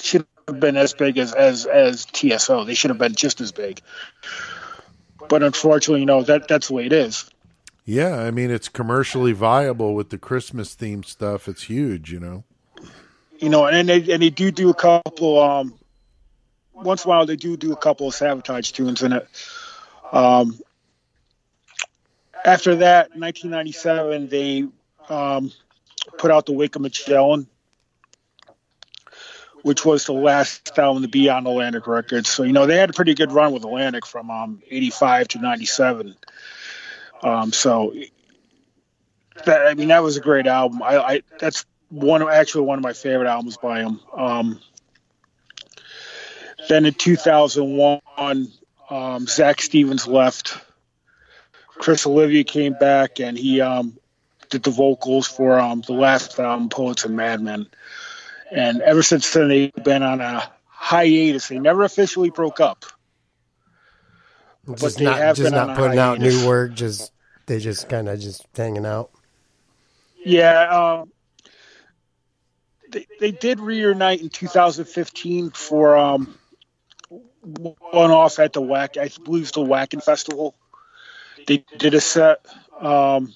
should 0.00 0.26
have 0.46 0.60
been 0.60 0.76
as 0.76 0.94
big 0.94 1.18
as 1.18 1.32
as 1.32 1.66
as 1.66 2.06
TSO. 2.06 2.64
They 2.64 2.74
should 2.74 2.90
have 2.90 2.98
been 2.98 3.14
just 3.14 3.40
as 3.40 3.50
big. 3.50 3.80
But 5.28 5.42
unfortunately, 5.42 6.00
you 6.00 6.06
know 6.06 6.22
that 6.22 6.46
that's 6.46 6.68
the 6.68 6.74
way 6.74 6.86
it 6.86 6.92
is. 6.92 7.28
Yeah, 7.88 8.16
I 8.16 8.32
mean 8.32 8.50
it's 8.50 8.68
commercially 8.68 9.32
viable 9.32 9.94
with 9.94 10.10
the 10.10 10.18
Christmas 10.18 10.74
theme 10.74 11.04
stuff. 11.04 11.46
It's 11.48 11.62
huge, 11.62 12.12
you 12.12 12.18
know. 12.18 12.42
You 13.38 13.48
know, 13.48 13.66
and 13.66 13.88
they 13.88 14.12
and 14.12 14.20
they 14.20 14.30
do 14.30 14.50
do 14.50 14.70
a 14.70 14.74
couple. 14.74 15.40
Um, 15.40 15.74
once 16.72 17.04
in 17.04 17.08
a 17.08 17.14
while, 17.14 17.26
they 17.26 17.36
do 17.36 17.56
do 17.56 17.72
a 17.72 17.76
couple 17.76 18.08
of 18.08 18.14
Savatage 18.14 18.72
tunes 18.72 19.02
in 19.02 19.12
it. 19.12 19.28
Um, 20.12 20.58
after 22.44 22.76
that, 22.76 23.10
1997, 23.10 24.28
they 24.28 24.66
um, 25.08 25.52
put 26.18 26.32
out 26.32 26.46
the 26.46 26.52
Wake 26.52 26.74
of 26.74 26.82
Magellan, 26.82 27.46
which 29.62 29.84
was 29.84 30.06
the 30.06 30.12
last 30.12 30.76
album 30.76 31.02
to 31.02 31.08
be 31.08 31.28
on 31.28 31.46
Atlantic 31.46 31.86
Records. 31.86 32.28
So 32.28 32.42
you 32.42 32.52
know 32.52 32.66
they 32.66 32.78
had 32.78 32.90
a 32.90 32.94
pretty 32.94 33.14
good 33.14 33.30
run 33.30 33.52
with 33.52 33.64
Atlantic 33.64 34.06
from 34.06 34.28
um, 34.28 34.60
85 34.68 35.28
to 35.28 35.38
97. 35.38 36.16
Um, 37.26 37.52
so 37.52 37.92
that, 39.46 39.66
I 39.66 39.74
mean 39.74 39.88
that 39.88 40.02
was 40.02 40.16
a 40.16 40.20
great 40.20 40.46
album. 40.46 40.80
I, 40.80 40.98
I 40.98 41.22
that's 41.40 41.66
one 41.88 42.22
of 42.22 42.28
actually 42.28 42.66
one 42.66 42.78
of 42.78 42.84
my 42.84 42.92
favorite 42.92 43.28
albums 43.28 43.56
by 43.56 43.80
him. 43.80 44.00
Um, 44.16 44.60
then 46.68 46.86
in 46.86 46.94
2001, 46.94 48.00
um, 48.90 49.26
Zak 49.26 49.60
Stevens 49.60 50.06
left. 50.06 50.56
Chris 51.68 52.06
Oliva 52.06 52.44
came 52.44 52.74
back 52.74 53.18
and 53.20 53.36
he 53.36 53.60
um, 53.60 53.98
did 54.48 54.62
the 54.62 54.70
vocals 54.70 55.26
for 55.26 55.58
um, 55.58 55.82
the 55.82 55.92
last 55.92 56.38
album, 56.38 56.68
Poets 56.68 57.04
and 57.04 57.16
Madmen. 57.16 57.66
and 58.52 58.80
ever 58.82 59.02
since 59.02 59.30
then 59.32 59.48
they've 59.48 59.84
been 59.84 60.02
on 60.02 60.20
a 60.20 60.48
hiatus. 60.68 61.48
They 61.48 61.58
never 61.58 61.82
officially 61.82 62.30
broke 62.30 62.60
up. 62.60 62.84
Just 64.76 64.98
they 64.98 65.04
not 65.04 65.18
have 65.18 65.36
just 65.36 65.50
been 65.50 65.54
not 65.54 65.76
putting 65.76 65.98
out 65.98 66.18
new 66.18 66.46
work. 66.46 66.74
Just 66.74 67.12
they 67.46 67.58
just 67.58 67.88
kind 67.88 68.08
of 68.08 68.18
just 68.20 68.46
hanging 68.54 68.86
out. 68.86 69.10
Yeah, 70.24 70.98
um, 70.98 71.12
they 72.90 73.06
they 73.20 73.30
did 73.30 73.60
reunite 73.60 74.20
in 74.20 74.28
2015 74.28 75.50
for 75.50 75.96
um, 75.96 76.36
one 77.10 78.10
off 78.10 78.38
at 78.38 78.52
the 78.52 78.60
Whack. 78.60 78.96
I 78.96 79.10
believe 79.24 79.52
the 79.52 79.60
Wacken 79.60 80.02
Festival. 80.02 80.54
They 81.46 81.64
did 81.78 81.94
a 81.94 82.00
set, 82.00 82.44
um, 82.80 83.32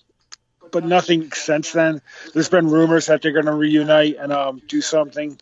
but 0.73 0.85
nothing 0.85 1.31
since 1.33 1.73
then. 1.73 2.03
There's 2.35 2.49
been 2.49 2.69
rumors 2.69 3.07
that 3.07 3.23
they're 3.23 3.33
going 3.33 3.47
to 3.47 3.55
reunite 3.55 4.17
and 4.19 4.33
um, 4.33 4.61
do 4.67 4.81
something, 4.81 5.39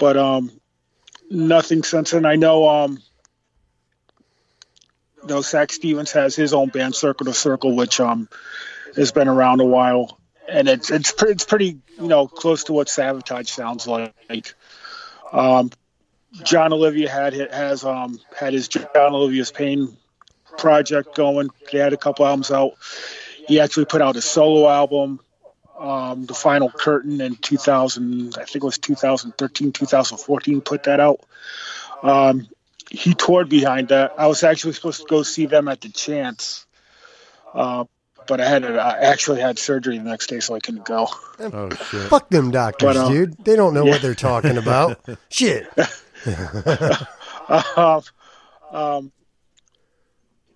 but 0.00 0.16
um, 0.16 0.50
nothing 1.30 1.84
since 1.84 2.10
then. 2.10 2.26
I 2.26 2.34
know. 2.34 2.68
Um, 2.68 2.98
you 5.22 5.28
know, 5.28 5.40
Zak 5.42 5.72
Stevens 5.72 6.12
has 6.12 6.34
his 6.34 6.54
own 6.54 6.68
band, 6.68 6.94
Circle 6.94 7.28
II 7.28 7.34
Circle, 7.34 7.76
which 7.76 8.00
um, 8.00 8.28
has 8.96 9.12
been 9.12 9.28
around 9.28 9.60
a 9.60 9.64
while, 9.64 10.18
and 10.48 10.68
it's 10.68 10.90
it's 10.90 11.12
pretty, 11.12 11.32
it's 11.32 11.44
pretty 11.44 11.78
you 11.98 12.08
know 12.08 12.26
close 12.26 12.64
to 12.64 12.72
what 12.72 12.88
Savatage 12.88 13.48
sounds 13.48 13.86
like. 13.86 14.54
Um, 15.32 15.70
John 16.44 16.72
Oliva 16.72 17.08
had 17.08 17.34
has 17.34 17.84
um 17.84 18.20
had 18.36 18.52
his 18.52 18.68
John 18.68 18.88
Oliva's 18.94 19.50
Pain 19.50 19.96
project 20.58 21.14
going. 21.14 21.50
They 21.72 21.78
had 21.78 21.92
a 21.92 21.96
couple 21.96 22.26
albums 22.26 22.50
out. 22.50 22.72
He 23.46 23.60
actually 23.60 23.86
put 23.86 24.02
out 24.02 24.16
a 24.16 24.22
solo 24.22 24.68
album, 24.68 25.20
um, 25.78 26.26
the 26.26 26.34
Final 26.34 26.70
Curtain 26.70 27.20
in 27.20 27.36
2000. 27.36 28.36
I 28.38 28.44
think 28.44 28.56
it 28.56 28.64
was 28.64 28.78
2013, 28.78 29.72
2014. 29.72 30.60
Put 30.60 30.84
that 30.84 31.00
out. 31.00 31.20
Um, 32.02 32.48
he 32.90 33.14
toured 33.14 33.48
behind 33.48 33.88
that. 33.88 34.14
I 34.18 34.26
was 34.26 34.42
actually 34.42 34.74
supposed 34.74 35.00
to 35.00 35.06
go 35.06 35.22
see 35.22 35.46
them 35.46 35.68
at 35.68 35.80
the 35.80 35.88
Chance, 35.88 36.66
uh, 37.54 37.84
but 38.26 38.40
I 38.40 38.48
had 38.48 38.64
I 38.64 38.98
actually 38.98 39.40
had 39.40 39.58
surgery 39.58 39.96
the 39.96 40.04
next 40.04 40.26
day, 40.26 40.40
so 40.40 40.54
I 40.54 40.60
couldn't 40.60 40.84
go. 40.84 41.08
Oh 41.38 41.70
shit. 41.70 42.10
Fuck 42.10 42.28
them 42.30 42.50
doctors, 42.50 42.94
But, 42.94 42.96
uh, 42.96 43.08
dude. 43.08 43.44
They 43.44 43.56
don't 43.56 43.74
know 43.74 43.84
yeah. 43.84 43.92
what 43.92 44.02
they're 44.02 44.14
talking 44.14 44.58
about. 44.58 45.00
Shit. 45.30 45.68
um, 47.76 48.02
um, 48.72 49.12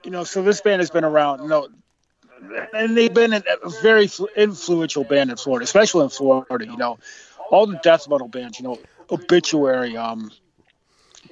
you 0.05 0.11
know, 0.11 0.25
so 0.25 0.43
this 0.43 0.61
band 0.61 0.81
has 0.81 0.91
been 0.91 1.05
around, 1.05 1.43
you 1.43 1.49
know, 1.49 1.69
and 2.75 2.97
they've 2.97 3.15
been 3.15 3.33
a 3.33 3.43
very 3.81 4.11
influential 4.37 5.05
band 5.05 5.31
in 5.31 5.37
Florida, 5.37 5.65
especially 5.65 6.05
in 6.05 6.11
Florida. 6.11 6.67
You 6.67 6.77
know, 6.77 6.99
all 7.51 7.67
the 7.67 7.79
death 7.83 8.09
metal 8.09 8.29
bands, 8.29 8.59
you 8.59 8.65
know, 8.65 8.79
Obituary, 9.11 9.97
um, 9.97 10.31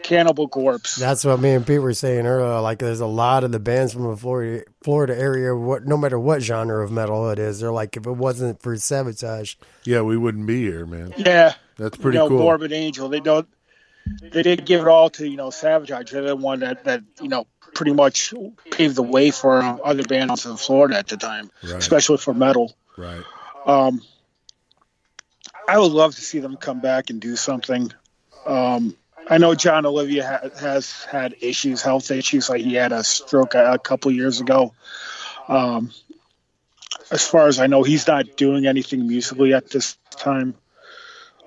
Cannibal 0.02 0.48
Corpse. 0.48 0.96
That's 0.96 1.24
what 1.24 1.40
me 1.40 1.50
and 1.52 1.66
Pete 1.66 1.80
were 1.80 1.94
saying 1.94 2.26
earlier. 2.26 2.60
Like, 2.60 2.78
there's 2.78 3.00
a 3.00 3.06
lot 3.06 3.44
of 3.44 3.52
the 3.52 3.60
bands 3.60 3.92
from 3.92 4.04
the 4.10 4.16
Florida 4.16 4.64
Florida 4.82 5.16
area. 5.18 5.54
What, 5.54 5.86
no 5.86 5.96
matter 5.96 6.18
what 6.18 6.42
genre 6.42 6.84
of 6.84 6.90
metal 6.90 7.28
it 7.30 7.38
is, 7.38 7.60
they're 7.60 7.72
like, 7.72 7.96
if 7.96 8.06
it 8.06 8.12
wasn't 8.12 8.60
for 8.62 8.74
Savatage, 8.74 9.56
Yeah, 9.84 10.02
we 10.02 10.16
wouldn't 10.16 10.46
be 10.46 10.62
here, 10.62 10.84
man. 10.86 11.14
yeah, 11.16 11.54
That's 11.76 11.96
pretty 11.96 12.18
you 12.18 12.24
know, 12.24 12.28
cool. 12.28 12.38
Morbid 12.38 12.72
Angel. 12.72 13.08
They 13.08 13.20
don't. 13.20 13.48
They 14.20 14.42
did 14.42 14.64
give 14.66 14.80
it 14.82 14.88
all 14.88 15.10
to 15.10 15.28
you 15.28 15.36
know 15.36 15.48
Savatage. 15.50 16.10
They're 16.10 16.22
the 16.22 16.34
one 16.36 16.58
that 16.60 16.84
that 16.84 17.02
you 17.20 17.28
know 17.28 17.46
pretty 17.74 17.92
much 17.92 18.34
paved 18.72 18.96
the 18.96 19.02
way 19.02 19.30
for 19.30 19.62
other 19.62 20.02
bands 20.02 20.44
in 20.44 20.56
Florida 20.56 20.98
at 20.98 21.06
the 21.06 21.16
time, 21.16 21.50
Right. 21.62 21.74
especially 21.76 22.16
for 22.18 22.34
metal. 22.34 22.74
Right. 22.98 23.22
Um, 23.64 24.02
I 25.68 25.78
would 25.78 25.92
love 25.92 26.14
to 26.16 26.20
see 26.20 26.40
them 26.40 26.56
come 26.56 26.80
back 26.80 27.10
and 27.10 27.20
do 27.20 27.36
something. 27.36 27.92
Um, 28.44 28.96
I 29.28 29.38
know 29.38 29.54
Jon 29.54 29.86
Oliva 29.86 30.26
ha- 30.26 30.60
has 30.60 31.04
had 31.04 31.36
issues, 31.40 31.82
health 31.82 32.10
issues. 32.10 32.48
Like 32.48 32.62
he 32.62 32.74
had 32.74 32.92
a 32.92 33.04
stroke 33.04 33.54
a, 33.54 33.74
a 33.74 33.78
couple 33.78 34.10
years 34.10 34.40
ago. 34.40 34.74
Um, 35.48 35.90
as 37.10 37.26
far 37.26 37.46
as 37.46 37.58
I 37.58 37.66
know, 37.66 37.82
he's 37.82 38.06
not 38.06 38.36
doing 38.36 38.66
anything 38.66 39.06
musically 39.06 39.54
at 39.54 39.70
this 39.70 39.96
time. 40.10 40.54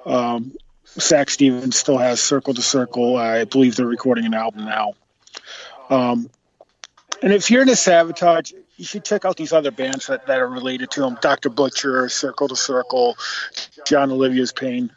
Um, 0.06 0.54
Zak 1.00 1.30
Stevens 1.30 1.76
still 1.76 1.98
has 1.98 2.22
Circle 2.22 2.56
II 2.56 2.62
Circle. 2.62 3.18
I 3.18 3.44
believe 3.46 3.76
they're 3.76 3.86
recording 3.86 4.26
an 4.26 4.34
album 4.34 4.66
now. 4.66 4.94
Um, 5.90 6.30
and 7.22 7.34
if 7.34 7.50
you're 7.50 7.62
into 7.62 7.74
Savatage, 7.74 8.54
you 8.78 8.86
should 8.86 9.04
check 9.04 9.26
out 9.26 9.38
these 9.38 9.54
other 9.54 9.72
bands 9.72 10.08
that, 10.08 10.28
that 10.28 10.40
are 10.40 10.48
related 10.48 10.92
to 10.92 11.06
him. 11.06 11.18
Dr. 11.22 11.50
Butcher, 11.50 12.10
Circle 12.10 12.50
II 12.52 12.56
Circle, 12.56 13.18
Jon 13.86 14.12
Oliva's 14.12 14.52
Pain. 14.52 14.92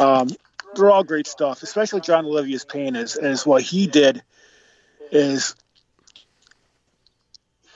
Um, 0.00 0.28
they're 0.74 0.90
all 0.90 1.04
great 1.04 1.26
stuff, 1.26 1.62
especially 1.62 2.00
Jon 2.00 2.24
Oliva's 2.26 2.64
Pain 2.64 2.94
is, 2.96 3.16
is 3.16 3.46
what 3.46 3.62
he 3.62 3.86
did 3.86 4.22
is 5.10 5.54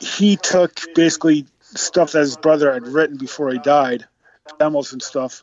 he 0.00 0.36
took 0.36 0.78
basically 0.94 1.46
stuff 1.60 2.12
that 2.12 2.20
his 2.20 2.36
brother 2.36 2.72
had 2.72 2.86
written 2.86 3.16
before 3.16 3.50
he 3.50 3.58
died, 3.58 4.04
demos 4.58 4.92
and 4.92 5.02
stuff, 5.02 5.42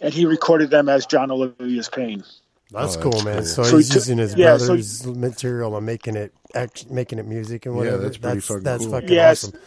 and 0.00 0.14
he 0.14 0.24
recorded 0.24 0.70
them 0.70 0.88
as 0.88 1.06
Jon 1.06 1.30
Oliva's 1.30 1.88
Pain. 1.88 2.24
that's 2.70 2.96
Oh, 2.96 3.00
cool, 3.10 3.22
man. 3.22 3.38
cool. 3.38 3.44
So, 3.44 3.62
So 3.64 3.76
he's 3.76 3.88
he 3.88 3.92
took- 3.94 4.00
using 4.00 4.18
his 4.18 4.34
yeah, 4.34 4.56
so- 4.56 4.66
brother's 4.68 5.06
material 5.06 5.76
and 5.76 5.84
making 5.86 6.16
it, 6.16 6.32
act, 6.54 6.90
making 6.90 7.18
it 7.18 7.26
music 7.26 7.66
and 7.66 7.74
whatever. 7.74 7.96
Yeah, 7.96 8.02
whatever. 8.08 8.08
that's 8.18 8.18
pretty 8.18 8.40
fucking 8.40 8.62
that's 8.64 8.84
cool. 8.84 8.92
fucking 8.92 9.08
Yes. 9.12 9.44
awesome. 9.44 9.60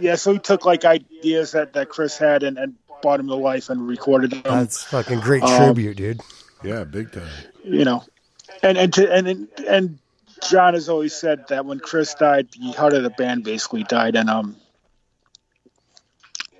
Yeah, 0.00 0.14
so 0.16 0.32
he 0.32 0.38
took 0.40 0.64
like 0.64 0.84
ideas 0.84 1.52
that, 1.52 1.72
that 1.74 1.88
Chris 1.88 2.16
had 2.18 2.42
and, 2.42 2.58
and 2.58 2.74
brought 3.02 3.20
him 3.20 3.28
to 3.28 3.34
life 3.34 3.70
and 3.70 3.86
recorded 3.86 4.30
them. 4.32 4.42
That's 4.44 4.82
fucking 4.84 5.20
great 5.20 5.42
Um, 5.44 5.56
tribute, 5.56 5.96
dude. 5.96 6.20
Yeah, 6.64 6.84
big 6.84 7.12
time. 7.12 7.28
you 7.62 7.84
know, 7.84 8.02
and 8.62 8.78
and 8.78 8.92
to, 8.94 9.12
and 9.12 9.48
and 9.68 9.98
John 10.48 10.74
has 10.74 10.88
always 10.88 11.14
said 11.14 11.46
that 11.48 11.66
when 11.66 11.78
Chris 11.78 12.14
died, 12.14 12.48
the 12.52 12.72
heart 12.72 12.94
of 12.94 13.02
the 13.02 13.10
band 13.10 13.44
basically 13.44 13.84
died, 13.84 14.16
and 14.16 14.30
um, 14.30 14.56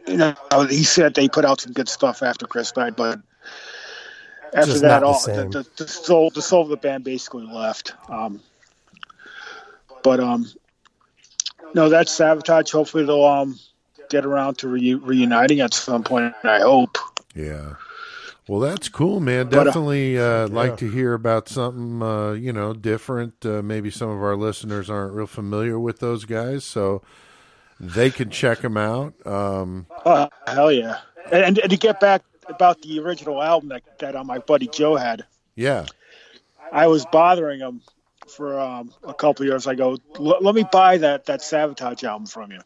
you 0.07 0.17
know, 0.17 0.35
he 0.69 0.85
said 0.85 1.15
they 1.15 1.29
put 1.29 1.45
out 1.45 1.61
some 1.61 1.73
good 1.73 1.89
stuff 1.89 2.23
after 2.23 2.47
Chris 2.47 2.73
died, 2.73 2.97
but 2.97 3.21
after 4.53 4.73
Just 4.73 4.83
that, 4.83 5.03
all 5.03 5.21
the, 5.21 5.49
the, 5.51 5.85
the 5.85 5.89
soul 5.89 6.31
the 6.31 6.43
soul 6.43 6.63
of 6.63 6.69
the 6.69 6.77
band 6.77 7.05
basically 7.05 7.47
left. 7.47 7.95
Um, 8.09 8.41
but 10.03 10.21
um, 10.21 10.47
no, 11.75 11.89
that's 11.89 12.17
Savatage. 12.17 12.71
Hopefully, 12.71 13.05
they'll 13.05 13.25
um 13.25 13.59
get 14.11 14.25
around 14.25 14.59
to 14.59 14.67
reu- 14.67 15.01
reuniting 15.03 15.61
at 15.61 15.75
some 15.75 16.05
point. 16.05 16.35
I 16.45 16.61
hope. 16.61 16.99
Yeah. 17.35 17.75
Well, 18.47 18.61
that's 18.61 18.89
cool, 18.91 19.21
man. 19.21 19.47
Uh, 19.47 19.65
Definitely 19.65 20.19
uh, 20.19 20.49
like 20.49 20.77
to 20.79 20.91
hear 20.91 21.15
about 21.15 21.49
something, 21.49 22.03
uh, 22.03 22.33
you 22.33 22.53
know, 22.53 22.75
different. 22.75 23.45
Uh, 23.45 23.63
maybe 23.63 23.91
some 23.91 24.11
of 24.11 24.23
our 24.23 24.37
listeners 24.37 24.91
aren't 24.91 25.15
real 25.15 25.27
familiar 25.27 25.79
with 25.79 26.01
those 26.01 26.27
guys, 26.27 26.63
so 26.65 27.03
they 27.81 28.11
can 28.11 28.29
check 28.31 28.59
them 28.61 28.77
out. 28.77 29.15
Um, 29.27 29.87
Oh, 30.05 30.29
hell 30.47 30.71
yeah. 30.71 30.99
And, 31.33 31.59
and 31.59 31.71
to 31.71 31.77
get 31.79 32.01
back 32.01 32.23
about 32.47 32.83
the 32.83 33.01
original 33.01 33.43
album 33.43 33.71
that, 33.71 33.83
that 34.01 34.15
uh, 34.15 34.25
my 34.25 34.39
buddy 34.39 34.69
Joe 34.69 34.97
had, 34.97 35.25
yeah. 35.57 35.87
I 36.71 36.89
was 36.89 37.07
bothering 37.07 37.61
him 37.61 37.81
for 38.29 38.61
um, 38.61 38.93
a 39.03 39.15
couple 39.15 39.47
years. 39.47 39.67
I 39.67 39.75
go, 39.75 39.97
"L- 40.19 40.39
let 40.41 40.55
me 40.55 40.65
buy 40.71 40.99
that, 40.99 41.27
that 41.27 41.41
Savatage 41.41 42.05
album 42.05 42.27
from 42.27 42.53
you. 42.53 42.61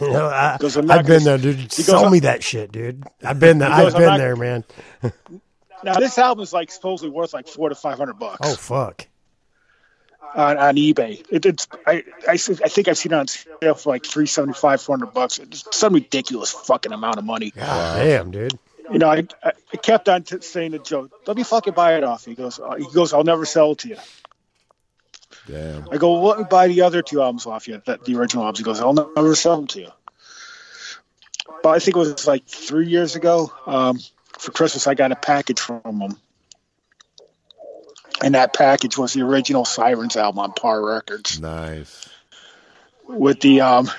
You 0.00 0.10
know, 0.12 0.26
I, 0.26 0.56
goes, 0.58 0.76
"I'm 0.76 0.86
not 0.86 0.98
I've 1.00 1.06
been 1.06 1.24
there, 1.24 1.38
dude. 1.38 1.72
Sell 1.72 2.04
"I'm- 2.04 2.12
me 2.12 2.20
that 2.20 2.42
shit, 2.42 2.70
dude. 2.72 3.04
I've 3.24 3.40
been 3.40 3.58
there. 3.58 3.68
I've 3.70 3.92
been 3.92 4.02
not- 4.02 4.18
there, 4.18 4.36
man. 4.36 4.64
Now, 5.82 5.98
this 5.98 6.16
album 6.16 6.42
is 6.42 6.50
like 6.52 6.70
supposedly 6.70 7.10
worth 7.10 7.34
like 7.34 7.46
four 7.46 7.68
to 7.68 7.74
500 7.74 8.14
bucks 8.18 8.38
Oh 8.42 8.54
fuck. 8.56 9.06
on, 10.34 10.56
on 10.56 10.76
eBay. 10.76 11.22
It, 11.30 11.44
it's, 11.44 11.68
I, 11.86 12.04
I, 12.26 12.32
I 12.32 12.36
think 12.38 12.88
I've 12.88 12.96
seen 12.96 13.12
it 13.12 13.16
on 13.16 13.26
sale 13.28 13.74
for 13.74 13.90
like 13.90 14.06
375 14.06 14.80
400 14.80 15.12
bucks. 15.12 15.38
It's 15.38 15.76
some 15.76 15.92
ridiculous 15.92 16.52
fucking 16.52 16.92
amount 16.92 17.18
of 17.18 17.24
money. 17.24 17.50
God 17.50 17.98
damn, 17.98 18.30
dude. 18.30 18.58
You 18.90 18.98
know, 18.98 19.10
I, 19.10 19.26
I 19.42 19.52
I 19.72 19.76
kept 19.76 20.08
on 20.08 20.22
t- 20.22 20.40
saying 20.40 20.72
to 20.72 20.78
Joe, 20.78 21.10
let 21.26 21.36
me 21.36 21.42
fucking 21.42 21.74
buy 21.74 21.96
it 21.96 22.04
off. 22.04 22.24
He 22.24 22.34
goes, 22.34 22.58
uh, 22.58 22.76
he 22.76 22.86
goes, 22.90 23.12
I'll 23.12 23.24
never 23.24 23.44
sell 23.44 23.72
it 23.72 23.78
to 23.78 23.88
you. 23.88 23.96
Damn. 25.46 25.88
I 25.90 25.98
go, 25.98 26.14
well, 26.14 26.22
let 26.30 26.38
me 26.38 26.44
buy 26.48 26.68
the 26.68 26.82
other 26.82 27.02
two 27.02 27.20
albums 27.20 27.46
off 27.46 27.68
you, 27.68 27.82
that 27.86 28.04
the 28.04 28.16
original 28.16 28.44
albums. 28.44 28.58
He 28.58 28.64
goes, 28.64 28.80
I'll 28.80 28.94
never 28.94 29.34
sell 29.34 29.56
them 29.56 29.66
to 29.68 29.80
you. 29.80 29.90
But 31.62 31.70
I 31.70 31.78
think 31.78 31.96
it 31.96 31.98
was 31.98 32.26
like 32.26 32.46
three 32.46 32.86
years 32.88 33.16
ago. 33.16 33.52
Um, 33.66 33.98
for 34.38 34.52
Christmas, 34.52 34.86
I 34.86 34.94
got 34.94 35.12
a 35.12 35.16
package 35.16 35.60
from 35.60 36.00
him. 36.00 36.16
And 38.22 38.34
that 38.34 38.54
package 38.54 38.96
was 38.96 39.12
the 39.12 39.22
original 39.22 39.64
Sirens 39.64 40.16
album 40.16 40.38
on 40.38 40.52
Par 40.52 40.84
Records. 40.84 41.40
Nice. 41.40 42.08
With 43.06 43.40
the, 43.40 43.60
um, 43.60 43.90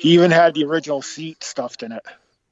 he 0.00 0.14
even 0.14 0.30
had 0.30 0.54
the 0.54 0.64
original 0.64 1.02
seat 1.02 1.44
stuffed 1.44 1.82
in 1.82 1.92
it. 1.92 2.02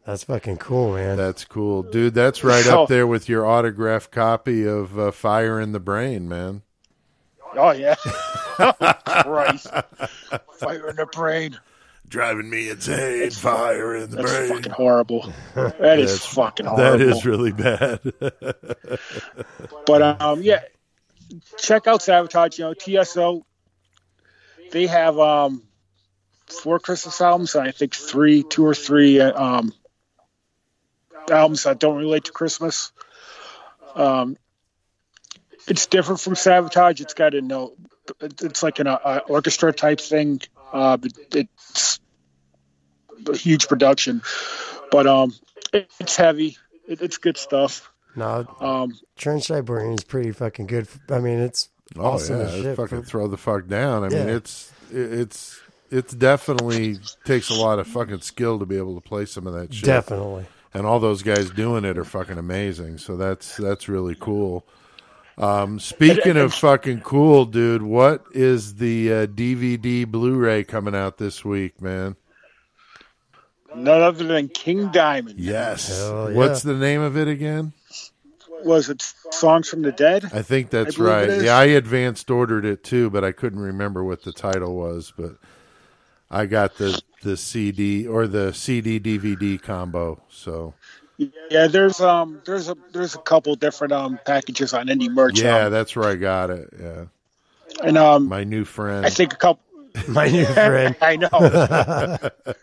That's 0.05 0.25
fucking 0.25 0.57
cool, 0.59 0.95
man. 0.95 1.17
That's 1.17 1.45
cool, 1.45 1.83
dude. 1.83 2.15
That's 2.15 2.43
right 2.45 2.65
So- 2.65 2.83
up 2.85 2.89
there 2.89 3.07
with 3.07 3.29
your 3.29 3.47
autographed 3.47 4.11
copy 4.11 4.67
of 4.67 4.99
uh, 4.99 5.11
Fire 5.13 5.61
in 5.61 5.73
the 5.73 5.81
Brain, 5.81 6.29
man. 6.29 6.63
Oh, 7.59 7.73
yeah. 7.73 7.95
Christ. 9.23 9.67
Fire 10.59 10.89
in 10.89 10.97
the 10.97 11.07
brain. 11.13 11.59
driving 12.09 12.49
me 12.49 12.71
insane. 12.71 13.31
Fire 13.31 13.97
in 13.97 14.11
the 14.11 14.17
That's 14.17 14.31
brain. 14.33 14.49
fucking 14.49 14.73
horrible. 14.73 15.33
That 15.55 15.99
is 15.99 16.25
fucking 16.25 16.67
horrible. 16.67 16.99
That 16.99 17.01
is 17.01 17.27
really 17.27 17.53
bad. 17.53 18.01
But 19.87 20.21
um, 20.21 20.43
yeah, 20.43 20.63
check 21.59 21.87
out 21.87 22.01
Savatage. 22.01 22.59
You 22.59 22.65
know, 22.65 22.75
TSO. 23.03 23.45
They 24.71 24.87
have 24.87 25.19
um 25.19 25.63
four 26.47 26.79
Christmas 26.79 27.21
albums, 27.21 27.55
and 27.55 27.67
I 27.67 27.71
think 27.73 27.95
three, 27.95 28.43
two 28.43 28.65
or 28.67 28.75
three 28.75 29.21
uh, 29.21 29.33
um 29.41 29.73
albums 31.31 31.65
that 31.65 31.79
don't 31.79 31.97
relate 31.99 32.25
to 32.25 32.33
Christmas. 32.33 32.93
Um, 33.95 34.37
it's 35.69 35.87
different 35.87 36.21
from 36.21 36.35
Savatage. 36.35 37.01
It's 37.01 37.15
got 37.15 37.35
a 37.35 37.41
no. 37.41 37.75
It's 38.21 38.63
like 38.63 38.79
an 38.79 38.87
uh, 38.87 39.21
orchestra 39.29 39.73
type 39.73 40.01
thing. 40.01 40.41
Uh, 40.73 40.99
it's 41.35 42.01
a 43.29 43.37
huge 43.37 43.69
production, 43.69 44.23
but 44.91 45.07
um, 45.07 45.35
it, 45.73 45.91
it's 46.01 46.17
heavy. 46.17 46.57
It, 46.87 47.03
it's 47.03 47.19
good 47.19 47.37
stuff. 47.37 47.91
No, 48.17 48.47
Um, 48.61 48.99
Trans-Siberian 49.17 49.93
is 49.93 50.03
pretty 50.05 50.33
fucking 50.33 50.67
good. 50.67 50.89
I 51.11 51.19
mean, 51.21 51.39
it's 51.39 51.69
Oh 51.97 52.05
awesome 52.05 52.39
yeah, 52.41 52.47
it's 52.49 52.63
shit. 52.63 52.77
fucking 52.77 53.03
for- 53.03 53.09
throw 53.09 53.29
the 53.29 53.37
fuck 53.37 53.67
down. 53.69 54.05
I 54.05 54.09
mean, 54.09 54.29
it's 54.29 54.73
it's 54.91 55.61
it's 55.91 56.13
definitely 56.15 56.99
takes 57.25 57.49
a 57.51 57.55
lot 57.55 57.79
of 57.79 57.87
fucking 57.87 58.21
skill 58.21 58.59
to 58.59 58.67
be 58.67 58.77
able 58.77 58.95
to 59.01 59.07
play 59.07 59.25
some 59.27 59.47
of 59.47 59.53
that 59.55 59.73
shit. 59.73 59.85
definitely. 59.85 60.47
and 60.75 60.85
all 60.87 60.99
those 61.01 61.23
guys 61.23 61.49
doing 61.51 61.85
it 61.85 61.97
are 61.97 62.05
fucking 62.05 62.39
amazing. 62.39 62.99
So 62.99 63.17
that's 63.17 63.57
that's 63.57 63.89
really 63.89 64.17
cool. 64.19 64.65
Um, 65.39 65.79
speaking 65.79 66.37
of 66.37 66.53
fucking 66.55 67.01
cool, 67.01 67.45
dude, 67.45 67.83
what 67.83 68.25
is 68.33 68.75
the 68.75 69.13
uh, 69.13 69.27
DVD 69.27 70.07
Blu-ray 70.07 70.65
coming 70.65 70.95
out 70.95 71.19
this 71.19 71.45
week, 71.45 71.81
man? 71.81 72.17
none 73.75 74.03
other 74.03 74.25
than 74.25 74.49
King 74.49 74.89
Diamond. 74.89 75.39
Yes. 75.39 75.91
Yeah. 75.91 76.31
What's 76.31 76.63
the 76.63 76.75
name 76.75 77.01
of 77.01 77.17
it 77.17 77.29
again? 77.29 77.73
Was 78.65 78.89
it 78.89 79.03
Songs 79.31 79.69
from 79.69 79.83
the 79.83 79.93
Dead? 79.93 80.25
I 80.33 80.43
think 80.43 80.71
that's 80.71 80.97
believe 80.97 81.11
it 81.11 81.33
right. 81.33 81.43
Yeah, 81.43 81.57
I 81.57 81.65
advanced 81.65 82.31
ordered 82.31 82.65
it 82.65 82.83
too, 82.83 83.09
but 83.09 83.25
I 83.25 83.31
couldn't 83.31 83.61
remember 83.61 84.03
what 84.03 84.23
the 84.23 84.33
title 84.33 84.75
was. 84.75 85.13
But 85.17 85.37
I 86.29 86.47
got 86.47 86.77
the 86.77 87.01
the 87.23 87.37
CD 87.37 88.07
or 88.07 88.27
the 88.27 88.53
CD 88.53 88.99
DVD 88.99 89.63
combo. 89.63 90.21
So 90.29 90.75
Yeah, 91.19 91.67
there's 91.67 92.01
um 92.01 92.41
there's 92.47 92.69
a 92.69 92.77
there's 92.93 93.15
a 93.17 93.19
couple 93.19 93.55
different 93.57 93.93
um 93.93 94.21
packages 94.25 94.73
on 94.73 94.87
indie 94.87 95.11
merch. 95.11 95.41
yeah, 95.41 95.65
um, 95.67 95.73
that's 95.73 95.97
where 95.97 96.09
I 96.09 96.15
got 96.15 96.51
it. 96.51 96.69
Yeah, 96.81 97.05
and 97.83 97.99
um 97.99 98.29
my 98.29 98.45
new 98.45 98.65
friend. 98.65 99.05
I 99.05 99.11
think 99.11 99.33
a 99.33 99.37
couple. 99.37 99.63
My 100.09 100.29
new 100.29 100.45
friend. 100.55 100.95
I 101.03 101.17
know. 101.17 101.29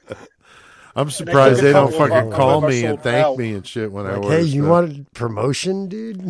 I'm 0.97 1.10
surprised 1.10 1.62
they 1.62 1.74
don't 1.74 1.93
fucking 1.93 2.32
call 2.32 2.62
me 2.62 2.86
and 2.86 3.01
thank 3.01 3.26
out. 3.26 3.38
me 3.38 3.53
and 3.53 3.68
shit 3.68 3.91
when 3.91 4.06
I 4.06 4.14
Like, 4.16 4.24
order 4.24 4.38
hey, 4.38 4.43
you 4.43 4.62
stuff. 4.62 4.70
wanted 4.72 5.14
promotion, 5.14 5.89
dude? 5.89 6.22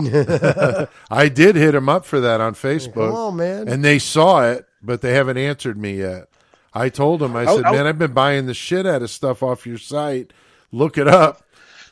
I 1.11 1.29
did 1.29 1.55
hit 1.55 1.73
them 1.73 1.87
up 1.89 2.05
for 2.05 2.19
that 2.21 2.41
on 2.41 2.55
Facebook, 2.55 2.93
Come 3.09 3.13
on, 3.15 3.35
man. 3.35 3.67
and 3.67 3.85
they 3.85 3.99
saw 3.99 4.43
it, 4.49 4.65
but 4.81 5.01
they 5.01 5.13
haven't 5.13 5.37
answered 5.37 5.77
me 5.77 5.99
yet. 5.99 6.27
I 6.73 6.89
told 6.89 7.19
them, 7.19 7.35
I 7.35 7.43
I'll- 7.45 7.57
said, 7.57 7.65
I'll- 7.65 7.73
man, 7.73 7.85
I've 7.85 7.99
been 7.99 8.13
buying 8.13 8.47
the 8.47 8.55
shit 8.55 8.87
out 8.87 9.03
of 9.03 9.11
stuff 9.11 9.43
off 9.43 9.67
your 9.67 9.77
site. 9.77 10.33
Look 10.71 10.97
it 10.97 11.07
up. 11.07 11.44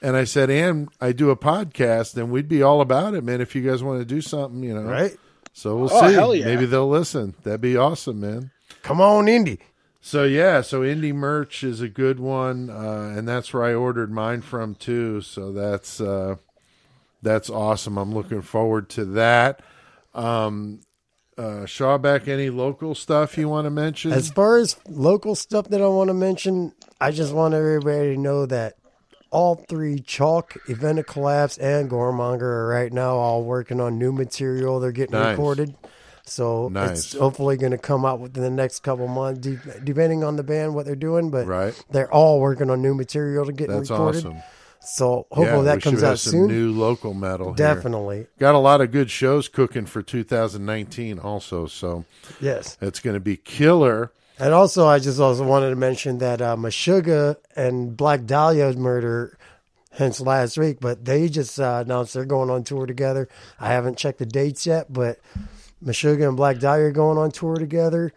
And 0.04 0.16
I 0.18 0.26
said, 0.26 0.49
and 0.49 0.89
I 0.99 1.14
do 1.14 1.30
a 1.30 1.36
podcast, 1.38 2.18
and 2.18 2.30
we'd 2.30 2.49
be 2.49 2.62
all 2.62 2.82
about 2.82 3.14
it, 3.14 3.24
man. 3.24 3.39
If 3.41 3.56
you 3.56 3.62
guys 3.62 3.82
want 3.82 3.99
to 3.99 4.06
do 4.06 4.20
something, 4.22 4.62
you 4.62 4.74
know, 4.76 4.82
right? 4.84 5.16
So 5.54 5.78
we'll 5.78 5.89
Oh, 5.93 6.08
see. 6.08 6.14
hell 6.14 6.36
yeah. 6.36 6.45
Maybe 6.45 6.66
they'll 6.66 6.89
listen. 6.89 7.36
That'd 7.43 7.62
be 7.62 7.78
awesome, 7.78 8.20
man. 8.20 8.51
Come 8.82 8.99
on, 8.99 9.28
Indy. 9.30 9.60
So 10.01 10.26
yeah, 10.26 10.60
so 10.60 10.82
indie 10.82 11.14
merch 11.14 11.64
is 11.64 11.80
a 11.80 11.88
good 11.88 12.20
one, 12.20 12.70
uh, 12.70 13.14
and 13.16 13.26
that's 13.26 13.54
where 13.54 13.64
I 13.64 13.74
ordered 13.74 14.12
mine 14.12 14.41
from 14.41 14.76
too. 14.76 15.22
So 15.22 15.54
that's 15.54 16.01
uh, 16.01 16.36
that's 17.22 17.49
awesome. 17.49 17.97
I'm 17.97 18.14
looking 18.14 18.41
forward 18.41 18.89
to 18.89 19.06
that. 19.06 19.62
Um, 20.14 20.82
uh, 21.38 21.64
Shawback, 21.66 22.28
any 22.28 22.49
local 22.49 22.93
stuff 22.95 23.38
you 23.38 23.47
want 23.47 23.66
to 23.66 23.70
mention? 23.72 24.12
As 24.12 24.30
far 24.30 24.58
as 24.58 24.76
local 24.89 25.36
stuff 25.36 25.70
that 25.70 25.82
I 25.82 25.88
want 25.88 26.10
to 26.10 26.14
mention, 26.14 26.74
I 26.99 27.12
just 27.12 27.34
want 27.34 27.54
everybody 27.54 28.16
to 28.16 28.20
know 28.20 28.45
that 28.47 28.76
all 29.34 29.56
three 29.68 30.00
Chalk, 30.00 30.56
Event 30.70 31.00
of 31.00 31.08
Collapse, 31.08 31.58
and 31.58 31.90
Gormonger 31.90 32.42
are 32.44 32.68
right 32.68 32.94
now 32.94 33.16
all 33.16 33.44
working 33.44 33.82
on 33.82 33.98
new 33.98 34.12
material. 34.12 34.80
They're 34.80 34.92
getting 34.92 35.14
Nice. 35.20 35.32
recorded. 35.32 35.76
So 36.26 36.70
Nice. 36.70 36.92
it's 36.92 37.14
hopefully 37.14 37.58
going 37.58 37.72
to 37.74 37.78
come 37.78 38.06
out 38.06 38.20
within 38.22 38.44
the 38.44 38.50
next 38.50 38.80
couple 38.84 39.08
months, 39.10 39.40
de- 39.42 39.60
depending 39.84 40.24
on 40.24 40.38
the 40.38 40.44
band 40.44 40.74
what 40.74 40.86
they're 40.86 40.96
doing. 40.96 41.30
But 41.32 41.48
Right. 41.48 41.74
they're 41.92 42.12
all 42.14 42.40
working 42.40 42.70
on 42.70 42.82
new 42.82 42.94
material 42.94 43.46
to 43.46 43.52
get 43.52 43.68
that's 43.70 43.90
recorded. 43.90 44.20
awesome. 44.26 44.38
So 44.86 45.26
hopefully 45.32 45.66
yeah, 45.66 45.76
that 45.76 45.82
comes 45.82 46.04
out 46.04 46.20
some 46.20 46.32
soon. 46.32 46.48
New 46.48 46.72
local 46.72 47.14
metal. 47.14 47.48
here. 47.48 47.56
Definitely, 47.56 48.28
got 48.38 48.54
a 48.54 48.58
lot 48.60 48.82
of 48.82 48.92
good 48.92 49.10
shows 49.10 49.48
cooking 49.48 49.86
for 49.86 50.02
2019 50.02 51.20
also. 51.20 51.66
So 51.68 52.04
yes. 52.42 52.78
it's 52.82 53.00
going 53.00 53.14
to 53.16 53.20
be 53.22 53.38
killer. 53.38 54.12
And 54.40 54.54
also, 54.54 54.88
I 54.88 55.00
just 55.00 55.20
also 55.20 55.46
wanted 55.46 55.70
to 55.70 55.76
mention 55.76 56.18
that 56.18 56.42
uh, 56.42 56.56
Meshuggah 56.56 57.36
and 57.56 57.96
Black 57.96 58.26
Dahlia's 58.26 58.76
murder, 58.76 59.38
hence 59.92 60.20
last 60.20 60.58
week, 60.58 60.78
but 60.80 61.06
they 61.06 61.30
just 61.30 61.60
uh, 61.60 61.84
announced 61.86 62.14
they're 62.16 62.26
going 62.26 62.50
on 62.50 62.64
tour 62.64 62.86
together. 62.86 63.30
I 63.60 63.68
haven't 63.68 63.98
checked 63.98 64.20
the 64.20 64.26
dates 64.26 64.66
yet, 64.66 64.92
but 64.92 65.20
Meshuggah 65.86 66.28
and 66.28 66.36
Black 66.38 66.58
Dahlia 66.60 66.86
are 66.86 66.92
going 66.92 67.18
on 67.18 67.32
tour 67.32 67.56
together. 67.56 68.12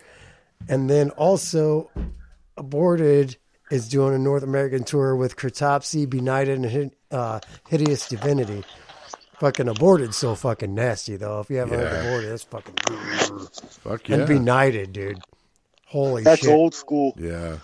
And 0.69 0.89
then 0.89 1.11
also, 1.11 1.91
Aborted 2.57 3.37
is 3.71 3.89
doing 3.89 4.15
a 4.15 4.19
North 4.19 4.43
American 4.43 4.85
tour 4.85 5.15
with 5.17 5.37
Cretopsy, 5.37 6.09
Benighted, 6.09 6.65
and 6.65 6.91
uh, 7.11 7.41
Hideous 7.69 8.09
Divinity. 8.09 8.65
Fucking 9.39 9.69
Aborted 9.69 10.15
so 10.15 10.35
fucking 10.35 10.75
nasty, 10.75 11.17
though. 11.17 11.41
If 11.41 11.51
you 11.51 11.59
haven't 11.59 11.79
Yeah. 11.79 11.89
heard 11.89 12.07
Aborted, 12.07 12.31
that's 12.31 12.43
fucking. 12.45 12.75
Fuck 13.83 14.09
yeah. 14.09 14.17
And 14.17 14.27
Benighted, 14.27 14.95
dude. 14.95 15.21
Holy 15.87 16.21
shit. 16.21 16.25
That's 16.25 16.41
shit. 16.43 16.51
old 16.51 16.75
school. 16.75 17.15
Yeah. 17.19 17.57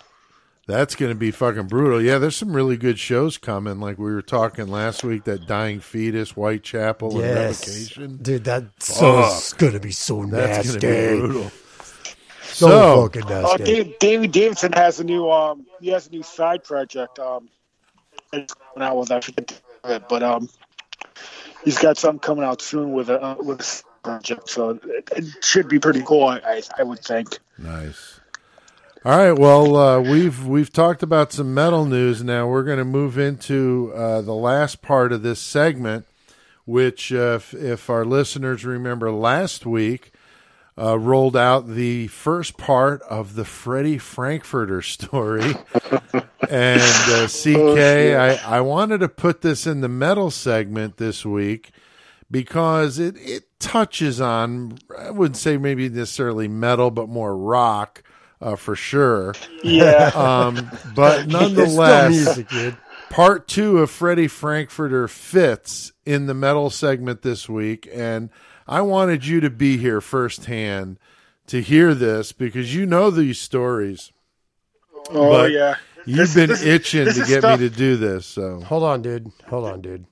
That's 0.65 0.95
going 0.95 1.11
to 1.11 1.15
be 1.15 1.31
fucking 1.31 1.67
brutal. 1.67 2.01
Yeah, 2.01 2.19
there's 2.19 2.37
some 2.37 2.53
really 2.55 2.77
good 2.77 2.97
shows 2.97 3.37
coming. 3.37 3.81
Like 3.81 3.97
we 3.97 4.13
were 4.13 4.21
talking 4.21 4.67
last 4.69 5.03
week, 5.03 5.25
that 5.25 5.45
Dying 5.45 5.81
Fetus, 5.81 6.31
Whitechapel, 6.31 7.11
and 7.11 7.19
Yes, 7.19 7.67
Revocation. 7.67 8.17
dude, 8.21 8.43
that's 8.45 8.95
so 8.95 9.29
gonna 9.57 9.81
be 9.81 9.91
so 9.91 10.25
That's 10.25 10.65
nasty, 10.65 10.79
going 10.79 11.09
to 11.09 11.11
be 11.15 11.19
brutal. 11.19 11.51
so, 12.43 12.67
So- 12.69 13.01
fucking 13.03 13.23
Oh, 13.25 13.41
nasty. 13.57 13.63
Dave, 13.65 13.99
David 13.99 14.31
Davidson 14.31 14.71
has 14.71 15.01
a 15.01 15.03
new 15.03 15.29
um 15.29 15.65
he 15.81 15.89
has 15.89 16.07
a 16.07 16.11
new 16.11 16.23
side 16.23 16.63
project 16.63 17.19
um 17.19 17.49
it's 18.31 18.53
coming 18.53 18.87
out 18.87 18.95
with 18.97 19.11
I 19.11 19.19
forget 19.19 19.47
the 19.47 19.53
name 19.53 19.61
of 19.97 20.01
it, 20.03 20.07
but 20.07 20.23
um 20.23 20.49
he's 21.65 21.77
got 21.77 21.97
something 21.97 22.19
coming 22.21 22.45
out 22.45 22.61
soon 22.61 22.93
with 22.93 23.09
a 23.09 23.21
uh, 23.21 23.35
with 23.37 23.59
a 23.59 23.83
project 24.01 24.49
so 24.49 24.69
it, 24.85 25.09
it 25.13 25.25
should 25.43 25.67
be 25.67 25.77
pretty 25.79 26.03
cool 26.03 26.23
I, 26.23 26.37
I 26.45 26.61
I 26.79 26.83
would 26.83 26.99
think. 26.99 27.37
Nice. 27.57 28.12
All 29.05 29.17
right. 29.17 29.37
Well, 29.37 29.75
uh, 29.75 29.99
we've 29.99 30.47
we've 30.47 30.71
talked 30.71 31.03
about 31.03 31.33
some 31.33 31.53
metal 31.53 31.85
news. 31.85 32.23
Now 32.23 32.47
we're 32.47 32.63
going 32.63 32.77
to 32.77 32.85
move 32.85 33.17
into 33.17 33.91
uh, 33.93 34.21
the 34.21 34.33
last 34.33 34.81
part 34.81 35.11
of 35.11 35.23
this 35.23 35.41
segment, 35.41 36.05
which, 36.63 37.11
uh, 37.11 37.35
if, 37.35 37.53
if 37.53 37.89
our 37.89 38.05
listeners 38.05 38.63
remember, 38.63 39.11
last 39.11 39.65
week 39.65 40.13
uh, 40.77 40.97
rolled 40.97 41.35
out 41.35 41.67
the 41.67 42.07
first 42.07 42.55
part 42.55 43.01
of 43.01 43.35
the 43.35 43.43
Freddie 43.43 43.97
Frankfurter 43.97 44.81
story. 44.81 45.53
and 46.49 46.81
uh, 46.81 47.27
CK, 47.27 47.77
I, 47.77 48.39
I 48.45 48.61
wanted 48.61 48.99
to 48.99 49.09
put 49.09 49.41
this 49.41 49.67
in 49.67 49.81
the 49.81 49.89
metal 49.89 50.31
segment 50.31 50.95
this 50.95 51.25
week 51.25 51.71
because 52.31 52.99
it, 52.99 53.17
it 53.17 53.59
touches 53.59 54.21
on, 54.21 54.77
I 54.97 55.11
wouldn't 55.11 55.35
say 55.35 55.57
maybe 55.57 55.89
necessarily 55.89 56.47
metal, 56.47 56.89
but 56.89 57.09
more 57.09 57.35
rock 57.35 58.01
uh, 58.43 58.55
for 58.55 58.75
sure. 58.75 59.33
Yeah. 59.63 60.11
Um, 60.13 60.69
but 60.95 61.27
nonetheless, 61.27 62.37
music, 62.37 62.75
part 63.09 63.47
two 63.47 63.79
of 63.79 63.89
Freddie 63.89 64.27
Frankfurter 64.27 65.07
fits 65.07 65.91
in 66.05 66.25
the 66.27 66.33
metal 66.33 66.69
segment 66.69 67.21
this 67.21 67.47
week, 67.49 67.87
and 67.91 68.29
I 68.67 68.81
wanted 68.81 69.25
you 69.25 69.39
to 69.41 69.49
be 69.49 69.77
here 69.77 70.01
firsthand 70.01 70.99
to 71.47 71.61
hear 71.61 71.93
this 71.93 72.31
because 72.31 72.73
you 72.75 72.85
know 72.85 73.09
these 73.09 73.39
stories. 73.39 74.11
oh 75.09 75.29
but 75.31 75.51
yeah. 75.51 75.75
You've 76.05 76.17
This- 76.17 76.35
been 76.35 76.49
this- 76.49 76.63
itching 76.63 77.05
this 77.05 77.15
to 77.15 77.25
get 77.25 77.39
stuff- 77.39 77.59
me 77.59 77.69
to 77.69 77.75
do 77.75 77.95
this, 77.97 78.25
so 78.25 78.59
Hold 78.61 78.83
on, 78.83 79.01
dude. 79.01 79.31
Hold 79.47 79.65
on, 79.65 79.81
dude. 79.81 80.05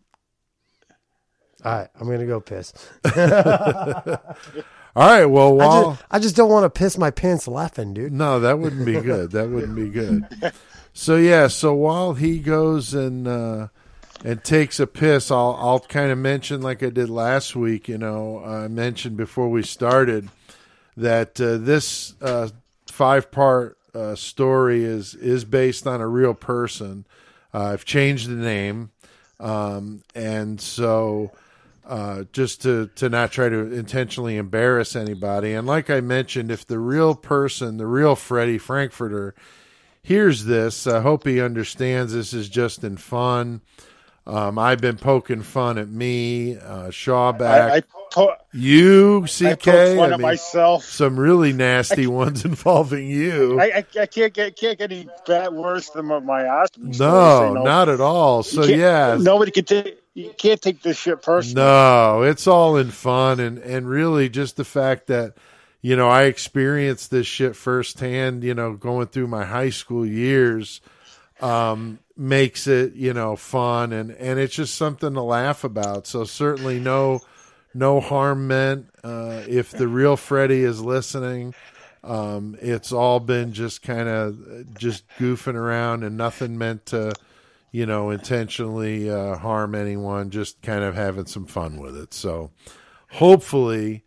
All 1.63 1.71
right, 1.73 1.89
I'm 1.99 2.07
gonna 2.09 2.25
go 2.25 2.39
piss. 2.39 2.73
all 4.95 5.07
right. 5.07 5.26
Well, 5.26 5.61
I 5.61 5.65
just, 5.84 6.03
I 6.11 6.19
just 6.19 6.35
don't 6.35 6.49
want 6.49 6.63
to 6.63 6.69
piss 6.69 6.97
my 6.97 7.11
pants 7.11 7.47
laughing, 7.47 7.93
dude. 7.93 8.11
No, 8.11 8.39
that 8.39 8.59
wouldn't 8.59 8.85
be 8.85 8.99
good. 8.99 9.31
That 9.31 9.49
wouldn't 9.49 9.76
be 9.76 9.89
good. 9.89 10.26
So 10.93 11.15
yeah, 11.15 11.47
so 11.47 11.73
while 11.73 12.13
he 12.13 12.39
goes 12.39 12.93
and 12.93 13.27
uh, 13.27 13.68
and 14.26 14.43
takes 14.43 14.80
a 14.80 14.88
piss, 14.88 15.31
I'll 15.31 15.57
I'll 15.59 15.80
kind 15.80 16.11
of 16.11 16.18
mention 16.18 16.61
like 16.61 16.84
I 16.84 16.89
did 16.89 17.09
last 17.09 17.55
week. 17.55 17.88
You 17.88 17.97
know, 17.97 18.43
I 18.43 18.68
mentioned 18.68 19.15
before 19.18 19.49
we 19.49 19.63
started 19.63 20.30
that 20.97 21.39
uh, 21.39 21.57
this 21.57 22.15
uh, 22.22 22.49
five 22.88 23.31
part 23.31 23.77
uh, 23.95 24.15
story 24.15 24.84
is 24.84 25.15
is 25.15 25.45
based 25.45 25.88
on 25.88 26.01
a 26.01 26.07
real 26.07 26.34
person. 26.34 27.05
Uh, 27.53 27.68
I've 27.68 27.85
changed 27.85 28.30
the 28.30 28.35
name, 28.35 28.91
um, 29.39 30.03
and 30.13 30.59
so 30.59 31.31
uh, 31.91 32.23
just 32.31 32.61
to 32.61 32.88
to 32.95 33.09
not 33.09 33.34
try 33.34 33.49
to 33.49 33.73
intentionally 33.73 34.38
embarrass 34.38 34.95
anybody. 34.95 35.51
And 35.51 35.68
like 35.68 35.89
I 35.89 35.99
mentioned, 35.99 36.49
if 36.49 36.65
the 36.65 36.80
real 36.80 37.15
person, 37.15 37.76
the 37.76 37.85
real 37.85 38.15
Freddie 38.15 38.57
Frankfurter, 38.57 39.35
hears 40.01 40.45
this, 40.45 40.88
I 40.88 41.01
hope 41.01 41.27
he 41.27 41.41
understands 41.41 42.13
this 42.13 42.34
is 42.34 42.47
just 42.47 42.85
in 42.85 42.95
fun. 42.95 43.59
Um, 44.27 44.60
I've 44.60 44.80
been 44.81 44.98
poking 44.98 45.41
fun 45.41 45.80
at 45.80 45.89
me, 45.89 46.56
uh, 46.56 46.89
Shawback, 46.89 47.41
I, 47.72 47.76
I, 47.77 47.84
po- 48.11 48.35
you, 48.53 49.23
I 49.23 49.56
CK. 49.56 49.64
poke 49.64 49.98
fun 49.98 50.11
I 50.11 50.14
at 50.14 50.19
mean, 50.19 50.22
myself. 50.22 50.85
some 50.85 51.19
really 51.19 51.53
nasty 51.53 52.06
ones 52.06 52.45
involving 52.45 53.07
you. 53.07 53.60
I, 53.60 53.64
I, 53.77 53.85
I 54.02 54.06
can't 54.06 54.31
get 54.34 54.56
can't 54.56 54.77
get 54.77 54.91
any 54.91 55.10
bad 55.26 55.53
worse 55.53 55.89
than 55.89 56.07
what 56.07 56.23
my 56.23 56.43
ostomy. 56.43 56.93
stories, 56.95 56.99
no, 56.99 57.53
not 57.64 57.89
at 57.89 57.99
all. 57.99 58.43
So 58.43 58.64
yeah, 58.64 59.18
nobody 59.19 59.52
can 59.52 59.65
take. 59.65 59.98
You 60.14 60.34
can't 60.38 60.61
take 60.61 60.81
this 60.84 60.99
shit 60.99 61.22
personally. 61.22 61.64
No, 61.65 62.22
it's 62.22 62.45
all 62.45 62.77
in 62.77 62.91
fun 62.91 63.39
and 63.39 63.57
and 63.57 63.89
really 63.89 64.30
just 64.30 64.56
the 64.56 64.65
fact 64.65 65.07
that 65.07 65.34
you 65.81 65.95
know 65.95 66.10
I 66.10 66.23
experienced 66.23 67.10
this 67.10 67.26
shit 67.26 67.56
firsthand. 67.56 68.43
You 68.43 68.53
know, 68.53 68.73
going 68.73 69.07
through 69.07 69.27
my 69.27 69.45
high 69.45 69.72
school 69.72 70.06
years 70.06 70.80
um, 71.41 71.98
makes 72.22 72.68
it 72.68 72.93
you 72.93 73.14
know 73.14 73.35
fun 73.35 73.91
and 73.91 74.11
and 74.11 74.39
it's 74.39 74.53
just 74.56 74.76
something 74.76 75.14
to 75.14 75.22
laugh 75.22 75.64
about. 75.64 76.07
So 76.07 76.23
certainly 76.23 76.80
no 76.80 77.22
no 77.73 77.99
harm 77.99 78.48
meant. 78.48 78.88
Uh, 79.03 79.41
if 79.48 79.72
the 79.72 79.88
real 79.88 80.15
Freddie 80.18 80.64
is 80.64 80.81
listening. 80.81 81.53
Um, 82.03 82.57
it's 82.60 82.91
all 82.91 83.19
been 83.19 83.53
just 83.53 83.84
kind 83.84 84.10
of 84.10 84.73
just 84.76 85.07
goofing 85.19 85.53
around 85.53 86.03
and 86.03 86.18
nothing 86.18 86.57
meant 86.57 86.88
to, 86.88 87.14
you 87.72 87.85
know, 87.85 88.10
intentionally 88.10 89.07
uh, 89.07 89.35
harm 89.35 89.76
anyone, 89.76 90.31
just 90.31 90.64
kind 90.64 90.84
of 90.84 90.95
having 90.95 91.27
some 91.27 91.45
fun 91.45 91.80
with 91.80 91.95
it. 91.95 92.11
So 92.15 92.49
hopefully 93.11 94.03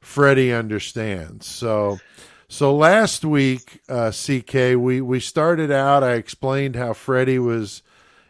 Freddie 0.00 0.52
understands. 0.52 1.46
So, 1.46 1.98
so 2.48 2.74
last 2.74 3.24
week, 3.24 3.80
uh, 3.88 4.12
CK, 4.12 4.76
we, 4.76 5.00
we 5.00 5.18
started 5.20 5.70
out, 5.70 6.04
I 6.04 6.14
explained 6.14 6.76
how 6.76 6.92
Freddie 6.92 7.40
was, 7.40 7.82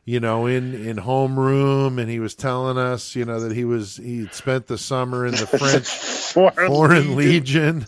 you 0.04 0.20
know, 0.20 0.46
in, 0.46 0.74
in 0.74 0.96
homeroom 0.96 2.00
and 2.00 2.08
he 2.08 2.18
was 2.18 2.34
telling 2.34 2.78
us, 2.78 3.14
you 3.14 3.24
know, 3.24 3.40
that 3.40 3.52
he 3.52 3.64
was, 3.64 3.96
he'd 3.96 4.32
spent 4.32 4.68
the 4.68 4.78
summer 4.78 5.26
in 5.26 5.32
the 5.32 5.46
French 5.46 5.86
Foreign, 6.32 6.68
Foreign 6.68 7.16
Legion. 7.16 7.80
Legion. 7.80 7.86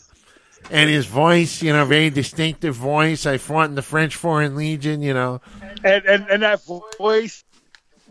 And 0.71 0.91
his 0.91 1.07
voice, 1.07 1.63
you 1.63 1.73
know, 1.73 1.87
very 1.87 2.11
distinctive 2.11 2.75
voice. 2.75 3.25
I 3.25 3.39
fought 3.39 3.71
in 3.71 3.75
the 3.75 3.83
French 3.83 4.17
Foreign 4.17 4.55
Legion, 4.55 5.01
you 5.01 5.15
know. 5.15 5.41
and, 5.83 6.05
and 6.05 6.29
and 6.29 6.43
that 6.43 6.63
voice, 6.99 7.43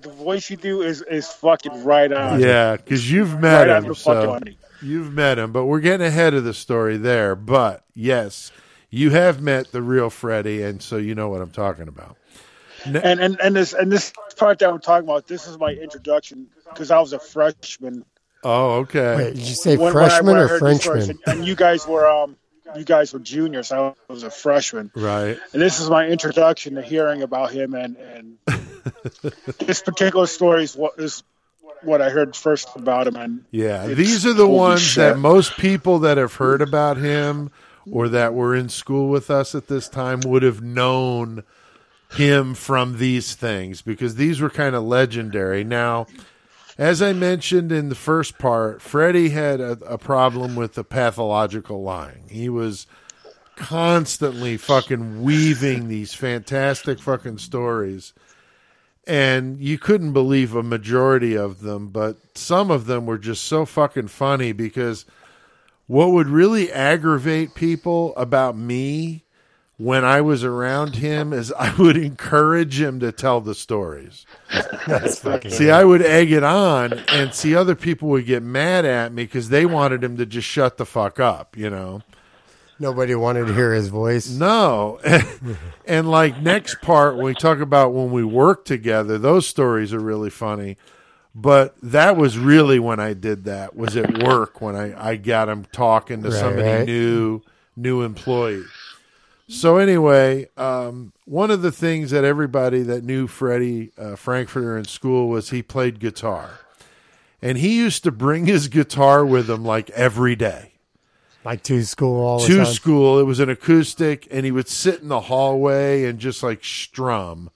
the 0.02 0.10
voice 0.10 0.50
you 0.50 0.58
do 0.58 0.82
is 0.82 1.04
is 1.04 1.28
fucking 1.28 1.84
right 1.84 2.12
on. 2.12 2.40
Yeah, 2.40 2.78
because 2.78 3.12
you've 3.12 3.40
met 3.40 3.68
right 3.68 3.84
him, 3.84 3.94
so. 3.94 4.40
You've 4.82 5.14
met 5.14 5.38
him. 5.40 5.52
But 5.52 5.66
we're 5.66 5.80
getting 5.80 6.06
ahead 6.08 6.34
of 6.34 6.44
the 6.44 6.54
story 6.54 6.98
there. 6.98 7.36
But 7.36 7.84
yes, 7.94 8.52
you 8.90 9.10
have 9.12 9.42
met 9.42 9.72
the 9.72 9.82
real 9.82 10.10
Freddie, 10.10 10.64
and 10.64 10.82
so 10.82 10.98
you 10.98 11.16
know 11.16 11.30
what 11.30 11.42
I'm 11.42 11.52
talking 11.52 11.88
about. 11.88 12.18
And 12.86 12.96
and 13.20 13.40
and 13.42 13.56
this 13.56 13.74
and 13.74 13.92
this 13.92 14.14
part 14.38 14.60
that 14.60 14.70
I'm 14.70 14.80
talking 14.80 15.08
about, 15.08 15.28
this 15.28 15.48
is 15.48 15.58
my 15.58 15.72
introduction 15.72 16.48
because 16.70 16.92
I 16.92 17.00
was 17.00 17.12
a 17.14 17.20
freshman. 17.20 18.06
Oh, 18.44 18.76
okay. 18.82 19.16
Wait, 19.18 19.34
did 19.36 19.40
you 19.44 19.56
say 19.56 19.76
when- 19.78 19.94
when 19.94 20.04
I- 20.06 20.08
freshman 20.10 20.34
when 20.36 20.44
or 20.44 20.48
heard 20.48 20.64
these 20.64 20.84
Frenchman? 20.84 21.20
And, 21.26 21.40
and 21.40 21.48
you 21.48 21.56
guys 21.56 21.88
were 21.88 22.08
um 22.08 22.38
you 22.76 22.84
guys 22.86 23.14
were 23.14 23.20
juniors. 23.20 23.72
I 23.72 23.94
was 24.08 24.24
a 24.24 24.30
freshman. 24.30 24.92
Right. 24.96 25.38
And 25.54 25.62
this 25.62 25.80
is 25.80 25.90
my 25.90 26.06
introduction 26.08 26.76
to 26.76 26.82
hearing 26.82 27.24
about 27.24 27.52
him 27.52 27.74
and 27.74 27.98
and 27.98 28.38
this 29.60 29.82
particular 29.82 30.28
story 30.28 30.64
is 30.64 30.76
what 30.76 31.00
is 31.00 31.24
what 31.84 32.02
I 32.02 32.10
heard 32.10 32.36
first 32.36 32.68
about 32.76 33.08
him 33.08 33.16
and 33.16 33.46
Yeah, 33.52 33.88
these 33.88 34.26
are 34.26 34.34
the 34.34 34.48
ones 34.48 34.82
shit. 34.82 34.96
that 34.96 35.18
most 35.20 35.58
people 35.58 36.00
that 36.00 36.18
have 36.18 36.36
heard 36.36 36.62
about 36.62 36.98
him 36.98 37.52
or 37.90 38.10
that 38.10 38.34
were 38.34 38.56
in 38.56 38.70
school 38.70 39.10
with 39.10 39.30
us 39.30 39.56
at 39.56 39.68
this 39.68 39.88
time 39.88 40.20
would 40.26 40.44
have 40.44 40.62
known 40.62 41.44
him 42.16 42.54
from 42.54 42.98
these 42.98 43.34
things 43.36 43.82
because 43.82 44.16
these 44.16 44.40
were 44.42 44.50
kind 44.50 44.76
of 44.76 44.84
legendary. 44.84 45.64
Now, 45.64 46.08
as 46.78 47.02
I 47.02 47.14
mentioned 47.14 47.72
in 47.72 47.90
the 47.90 47.96
first 47.96 48.38
part, 48.38 48.82
Freddie 48.82 49.30
had 49.30 49.60
a, 49.60 49.72
a 49.86 49.98
problem 49.98 50.56
with 50.56 50.74
the 50.74 50.84
pathological 50.84 51.82
lying. 51.82 52.26
He 52.30 52.50
was 52.50 52.88
constantly 53.56 54.56
fucking 54.58 55.24
weaving 55.24 55.88
these 55.88 56.14
fantastic 56.14 57.00
fucking 57.00 57.40
stories 57.40 58.14
and 59.08 59.60
you 59.60 59.78
couldn't 59.78 60.14
believe 60.14 60.54
a 60.54 60.62
majority 60.62 61.36
of 61.36 61.62
them, 61.62 61.88
but 61.88 62.18
some 62.36 62.70
of 62.70 62.86
them 62.86 63.06
were 63.06 63.18
just 63.18 63.46
so 63.46 63.66
fucking 63.66 64.10
funny 64.10 64.52
because 64.52 65.06
what 65.88 66.12
would 66.12 66.28
really 66.28 66.72
aggravate 66.72 67.56
people 67.56 68.14
about 68.18 68.58
me 68.58 69.24
when 69.78 70.04
I 70.04 70.22
was 70.22 70.44
around 70.44 70.96
him 70.96 71.32
is 71.32 71.54
I 71.54 71.74
would 71.76 71.96
encourage 71.98 72.82
him 72.82 73.00
to 73.00 73.12
tell 73.12 73.42
the 73.42 73.56
stories. 73.56 74.26
That's 74.88 75.20
fucking 75.20 75.52
See, 75.52 75.70
I 75.70 75.84
would 75.84 76.02
egg 76.02 76.32
it 76.32 76.44
on, 76.44 76.94
and 77.10 77.34
see 77.34 77.56
other 77.56 77.76
people 77.76 78.10
would 78.10 78.26
get 78.26 78.44
mad 78.44 78.86
at 78.86 79.14
me 79.14 79.24
because 79.24 79.50
they 79.50 79.66
wanted 79.66 80.04
him 80.04 80.18
to 80.18 80.26
just 80.26 80.48
shut 80.48 80.78
the 80.78 80.86
fuck 80.86 81.20
up, 81.20 81.56
you 81.56 81.70
know. 81.70 82.02
Nobody 82.80 83.16
wanted 83.16 83.48
to 83.48 83.54
hear 83.54 83.74
his 83.74 83.88
voice. 83.88 84.30
No. 84.30 85.00
and 85.86 86.10
like 86.10 86.42
next 86.42 86.82
part, 86.82 87.16
when 87.16 87.26
we 87.26 87.34
talk 87.34 87.60
about 87.60 87.94
when 87.94 88.12
we 88.12 88.24
work 88.24 88.66
together, 88.66 89.18
those 89.18 89.48
stories 89.48 89.94
are 89.94 90.00
really 90.00 90.30
funny. 90.30 90.78
But 91.34 91.76
that 91.84 92.18
was 92.18 92.38
really 92.38 92.80
when 92.80 93.00
I 93.00 93.14
did 93.14 93.46
that, 93.46 93.76
was 93.76 93.96
at 93.96 94.24
work 94.24 94.60
when 94.62 94.76
I, 94.76 95.10
I 95.12 95.16
got 95.18 95.50
him 95.50 95.66
talking 95.72 96.24
to 96.24 96.30
Right, 96.30 96.40
somebody 96.40 96.68
right. 96.68 96.86
new, 96.86 97.42
new 97.76 98.02
employee. 98.02 98.64
So 99.48 99.78
anyway, 99.78 100.50
um, 100.58 101.14
one 101.26 101.52
of 101.52 101.62
the 101.62 101.72
things 101.72 102.12
that 102.12 102.24
everybody 102.24 102.82
that 102.82 103.04
knew 103.04 103.28
Freddie 103.28 103.92
uh, 103.98 104.16
Frankfurter 104.16 104.78
in 104.78 104.86
school 104.86 105.30
was 105.30 105.52
he 105.52 105.62
played 105.64 106.00
guitar. 106.00 106.60
And 107.42 107.58
he 107.60 107.78
used 107.78 108.04
to 108.04 108.12
bring 108.12 108.46
his 108.46 108.68
guitar 108.68 109.24
with 109.26 109.50
him 109.50 109.64
like 109.64 109.90
every 109.92 110.36
day 110.36 110.74
Like 111.48 111.64
to 111.64 111.82
school 111.86 112.26
all 112.26 112.40
to 112.42 112.58
time. 112.58 112.66
school. 112.66 113.20
It 113.20 113.24
was 113.24 113.40
an 113.40 113.50
acoustic, 113.50 114.28
and 114.30 114.44
he 114.46 114.52
would 114.52 114.68
sit 114.68 115.02
in 115.02 115.08
the 115.08 115.22
hallway 115.22 116.04
and 116.04 116.20
just 116.20 116.44
like 116.44 116.62
strum. 116.62 117.52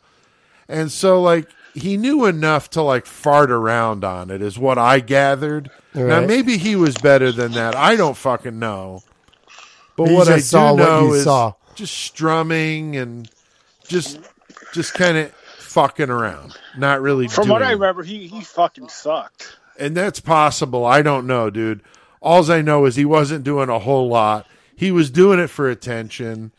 And 0.69 0.89
so, 0.89 1.22
like, 1.22 1.49
he 1.73 1.97
knew 1.97 2.26
enough 2.26 2.69
to 2.69 2.81
like 2.81 3.05
fart 3.05 3.51
around 3.51 4.05
on 4.05 4.31
it, 4.31 4.41
is 4.41 4.57
what 4.57 4.77
I 4.77 5.01
gathered. 5.01 5.69
Now, 5.93 6.22
maybe 6.26 6.57
he 6.57 6.77
was 6.77 6.95
better 6.95 7.34
than 7.34 7.51
that. 7.51 7.76
I 7.76 7.97
don't 7.97 8.15
fucking 8.15 8.57
know. 8.57 9.03
But 9.97 10.07
You 10.07 10.15
what 10.15 10.30
I 10.30 10.39
saw 10.39 10.72
what 10.73 10.77
know 10.84 11.07
you 11.07 11.13
is 11.15 11.23
saw. 11.26 11.55
just 11.76 11.93
strumming 11.97 12.95
and 12.95 13.30
just 13.89 14.19
just 14.72 14.93
kind 14.93 15.18
of 15.18 15.31
fucking 15.57 16.09
around, 16.09 16.57
not 16.77 17.01
really. 17.01 17.27
from 17.27 17.43
doing 17.47 17.51
what 17.59 17.61
I 17.63 17.72
remember, 17.72 18.03
he 18.03 18.27
he 18.27 18.39
fucking 18.39 18.88
sucked. 18.88 19.57
and 19.77 19.97
that's 19.97 20.22
possible. 20.22 20.85
I 20.85 21.01
don't 21.01 21.27
know, 21.27 21.49
dude. 21.49 21.81
Alls 22.22 22.49
I 22.49 22.61
know 22.61 22.85
is 22.85 22.95
he 22.95 23.06
wasn't 23.06 23.43
doing 23.43 23.69
a 23.69 23.80
whole 23.80 24.07
lot. 24.07 24.48
He 24.76 24.91
was 24.91 25.10
doing 25.10 25.39
it 25.39 25.48
for 25.48 25.69
attention. 25.69 26.52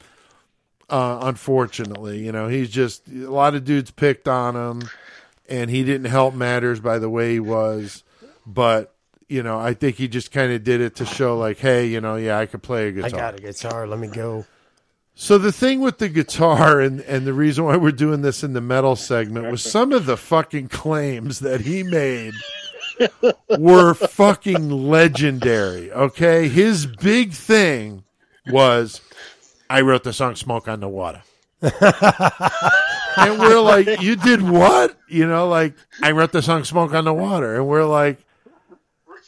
Uh, 0.90 1.20
unfortunately, 1.22 2.24
you 2.24 2.32
know, 2.32 2.48
he's 2.48 2.68
just 2.70 3.08
a 3.08 3.30
lot 3.30 3.54
of 3.54 3.64
dudes 3.64 3.90
picked 3.90 4.28
on 4.28 4.54
him, 4.54 4.88
and 5.48 5.70
he 5.70 5.84
didn't 5.84 6.10
help 6.10 6.34
matters 6.34 6.80
by 6.80 6.98
the 6.98 7.08
way 7.08 7.32
he 7.32 7.40
was. 7.40 8.04
But 8.46 8.94
you 9.28 9.42
know, 9.42 9.58
I 9.58 9.72
think 9.72 9.96
he 9.96 10.08
just 10.08 10.30
kind 10.30 10.52
of 10.52 10.62
did 10.62 10.82
it 10.82 10.96
to 10.96 11.06
show, 11.06 11.38
like, 11.38 11.58
hey, 11.58 11.86
you 11.86 12.02
know, 12.02 12.16
yeah, 12.16 12.38
I 12.38 12.44
could 12.44 12.62
play 12.62 12.88
a 12.88 12.92
guitar. 12.92 13.08
I 13.08 13.10
got 13.10 13.38
a 13.38 13.42
guitar. 13.42 13.86
Let 13.86 13.98
me 13.98 14.08
go. 14.08 14.44
So 15.14 15.38
the 15.38 15.52
thing 15.52 15.80
with 15.80 15.98
the 15.98 16.08
guitar 16.08 16.80
and 16.80 17.00
and 17.02 17.26
the 17.26 17.32
reason 17.32 17.64
why 17.64 17.76
we're 17.76 17.92
doing 17.92 18.22
this 18.22 18.42
in 18.42 18.52
the 18.52 18.60
metal 18.60 18.96
segment 18.96 19.50
was 19.50 19.62
some 19.62 19.92
of 19.92 20.06
the 20.06 20.16
fucking 20.16 20.68
claims 20.68 21.40
that 21.40 21.62
he 21.62 21.82
made 21.82 22.34
were 23.58 23.94
fucking 23.94 24.70
legendary. 24.70 25.92
Okay, 25.92 26.48
his 26.48 26.86
big 26.86 27.32
thing 27.32 28.04
was 28.48 29.00
I 29.70 29.80
wrote 29.82 30.04
the 30.04 30.12
song 30.12 30.34
"Smoke 30.36 30.68
on 30.68 30.80
the 30.80 30.88
Water," 30.88 31.22
and 31.62 33.38
we're 33.38 33.60
like, 33.60 34.00
"You 34.02 34.16
did 34.16 34.42
what?" 34.42 34.96
You 35.08 35.26
know, 35.26 35.48
like 35.48 35.74
I 36.02 36.12
wrote 36.12 36.32
the 36.32 36.42
song 36.42 36.64
"Smoke 36.64 36.94
on 36.94 37.04
the 37.04 37.14
Water," 37.14 37.56
and 37.56 37.66
we're 37.66 37.84
like, 37.84 38.18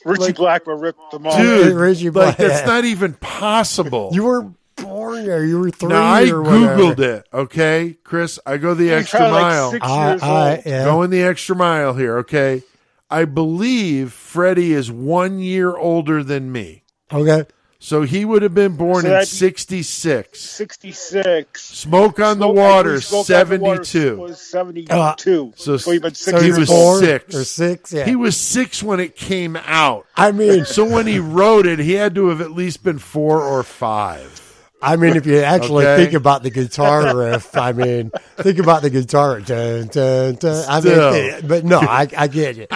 Richie 0.05 0.23
Like- 0.25 0.37
Blackmore 0.37 0.77
ripped 0.79 1.11
them 1.13 1.27
off. 1.27 1.37
"Dude, 1.37 1.73
Reggie 1.75 2.11
like 2.11 2.13
Black- 2.13 2.37
that's 2.37 2.67
not 2.67 2.85
even 2.85 3.15
possible." 3.15 4.11
You 4.13 4.25
were 4.25 4.47
born 4.77 5.25
there. 5.25 5.45
You 5.45 5.61
were 5.61 5.71
three 5.71 5.89
Now 5.91 6.03
I 6.03 6.23
or 6.25 6.43
googled 6.43 6.99
it. 6.99 7.27
Okay, 7.33 7.97
Chris, 8.05 8.39
I 8.45 8.57
go 8.57 8.75
the 8.75 8.85
He 8.89 8.93
extra 8.93 9.21
probably 9.21 9.33
like 9.41 9.43
mile. 9.53 9.71
six 9.71 9.87
I, 9.87 10.11
years 10.11 10.23
I, 10.23 10.51
old. 10.57 10.63
yeah. 10.67 10.85
Going 10.85 11.11
the 11.11 11.23
extra 11.23 11.57
mile 11.57 11.95
here. 11.95 12.19
Okay, 12.19 12.63
I 13.11 13.25
believe 13.25 14.13
Freddie 14.13 14.73
is 14.73 14.91
one 14.91 15.39
year 15.39 15.77
older 15.77 16.23
than 16.25 16.51
me. 16.51 16.85
Okay. 17.13 17.45
So 17.79 18.01
he 18.01 18.25
would 18.25 18.41
have 18.41 18.55
been 18.55 18.77
born 18.77 19.03
So 19.03 19.19
in 19.19 19.27
66. 19.27 20.41
66. 20.41 21.63
Smoke 21.63 22.19
on 22.19 22.39
the 22.39 22.47
Smoke- 22.47 22.57
Water, 22.57 23.01
Smoke 23.03 23.31
on 23.31 23.49
the 23.51 23.59
Water 23.59 23.85
72. 23.85 24.17
Was 24.17 24.41
72. 24.41 24.91
Uh, 24.95 25.15
so- 25.19 25.77
so, 25.77 25.91
he 25.91 26.01
So 26.15 26.41
he 26.41 26.51
was 26.53 26.69
four 26.69 26.99
six. 27.01 27.35
or 27.35 27.45
six. 27.45 27.93
Yeah. 27.93 28.07
He 28.07 28.17
was 28.17 28.39
six 28.39 28.83
when 28.83 29.01
it 29.01 29.17
came 29.17 29.57
out. 29.57 30.07
I 30.17 30.33
mean, 30.33 30.65
So 30.65 30.83
when 30.85 31.07
he 31.07 31.19
wrote 31.19 31.67
it, 31.67 31.79
he 31.79 31.93
had 31.93 32.15
to 32.15 32.29
have 32.29 32.41
at 32.41 32.53
least 32.53 32.83
been 32.83 32.99
four 32.99 33.43
or 33.43 33.63
five. 33.63 34.41
I 34.85 34.97
mean, 34.97 35.17
if 35.17 35.27
you 35.27 35.39
actually 35.39 35.87
Okay. 35.87 36.03
think 36.05 36.15
about 36.15 36.43
the 36.43 36.51
guitar 36.51 37.17
riff, 37.17 37.57
I 37.57 37.73
mean, 37.73 38.11
think 38.37 38.59
about 38.59 38.83
the 38.83 38.91
guitar. 38.91 39.41
Dun, 39.41 39.87
dun, 39.89 40.35
dun. 40.37 40.65
I 40.69 40.81
mean, 40.81 41.47
but 41.49 41.65
no, 41.65 41.81
I, 41.81 42.07
I 42.17 42.27
get 42.29 42.57
you. 42.57 42.67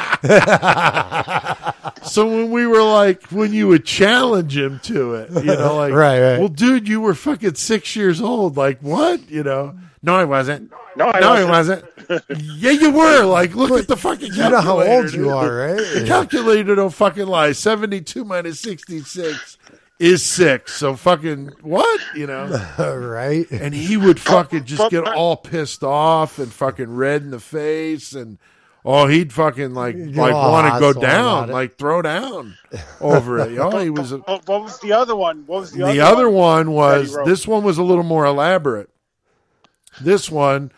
So 2.05 2.27
when 2.27 2.51
we 2.51 2.67
were 2.67 2.83
like, 2.83 3.23
when 3.31 3.53
you 3.53 3.69
would 3.69 3.85
challenge 3.85 4.57
him 4.57 4.81
to 4.85 5.15
it, 5.17 5.31
you 5.31 5.43
know, 5.45 5.77
like, 5.77 5.93
Right, 5.93 6.21
right. 6.21 6.39
well, 6.39 6.49
dude, 6.49 6.89
you 6.89 7.01
were 7.01 7.15
fucking 7.15 7.55
six 7.57 7.95
years 7.97 8.21
old. 8.21 8.57
Like, 8.57 8.81
what? 8.81 9.29
You 9.31 9.43
know? 9.43 9.77
No, 10.03 10.15
I 10.15 10.25
wasn't. 10.25 10.73
No, 10.97 11.07
I 11.07 11.21
no, 11.21 11.47
wasn't. 11.49 11.85
wasn't. 12.09 12.25
yeah, 12.57 12.71
you 12.71 12.91
were. 12.93 13.25
Like, 13.25 13.55
look 13.55 13.71
at 13.73 13.89
the 13.89 13.97
fucking 13.97 14.33
You 14.33 14.49
know 14.49 14.61
how 14.61 14.81
old 14.81 15.13
you 15.13 15.25
dude. 15.25 15.29
are, 15.33 15.75
The 15.77 15.85
right? 16.01 16.07
calculator 16.07 16.75
don't 16.77 16.95
fucking 16.95 17.27
lie. 17.27 17.53
72 17.53 18.25
minus 18.25 18.61
66 18.61 19.59
is 19.99 20.25
six. 20.25 20.75
So 20.75 20.95
fucking 20.97 21.53
what? 21.63 22.01
You 22.15 22.27
know? 22.27 22.47
right? 22.79 23.51
And 23.51 23.75
he 23.75 23.97
would 23.97 24.21
fucking 24.21 24.65
just 24.65 24.91
get 24.91 25.07
all 25.07 25.37
pissed 25.37 25.83
off 25.83 26.39
and 26.39 26.53
fucking 26.53 26.95
red 26.95 27.23
in 27.23 27.31
the 27.31 27.41
face 27.41 28.13
and 28.13 28.39
oh 28.85 29.07
he'd 29.09 29.33
fucking 29.33 29.75
like 29.75 29.97
like 29.97 30.33
want 30.35 30.73
to 30.73 30.81
go 30.81 30.93
down 30.93 31.51
like 31.51 31.77
throw 31.79 32.01
down 32.03 32.57
over 33.01 33.39
it. 33.39 33.59
Oh, 33.59 33.77
he 33.79 33.91
was. 33.91 34.13
A, 34.13 34.19
What, 34.27 34.47
what 34.49 34.63
was 34.63 34.79
the 34.81 34.93
other 34.93 35.17
one? 35.17 35.45
What 35.47 35.61
was 35.61 35.73
the, 35.73 35.85
the 35.85 36.01
other 36.01 36.29
one 36.31 36.67
that 36.67 36.73
was 36.73 37.11
he 37.11 37.17
wrote? 37.17 37.27
this 37.27 37.47
one 37.47 37.65
was 37.65 37.79
a 37.79 37.83
little 37.83 38.05
more 38.05 38.25
elaborate. 38.25 38.91
This 40.01 40.31
one 40.31 40.71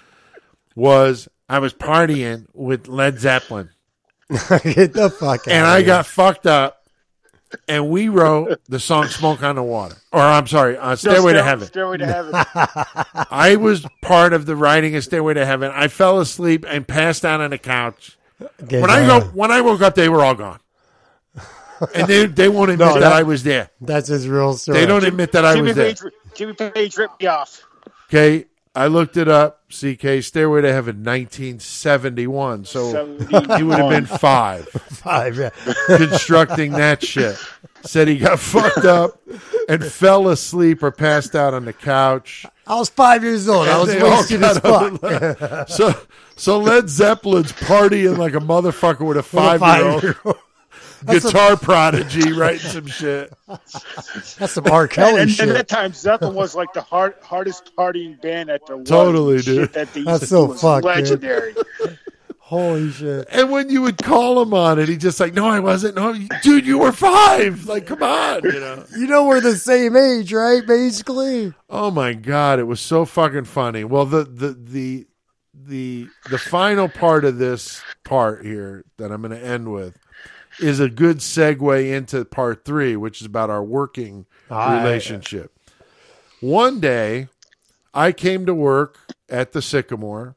was 0.74 1.28
I 1.48 1.58
was 1.58 1.74
partying 1.74 2.46
with 2.54 2.88
Led 2.88 3.18
Zeppelin 3.18 3.70
Get 4.30 4.92
the 4.92 5.10
fuck 5.10 5.40
out. 5.40 5.48
and 5.48 5.66
of 5.66 5.72
I 5.72 5.78
here. 5.78 5.86
got 5.86 6.06
fucked 6.06 6.46
up. 6.46 6.79
And 7.66 7.88
we 7.90 8.08
wrote 8.08 8.60
the 8.68 8.78
song 8.78 9.06
"Smoke 9.08 9.42
on 9.42 9.56
the 9.56 9.62
Water," 9.62 9.96
or 10.12 10.20
I'm 10.20 10.46
sorry, 10.46 10.76
uh, 10.76 10.90
No, 10.90 10.94
"Stairway 10.94 11.32
to 11.32 11.42
Heaven." 11.42 11.66
Stairway 11.66 11.96
to 11.98 12.06
Heaven. 12.06 12.32
I 13.30 13.56
was 13.56 13.84
part 14.02 14.32
of 14.32 14.46
the 14.46 14.54
writing 14.54 14.94
of 14.94 15.02
Stairway 15.04 15.34
to 15.34 15.44
Heaven. 15.44 15.72
I 15.74 15.88
fell 15.88 16.20
asleep 16.20 16.64
and 16.68 16.86
passed 16.86 17.24
out 17.24 17.40
on 17.40 17.50
the 17.50 17.58
couch. 17.58 18.16
Get 18.66 18.80
When 18.82 18.90
I 18.90 19.06
go, 19.06 19.20
when 19.28 19.50
I 19.50 19.60
woke 19.60 19.82
up, 19.82 19.94
they 19.96 20.08
were 20.08 20.22
all 20.24 20.34
gone, 20.34 20.60
and 21.94 22.06
they 22.06 22.26
they 22.26 22.48
won't 22.48 22.70
admit 22.70 22.86
No, 22.88 22.94
that, 22.94 23.00
that- 23.00 23.12
I 23.12 23.22
was 23.24 23.42
there. 23.42 23.70
That's 23.80 24.08
his 24.08 24.28
real 24.28 24.54
story. 24.54 24.78
They 24.78 24.86
don't 24.86 25.04
admit 25.04 25.32
that 25.32 25.44
I 25.44 25.54
Jimmy 25.54 25.68
was 25.68 25.76
there. 25.76 25.94
Jimmy 26.34 26.52
Page 26.54 26.96
ripped 26.96 27.20
me 27.20 27.26
off. 27.26 27.62
Okay, 28.08 28.46
I 28.74 28.86
looked 28.86 29.16
it 29.16 29.28
up. 29.28 29.62
CK 29.68 30.22
Stairway 30.22 30.62
to 30.62 30.72
Heaven, 30.72 31.02
1971. 31.04 32.64
So 32.64 33.16
he 33.56 33.62
would 33.62 33.78
have 33.78 33.90
been 33.90 34.06
five 34.06 34.68
five. 34.68 35.36
Yeah. 35.36 35.50
constructing 35.86 36.72
that 36.72 37.04
shit. 37.04 37.36
Said 37.82 38.08
he 38.08 38.18
got 38.18 38.38
fucked 38.38 38.84
up 38.84 39.20
and 39.68 39.84
fell 39.84 40.28
asleep 40.28 40.82
or 40.82 40.90
passed 40.90 41.34
out 41.34 41.54
on 41.54 41.64
the 41.64 41.72
couch. 41.72 42.44
I 42.66 42.76
was 42.76 42.88
five 42.88 43.24
years 43.24 43.48
old. 43.48 43.68
I 43.68 43.78
was 43.78 43.88
wasted 43.94 44.42
as 44.42 44.58
fuck. 44.58 45.02
Uh, 45.02 45.64
so 45.66 45.94
so 46.36 46.58
Led 46.58 46.84
Zeppelin's 46.88 47.52
partying 47.52 48.18
like 48.18 48.34
a 48.34 48.40
motherfucker 48.40 49.06
with 49.06 49.16
a 49.16 49.22
five 49.22 49.60
year 50.02 50.16
old 50.24 50.36
Five-year-old. 51.06 51.22
guitar 51.22 51.56
prodigy 51.56 52.32
writing 52.32 52.60
some 52.60 52.86
shit. 52.86 53.32
That's 53.46 54.52
some 54.52 54.66
R. 54.66 54.86
Kelly 54.88 55.22
and, 55.22 55.30
shit. 55.30 55.40
and 55.40 55.50
at 55.50 55.54
that 55.56 55.68
time, 55.68 55.92
Zeppelin 55.92 56.34
was 56.34 56.54
like 56.54 56.72
the 56.72 56.82
hard, 56.82 57.14
hardest 57.22 57.74
partying 57.76 58.20
band 58.20 58.50
at 58.50 58.66
the 58.66 58.82
Totally, 58.84 59.38
Shit 59.38 59.44
dude. 59.46 59.72
That 59.72 59.92
they 59.94 60.02
That's 60.02 60.28
so 60.28 60.46
do 60.46 60.52
was 60.52 60.60
fucked, 60.60 60.84
dude. 60.84 60.94
legendary. 60.96 61.54
Holy 62.38 62.90
shit. 62.90 63.28
And 63.30 63.48
when 63.52 63.70
you 63.70 63.80
would 63.82 63.98
call 63.98 64.42
him 64.42 64.52
on 64.52 64.80
it, 64.80 64.88
he 64.88 64.96
just 64.96 65.20
like, 65.20 65.34
no, 65.34 65.46
I 65.46 65.60
wasn't. 65.60 65.94
No, 65.94 66.18
dude, 66.42 66.66
you 66.66 66.78
were 66.78 66.90
five. 66.90 67.66
Like, 67.66 67.86
come 67.86 68.02
on, 68.02 68.42
you 68.42 68.58
know. 68.58 68.84
You 68.98 69.06
know 69.06 69.24
we're 69.24 69.40
the 69.40 69.54
same 69.54 69.94
age, 69.96 70.32
right? 70.32 70.66
Basically. 70.66 71.54
Oh 71.68 71.92
my 71.92 72.12
god, 72.12 72.58
it 72.58 72.64
was 72.64 72.80
so 72.80 73.04
fucking 73.04 73.44
funny. 73.44 73.84
Well, 73.84 74.04
the 74.04 74.24
the 74.24 74.48
the 74.54 75.06
the 75.54 76.08
the 76.28 76.38
final 76.38 76.88
part 76.88 77.24
of 77.24 77.38
this 77.38 77.80
part 78.04 78.44
here 78.44 78.84
that 78.96 79.12
I'm 79.12 79.22
going 79.22 79.38
to 79.38 79.46
end 79.46 79.72
with 79.72 79.96
is 80.62 80.80
a 80.80 80.88
good 80.88 81.18
segue 81.18 81.92
into 81.92 82.24
part 82.24 82.64
3, 82.64 82.96
which 82.96 83.20
is 83.20 83.26
about 83.26 83.50
our 83.50 83.62
working 83.62 84.26
Ah, 84.50 84.78
relationship. 84.82 85.52
One 86.40 86.80
day, 86.80 87.28
I 87.94 88.12
came 88.12 88.46
to 88.46 88.54
work 88.54 88.98
at 89.28 89.52
the 89.52 89.62
Sycamore 89.62 90.36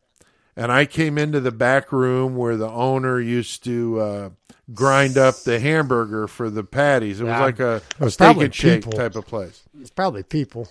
and 0.56 0.72
I 0.72 0.86
came 0.86 1.18
into 1.18 1.40
the 1.40 1.52
back 1.52 1.92
room 1.92 2.36
where 2.36 2.58
the 2.58 2.70
owner 2.70 3.20
used 3.20 3.64
to 3.64 4.00
uh, 4.00 4.30
grind 4.74 5.18
up 5.18 5.36
the 5.44 5.60
hamburger 5.60 6.28
for 6.28 6.50
the 6.50 6.64
patties. 6.64 7.20
It 7.20 7.24
was 7.24 7.40
like 7.40 7.60
a 7.60 7.82
was 8.00 8.14
steak 8.16 8.38
and 8.38 8.54
shake 8.54 8.84
people. 8.84 8.94
type 8.94 9.16
of 9.16 9.26
place. 9.26 9.64
It's 9.80 9.90
probably 9.90 10.24
people. 10.24 10.68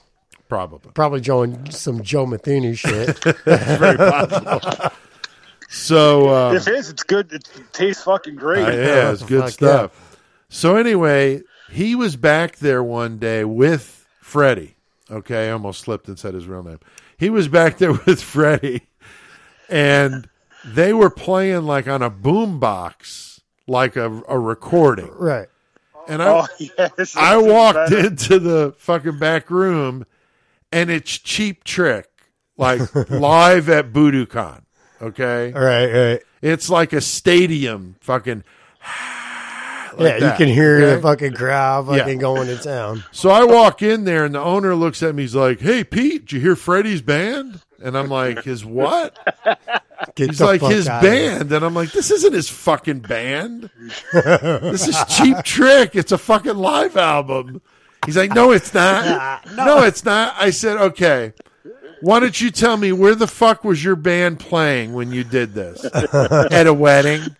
Probably. 0.49 0.93
Probably 0.93 1.21
Joe 1.21 1.53
some 1.71 2.03
Joe 2.03 2.27
Matheny 2.27 2.75
shit. 2.75 3.19
very 3.45 3.97
possible. 3.97 4.91
So 5.73 6.29
uh, 6.29 6.53
If 6.53 6.69
it 6.69 6.75
is, 6.75 6.91
it's 6.91 7.03
good. 7.03 7.33
It 7.33 7.49
tastes 7.73 8.03
fucking 8.05 8.37
great. 8.37 8.63
uh, 8.65 8.71
yeah, 8.73 9.11
it's 9.13 9.23
good 9.27 9.45
Fuck 9.45 9.51
stuff. 9.53 10.19
So 10.51 10.77
anyway, 10.77 11.41
he 11.71 11.95
was 11.95 12.15
back 12.17 12.57
there 12.57 12.83
one 12.83 13.19
day 13.19 13.45
with 13.45 14.07
Freddie. 14.21 14.77
Okay, 15.11 15.49
I 15.49 15.53
almost 15.53 15.81
slipped 15.81 16.09
and 16.09 16.19
said 16.19 16.35
his 16.35 16.47
real 16.47 16.63
name. 16.63 16.79
He 17.17 17.31
was 17.31 17.49
back 17.49 17.79
there 17.79 17.93
with 18.07 18.23
Freddie, 18.23 18.83
and 19.71 20.29
they 20.65 20.93
were 20.93 21.11
playing 21.11 21.63
like 21.65 21.89
on 21.89 22.03
a 22.03 22.11
boom 22.11 22.61
box, 22.61 23.41
like 23.67 23.97
a, 23.97 24.23
a 24.29 24.39
recording. 24.39 25.11
right. 25.19 25.49
And 26.09 26.21
I, 26.23 26.41
Oh, 26.41 26.47
yes. 26.99 27.15
I 27.17 27.37
walked 27.37 27.77
better. 27.91 28.07
into 28.09 28.39
the 28.41 28.75
fucking 28.77 29.19
back 29.19 29.49
room, 29.51 30.05
and 30.73 30.91
it's 30.91 31.17
Cheap 31.19 31.63
Trick, 31.65 32.09
like 32.57 32.81
live 33.11 33.69
at 33.69 33.93
Budokan. 33.93 34.63
Okay, 35.03 35.53
Right, 35.53 35.87
right. 35.93 36.23
it's 36.41 36.71
like 36.71 36.93
a 36.93 37.01
stadium, 37.01 37.97
fucking. 38.01 38.45
yeah, 39.99 40.19
that, 40.19 40.21
you 40.23 40.33
can 40.47 40.55
hear 40.55 40.77
okay? 40.77 40.95
the 40.97 41.03
fucking 41.03 41.33
crowd 41.35 41.87
fucking 41.87 42.15
Yeah. 42.15 42.21
going 42.21 42.47
to 42.49 42.57
town. 42.57 43.05
So 43.13 43.31
I 43.31 43.45
walk 43.45 43.83
in 43.83 44.05
there, 44.05 44.25
and 44.25 44.35
the 44.35 44.41
owner 44.41 44.75
looks 44.75 45.03
at 45.03 45.15
me. 45.15 45.23
He's 45.25 45.35
like, 45.35 45.61
"Hey, 45.61 45.85
Pete, 45.85 46.23
did 46.27 46.33
you 46.33 46.41
hear 46.41 46.57
Freddie's 46.57 47.03
band?" 47.03 47.61
And 47.83 47.99
I'm 47.99 48.09
like, 48.09 48.45
"His 48.45 48.65
what?" 48.65 49.19
Get 50.15 50.31
He's 50.31 50.41
like, 50.41 50.61
"His 50.63 50.87
band," 50.87 51.53
and 51.53 51.65
I'm 51.65 51.75
like, 51.75 51.91
"This 51.93 52.11
isn't 52.11 52.33
his 52.33 52.49
fucking 52.49 53.01
band. 53.01 53.71
this 54.13 54.87
is 54.89 54.97
Cheap 55.09 55.43
Trick. 55.45 55.95
It's 55.97 56.13
a 56.13 56.19
fucking 56.19 56.57
live 56.57 56.97
album." 56.97 57.61
He's 58.07 58.17
like, 58.17 58.35
"No, 58.35 58.51
it's 58.53 58.73
not. 58.73 59.47
no, 59.57 59.83
it's 59.85 60.05
not." 60.05 60.35
I 60.39 60.51
said, 60.51 60.77
"Okay." 60.79 61.33
Why 62.03 62.19
don't 62.19 62.41
you 62.41 62.51
tell 62.51 62.77
me 62.77 62.91
where 62.91 63.15
the 63.15 63.29
fuck 63.29 63.63
was 63.63 63.83
your 63.83 63.95
band 63.95 64.41
playing 64.41 64.93
when 64.93 65.13
you 65.13 65.23
did 65.23 65.55
this? 65.55 65.85
At 65.95 66.67
a 66.67 66.75
wedding? 66.75 67.37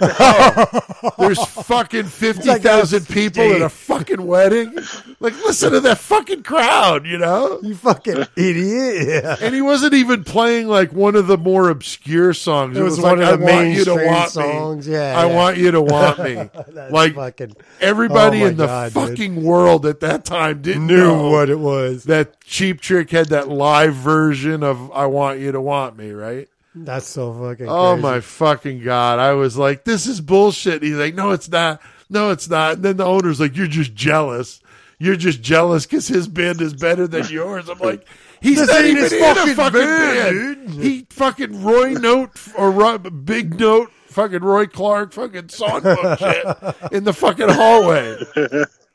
Oh. 0.00 1.12
There's 1.18 1.42
fucking 1.44 2.04
50,000 2.06 3.08
people 3.08 3.42
at 3.42 3.62
a 3.62 3.68
fucking 3.68 4.24
wedding. 4.26 4.76
Like, 5.20 5.34
listen 5.44 5.72
to 5.72 5.80
that 5.80 5.98
fucking 5.98 6.42
crowd, 6.42 7.06
you 7.06 7.18
know? 7.18 7.58
You 7.62 7.74
fucking 7.74 8.26
idiot. 8.36 9.38
And 9.40 9.54
he 9.54 9.62
wasn't 9.62 9.94
even 9.94 10.24
playing 10.24 10.68
like 10.68 10.92
one 10.92 11.16
of 11.16 11.26
the 11.26 11.38
more 11.38 11.68
obscure 11.70 12.34
songs. 12.34 12.76
It 12.76 12.82
was 12.82 12.98
like, 12.98 13.18
one 13.18 13.22
of 13.22 13.28
I 13.28 13.36
the 13.36 13.44
want 13.44 13.68
you 13.68 13.84
to 13.84 13.94
mainstream 13.96 14.06
want 14.06 14.30
songs. 14.30 14.88
me. 14.88 14.94
Yeah, 14.94 15.18
I 15.18 15.26
yeah. 15.26 15.34
want 15.34 15.56
you 15.58 15.70
to 15.70 15.80
want 15.82 16.18
me. 16.24 16.50
Like, 16.90 17.14
fucking 17.14 17.56
everybody 17.80 18.42
Oh 18.42 18.46
in 18.46 18.56
the 18.56 18.66
God, 18.66 18.92
dude. 18.92 19.08
fucking 19.08 19.42
world 19.44 19.86
at 19.86 20.00
that 20.00 20.24
time 20.24 20.62
didn't 20.62 20.86
knew 20.86 20.96
know 20.96 21.30
what 21.30 21.48
it 21.50 21.58
was. 21.58 22.04
that 22.04 22.40
Cheap 22.44 22.80
Trick 22.80 23.10
had 23.10 23.26
that 23.28 23.48
live 23.48 23.94
version 23.94 24.62
of 24.62 24.90
I 24.92 25.06
Want 25.06 25.38
You 25.40 25.52
to 25.52 25.60
Want 25.60 25.96
Me, 25.96 26.10
right? 26.10 26.48
That's 26.78 27.06
so 27.06 27.32
fucking 27.32 27.68
Oh 27.68 27.92
crazy. 27.94 28.02
my 28.02 28.20
fucking 28.20 28.82
god! 28.84 29.18
I 29.18 29.32
was 29.32 29.56
like, 29.56 29.84
"This 29.84 30.06
is 30.06 30.20
bullshit." 30.20 30.74
And 30.74 30.82
He's 30.84 30.96
like, 30.96 31.14
"No, 31.14 31.30
it's 31.30 31.48
not. 31.48 31.80
No, 32.10 32.30
it's 32.30 32.48
not." 32.50 32.74
And 32.74 32.82
then 32.84 32.96
the 32.98 33.04
owner's 33.06 33.40
like, 33.40 33.56
"You're 33.56 33.66
just 33.66 33.94
jealous. 33.94 34.60
You're 34.98 35.16
just 35.16 35.40
jealous 35.42 35.86
because 35.86 36.06
his 36.06 36.28
band 36.28 36.60
is 36.60 36.74
better 36.74 37.06
than 37.08 37.26
yours." 37.28 37.70
I'm 37.70 37.78
like, 37.78 38.06
"He's 38.42 38.58
This 38.58 38.68
not 38.68 38.84
even 38.84 39.02
his 39.02 39.12
in 39.12 39.22
a 39.22 39.34
fucking 39.34 39.54
fucking 39.54 39.80
band, 39.80 40.66
band. 40.66 40.82
He 40.82 41.06
fucking 41.10 41.64
Roy 41.64 41.92
Note 41.94 42.30
or 42.56 42.70
Roy, 42.70 42.98
Big 42.98 43.58
Note, 43.58 43.90
fucking 44.08 44.40
Roy 44.42 44.66
Clark, 44.66 45.14
fucking 45.14 45.44
songbook 45.44 46.18
shit 46.18 46.92
in 46.92 47.04
the 47.04 47.14
fucking 47.14 47.48
hallway. 47.48 48.18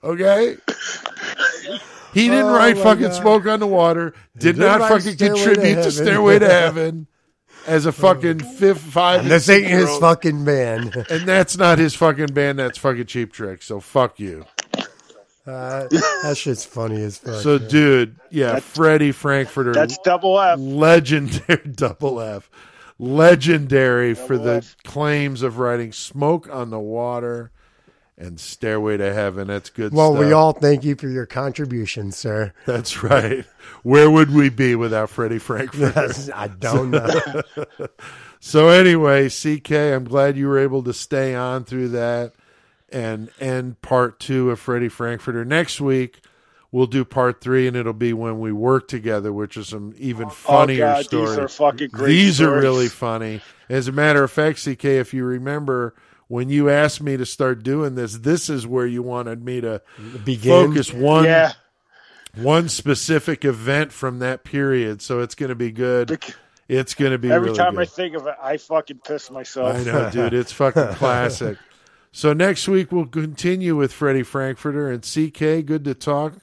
Okay." 0.03 0.57
He 2.13 2.27
didn't 2.27 2.45
Oh 2.47 2.53
write 2.55 2.77
fucking 2.77 3.05
God. 3.07 3.13
smoke 3.13 3.45
on 3.47 3.59
the 3.61 3.67
water. 3.67 4.13
Did 4.37 4.57
didn't 4.57 4.79
fucking 4.81 5.15
contribute 5.17 5.75
to, 5.75 5.91
Stairway 5.91 6.39
to 6.39 6.47
Heaven 6.49 7.07
as 7.67 7.85
a 7.85 7.91
fucking 7.91 8.39
fifth, 8.39 8.81
five. 8.81 9.21
And 9.21 9.31
this 9.31 9.47
and 9.49 9.57
ain't 9.59 9.67
his 9.67 9.79
six-year-old. 9.89 10.01
fucking 10.01 10.45
band. 10.45 11.05
And 11.09 11.27
that's 11.27 11.57
not 11.57 11.77
his 11.79 11.93
fucking 11.95 12.27
band. 12.33 12.59
That's 12.59 12.77
fucking 12.77 13.05
Cheap 13.05 13.33
Trick. 13.33 13.61
So 13.61 13.79
fuck 13.79 14.19
you. 14.19 14.45
Uh, 15.45 15.87
that 16.23 16.35
shit's 16.37 16.63
funny 16.63 17.01
as 17.01 17.17
fuck. 17.17 17.41
So, 17.41 17.57
man. 17.57 17.67
dude, 17.67 18.15
yeah, 18.29 18.59
Freddie 18.59 19.11
Frankfurter, 19.11 19.73
That's 19.73 19.97
double 19.99 20.39
F. 20.39 20.59
legendary 20.59 21.57
double 21.75 22.21
F, 22.21 22.49
legendary 22.99 24.13
for 24.13 24.35
Double 24.37 24.43
the 24.45 24.75
claims 24.83 25.41
of 25.41 25.57
writing 25.57 25.91
"Smoke 25.91 26.47
on 26.51 26.69
the 26.69 26.79
Water" 26.79 27.51
and 28.21 28.39
"Stairway 28.39 28.97
to 28.97 29.13
Heaven." 29.13 29.47
That's 29.47 29.69
good. 29.69 29.93
well, 29.93 30.13
stuff. 30.13 30.25
we 30.25 30.31
all 30.31 30.53
thank 30.53 30.83
you 30.83 30.95
for 30.95 31.07
your 31.07 31.25
contribution, 31.25 32.11
sir. 32.11 32.53
That's 32.65 33.03
right. 33.03 33.45
Where 33.83 34.09
would 34.09 34.31
we 34.31 34.49
be 34.49 34.75
without 34.75 35.09
Freddie 35.09 35.39
Frankfurter? 35.39 36.11
I 36.35 36.47
don't 36.47 36.91
know. 36.91 37.07
So 38.43 38.69
anyway, 38.69 39.29
CK, 39.29 39.71
I'm 39.71 40.03
glad 40.03 40.35
you 40.35 40.47
were 40.47 40.57
able 40.57 40.81
to 40.83 40.93
stay 40.93 41.35
on 41.35 41.63
through 41.63 41.89
that 41.89 42.33
and 42.91 43.29
end 43.39 43.83
part 43.83 44.19
two 44.19 44.49
of 44.49 44.59
Freddie 44.59 44.89
Frankfurter. 44.89 45.45
Next 45.45 45.79
week 45.79 46.21
we'll 46.71 46.87
do 46.87 47.05
part 47.05 47.39
three, 47.39 47.67
and 47.67 47.77
it'll 47.77 47.93
be 47.93 48.13
when 48.13 48.39
we 48.39 48.51
work 48.51 48.87
together, 48.87 49.31
which 49.31 49.57
is 49.57 49.67
some 49.67 49.93
even 49.95 50.25
oh, 50.25 50.29
funnier 50.31 50.85
oh 50.85 50.93
God, 50.95 51.05
stories. 51.05 51.29
these 51.29 51.37
are 51.37 51.47
fucking 51.47 51.89
great. 51.89 52.07
These 52.07 52.41
are 52.41 52.59
really 52.59 52.87
funny. 52.87 53.41
As 53.69 53.87
a 53.87 53.91
matter 53.91 54.23
of 54.23 54.31
fact, 54.31 54.65
CK, 54.65 54.85
if 54.85 55.13
you 55.13 55.23
remember 55.23 55.93
when 56.31 56.47
you 56.49 56.69
asked 56.69 57.01
me 57.01 57.17
to 57.17 57.25
start 57.25 57.61
doing 57.61 57.95
this, 57.95 58.17
this 58.19 58.49
is 58.49 58.65
where 58.65 58.87
you 58.87 59.03
wanted 59.03 59.43
me 59.43 59.59
to 59.59 59.81
Begin. 60.23 60.49
focus 60.69 60.93
one 60.93 61.25
yeah. 61.25 61.51
one 62.35 62.69
specific 62.69 63.43
event 63.43 63.91
from 63.91 64.19
that 64.19 64.45
period. 64.45 65.01
So 65.01 65.19
it's 65.19 65.35
going 65.35 65.49
to 65.49 65.55
be 65.55 65.71
good. 65.71 66.23
It's 66.69 66.93
going 66.93 67.11
to 67.11 67.17
be 67.17 67.29
Every 67.29 67.47
really 67.47 67.57
time 67.57 67.75
good. 67.75 67.81
I 67.81 67.85
think 67.85 68.15
of 68.15 68.27
it, 68.27 68.35
I 68.41 68.55
fucking 68.55 68.99
piss 69.05 69.29
myself. 69.29 69.75
I 69.75 69.83
know, 69.83 70.09
dude. 70.09 70.33
It's 70.33 70.53
fucking 70.53 70.87
classic. 70.95 71.57
So 72.13 72.31
next 72.31 72.65
week 72.69 72.93
we'll 72.93 73.07
continue 73.07 73.75
with 73.75 73.91
Freddie 73.91 74.23
Frankfurter 74.23 74.89
and 74.89 75.01
CK. 75.03 75.65
Good 75.65 75.83
to 75.83 75.93
talk. 75.93 76.35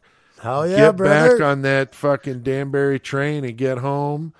Hell 0.42 0.68
yeah, 0.68 0.76
get 0.76 0.96
brother. 0.96 1.38
back 1.38 1.40
on 1.46 1.62
that 1.62 1.94
fucking 1.94 2.42
Danbury 2.42 3.00
train 3.00 3.44
and 3.46 3.56
get 3.56 3.78
home. 3.78 4.34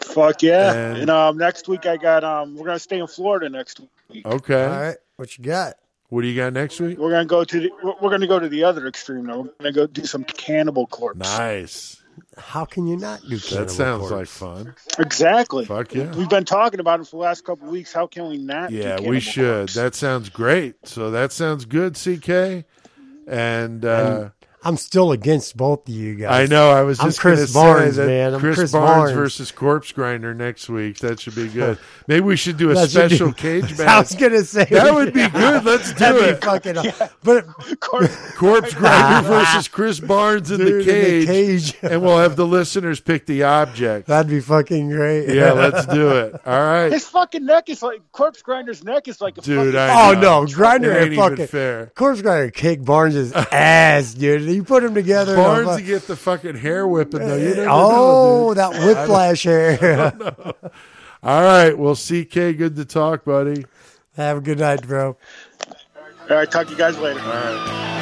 Fuck 0.00 0.42
yeah! 0.42 0.72
And- 0.72 0.98
And, 1.02 1.10
um, 1.10 1.36
next 1.36 1.68
week 1.68 1.84
I 1.84 1.98
got 1.98 2.24
um, 2.24 2.56
we're 2.56 2.66
gonna 2.66 2.78
stay 2.78 2.98
in 2.98 3.06
Florida 3.06 3.48
next 3.50 3.78
week. 3.78 3.90
Okay. 4.24 4.64
All 4.64 4.80
right, 4.80 4.96
what 5.16 5.36
you 5.38 5.44
got? 5.44 5.74
What 6.08 6.22
do 6.22 6.28
you 6.28 6.36
got 6.36 6.52
next 6.52 6.78
week? 6.80 6.98
We're 6.98 7.10
gonna 7.10 7.24
go 7.26 7.42
to 7.44 7.60
the 7.60 7.70
we're- 7.82 7.96
we're 8.00 8.10
gonna 8.10 8.26
go 8.28 8.38
to 8.38 8.48
the 8.48 8.62
other 8.64 8.86
extreme 8.86 9.26
now. 9.26 9.40
We're 9.40 9.50
gonna 9.58 9.72
go 9.72 9.86
do 9.86 10.04
some 10.06 10.22
Cannibal 10.24 10.86
Corpse. 10.86 11.18
Nice. 11.18 12.02
How 12.38 12.64
can 12.64 12.86
you 12.86 12.96
not 12.96 13.20
do 13.22 13.36
That 13.36 13.42
Cannibal 13.48 13.68
sounds 13.74 14.08
Corpse? 14.08 14.12
like 14.12 14.26
fun. 14.28 14.74
Exactly. 14.98 15.64
Fuck 15.66 15.94
yeah. 15.94 16.14
We've 16.14 16.28
been 16.28 16.44
talking 16.44 16.80
about 16.80 17.00
it 17.00 17.04
for 17.04 17.10
the 17.16 17.16
last 17.22 17.44
couple 17.44 17.66
of 17.66 17.72
weeks. 17.72 17.92
How 17.92 18.06
can 18.06 18.28
we 18.28 18.38
not? 18.38 18.70
do 18.70 18.76
Yeah, 18.76 19.00
we 19.00 19.20
should. 19.20 19.58
Corpse? 19.68 19.74
That 19.74 19.94
sounds 19.94 20.28
great. 20.30 20.76
So 20.86 21.10
that 21.10 21.32
sounds 21.32 21.64
good, 21.66 21.94
CK. 21.96 22.64
And, 23.26 23.84
uh, 23.84 24.30
I'm 24.66 24.76
still 24.76 25.12
against 25.12 25.56
both 25.56 25.88
of 25.88 25.94
you 25.94 26.16
guys. 26.16 26.50
I 26.50 26.52
know. 26.52 26.70
I 26.70 26.82
was 26.82 26.98
I'm 26.98 27.06
just 27.06 27.20
Chris 27.20 27.52
Barnes, 27.52 27.94
say 27.94 28.02
that 28.02 28.06
man. 28.08 28.34
I'm 28.34 28.40
Chris, 28.40 28.56
Chris 28.56 28.72
Barnes, 28.72 28.88
Barnes. 28.96 29.12
versus 29.12 29.52
Corpse 29.52 29.92
Grinder 29.92 30.34
next 30.34 30.68
week. 30.68 30.98
That 30.98 31.20
should 31.20 31.36
be 31.36 31.46
good. 31.60 31.78
Maybe 32.08 32.22
we 32.22 32.34
should 32.36 32.56
do 32.56 32.72
a 32.72 32.74
That 32.74 32.90
should 32.90 33.08
be- 33.10 33.16
special 33.16 33.32
cage 33.34 33.64
I 33.80 33.98
was 34.00 34.12
match. 34.12 34.20
gonna 34.20 34.42
say 34.42 34.64
That 34.64 34.92
would 34.92 35.12
be 35.14 35.28
good. 35.28 35.64
Let's 35.64 35.92
do 35.94 36.18
it. 36.18 36.40
That'd 36.40 36.76
it. 36.76 36.80
be 36.82 36.90
fucking. 36.90 37.10
But 37.22 37.46
Corpse- 37.80 38.32
Corpse 38.34 38.74
Grinder 38.74 39.28
versus 39.28 39.68
Chris 39.68 40.00
Barnes 40.00 40.50
in, 40.50 40.64
the, 40.64 40.84
cage, 40.84 40.88
in 40.88 41.20
the 41.20 41.26
cage, 41.26 41.74
and 41.82 42.02
we'll 42.02 42.18
have 42.18 42.34
the 42.34 42.46
listeners 42.46 42.98
pick 42.98 43.26
the 43.26 43.44
object. 43.44 44.08
that'd 44.08 44.28
be 44.28 44.40
fucking 44.40 44.90
great. 44.90 45.32
Yeah, 45.32 45.52
let's 45.52 45.86
do 45.86 46.10
it. 46.10 46.34
All 46.44 46.60
right, 46.60 46.90
His 46.90 47.06
fucking 47.06 47.44
neck 47.46 47.68
is 47.68 47.82
like 47.82 48.00
Corpse 48.10 48.42
Grinder's 48.42 48.82
neck 48.82 49.06
is 49.06 49.20
like 49.20 49.38
a 49.38 49.42
dude. 49.42 49.74
fucking 49.74 49.78
I 49.78 50.10
Oh 50.10 50.20
no, 50.20 50.46
Grinder 50.52 50.90
It 50.90 50.94
ain't 50.94 51.04
and 51.04 51.12
even 51.12 51.30
fucking 51.30 51.46
fair. 51.46 51.92
Corpse 51.94 52.20
Grinder 52.20 52.50
kick 52.50 52.84
Barnes' 52.84 53.32
ass, 53.32 54.12
dude. 54.14 54.55
You 54.56 54.64
put 54.64 54.82
them 54.82 54.94
together. 54.94 55.34
and 55.34 55.42
Barnes 55.42 55.68
I'm 55.68 55.78
to 55.80 55.84
get 55.84 56.06
the 56.06 56.16
fucking 56.16 56.56
hair 56.56 56.88
whipping 56.88 57.20
though. 57.20 57.36
You 57.36 57.54
never 57.54 57.68
oh, 57.68 57.90
know, 57.90 58.48
dude. 58.48 58.56
that 58.56 58.86
whiplash 58.86 59.42
hair. 59.42 60.14
All 61.22 61.42
right, 61.42 61.76
well, 61.76 61.94
CK, 61.94 62.56
good 62.56 62.74
to 62.76 62.86
talk, 62.86 63.26
buddy. 63.26 63.66
Have 64.16 64.38
a 64.38 64.40
good 64.40 64.58
night, 64.58 64.86
bro. 64.86 65.18
All 66.30 66.36
right, 66.36 66.50
talk 66.50 66.68
to 66.68 66.72
you 66.72 66.78
guys 66.78 66.96
later. 66.96 67.20
All 67.20 67.26
right. 67.26 67.95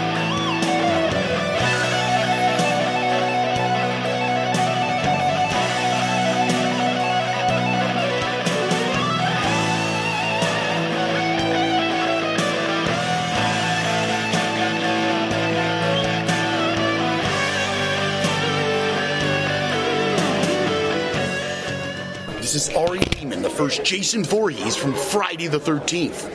Is 22.54 22.68
Ari 22.70 23.00
Lehman, 23.00 23.42
the 23.42 23.50
first 23.50 23.84
Jason 23.84 24.22
Voorhees 24.24 24.76
from 24.76 24.94
Friday 24.94 25.46
the 25.48 25.58
13th. 25.58 26.30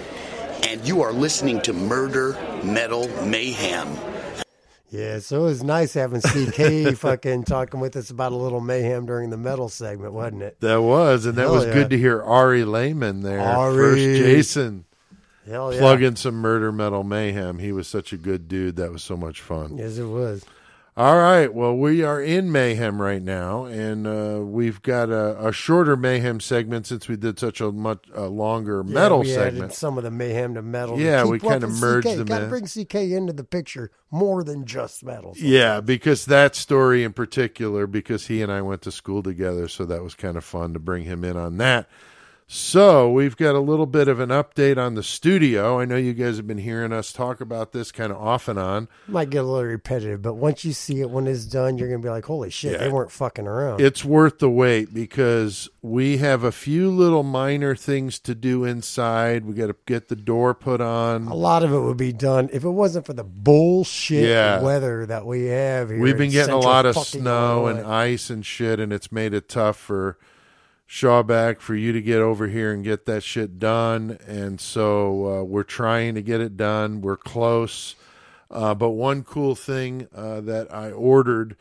And 0.68 0.86
you 0.86 1.02
are 1.02 1.14
listening 1.14 1.62
to 1.62 1.74
Murder 1.74 2.34
Metal 2.64 3.08
Mayhem. 3.26 3.98
Yeah, 4.90 5.20
so 5.20 5.42
it 5.42 5.44
was 5.44 5.64
nice 5.64 5.94
having 5.94 6.22
CK 6.22 6.94
fucking 6.98 7.44
talking 7.44 7.80
with 7.80 7.96
us 7.96 8.10
about 8.10 8.32
a 8.32 8.36
little 8.36 8.60
mayhem 8.60 9.06
during 9.06 9.30
the 9.30 9.38
metal 9.38 9.70
segment, 9.70 10.14
wasn't 10.14 10.42
it? 10.42 10.60
That 10.62 10.82
was, 10.82 11.26
and 11.26 11.38
that 11.38 11.44
Hell 11.44 11.54
was 11.54 11.66
yeah. 11.66 11.74
good 11.74 11.90
to 11.92 11.98
hear 11.98 12.22
Ari 12.22 12.66
Lehman 12.66 13.22
there. 13.22 13.40
Ari. 13.40 13.78
First 13.78 14.24
Jason 14.24 14.86
Hell 15.48 15.74
yeah. 15.74 15.80
plug 15.80 16.02
in 16.02 16.16
some 16.16 16.36
murder 16.36 16.72
metal 16.72 17.04
mayhem. 17.04 17.60
He 17.60 17.72
was 17.72 17.88
such 17.88 18.14
a 18.14 18.18
good 18.18 18.48
dude. 18.48 18.76
That 18.78 18.92
was 18.92 19.04
so 19.04 19.16
much 19.16 19.42
fun. 19.42 19.78
Yes, 19.78 19.98
it 19.98 20.06
was. 20.06 20.44
All 21.00 21.16
right. 21.16 21.54
Well, 21.54 21.78
we 21.78 22.04
are 22.04 22.22
in 22.22 22.52
mayhem 22.52 23.02
right 23.02 23.22
now, 23.24 23.64
and 23.64 24.06
uh, 24.06 24.42
we've 24.44 24.82
got 24.82 25.10
a, 25.10 25.48
a 25.48 25.54
shorter 25.54 25.96
mayhem 25.96 26.42
segment 26.42 26.88
since 26.88 27.08
we 27.08 27.16
did 27.16 27.40
such 27.40 27.62
a 27.62 27.72
much 27.72 28.04
a 28.14 28.24
longer 28.28 28.84
Yeah, 28.86 28.94
metal 28.94 29.20
we 29.22 29.32
added 29.34 29.54
segment. 29.54 29.74
some 29.74 29.98
of 29.98 30.04
the 30.04 30.12
mayhem 30.12 30.56
to 30.56 30.62
metal. 30.62 31.00
Yeah, 31.00 31.22
Keep 31.24 31.32
we 31.32 31.40
kinda 31.40 31.68
merged 31.70 32.06
CK. 32.10 32.16
them 32.18 32.26
Gotta 32.26 32.44
in. 32.44 32.50
bring 32.50 32.66
CK 32.66 32.96
into 33.14 33.32
the 33.32 33.46
picture 33.46 33.92
more 34.12 34.44
than 34.44 34.66
just 34.66 35.02
metal. 35.06 35.34
Yeah, 35.38 35.80
because 35.80 36.26
that 36.26 36.54
story 36.58 37.06
in 37.06 37.14
particular, 37.14 37.88
because 37.88 38.28
he 38.28 38.42
and 38.42 38.52
I 38.52 38.62
went 38.62 38.82
to 38.82 38.92
school 38.92 39.24
together, 39.24 39.70
so 39.70 39.86
that 39.86 40.04
was 40.04 40.16
kind 40.16 40.36
of 40.36 40.44
fun 40.44 40.74
to 40.74 40.80
bring 40.80 41.06
him 41.06 41.24
in 41.24 41.38
on 41.38 41.56
that. 41.60 41.88
So 42.52 43.12
we've 43.12 43.38
got 43.38 43.54
a 43.54 43.60
little 43.60 43.86
bit 43.86 44.08
of 44.08 44.20
an 44.20 44.30
update 44.30 44.80
on 44.80 44.96
the 44.96 45.04
studio. 45.04 45.80
I 45.80 45.86
know 45.86 45.98
you 45.98 46.16
guys 46.16 46.38
have 46.38 46.48
been 46.48 46.58
hearing 46.58 46.92
us 46.92 47.14
talk 47.14 47.42
about 47.42 47.74
this 47.74 47.92
kind 47.92 48.12
of 48.12 48.18
off 48.18 48.48
and 48.48 48.58
on. 48.58 48.88
Might 49.08 49.30
get 49.30 49.44
a 49.44 49.48
little 49.48 49.70
repetitive, 49.70 50.24
but 50.24 50.34
once 50.34 50.66
you 50.66 50.74
see 50.74 51.00
it 51.00 51.12
when 51.12 51.28
it's 51.28 51.46
done, 51.46 51.78
you're 51.78 51.88
gonna 51.90 52.02
be 52.02 52.10
like, 52.10 52.26
"Holy 52.26 52.50
shit, 52.50 52.72
Yeah. 52.72 52.78
they 52.80 52.90
weren't 52.90 53.12
fucking 53.12 53.46
around." 53.46 53.82
It's 53.82 54.04
worth 54.04 54.40
the 54.40 54.50
wait 54.50 54.92
because 54.96 55.70
we 55.84 56.18
have 56.18 56.44
a 56.44 56.52
few 56.52 56.90
little 56.90 57.22
minor 57.22 57.76
things 57.76 58.18
to 58.22 58.34
do 58.34 58.64
inside. 58.64 59.46
We 59.46 59.54
got 59.54 59.68
to 59.68 59.76
get 59.86 60.08
the 60.08 60.16
door 60.16 60.56
put 60.56 60.82
on. 60.82 61.28
a 61.28 61.36
lot 61.36 61.62
of 61.64 61.72
it 61.72 61.80
would 61.80 61.98
be 61.98 62.12
done 62.14 62.50
if 62.52 62.64
it 62.64 62.70
wasn't 62.72 63.06
for 63.06 63.14
the 63.14 63.24
bullshit 63.24 64.28
Yeah. 64.28 64.60
weather 64.64 65.06
that 65.06 65.28
we 65.28 65.46
have 65.46 65.92
here. 65.92 66.00
We've 66.00 66.18
been 66.18 66.26
in 66.26 66.32
getting 66.32 66.56
a 66.56 66.58
lot 66.60 66.88
of 66.88 66.98
snow 66.98 67.68
and 67.68 67.86
ice 67.86 68.32
and 68.32 68.44
shit, 68.44 68.80
and 68.80 68.92
it's 68.92 69.12
made 69.12 69.36
it 69.36 69.48
tough 69.50 69.78
for 69.78 70.18
Shawback 70.90 71.60
for 71.60 71.76
you 71.76 71.94
to 71.94 72.02
get 72.02 72.20
over 72.20 72.48
here 72.48 72.72
and 72.74 72.84
get 72.84 73.06
that 73.06 73.22
shit 73.22 73.60
done. 73.60 74.18
And 74.26 74.60
so 74.60 75.40
uh, 75.42 75.44
we're 75.44 75.62
trying 75.64 76.16
to 76.16 76.22
get 76.24 76.42
it 76.42 76.58
done. 76.58 77.02
We're 77.02 77.16
close. 77.18 77.96
Uh, 78.50 78.74
but 78.74 78.90
one 78.90 79.24
cool 79.24 79.54
thing 79.54 80.08
uh, 80.16 80.42
that 80.42 80.74
I 80.74 80.90
ordered 80.92 81.56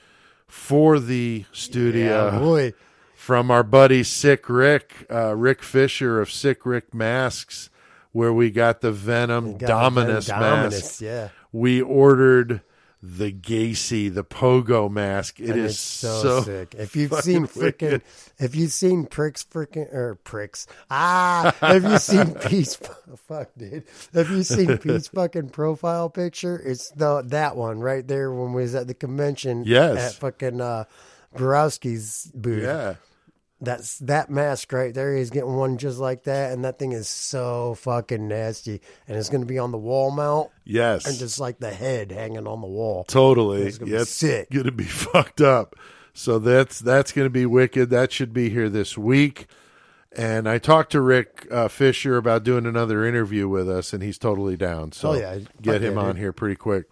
for 0.47 0.99
the 0.99 1.45
studio 1.53 2.31
Yeah, 2.33 2.39
boy. 2.39 2.73
from 3.15 3.51
our 3.51 3.63
buddy 3.63 4.03
Sick 4.03 4.49
Rick, 4.49 5.07
uh, 5.11 5.37
Rick 5.37 5.63
Fisher 5.63 6.23
of 6.23 6.31
Sick 6.33 6.65
Rick 6.65 6.95
Masks, 6.95 7.69
where 8.13 8.33
we 8.33 8.51
got 8.51 8.81
the 8.81 8.91
Venom 8.93 9.59
Got 9.59 9.67
Dominus 9.69 10.29
mask. 10.29 10.41
Dominus, 10.41 11.03
yeah. 11.03 11.29
We 11.53 11.83
ordered 11.83 12.63
the 13.03 13.33
Gacy, 13.33 14.13
the 14.13 14.25
Pogo 14.25 14.91
mask. 14.91 15.39
It 15.39 15.51
And 15.51 15.61
is 15.61 15.79
so, 15.79 16.23
so 16.23 16.43
sick. 16.43 16.75
If 16.75 16.97
you've 16.97 17.13
seen 17.15 17.47
freaking, 17.47 18.01
if 18.39 18.57
you've 18.57 18.73
seen 18.73 19.07
pricks, 19.07 19.45
freaking 19.45 19.93
or 19.95 20.17
pricks, 20.17 20.67
ah, 20.91 21.55
have 21.61 21.85
you 21.85 21.99
seen 21.99 22.35
Pete's? 22.47 22.75
Fuck, 22.77 23.51
dude. 23.57 23.85
Have 24.15 24.31
you 24.31 24.43
seen 24.43 24.79
Pete's 24.79 25.09
fucking 25.09 25.51
profile 25.51 26.11
picture? 26.11 26.59
It's 26.59 26.91
the 26.91 27.23
that 27.27 27.57
one 27.57 27.81
right 27.81 28.07
there 28.07 28.33
when 28.33 28.53
we 28.53 28.63
was 28.63 28.75
at 28.75 28.89
the 28.89 28.95
convention. 28.95 29.63
Yes. 29.65 30.15
at 30.15 30.21
fucking 30.21 30.61
uh, 30.61 30.85
Borowski's 31.37 32.31
booth. 32.35 32.65
Yeah. 32.65 32.95
That's 33.61 33.99
that 33.99 34.31
mask 34.31 34.73
right 34.73 34.95
there. 34.95 35.17
He's 35.17 35.31
getting 35.31 35.57
one 35.57 35.79
just 35.79 35.99
like 35.99 36.25
that, 36.25 36.53
and 36.53 36.65
that 36.65 36.79
thing 36.79 36.93
is 36.93 37.09
so 37.09 37.75
fucking 37.75 38.29
nasty. 38.29 38.81
And 39.09 39.17
it's 39.17 39.29
going 39.29 39.41
to 39.41 39.47
be 39.49 39.59
on 39.59 39.73
the 39.73 39.79
wall 39.79 40.13
mount, 40.13 40.51
Yes. 40.65 41.07
and 41.07 41.19
just 41.19 41.41
like 41.41 41.59
the 41.59 41.71
head 41.73 42.13
hanging 42.13 42.47
on 42.47 42.61
the 42.61 42.69
wall. 42.69 43.03
Totally. 43.09 43.63
It's 43.63 43.77
gonna 43.79 43.87
be 43.91 43.95
Yeah, 43.97 44.03
it's 44.03 44.11
sick. 44.11 44.51
gonna 44.51 44.71
be 44.71 44.85
fucked 44.85 45.41
up. 45.41 45.75
So 46.15 46.39
that's 46.39 46.79
that's 46.79 47.11
gonna 47.13 47.31
be 47.31 47.47
wicked. 47.47 47.91
That 47.91 48.13
should 48.13 48.33
be 48.33 48.49
here 48.49 48.69
this 48.69 48.97
week. 48.97 49.49
And 50.17 50.49
I 50.49 50.59
talked 50.59 50.93
to 50.93 51.01
Rick 51.01 51.47
uh, 51.51 51.69
Fisher 51.69 52.17
about 52.17 52.43
doing 52.45 52.65
another 52.65 53.05
interview 53.05 53.47
with 53.49 53.69
us, 53.69 53.93
and 53.93 54.03
he's 54.03 54.19
totally 54.19 54.57
down. 54.57 54.93
So 54.93 55.11
Oh, 55.11 55.15
yeah. 55.15 55.39
get 55.61 55.83
him 55.83 55.95
yeah, 55.97 56.01
on 56.03 56.17
here 56.17 56.33
pretty 56.33 56.57
quick. 56.57 56.87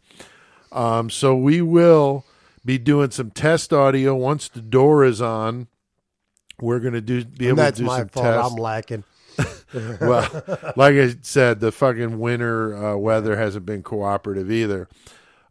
Um, 0.73 1.11
so 1.11 1.35
we 1.37 1.63
will 1.63 2.25
be 2.65 2.77
doing 2.77 3.11
some 3.13 3.31
test 3.31 3.73
audio 3.73 4.15
once 4.17 4.49
the 4.49 4.61
door 4.61 5.05
is 5.05 5.21
on. 5.23 5.69
We're 6.61 6.81
going 6.81 6.95
to 6.95 7.01
do 7.01 7.24
be 7.24 7.49
And 7.49 7.59
able 7.59 7.70
to 7.73 7.78
do 7.78 7.85
my 7.85 7.99
some 7.99 8.09
fault. 8.09 8.24
tests. 8.27 8.53
I'm 8.53 8.59
lacking. 8.59 9.05
well, 10.01 10.23
like 10.77 10.95
I 10.97 11.15
said, 11.23 11.61
the 11.61 11.70
fucking 11.73 12.19
winter 12.19 12.77
uh, 12.77 12.97
weather 12.97 13.37
hasn't 13.37 13.66
been 13.66 13.83
cooperative 13.83 14.51
either. 14.51 14.89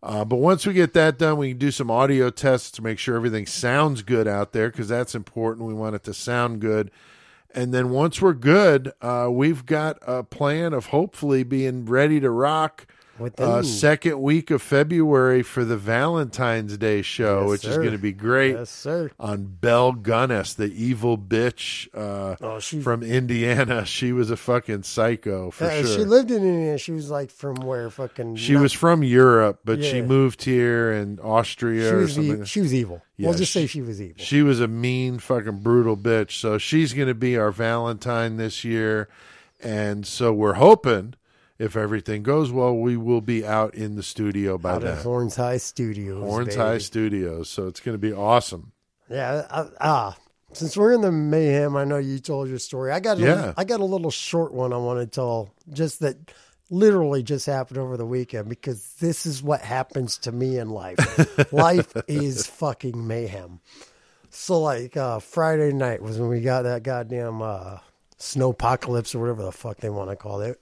Uh, 0.01 0.23
but 0.25 0.37
once 0.37 0.65
we 0.65 0.73
get 0.73 0.93
that 0.93 1.17
done, 1.17 1.37
we 1.37 1.49
can 1.49 1.57
do 1.57 1.71
some 1.71 1.89
audio 1.91 2.29
tests 2.29 2.71
to 2.71 2.83
make 2.83 2.99
sure 2.99 3.15
everything 3.15 3.45
sounds 3.45 4.01
good 4.03 4.27
out 4.27 4.53
there 4.53 4.69
because 4.69 4.87
that's 4.87 5.15
important. 5.15 5.67
We 5.67 5.73
want 5.73 5.95
it 5.95 6.03
to 6.05 6.13
sound 6.13 6.59
good. 6.61 6.91
And 7.53 7.73
then 7.73 7.89
once 7.89 8.21
we're 8.21 8.33
good, 8.33 8.91
uh, 9.01 9.29
we've 9.31 9.65
got 9.65 9.97
a 10.05 10.23
plan 10.23 10.73
of 10.73 10.87
hopefully 10.87 11.43
being 11.43 11.85
ready 11.85 12.19
to 12.19 12.29
rock 12.29 12.85
uh, 13.37 13.63
second 13.63 14.21
week 14.21 14.51
of 14.51 14.61
February 14.61 15.41
for 15.41 15.63
the 15.63 15.77
Valentine's 15.77 16.77
Day 16.77 17.01
show, 17.01 17.41
Yes, 17.41 17.49
which 17.49 17.65
is 17.65 17.77
going 17.77 17.91
to 17.91 17.97
be 17.97 18.11
great 18.11 18.53
Yes, 18.55 18.69
sir. 18.69 19.09
on 19.19 19.45
Belle 19.61 19.93
Gunness, 19.93 20.55
the 20.55 20.65
evil 20.73 21.17
bitch 21.17 21.87
uh, 21.93 22.35
Oh, 22.41 22.59
she- 22.59 22.81
from 22.81 23.03
Indiana. 23.03 23.85
She 23.95 24.11
was 24.11 24.29
a 24.31 24.37
fucking 24.37 24.83
psycho 24.83 25.51
for 25.51 25.65
Yeah, 25.65 25.81
sure. 25.83 25.97
She 25.99 26.03
lived 26.03 26.31
in 26.31 26.43
Indiana. 26.43 26.77
She 26.77 26.91
was 26.91 27.09
like 27.09 27.31
from 27.31 27.55
where 27.55 27.89
fucking. 27.89 28.35
She 28.35 28.53
not- 28.53 28.61
was 28.63 28.73
from 28.73 29.03
Europe, 29.03 29.61
but 29.63 29.83
she 29.83 30.01
moved 30.01 30.43
here 30.43 30.91
in 30.91 31.19
Austria 31.19 31.89
She 31.89 31.95
or 31.95 31.97
was, 31.99 32.13
something. 32.15 32.43
e- 32.43 32.45
she 32.45 32.61
was 32.61 32.73
evil. 32.73 33.01
Yeah, 33.17 33.29
we'll 33.29 33.37
just 33.37 33.51
she- 33.51 33.59
say 33.61 33.67
she 33.67 33.81
was 33.81 34.01
evil. 34.01 34.15
She 34.17 34.41
was 34.41 34.59
a 34.59 34.67
mean, 34.67 35.19
fucking 35.19 35.59
brutal 35.59 35.95
bitch. 35.95 36.31
So 36.39 36.57
she's 36.57 36.93
going 36.93 37.07
to 37.07 37.13
be 37.15 37.37
our 37.37 37.51
Valentine 37.51 38.37
this 38.37 38.63
year. 38.65 39.07
And 39.61 40.05
so 40.05 40.33
we're 40.33 40.53
hoping, 40.55 41.13
if 41.57 41.75
everything 41.75 42.23
goes 42.23 42.51
well, 42.51 42.75
we 42.75 42.97
will 42.97 43.21
be 43.21 43.45
out 43.45 43.75
in 43.75 43.95
the 43.95 44.03
studio 44.03 44.57
by 44.57 44.73
out 44.73 44.81
then. 44.81 44.97
Horns 44.97 45.35
High 45.35 45.57
Studios. 45.57 46.23
Horns 46.23 46.49
baby. 46.49 46.59
High 46.59 46.77
Studios. 46.79 47.49
So 47.49 47.67
it's 47.67 47.79
going 47.79 47.95
to 47.95 47.99
be 47.99 48.13
awesome. 48.13 48.71
Yeah. 49.09 49.45
I, 49.49 49.65
ah, 49.79 50.17
since 50.53 50.75
we're 50.75 50.93
in 50.93 51.01
the 51.01 51.11
mayhem, 51.11 51.75
I 51.75 51.83
know 51.83 51.97
you 51.97 52.19
told 52.19 52.49
your 52.49 52.59
story. 52.59 52.91
I 52.91 52.99
got. 52.99 53.19
A, 53.19 53.21
Yeah. 53.21 53.53
I 53.55 53.63
got 53.63 53.79
a 53.79 53.85
little 53.85 54.11
short 54.11 54.53
one 54.53 54.73
I 54.73 54.77
want 54.77 54.99
to 54.99 55.07
tell. 55.07 55.53
Just 55.71 55.99
that. 56.01 56.17
Literally 56.71 57.21
just 57.21 57.45
happened 57.45 57.77
over 57.77 57.95
the 57.95 58.07
weekend 58.07 58.49
because 58.49 58.95
this 58.95 59.27
is 59.27 59.43
what 59.43 59.61
happens 59.61 60.17
to 60.17 60.31
me 60.31 60.57
in 60.57 60.71
life. 60.71 60.97
life 61.53 61.93
is 62.07 62.47
fucking 62.47 63.05
mayhem. 63.05 63.59
So 64.31 64.59
like 64.59 64.97
uh 64.97 65.19
Friday 65.19 65.73
night 65.73 66.01
was 66.01 66.17
when 66.17 66.27
we 66.27 66.41
got 66.41 66.63
that 66.63 66.81
goddamn 66.81 67.43
uh 67.43 67.77
snow 68.17 68.49
apocalypse 68.49 69.13
or 69.13 69.19
whatever 69.19 69.43
the 69.43 69.51
fuck 69.51 69.77
they 69.77 69.91
want 69.91 70.09
to 70.09 70.15
call 70.15 70.41
it. 70.41 70.59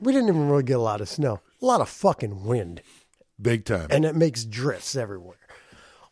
We 0.00 0.12
didn't 0.12 0.28
even 0.28 0.48
really 0.48 0.62
get 0.62 0.76
a 0.76 0.80
lot 0.80 1.00
of 1.00 1.08
snow. 1.08 1.40
A 1.60 1.64
lot 1.64 1.80
of 1.80 1.88
fucking 1.88 2.44
wind. 2.44 2.82
Big 3.40 3.64
time. 3.64 3.88
and 3.90 4.04
it 4.04 4.16
makes 4.16 4.44
drifts 4.44 4.96
everywhere. 4.96 5.36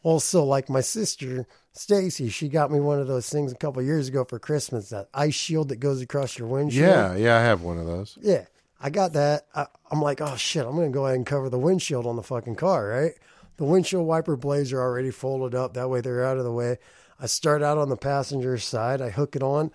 Also, 0.03 0.45
like 0.45 0.69
my 0.69 0.83
sister 0.83 1.47
Stacy, 1.73 2.29
she 2.29 2.49
got 2.49 2.71
me 2.71 2.79
one 2.79 3.01
of 3.01 3.09
those 3.09 3.29
things 3.29 3.51
a 3.51 3.57
couple 3.57 3.83
years 3.83 4.07
ago 4.09 4.25
for 4.25 4.39
Christmas, 4.39 4.91
that 4.91 5.09
ice 5.13 5.35
shield 5.35 5.71
that 5.71 5.81
goes 5.81 6.01
across 6.01 6.39
your 6.39 6.47
windshield. 6.47 6.87
yeah, 6.89 7.17
yeah, 7.17 7.37
I 7.37 7.41
have 7.41 7.63
one 7.63 7.79
of 7.79 7.87
those. 7.87 8.17
Yeah. 8.21 8.45
I 8.81 8.91
got 8.91 9.15
that. 9.15 9.47
I, 9.55 9.67
I'm 9.91 10.01
like, 10.01 10.21
oh 10.21 10.37
shit, 10.37 10.65
I'm 10.65 10.77
gonna 10.77 10.91
go 10.91 11.07
ahead 11.07 11.17
and 11.17 11.27
cover 11.27 11.49
the 11.49 11.59
windshield 11.59 12.07
on 12.07 12.17
the 12.17 12.23
fucking 12.23 12.57
car, 12.57 12.89
right? 12.89 13.13
The 13.57 13.65
windshield 13.65 14.07
wiper 14.07 14.37
blades 14.37 14.73
are 14.73 14.81
already 14.81 15.11
folded 15.11 15.57
up. 15.57 15.75
That 15.75 15.89
way 15.89 16.01
they're 16.01 16.25
out 16.25 16.39
of 16.39 16.45
the 16.45 16.53
way. 16.53 16.79
I 17.19 17.27
start 17.27 17.63
out 17.63 17.79
on 17.79 17.89
the 17.89 17.97
passenger 17.97 18.59
side. 18.59 19.01
I 19.01 19.11
hook 19.11 19.37
it 19.37 19.43
on, 19.43 19.71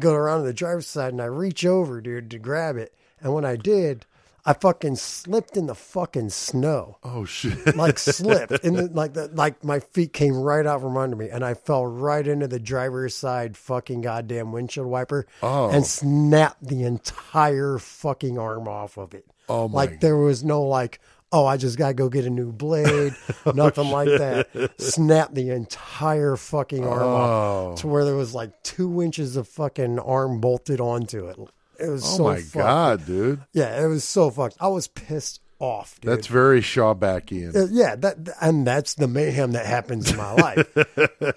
go 0.00 0.12
around 0.14 0.40
to 0.40 0.46
the 0.46 0.52
driver's 0.52 0.86
side, 0.86 1.12
and 1.12 1.22
I 1.22 1.26
reach 1.26 1.64
over, 1.66 2.00
dude, 2.00 2.30
to 2.30 2.38
grab 2.38 2.76
it. 2.76 2.94
And 3.20 3.34
when 3.34 3.44
I 3.44 3.56
did, 3.56 4.06
I 4.46 4.52
fucking 4.54 4.96
slipped 4.96 5.56
in 5.56 5.66
the 5.66 5.74
fucking 5.74 6.30
snow 6.30 6.96
Oh, 7.04 7.24
shit. 7.26 7.76
like 7.76 7.98
slipped 7.98 8.64
and 8.64 8.76
the, 8.78 8.86
like 8.94 9.12
the, 9.12 9.28
like 9.28 9.62
my 9.62 9.80
feet 9.80 10.12
came 10.14 10.34
right 10.34 10.64
out 10.64 10.80
from 10.80 10.96
under 10.96 11.16
me 11.16 11.28
and 11.28 11.44
I 11.44 11.52
fell 11.52 11.84
right 11.86 12.26
into 12.26 12.46
the 12.48 12.60
driver's 12.60 13.14
side 13.14 13.56
fucking 13.58 14.00
goddamn 14.00 14.52
windshield 14.52 14.86
wiper 14.86 15.26
Oh. 15.42 15.68
and 15.70 15.84
snapped 15.84 16.66
the 16.66 16.84
entire 16.84 17.76
fucking 17.78 18.38
arm 18.38 18.68
off 18.68 18.96
of 18.96 19.12
it. 19.12 19.26
Oh, 19.50 19.68
my 19.68 19.74
Like 19.74 20.00
there 20.00 20.16
was 20.16 20.42
no 20.44 20.62
like 20.62 21.00
oh 21.32 21.44
I 21.46 21.56
just 21.56 21.76
got 21.78 21.88
to 21.88 21.94
go 21.94 22.08
get 22.08 22.24
a 22.24 22.30
new 22.30 22.52
blade, 22.52 23.14
Oh, 23.46 23.50
nothing 23.52 23.88
like 23.90 24.08
that. 24.08 24.72
Snapped 24.78 25.34
the 25.34 25.50
entire 25.50 26.36
fucking 26.36 26.86
arm 26.86 27.02
Oh. 27.02 27.72
off 27.72 27.80
to 27.80 27.86
where 27.88 28.04
there 28.04 28.16
was 28.16 28.34
like 28.34 28.62
2 28.62 29.02
inches 29.02 29.36
of 29.36 29.46
fucking 29.48 29.98
arm 29.98 30.40
bolted 30.40 30.80
onto 30.80 31.26
it. 31.28 31.38
It 31.78 31.88
was 31.88 32.02
Oh, 32.04 32.16
so 32.16 32.24
my 32.24 32.36
fucked. 32.40 32.54
God, 32.54 33.06
dude. 33.06 33.40
Yeah, 33.52 33.82
it 33.84 33.86
was 33.86 34.04
so 34.04 34.30
fucked. 34.30 34.56
I 34.60 34.68
was 34.68 34.88
pissed 34.88 35.40
off, 35.60 36.00
dude. 36.00 36.10
That's 36.12 36.26
very 36.28 36.60
Shawbackian. 36.60 37.54
Uh, 37.56 37.66
yeah, 37.70 37.94
that 37.96 38.16
and 38.40 38.66
that's 38.66 38.94
the 38.94 39.06
mayhem 39.08 39.52
that 39.52 39.66
happens 39.66 40.10
in 40.10 40.16
my 40.16 40.32
life. 40.32 40.66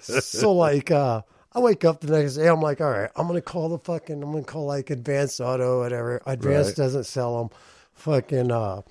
so 0.00 0.52
like 0.52 0.90
uh 0.90 1.22
I 1.54 1.60
wake 1.60 1.84
up 1.84 2.00
the 2.00 2.18
next 2.18 2.36
day, 2.36 2.48
I'm 2.48 2.62
like, 2.62 2.80
all 2.80 2.90
right, 2.90 3.10
I'm 3.14 3.26
gonna 3.26 3.40
call 3.42 3.68
the 3.68 3.78
fucking 3.78 4.22
I'm 4.22 4.32
gonna 4.32 4.42
call 4.44 4.64
like 4.66 4.90
advanced 4.90 5.40
auto, 5.40 5.80
whatever. 5.80 6.22
Advanced 6.26 6.70
Right. 6.70 6.76
doesn't 6.84 7.04
sell 7.04 7.38
them. 7.38 7.50
Fucking 7.94 8.50
uh 8.50 8.82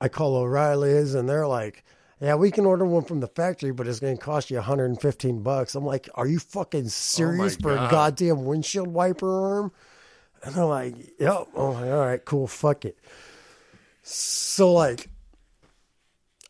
I 0.00 0.08
call 0.08 0.36
O'Reilly's 0.36 1.14
and 1.14 1.28
they're 1.28 1.46
like, 1.46 1.84
Yeah, 2.20 2.34
we 2.36 2.50
can 2.50 2.64
order 2.66 2.84
one 2.84 3.04
from 3.04 3.20
the 3.20 3.26
factory, 3.28 3.70
but 3.72 3.86
it's 3.86 4.00
gonna 4.00 4.16
cost 4.16 4.50
you 4.50 4.56
115 4.56 5.42
bucks. 5.42 5.74
I'm 5.74 5.84
like, 5.84 6.08
Are 6.14 6.26
you 6.26 6.38
fucking 6.38 6.86
oh 6.86 6.88
serious 6.88 7.56
for 7.56 7.72
a 7.72 7.88
goddamn 7.90 8.44
windshield 8.44 8.88
wiper 8.88 9.54
arm? 9.56 9.72
And 10.42 10.54
they're 10.54 10.64
like, 10.64 10.94
Yep. 11.18 11.48
I'm 11.56 11.72
like, 11.74 11.84
all 11.90 12.06
right, 12.06 12.24
cool, 12.24 12.46
fuck 12.46 12.84
it. 12.84 12.98
So 14.02 14.72
like 14.72 15.08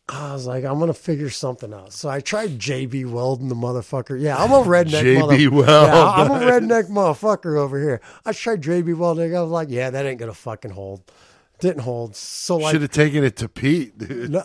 I 0.09 0.33
was 0.33 0.45
like, 0.45 0.65
I'm 0.65 0.77
gonna 0.79 0.93
figure 0.93 1.29
something 1.29 1.73
out. 1.73 1.93
So 1.93 2.09
I 2.09 2.19
tried 2.19 2.59
JB 2.59 3.05
welding 3.09 3.47
the 3.47 3.55
motherfucker. 3.55 4.19
Yeah, 4.19 4.35
I'm 4.37 4.51
a 4.51 4.61
redneck. 4.63 5.03
JB 5.03 5.19
mother- 5.19 5.51
Weld. 5.51 5.87
Yeah, 5.87 6.11
I'm 6.11 6.31
a 6.31 6.45
redneck 6.45 6.89
motherfucker 6.89 7.57
over 7.57 7.79
here. 7.79 8.01
I 8.25 8.33
tried 8.33 8.61
JB 8.61 8.97
welding. 8.97 9.35
I 9.35 9.41
was 9.41 9.51
like, 9.51 9.69
yeah, 9.69 9.89
that 9.89 10.05
ain't 10.05 10.19
gonna 10.19 10.33
fucking 10.33 10.71
hold. 10.71 11.03
Didn't 11.61 11.83
hold. 11.83 12.15
So 12.15 12.57
like, 12.57 12.73
Should 12.73 12.81
have 12.81 12.91
taken 12.91 13.23
it 13.23 13.37
to 13.37 13.47
Pete, 13.47 13.97
dude. 13.97 14.31
no, 14.31 14.43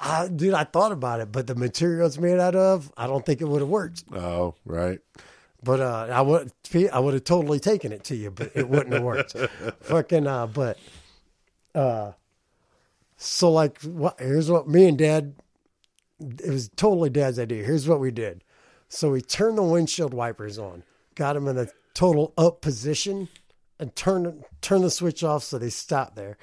I, 0.00 0.28
dude, 0.28 0.54
I 0.54 0.64
thought 0.64 0.92
about 0.92 1.20
it, 1.20 1.30
but 1.30 1.46
the 1.46 1.54
material 1.54 2.06
it's 2.06 2.18
made 2.18 2.40
out 2.40 2.56
of, 2.56 2.90
I 2.96 3.06
don't 3.06 3.24
think 3.24 3.40
it 3.40 3.44
would 3.44 3.60
have 3.60 3.68
worked. 3.68 4.04
Oh, 4.12 4.54
right. 4.64 4.98
But 5.62 5.80
uh, 5.80 6.08
I 6.10 6.20
would, 6.20 6.50
I 6.92 6.98
would 6.98 7.14
have 7.14 7.24
totally 7.24 7.60
taken 7.60 7.92
it 7.92 8.04
to 8.04 8.16
you, 8.16 8.30
but 8.30 8.50
it 8.54 8.68
wouldn't 8.68 8.92
have 8.92 9.02
worked. 9.02 9.36
Fucking, 9.82 10.26
uh, 10.26 10.46
but, 10.46 10.78
uh, 11.74 12.12
so 13.16 13.52
like, 13.52 13.80
what? 13.82 14.18
Here's 14.18 14.50
what 14.50 14.68
me 14.68 14.88
and 14.88 14.98
Dad. 14.98 15.34
It 16.20 16.50
was 16.50 16.68
totally 16.76 17.10
Dad's 17.10 17.38
idea. 17.38 17.64
Here's 17.64 17.88
what 17.88 18.00
we 18.00 18.10
did. 18.10 18.42
So 18.88 19.10
we 19.10 19.20
turned 19.20 19.58
the 19.58 19.62
windshield 19.62 20.12
wipers 20.14 20.58
on, 20.58 20.82
got 21.14 21.32
them 21.34 21.48
in 21.48 21.58
a 21.58 21.68
total 21.94 22.32
up 22.36 22.60
position, 22.60 23.28
and 23.78 23.94
turn 23.96 24.44
turned 24.60 24.84
the 24.84 24.90
switch 24.90 25.22
off 25.22 25.44
so 25.44 25.58
they 25.58 25.70
stopped 25.70 26.16
there. 26.16 26.36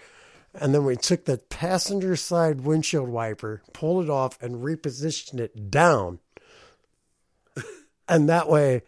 And 0.54 0.74
then 0.76 0.84
we 0.84 0.98
took 0.98 1.26
the 1.26 1.38
passenger 1.38 2.18
side 2.18 2.62
windshield 2.62 3.08
wiper, 3.08 3.62
pulled 3.74 4.06
it 4.06 4.10
off, 4.10 4.42
and 4.42 4.64
repositioned 4.64 5.40
it 5.40 5.72
down. 5.72 6.20
and 8.10 8.28
that 8.28 8.50
way, 8.50 8.82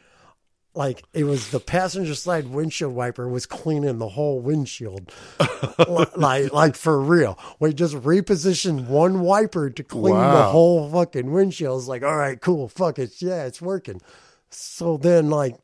like 0.76 1.04
it 1.14 1.24
was 1.24 1.52
the 1.52 1.60
passenger 1.60 2.16
side 2.16 2.48
windshield 2.48 2.94
wiper 2.94 3.30
was 3.30 3.46
cleaning 3.46 4.00
the 4.00 4.10
whole 4.10 4.42
windshield, 4.42 5.14
like 6.18 6.52
like 6.52 6.76
for 6.76 7.00
real. 7.00 7.40
We 7.60 7.74
just 7.74 7.96
repositioned 7.96 8.88
one 8.88 9.22
wiper 9.22 9.70
to 9.70 9.84
clean 9.84 10.16
the 10.16 10.44
whole 10.44 10.90
fucking 10.90 11.32
windshield. 11.32 11.80
It's 11.80 11.88
like, 11.88 12.04
all 12.04 12.18
right, 12.18 12.42
cool, 12.42 12.68
fuck 12.68 13.00
it, 13.00 13.22
yeah, 13.22 13.46
it's 13.46 13.62
working. 13.62 14.02
So 14.50 14.98
then, 14.98 15.30
like, 15.30 15.58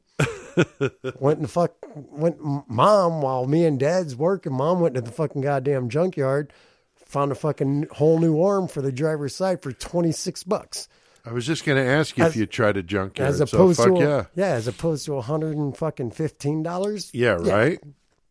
went 1.19 1.39
and 1.39 1.49
fuck 1.49 1.73
went 1.95 2.37
mom 2.41 3.21
while 3.21 3.45
me 3.45 3.65
and 3.65 3.79
dad's 3.79 4.15
working. 4.15 4.53
Mom 4.53 4.79
went 4.79 4.95
to 4.95 5.01
the 5.01 5.11
fucking 5.11 5.41
goddamn 5.41 5.89
junkyard, 5.89 6.53
found 6.95 7.31
a 7.31 7.35
fucking 7.35 7.87
whole 7.91 8.19
new 8.19 8.41
arm 8.41 8.67
for 8.67 8.81
the 8.81 8.91
driver's 8.91 9.35
side 9.35 9.61
for 9.61 9.71
twenty 9.71 10.11
six 10.11 10.43
bucks. 10.43 10.87
I 11.25 11.33
was 11.33 11.45
just 11.45 11.65
going 11.65 11.83
to 11.83 11.89
ask 11.89 12.17
you 12.17 12.23
As- 12.23 12.31
if 12.31 12.37
you 12.37 12.45
tried 12.45 12.77
a 12.77 12.83
junkyard. 12.83 13.29
As 13.29 13.37
so 13.37 13.43
opposed 13.43 13.79
fuck 13.79 13.95
to 13.95 14.19
a, 14.19 14.29
yeah. 14.35 14.53
as 14.53 14.67
opposed 14.67 15.05
to 15.05 15.15
a 15.15 15.21
hundred 15.21 15.57
and 15.57 15.75
fucking 15.75 16.11
fifteen 16.11 16.63
dollars. 16.63 17.11
Yeah, 17.13 17.31
right? 17.31 17.79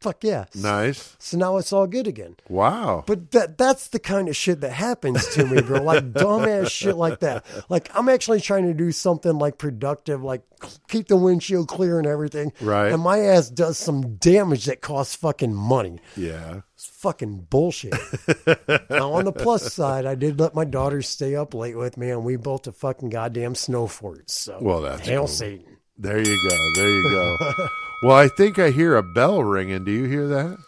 Fuck 0.01 0.23
yeah. 0.23 0.45
Nice. 0.55 1.17
So 1.19 1.37
now 1.37 1.57
it's 1.57 1.73
all 1.73 1.87
good 1.89 2.07
again. 2.07 2.37
Wow. 2.49 3.03
But 3.07 3.33
that 3.33 3.59
that's 3.59 3.89
the 3.89 3.99
kind 3.99 4.29
of 4.29 4.37
shit 4.37 4.61
that 4.61 4.71
happens 4.73 5.27
to 5.35 5.45
me, 5.45 5.61
bro. 5.61 5.83
Like 5.83 6.13
dumbass 6.13 6.71
shit 6.71 6.97
like 6.97 7.19
that. 7.21 7.45
Like 7.69 7.91
I'm 7.97 8.09
actually 8.09 8.41
trying 8.41 8.67
to 8.69 8.75
do 8.75 8.93
something 8.93 9.37
like 9.39 9.59
productive, 9.59 10.23
like 10.23 10.43
keep 10.89 11.09
the 11.09 11.17
windshield 11.17 11.67
clear 11.67 11.99
and 11.99 12.07
everything. 12.07 12.53
Right. 12.61 12.93
And 12.93 13.03
my 13.03 13.19
ass 13.19 13.49
does 13.51 13.77
some 13.77 14.15
damage 14.17 14.67
that 14.67 14.81
costs 14.83 15.17
fucking 15.17 15.55
money. 15.55 15.99
yeah. 16.17 16.61
It's 16.75 16.87
fucking 16.87 17.49
bullshit. 17.51 17.93
now 18.89 19.13
on 19.15 19.25
the 19.25 19.33
plus 19.33 19.75
side, 19.75 20.07
I 20.07 20.15
did 20.15 20.39
let 20.39 20.55
my 20.55 20.65
daughter 20.65 21.03
stay 21.03 21.35
up 21.35 21.53
late 21.53 21.77
with 21.77 21.97
me, 21.97 22.11
and 22.11 22.25
we 22.25 22.37
built 22.37 22.69
a 22.69 22.73
fucking 22.73 23.09
goddamn 23.11 23.57
snow 23.57 23.89
fort. 23.89 24.31
So 24.31 24.59
Well, 24.61 24.83
that's 24.83 25.01
hail 25.05 25.23
cool. 25.23 25.27
Satan. 25.27 25.78
There 25.99 26.19
you 26.19 26.49
go. 26.49 26.57
There 26.77 26.89
you 26.91 27.03
go. 27.11 27.37
well, 28.03 28.17
I 28.17 28.29
think 28.29 28.59
I 28.59 28.71
hear 28.71 28.97
a 28.97 29.03
bell 29.03 29.43
ringing. 29.43 29.85
Do 29.85 29.91
you 29.91 30.05
hear 30.05 30.29
that? 30.29 30.59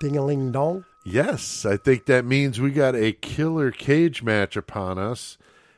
Ding 0.00 0.16
a 0.16 0.24
ling 0.24 0.52
dong. 0.52 0.84
Yes, 1.04 1.66
I 1.66 1.76
think 1.76 2.06
that 2.06 2.24
means 2.24 2.60
we 2.60 2.70
got 2.70 2.94
a 2.94 3.12
killer 3.12 3.70
cage 3.70 4.22
match 4.22 4.56
upon 4.56 4.98
us. 4.98 5.36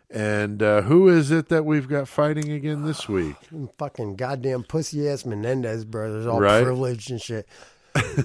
And 0.08 0.62
uh, 0.62 0.82
who 0.82 1.08
is 1.08 1.32
it 1.32 1.48
that 1.48 1.64
we've 1.64 1.88
got 1.88 2.06
fighting 2.06 2.52
again 2.52 2.84
this 2.84 3.08
week? 3.08 3.34
Fucking 3.78 4.16
goddamn 4.16 4.62
pussy 4.62 5.08
ass 5.08 5.24
Menendez 5.24 5.84
brothers, 5.84 6.26
all 6.26 6.40
Right. 6.40 6.62
privileged 6.62 7.10
and 7.10 7.20
shit. 7.20 7.48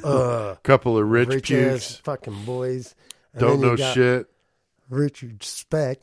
Uh, 0.04 0.56
couple 0.64 0.98
of 0.98 1.08
rich, 1.08 1.30
rich 1.30 1.48
pukes. 1.48 1.96
fucking 1.96 2.44
boys. 2.46 2.94
And 3.34 3.42
Don't 3.42 3.62
know 3.62 3.78
got 3.78 3.94
shit. 3.94 4.28
Richard 4.90 5.44
Speck. 5.44 6.00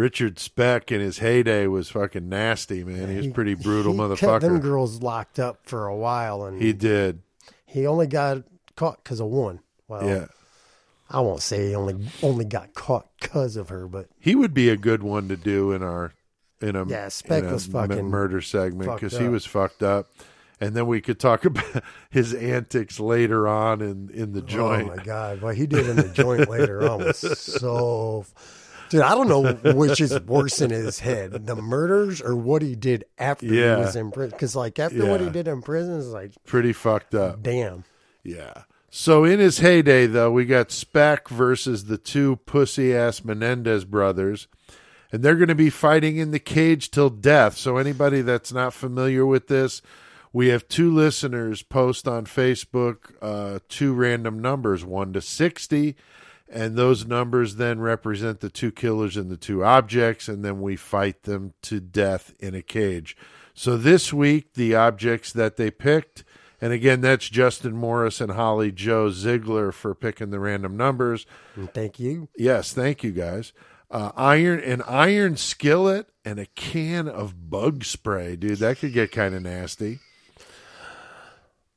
Richard 0.00 0.38
Speck 0.38 0.90
in 0.90 1.02
his 1.02 1.18
heyday 1.18 1.66
was 1.66 1.90
fucking 1.90 2.26
nasty, 2.26 2.82
man. 2.84 3.10
He 3.10 3.16
was 3.18 3.26
pretty 3.26 3.52
brutal 3.54 3.92
he 3.92 4.16
Kept 4.16 4.40
them 4.40 4.58
girls 4.60 5.02
locked 5.02 5.38
up 5.38 5.58
for 5.64 5.86
a 5.86 5.94
while, 5.94 6.44
and 6.46 6.60
He 6.60 6.72
did. 6.72 7.20
he, 7.66 7.86
only 7.86 8.06
got 8.06 8.44
caught 8.76 9.04
because 9.04 9.20
of 9.20 9.26
one. 9.26 9.60
Well, 9.88 10.08
Yeah. 10.08 10.26
I 11.10 11.20
won't 11.20 11.42
say 11.42 11.68
he 11.68 11.74
only 11.74 11.96
only 12.22 12.46
got 12.46 12.72
caught 12.72 13.08
because 13.20 13.56
of 13.56 13.68
her, 13.68 13.86
but 13.86 14.06
He 14.18 14.34
would 14.34 14.54
be 14.54 14.70
a 14.70 14.76
good 14.76 15.02
one 15.02 15.28
to 15.28 15.36
do 15.36 15.72
in 15.72 15.82
our 15.82 16.14
in 16.62 16.76
a 16.76 16.86
Yeah, 16.86 17.08
Speck 17.08 17.44
was 17.44 17.66
fucking 17.66 18.06
murder 18.06 18.40
segment 18.40 18.94
because 18.94 19.18
he 19.18 19.28
was 19.28 19.44
fucked 19.44 19.82
up, 19.82 20.06
and 20.60 20.74
then 20.74 20.86
we 20.86 21.02
could 21.02 21.20
talk 21.20 21.44
about 21.44 21.82
his 22.08 22.32
antics 22.32 22.98
later 22.98 23.46
on 23.46 23.82
in 23.82 24.08
in 24.14 24.32
the 24.32 24.40
oh, 24.40 24.46
joint. 24.46 24.90
oh 24.90 24.96
my 24.96 25.02
god, 25.04 25.42
what 25.42 25.56
he 25.56 25.66
did 25.66 25.88
in 25.90 25.96
the 25.96 26.08
joint 26.08 26.48
later 26.48 26.88
on 26.88 27.00
was 27.00 27.18
so. 27.38 28.24
Dude, 28.90 29.00
I 29.02 29.14
don't 29.14 29.28
know 29.28 29.72
which 29.74 30.00
is 30.00 30.20
worse 30.22 30.60
in 30.60 30.70
his 30.70 30.98
head, 30.98 31.46
the 31.46 31.56
murders 31.56 32.20
or 32.20 32.36
what 32.36 32.60
he 32.60 32.74
did 32.74 33.04
after 33.18 33.46
Yeah. 33.46 33.76
he 33.76 33.82
was 33.82 33.96
in 33.96 34.10
prison. 34.10 34.30
Because 34.32 34.54
like 34.56 34.78
after 34.78 35.06
what 35.06 35.20
he 35.20 35.30
did 35.30 35.48
in 35.48 35.62
prison 35.62 35.94
is 35.94 36.08
like, 36.08 36.32
Pretty 36.44 36.72
fucked 36.72 37.14
up. 37.14 37.42
damn. 37.42 37.84
Yeah. 38.22 38.64
So 38.90 39.22
in 39.24 39.38
his 39.38 39.58
heyday, 39.58 40.06
though, 40.06 40.32
we 40.32 40.44
got 40.44 40.72
Speck 40.72 41.28
versus 41.28 41.84
the 41.84 41.96
two 41.96 42.36
pussy 42.44 42.92
ass 42.94 43.24
Menendez 43.24 43.84
brothers, 43.84 44.48
and 45.12 45.22
they're 45.22 45.36
going 45.36 45.46
to 45.48 45.54
be 45.54 45.70
fighting 45.70 46.16
in 46.16 46.32
the 46.32 46.40
cage 46.40 46.90
till 46.90 47.08
death. 47.10 47.56
So 47.56 47.76
anybody 47.76 48.20
that's 48.20 48.52
not 48.52 48.74
familiar 48.74 49.24
with 49.24 49.46
this, 49.46 49.80
we 50.32 50.48
have 50.48 50.66
two 50.66 50.92
listeners 50.92 51.62
post 51.62 52.08
on 52.08 52.24
Facebook 52.26 53.12
uh, 53.22 53.60
two 53.68 53.92
random 53.94 54.40
numbers, 54.40 54.84
one 54.84 55.12
to 55.12 55.20
sixty, 55.20 55.94
and 56.50 56.76
those 56.76 57.06
numbers 57.06 57.56
then 57.56 57.80
represent 57.80 58.40
the 58.40 58.50
two 58.50 58.72
killers 58.72 59.16
and 59.16 59.30
the 59.30 59.36
two 59.36 59.64
objects, 59.64 60.28
and 60.28 60.44
then 60.44 60.60
we 60.60 60.76
fight 60.76 61.22
them 61.22 61.54
to 61.62 61.80
death 61.80 62.34
in 62.40 62.54
a 62.54 62.62
cage. 62.62 63.16
So 63.54 63.76
this 63.76 64.12
week, 64.12 64.54
the 64.54 64.74
objects 64.74 65.32
that 65.32 65.56
they 65.56 65.70
picked. 65.70 66.24
And 66.60 66.72
again, 66.72 67.00
that's 67.00 67.28
Justin 67.28 67.74
Morris 67.74 68.20
and 68.20 68.32
Holly 68.32 68.70
Joe 68.70 69.10
Ziegler 69.10 69.72
for 69.72 69.94
picking 69.94 70.30
the 70.30 70.40
random 70.40 70.76
numbers. 70.76 71.24
Thank 71.72 71.98
you. 71.98 72.28
Yes, 72.36 72.72
thank 72.72 73.02
you 73.02 73.12
guys. 73.12 73.52
Uh, 73.90 74.12
iron 74.14 74.60
an 74.60 74.82
iron 74.82 75.36
skillet 75.36 76.08
and 76.24 76.38
a 76.38 76.46
can 76.46 77.08
of 77.08 77.50
bug 77.50 77.84
spray, 77.84 78.36
dude. 78.36 78.58
That 78.58 78.78
could 78.78 78.92
get 78.92 79.10
kind 79.10 79.34
of 79.34 79.42
nasty. 79.42 79.98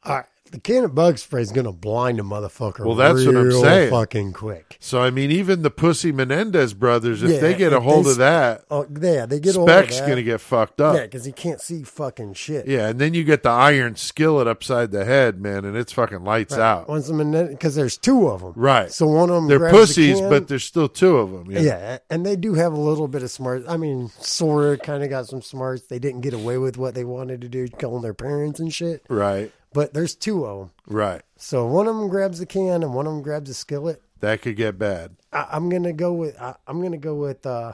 All 0.04 0.18
right, 0.18 0.26
the 0.54 0.60
can 0.60 0.84
of 0.84 0.94
bug 0.94 1.18
spray 1.18 1.42
is 1.42 1.52
gonna 1.52 1.72
blind 1.72 2.20
a 2.20 2.24
motherfucker. 2.24 2.86
Well, 2.86 2.96
that's 2.96 3.26
what 3.26 3.36
I'm 3.36 3.52
saying. 3.52 3.90
Fucking 3.90 4.34
quick. 4.34 4.78
So 4.80 5.02
I 5.02 5.10
mean, 5.10 5.32
even 5.32 5.64
the 5.64 5.72
Pussy 5.72 6.12
Menendez 6.12 6.74
brothers, 6.76 7.24
if 7.24 7.32
Yeah, 7.32 7.40
they 7.40 7.56
get 7.56 7.74
a 7.74 7.78
if 7.78 7.84
hold 7.84 8.06
they 8.06 8.12
of 8.12 8.18
that, 8.18 8.64
Oh 8.70 8.86
yeah, 9.02 9.26
they 9.26 9.40
get 9.40 9.56
all 9.56 9.64
of 9.64 9.70
Speck's 9.70 10.00
that. 10.00 10.08
gonna 10.08 10.22
get 10.22 10.40
fucked 10.42 10.80
up. 10.80 10.96
Yeah, 10.96 11.02
because 11.04 11.26
he 11.26 11.32
can't 11.32 11.60
see 11.60 11.82
fucking 11.82 12.36
shit. 12.36 12.68
Yeah, 12.68 12.88
and 12.88 13.00
then 13.00 13.16
you 13.16 13.24
get 13.24 13.42
the 13.42 13.50
iron 13.50 13.96
skillet 13.96 14.48
upside 14.48 14.92
the 14.92 15.06
head, 15.06 15.42
man, 15.42 15.66
and 15.66 15.76
it's 15.76 15.92
fucking 15.92 16.24
lights 16.24 16.54
out. 16.54 16.88
Once 16.88 17.10
because 17.10 17.74
there's 17.74 17.98
two 17.98 18.28
of 18.28 18.42
them. 18.42 18.54
Right. 18.56 18.92
So 18.92 19.08
one 19.08 19.30
of 19.32 19.36
them 19.36 19.48
They're 19.48 19.58
the 19.58 19.70
pussies, 19.70 20.22
but 20.22 20.48
there's 20.48 20.64
still 20.64 20.88
two 20.88 21.18
of 21.18 21.32
them. 21.32 21.50
yeah. 21.50 21.62
Yeah, 21.62 21.98
and 22.12 22.24
they 22.26 22.36
do 22.36 22.54
have 22.54 22.74
a 22.74 22.80
little 22.80 23.08
bit 23.08 23.24
of 23.24 23.32
smart. 23.32 23.64
I 23.68 23.78
mean, 23.78 24.10
sort 24.20 24.66
of, 24.66 24.80
kind 24.82 25.04
of 25.04 25.10
got 25.10 25.26
some 25.28 25.42
smarts. 25.42 25.88
They 25.88 25.98
didn't 25.98 26.22
get 26.22 26.34
away 26.34 26.58
with 26.60 26.78
what 26.78 26.94
they 26.94 27.04
wanted 27.04 27.42
to 27.42 27.50
do, 27.50 27.68
killing 27.68 28.04
their 28.04 28.14
parents 28.14 28.60
and 28.60 28.72
shit. 28.72 29.04
Right, 29.10 29.52
But 29.74 29.94
there's 29.94 30.16
two 30.16 30.45
of 30.45 30.60
them. 30.60 30.72
right. 30.88 31.22
So 31.38 31.66
one 31.66 31.88
of 31.88 31.95
them 31.98 32.08
grabs 32.10 32.40
the 32.40 32.45
can 32.45 32.84
and 32.84 32.94
one 32.94 33.06
of 33.08 33.14
them 33.14 33.22
grabs 33.22 33.50
the 33.50 33.54
skillet. 33.54 34.02
That 34.22 34.41
could 34.41 34.56
get 34.56 34.78
bad. 34.80 35.16
I, 35.34 35.48
I'm 35.52 35.70
gonna 35.70 35.94
go 35.94 36.14
with. 36.14 36.40
I, 36.41 36.56
I'm 36.68 36.82
gonna 36.82 36.98
go 36.98 37.16
with. 37.16 37.45
uh 37.45 37.74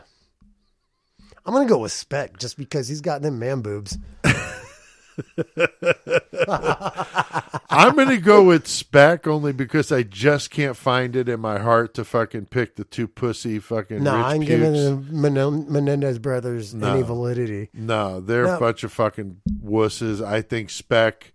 I'm 1.45 1.53
gonna 1.53 1.67
go 1.69 1.77
with 1.79 1.91
Speck 1.91 2.37
just 2.37 2.57
because 2.57 2.87
he's 2.87 3.01
got 3.01 3.21
them 3.21 3.37
man 3.39 3.61
boobs. 3.61 3.97
I'm 7.71 7.95
going 7.95 8.07
to 8.09 8.17
go 8.17 8.43
with 8.43 8.67
Speck 8.67 9.27
only 9.27 9.51
because 9.53 9.91
I 9.91 10.03
just 10.03 10.49
can't 10.49 10.75
find 10.77 11.15
it 11.15 11.27
in 11.29 11.39
my 11.39 11.59
heart 11.59 11.93
to 11.95 12.05
fucking 12.05 12.47
pick 12.47 12.75
the 12.75 12.83
two 12.83 13.07
pussy 13.07 13.59
fucking 13.59 14.03
No, 14.03 14.15
rich 14.17 14.25
I'm 14.25 14.41
giving 14.41 14.73
the 14.73 14.95
Men- 15.11 15.71
Menendez 15.71 16.19
brothers 16.19 16.73
No. 16.73 16.93
any 16.93 17.01
validity. 17.03 17.69
No, 17.73 18.19
they're 18.19 18.45
No. 18.45 18.55
a 18.57 18.59
bunch 18.59 18.83
of 18.83 18.91
fucking 18.91 19.41
wusses. 19.63 20.25
I 20.25 20.41
think 20.41 20.69
Speck. 20.69 21.33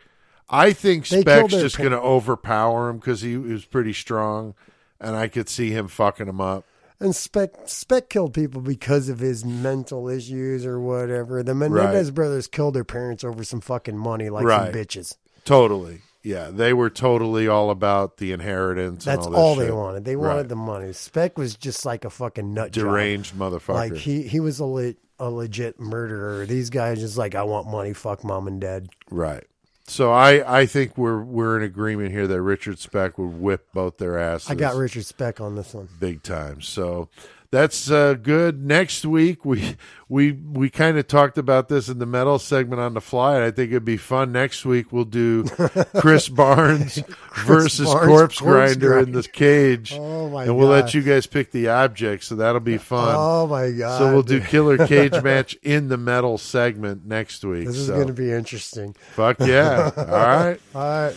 I 0.49 0.73
think 0.73 1.09
They 1.09 1.23
their 1.23 1.49
just 1.49 1.79
going 1.79 1.93
to 1.93 2.01
overpower 2.01 2.91
him 2.91 2.99
because 2.99 3.23
he, 3.23 3.31
he 3.31 3.37
was 3.39 3.65
pretty 3.65 3.93
strong, 3.93 4.55
and 5.01 5.17
I 5.17 5.29
could 5.29 5.49
see 5.49 5.71
him 5.71 5.89
fucking 5.89 6.29
him 6.29 6.41
up. 6.41 6.65
And 7.01 7.15
Spec 7.15 7.51
Speck 7.67 8.09
killed 8.09 8.35
people 8.35 8.61
because 8.61 9.09
of 9.09 9.19
his 9.19 9.45
mental 9.45 10.09
issues 10.09 10.65
or 10.65 10.79
whatever. 10.81 11.43
The 11.43 11.55
Menendez 11.55 12.09
Right. 12.09 12.15
brothers 12.15 12.47
killed 12.47 12.75
their 12.75 12.85
parents 12.85 13.25
over 13.25 13.43
some 13.43 13.61
fucking 13.61 13.97
money, 13.99 14.31
like 14.31 14.45
Right. 14.45 14.73
some 14.73 14.81
bitches. 14.81 15.17
Totally. 15.45 16.03
Yeah, 16.23 16.49
they 16.51 16.73
were 16.73 16.89
totally 16.89 17.49
all 17.49 17.69
about 17.71 18.17
the 18.17 18.33
inheritance. 18.33 19.05
That's 19.05 19.27
and 19.27 19.35
all, 19.35 19.43
all, 19.43 19.55
they 19.57 19.71
wanted. 19.71 20.05
They 20.07 20.17
wanted 20.17 20.37
Right. 20.37 20.49
the 20.49 20.57
money. 20.57 20.93
Speck 20.95 21.37
was 21.37 21.55
just 21.55 21.85
like 21.85 22.05
a 22.07 22.11
fucking 22.11 22.55
nut 22.55 22.71
job. 22.73 22.85
deranged 22.87 23.35
motherfucker. 23.35 23.75
Like 23.75 23.95
he 23.97 24.23
he 24.23 24.41
was 24.41 24.59
a 24.61 24.65
lit, 24.65 24.97
a 25.19 25.29
legit 25.29 25.79
murderer. 25.81 26.47
These 26.47 26.71
guys 26.71 27.01
just 27.01 27.19
like 27.19 27.35
I 27.35 27.43
want 27.43 27.67
money. 27.69 27.93
Fuck 27.93 28.25
mom 28.25 28.47
and 28.47 28.61
dad. 28.61 28.89
Right. 29.11 29.45
So 29.87 30.13
I, 30.13 30.61
I 30.61 30.67
think 30.67 30.97
we're 30.97 31.23
we're 31.23 31.59
in 31.59 31.63
agreement 31.63 32.11
here 32.11 32.27
that 32.27 32.41
Richard 32.41 32.79
Speck 32.79 33.19
would 33.19 33.39
whip 33.41 33.67
both 33.75 33.99
their 33.99 34.19
asses. 34.19 34.51
I 34.51 34.55
got 34.55 34.77
Richard 34.77 35.05
Speck 35.05 35.41
on 35.41 35.57
this 35.57 35.75
one. 35.75 35.89
big 36.01 36.23
time. 36.23 36.63
So 36.63 37.09
that's 37.55 37.89
uh, 37.89 38.15
good. 38.15 38.67
Next 38.67 39.07
week 39.07 39.45
we 39.45 39.77
we 40.09 40.33
we 40.33 40.71
kind 40.71 40.99
of 40.99 41.07
talked 41.07 41.39
about 41.39 41.69
this 41.69 41.89
in 41.89 42.01
the 42.01 42.07
metal 42.07 42.41
segment 42.41 42.81
on 42.81 42.95
the 42.95 43.01
fly, 43.01 43.37
and 43.37 43.45
I 43.45 43.53
think 43.53 43.71
it'd 43.71 43.85
be 43.85 43.97
fun. 43.97 44.33
Next 44.33 44.65
week 44.65 44.93
we'll 44.93 45.05
do 45.05 45.45
Chris 45.97 46.29
Barnes 46.29 47.01
versus 47.47 47.87
Barnes, 47.87 48.09
Corpse, 48.09 48.39
Corpse 48.41 48.77
Grinder 48.77 48.99
in 48.99 49.13
the 49.13 49.23
cage. 49.23 49.95
Oh, 49.95 50.31
my 50.31 50.45
And 50.45 50.59
we'll 50.59 50.69
let 50.69 50.95
you 50.95 51.03
guys 51.03 51.29
pick 51.29 51.53
the 51.53 51.69
object, 51.69 52.25
so 52.25 52.35
that'll 52.35 52.61
be 52.61 52.77
fun. 52.77 53.15
Oh 53.17 53.47
my 53.47 53.71
god! 53.71 53.99
so 53.99 54.13
we'll 54.13 54.25
do 54.25 54.41
killer 54.41 54.87
cage 54.89 55.23
match 55.23 55.57
in 55.63 55.89
the 55.89 55.97
metal 55.97 56.39
segment 56.39 57.07
next 57.07 57.45
week. 57.45 57.67
This 57.69 57.77
is 57.77 57.87
so 57.87 57.95
going 57.95 58.09
to 58.09 58.13
be 58.13 58.33
interesting. 58.33 58.95
fuck 59.13 59.39
yeah! 59.39 59.93
All 59.97 60.05
right. 60.05 60.61
All 60.75 60.83
right. 60.83 61.17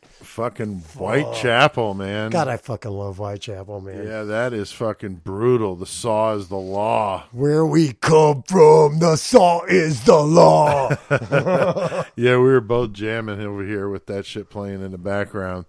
Fucking 0.31 0.79
Whitechapel, 0.95 1.93
man. 1.93 2.31
God, 2.31 2.47
I 2.47 2.55
fucking 2.55 2.89
love 2.89 3.17
Whitechapel, 3.17 3.81
man. 3.81 4.07
Yeah, 4.07 4.23
that 4.23 4.53
is 4.53 4.71
fucking 4.71 5.15
brutal. 5.25 5.75
The 5.75 5.85
saw 5.85 6.33
is 6.35 6.47
the 6.47 6.55
law. 6.55 7.25
Where 7.33 7.65
we 7.65 7.91
come 7.91 8.43
from, 8.43 8.99
the 8.99 9.17
saw 9.17 9.65
is 9.65 10.05
the 10.05 10.15
law. 10.19 10.95
Yeah, 12.15 12.37
we 12.37 12.43
were 12.43 12.61
both 12.61 12.93
jamming 12.93 13.41
over 13.41 13.65
here 13.65 13.89
with 13.89 14.05
that 14.05 14.25
shit 14.25 14.49
playing 14.49 14.81
in 14.81 14.91
the 14.91 14.97
background. 14.97 15.65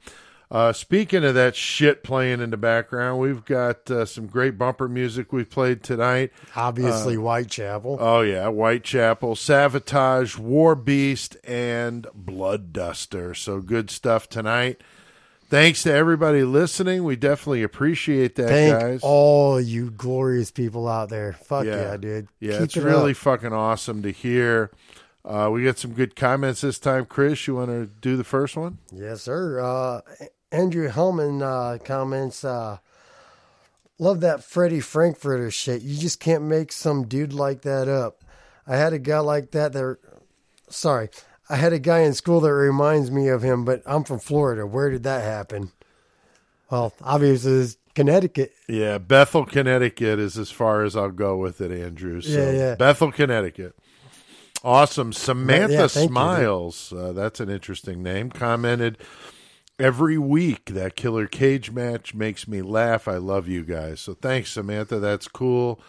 Uh, 0.53 0.71
speaking 0.71 1.25
of 1.25 1.35
that 1.35 1.57
shit 1.57 2.03
playing 2.05 2.43
in 2.43 2.51
the 2.51 2.59
background, 2.59 3.19
we've 3.19 3.43
got 3.47 3.91
uh, 3.91 4.05
some 4.05 4.27
great 4.27 4.59
bumper 4.59 4.87
music 4.87 5.33
we've 5.33 5.49
played 5.49 5.83
tonight. 5.83 6.31
Obviously, 6.55 7.15
Whitechapel. 7.15 7.97
Oh 7.99 8.21
yeah, 8.21 8.49
Whitechapel, 8.51 9.35
Savatage, 9.35 10.37
War 10.37 10.75
Beast, 10.75 11.39
and 11.45 12.07
Blood 12.15 12.71
Duster. 12.75 13.33
So 13.33 13.61
good 13.63 13.91
stuff 13.91 14.29
tonight. 14.29 14.83
Thanks 15.49 15.83
to 15.85 15.93
everybody 15.93 16.43
listening. 16.45 17.05
We 17.05 17.17
definitely 17.17 17.63
appreciate 17.63 18.35
that, 18.37 18.49
Thank 18.49 18.79
guys. 18.79 19.01
all 19.03 19.59
you 19.59 19.91
glorious 19.91 20.51
people 20.51 20.87
out 20.87 21.09
there. 21.09 21.33
Fuck 21.33 21.65
yeah, 21.65 21.97
dude. 21.97 22.29
Yeah, 22.41 22.53
Keep 22.53 22.61
it's 22.61 22.77
it 22.77 22.85
really 22.85 23.13
up. 23.13 23.17
fucking 23.17 23.55
awesome 23.55 24.03
to 24.03 24.11
hear. 24.11 24.71
Uh, 25.25 25.49
we 25.51 25.65
got 25.65 25.79
some 25.79 25.93
good 25.93 26.15
comments 26.15 26.61
this 26.61 26.79
time. 26.79 27.07
Chris, 27.07 27.47
you 27.47 27.55
want 27.55 27.71
to 27.71 27.87
do 27.87 28.19
the 28.19 28.25
first 28.25 28.55
one? 28.57 28.79
Yes, 28.93 29.23
sir. 29.23 29.61
Uh, 29.61 30.01
Andrew 30.53 30.89
Hellman 30.91 31.43
uh, 31.43 31.79
comments 31.79 32.45
uh, 32.45 32.79
love 33.99 34.21
that 34.21 34.45
Freddie 34.45 34.81
Frankfurter 34.81 35.51
shit. 35.51 35.83
You 35.83 35.99
just 35.99 36.21
can't 36.21 36.45
make 36.45 36.71
some 36.71 37.09
dude 37.09 37.33
like 37.33 37.63
that 37.63 37.89
up. 37.89 38.23
I 38.67 38.77
had 38.77 38.93
a 38.93 38.99
guy 38.99 39.19
like 39.21 39.51
that. 39.53 39.73
That 39.73 39.97
sorry, 40.69 41.09
I 41.49 41.57
had 41.57 41.73
a 41.73 41.79
guy 41.79 42.01
in 42.01 42.15
school 42.15 42.41
that 42.41 42.53
reminds 42.53 43.11
me 43.11 43.29
of 43.29 43.43
him, 43.43 43.65
but 43.65 43.83
I'm 43.87 44.05
from 44.05 44.21
Florida. 44.21 44.67
Where 44.67 44.91
did 44.91 45.03
that 45.05 45.23
happen? 45.23 45.73
Well, 46.71 46.93
obviously, 47.03 47.53
it's 47.53 47.77
Connecticut. 47.95 48.53
Yeah, 48.69 48.99
Bethel, 48.99 49.45
Connecticut 49.45 50.19
is 50.19 50.39
as 50.39 50.51
far 50.51 50.83
as 50.83 50.97
I'll 50.97 51.11
go 51.11 51.37
with 51.37 51.61
it, 51.61 51.71
Andrew. 51.71 52.21
So 52.21 52.31
Yeah, 52.31 52.51
yeah. 52.51 52.75
Bethel, 52.77 53.13
Connecticut. 53.13 53.75
Awesome. 54.65 55.13
Samantha 55.13 55.75
Yeah. 55.75 55.87
Smiles, 55.89 56.93
uh, 56.93 57.13
that's 57.13 57.41
an 57.41 57.51
interesting 57.51 58.03
name, 58.03 58.31
commented 58.31 58.97
every 59.79 60.19
week 60.19 60.67
that 60.67 60.97
Killer 60.97 61.27
Cage 61.27 61.71
match 61.71 62.15
makes 62.15 62.47
me 62.47 62.63
laugh. 62.63 63.09
I 63.09 63.17
love 63.17 63.49
you 63.49 63.65
guys. 63.65 64.01
So 64.01 64.15
thanks, 64.15 64.51
Samantha. 64.53 64.99
That's 64.99 65.29
cool. 65.29 65.81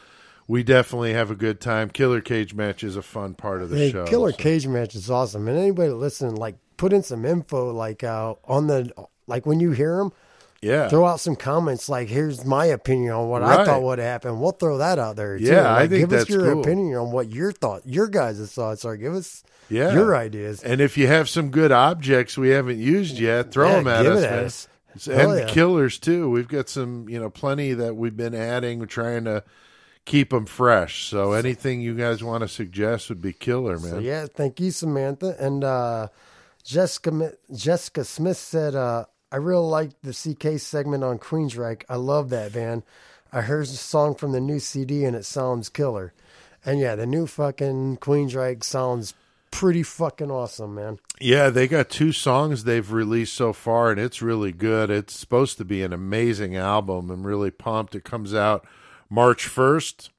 We 0.47 0.61
definitely 0.64 1.14
have 1.14 1.31
a 1.31 1.35
good 1.35 1.61
time. 1.61 1.89
Killer 1.89 2.19
Cage 2.22 2.53
match 2.53 2.84
is 2.84 2.95
a 2.97 3.01
fun 3.01 3.34
part 3.34 3.61
of 3.61 3.69
the 3.69 3.77
Hey, 3.77 3.91
show. 3.91 4.05
Killer 4.05 4.31
so- 4.31 4.38
Cage 4.38 4.68
match 4.68 4.93
is 4.95 5.10
awesome, 5.10 5.47
and 5.47 5.57
anybody 5.57 5.91
listening, 5.91 6.35
like, 6.35 6.55
put 6.76 6.91
in 6.91 7.01
some 7.01 7.23
info, 7.23 7.72
like, 7.72 8.03
uh, 8.03 8.34
on 8.45 8.68
the, 8.68 8.91
like, 9.26 9.45
when 9.45 9.60
you 9.61 9.72
hear 9.72 9.97
them, 9.97 10.11
Yeah. 10.64 10.88
throw 10.90 11.06
out 11.06 11.19
some 11.19 11.35
comments, 11.35 11.90
like, 11.90 12.07
here's 12.07 12.45
my 12.45 12.65
opinion 12.65 13.11
on 13.14 13.27
what 13.30 13.44
I 13.44 13.65
thought 13.65 13.84
would 13.84 13.99
happen. 13.99 14.40
We'll 14.40 14.52
throw 14.52 14.77
that 14.80 14.98
out 14.98 15.15
there 15.18 15.38
too. 15.38 15.44
Yeah, 15.45 15.76
I 15.76 15.88
think 15.88 16.02
give 16.03 16.10
that's 16.10 16.23
us 16.23 16.30
your 16.30 16.53
cool. 16.53 16.61
opinion 16.61 16.98
on 16.98 17.11
what 17.11 17.30
your 17.31 17.52
thought, 17.52 17.81
your 17.85 18.07
guys' 18.07 18.52
thoughts 18.52 18.85
are. 18.85 18.95
Give 18.98 19.14
us 19.14 19.44
Yeah. 19.69 19.94
your 19.94 20.15
ideas. 20.15 20.64
And 20.64 20.80
if 20.81 20.98
you 20.98 21.07
have 21.07 21.27
some 21.30 21.49
good 21.49 21.72
objects 21.72 22.38
we 22.38 22.49
haven't 22.49 22.80
used 22.80 23.19
yet, 23.19 23.52
throw 23.52 23.69
Yeah, 23.69 23.76
them 23.76 23.88
at 23.88 24.06
us. 24.06 24.19
it 24.19 24.26
at 24.26 24.31
man. 24.31 24.45
us. 24.45 24.68
And 25.10 25.38
yeah. 25.40 25.45
killers 25.48 25.98
too. 25.99 26.30
We've 26.30 26.48
got 26.48 26.69
some, 26.69 27.10
you 27.10 27.19
know, 27.19 27.30
plenty 27.30 27.73
that 27.73 27.95
we've 27.95 28.15
been 28.15 28.35
adding. 28.35 28.80
We're 28.80 28.85
trying 28.85 29.23
to 29.26 29.44
keep 30.06 30.30
them 30.30 30.45
fresh. 30.45 31.06
So 31.10 31.31
anything 31.34 31.81
you 31.81 31.95
guys 31.95 32.23
want 32.23 32.41
to 32.41 32.48
suggest 32.48 33.10
would 33.10 33.22
be 33.22 33.34
killer, 33.34 33.80
man. 33.80 33.90
So, 33.91 33.98
yeah, 33.99 34.27
thank 34.27 34.60
you, 34.60 34.69
Samantha. 34.69 35.35
And 35.40 35.64
uh, 35.64 36.10
Jessica 36.64 37.31
Jessica 37.53 38.03
Smith 38.03 38.38
said, 38.38 38.76
uh, 38.76 39.06
I 39.34 39.38
really 39.38 39.65
like 39.65 39.99
the 40.03 40.14
CK 40.14 40.60
segment 40.60 41.03
on 41.03 41.18
Queensryche. 41.18 41.84
I 41.89 41.95
love 41.95 42.30
that 42.30 42.53
band. 42.53 42.84
I 43.31 43.41
heard 43.41 43.65
the 43.65 43.72
song 43.72 44.14
from 44.14 44.31
the 44.31 44.39
new 44.39 44.60
CD 44.60 45.05
and 45.05 45.15
it 45.15 45.26
sounds 45.26 45.69
killer. 45.69 46.14
And 46.64 46.80
yeah, 46.80 46.95
the 46.95 47.07
new 47.07 47.26
fucking 47.26 47.97
Queensryche 47.97 48.64
sounds 48.64 49.15
pretty 49.49 49.81
fucking 49.81 50.30
awesome, 50.30 50.76
man. 50.76 50.99
Yeah, 51.19 51.49
they 51.49 51.68
got 51.68 51.89
two 51.89 52.11
songs 52.11 52.64
they've 52.64 52.91
released 52.91 53.34
so 53.34 53.53
far, 53.53 53.89
and 53.91 53.99
it's 53.99 54.22
really 54.22 54.51
good. 54.51 54.91
It's 54.91 55.18
supposed 55.18 55.57
to 55.57 55.65
be 55.65 55.81
an 55.81 55.93
amazing 55.93 56.55
album. 56.55 57.10
I'm 57.10 57.26
really 57.26 57.51
pumped. 57.51 57.95
It 57.95 58.03
comes 58.03 58.35
out 58.35 58.65
March 59.10 59.47
1st, 59.47 60.10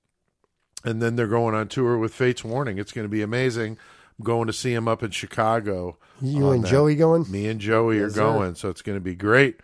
and 0.84 1.00
then 1.00 1.14
they're 1.16 1.26
going 1.28 1.54
on 1.54 1.68
tour 1.68 1.98
with 1.98 2.12
Fates 2.12 2.44
Warning. 2.44 2.78
It's 2.78 2.92
going 2.92 3.06
to 3.06 3.10
be 3.10 3.22
amazing. 3.22 3.78
I'm 4.18 4.24
going 4.24 4.46
to 4.46 4.52
see 4.52 4.72
him 4.72 4.86
up 4.88 5.02
in 5.02 5.10
Chicago. 5.10 5.96
You 6.22 6.50
and 6.52 6.64
that. 6.64 6.68
Joey 6.70 6.94
going? 6.94 7.30
Me 7.30 7.46
and 7.48 7.60
Joey 7.60 7.98
are 7.98 8.04
Yes, 8.04 8.14
sir. 8.14 8.20
going, 8.20 8.54
so 8.54 8.68
it's 8.68 8.82
going 8.82 8.96
to 8.96 9.00
be 9.04 9.14
great. 9.14 9.60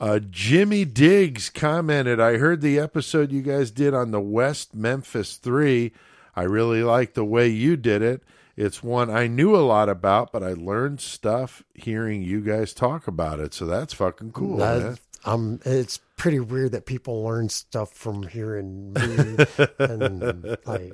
Uh, 0.00 0.20
Jimmy 0.30 0.84
Diggs 0.84 1.50
commented, 1.50 2.20
I 2.20 2.36
heard 2.36 2.60
the 2.60 2.78
episode 2.78 3.32
you 3.32 3.42
guys 3.42 3.70
did 3.70 3.94
on 3.94 4.10
the 4.10 4.20
West 4.20 4.74
Memphis 4.74 5.36
3. 5.36 5.92
I 6.36 6.42
really 6.42 6.82
like 6.84 7.14
the 7.14 7.24
way 7.24 7.48
you 7.48 7.76
did 7.76 8.02
it. 8.02 8.22
It's 8.56 8.82
one 8.82 9.08
I 9.10 9.26
knew 9.26 9.56
a 9.56 9.58
lot 9.64 9.88
about, 9.88 10.32
but 10.32 10.42
I 10.42 10.52
learned 10.52 11.00
stuff 11.00 11.62
hearing 11.74 12.22
you 12.22 12.40
guys 12.40 12.74
talk 12.74 13.06
about 13.08 13.40
it. 13.40 13.54
So 13.54 13.66
that's 13.66 13.94
fucking 13.94 14.32
cool. 14.32 14.58
That- 14.58 14.98
um, 15.24 15.58
it's 15.64 15.98
pretty 16.16 16.38
weird 16.38 16.72
that 16.72 16.86
people 16.86 17.24
learn 17.24 17.48
stuff 17.48 17.92
from 17.92 18.22
hearing 18.28 18.92
me. 18.92 19.36
and 19.80 20.56
like, 20.64 20.92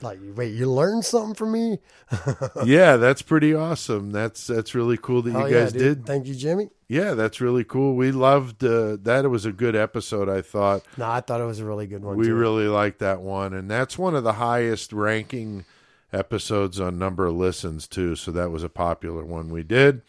like, 0.00 0.18
wait, 0.34 0.54
you 0.54 0.70
learned 0.70 1.04
something 1.04 1.34
from 1.34 1.52
me? 1.52 1.78
yeah, 2.64 2.96
that's 2.96 3.22
pretty 3.22 3.54
awesome. 3.54 4.10
That's 4.10 4.46
that's 4.46 4.74
really 4.74 4.96
cool 4.96 5.22
that 5.22 5.32
Hell 5.32 5.48
you 5.48 5.54
guys 5.54 5.72
dude. 5.72 5.82
did. 5.82 6.06
Thank 6.06 6.26
you, 6.26 6.34
Jimmy. 6.34 6.70
Yeah, 6.88 7.14
that's 7.14 7.40
really 7.40 7.64
cool. 7.64 7.94
We 7.94 8.12
loved 8.12 8.62
uh, 8.62 8.96
that. 9.02 9.24
It 9.24 9.28
was 9.28 9.44
a 9.44 9.52
good 9.52 9.74
episode. 9.74 10.28
I 10.28 10.42
thought. 10.42 10.82
No, 10.96 11.08
I 11.08 11.20
thought 11.20 11.40
it 11.40 11.44
was 11.44 11.60
a 11.60 11.64
really 11.64 11.86
good 11.86 12.04
one. 12.04 12.16
We 12.16 12.26
too. 12.26 12.34
really 12.34 12.68
like 12.68 12.98
that 12.98 13.20
one, 13.20 13.54
and 13.54 13.70
that's 13.70 13.98
one 13.98 14.14
of 14.14 14.24
the 14.24 14.34
highest 14.34 14.92
ranking 14.92 15.64
episodes 16.12 16.80
on 16.80 16.98
number 16.98 17.26
of 17.26 17.34
listens 17.34 17.86
too. 17.86 18.16
So 18.16 18.30
that 18.32 18.50
was 18.50 18.62
a 18.62 18.68
popular 18.68 19.24
one 19.24 19.50
we 19.50 19.62
did. 19.62 20.02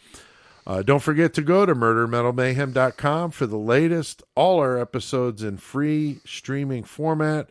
Uh, 0.66 0.82
don't 0.82 1.02
forget 1.02 1.32
to 1.32 1.40
go 1.40 1.64
to 1.64 1.74
murdermetalmayhem.com 1.74 3.30
for 3.30 3.46
the 3.46 3.56
latest, 3.56 4.22
all 4.34 4.60
our 4.60 4.78
episodes 4.78 5.42
in 5.42 5.56
free 5.56 6.20
streaming 6.26 6.84
format, 6.84 7.48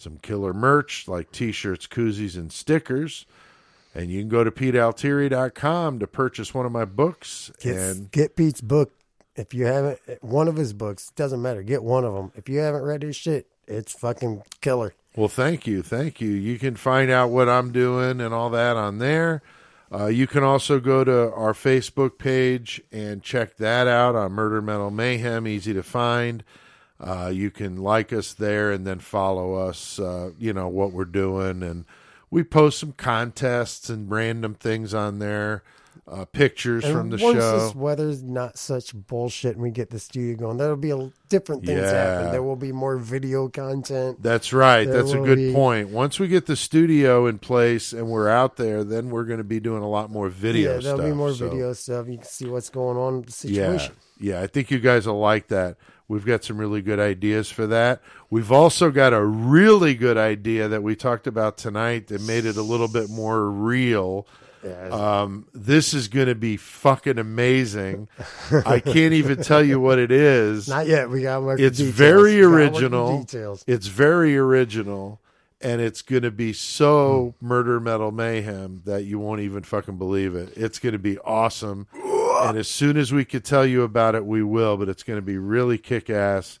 some 0.00 0.18
killer 0.18 0.52
merch 0.52 1.06
like 1.06 1.30
t-shirts, 1.32 1.86
koozies, 1.86 2.36
and 2.36 2.52
stickers. 2.52 3.26
And 3.94 4.10
you 4.10 4.20
can 4.20 4.28
go 4.28 4.44
to 4.44 4.50
petealtieri.com 4.50 5.98
to 5.98 6.06
purchase 6.06 6.54
one 6.54 6.64
of 6.64 6.72
my 6.72 6.84
books. 6.84 7.50
Get, 7.60 7.76
and 7.76 8.10
get 8.10 8.36
Pete's 8.36 8.60
book. 8.60 8.92
If 9.36 9.54
you 9.54 9.66
haven't, 9.66 10.00
one 10.20 10.48
of 10.48 10.56
his 10.56 10.72
books, 10.72 11.10
doesn't 11.16 11.40
matter. 11.40 11.62
Get 11.62 11.82
one 11.82 12.04
of 12.04 12.14
them. 12.14 12.32
If 12.34 12.48
you 12.48 12.58
haven't 12.58 12.82
read 12.82 13.02
his 13.02 13.16
shit, 13.16 13.46
it's 13.66 13.92
fucking 13.92 14.42
killer. 14.60 14.94
Well, 15.16 15.28
thank 15.28 15.66
you. 15.66 15.82
Thank 15.82 16.20
you. 16.20 16.30
You 16.30 16.58
can 16.58 16.76
find 16.76 17.10
out 17.10 17.30
what 17.30 17.48
I'm 17.48 17.72
doing 17.72 18.20
and 18.20 18.32
all 18.32 18.50
that 18.50 18.76
on 18.76 18.98
there. 18.98 19.42
Uh, 19.92 20.06
you 20.06 20.26
can 20.26 20.44
also 20.44 20.78
go 20.78 21.02
to 21.02 21.32
our 21.32 21.52
Facebook 21.52 22.16
page 22.16 22.80
and 22.92 23.22
check 23.22 23.56
that 23.56 23.88
out 23.88 24.14
on 24.14 24.32
Murder 24.32 24.62
Metal 24.62 24.90
Mayhem. 24.90 25.48
Easy 25.48 25.72
to 25.72 25.82
find. 25.82 26.44
Uh, 27.00 27.30
you 27.32 27.50
can 27.50 27.76
like 27.76 28.12
us 28.12 28.34
there 28.34 28.70
and 28.70 28.86
then 28.86 28.98
follow 28.98 29.54
us, 29.54 29.98
uh, 29.98 30.30
you 30.38 30.52
know, 30.52 30.68
what 30.68 30.92
we're 30.92 31.04
doing. 31.06 31.62
And 31.62 31.86
we 32.30 32.42
post 32.44 32.78
some 32.78 32.92
contests 32.92 33.88
and 33.88 34.10
random 34.10 34.52
things 34.54 34.92
on 34.92 35.18
there, 35.18 35.62
uh, 36.06 36.26
pictures 36.26 36.84
And 36.84 36.92
from 36.92 37.08
the 37.10 37.16
once 37.16 37.38
show. 37.38 37.58
this 37.58 37.74
weather's 37.74 38.22
not 38.22 38.58
such 38.58 38.92
bullshit 38.94 39.54
and 39.54 39.62
we 39.62 39.70
get 39.70 39.88
the 39.88 39.98
studio 39.98 40.36
going, 40.36 40.56
there'll 40.58 40.76
be 40.76 40.90
a, 40.90 41.10
different 41.30 41.64
things 41.64 41.80
Yeah. 41.80 41.90
happen. 41.92 42.32
There 42.32 42.42
will 42.42 42.54
be 42.56 42.70
more 42.70 42.98
video 42.98 43.48
content. 43.48 44.22
That's 44.22 44.52
right. 44.52 44.84
There 44.84 45.02
That's 45.02 45.12
a 45.14 45.18
good 45.20 45.38
be- 45.38 45.52
point. 45.54 45.88
Once 45.88 46.20
we 46.20 46.28
get 46.28 46.44
the 46.44 46.56
studio 46.56 47.26
in 47.26 47.38
place 47.38 47.94
and 47.94 48.08
we're 48.08 48.28
out 48.28 48.56
there, 48.56 48.84
then 48.84 49.08
we're 49.08 49.24
going 49.24 49.38
to 49.38 49.44
be 49.44 49.58
doing 49.58 49.82
a 49.82 49.88
lot 49.88 50.10
more 50.10 50.28
video 50.28 50.74
yeah, 50.74 50.80
there'll 50.80 50.98
stuff. 50.98 51.08
be 51.10 51.14
more 51.16 51.32
So, 51.32 51.48
video 51.48 51.72
stuff. 51.72 52.08
You 52.08 52.18
can 52.18 52.26
see 52.26 52.46
what's 52.46 52.68
going 52.68 52.98
on 52.98 53.22
with 53.22 53.26
the 53.38 53.48
Yeah, 53.48 53.54
situation. 53.68 53.94
yeah. 54.18 54.42
I 54.42 54.46
think 54.48 54.70
you 54.70 54.80
guys 54.80 55.06
will 55.06 55.18
like 55.18 55.48
that. 55.48 55.76
We've 56.10 56.26
got 56.26 56.42
some 56.42 56.58
really 56.58 56.82
good 56.82 56.98
ideas 56.98 57.50
for 57.50 57.68
that. 57.68 58.02
We've 58.30 58.50
also 58.50 58.90
got 58.90 59.12
a 59.12 59.24
really 59.24 59.94
good 59.94 60.18
idea 60.18 60.66
that 60.66 60.82
we 60.82 60.96
talked 60.96 61.28
about 61.28 61.56
tonight 61.56 62.08
that 62.08 62.20
made 62.22 62.44
it 62.46 62.56
a 62.56 62.62
little 62.62 62.88
bit 62.88 63.08
more 63.08 63.48
real. 63.48 64.26
Um, 64.90 65.46
this 65.54 65.94
is 65.94 66.08
going 66.08 66.26
to 66.26 66.34
be 66.34 66.56
fucking 66.56 67.18
amazing. 67.18 68.08
I 68.66 68.80
can't 68.80 69.14
even 69.14 69.42
tell 69.42 69.62
you 69.62 69.78
what 69.78 70.00
it 70.00 70.10
is. 70.10 70.68
Not 70.68 70.88
yet. 70.88 71.08
We 71.08 71.22
got 71.22 71.42
work 71.42 71.60
it's 71.60 71.78
details. 71.78 71.94
very 71.96 72.34
We 72.34 72.40
gotta 72.40 72.50
work 72.50 72.58
the 72.58 72.76
original. 72.76 73.18
Details. 73.20 73.64
It's 73.68 73.86
very 73.86 74.36
original, 74.36 75.20
and 75.60 75.80
it's 75.80 76.02
going 76.02 76.24
to 76.24 76.30
be 76.30 76.52
so 76.52 77.34
murder 77.40 77.78
metal 77.78 78.10
mayhem 78.10 78.82
that 78.84 79.04
you 79.04 79.18
won't 79.18 79.40
even 79.42 79.62
fucking 79.62 79.96
believe 79.96 80.34
it. 80.34 80.52
It's 80.56 80.78
going 80.78 80.92
to 80.94 80.98
be 80.98 81.18
awesome, 81.20 81.86
and 82.48 82.58
as 82.58 82.68
soon 82.68 82.96
as 82.96 83.12
we 83.12 83.24
could 83.24 83.44
tell 83.44 83.66
you 83.66 83.82
about 83.82 84.14
it, 84.14 84.24
we 84.24 84.42
will. 84.42 84.76
But 84.76 84.88
it's 84.88 85.02
going 85.02 85.18
to 85.18 85.22
be 85.22 85.38
really 85.38 85.78
kick 85.78 86.10
ass, 86.10 86.58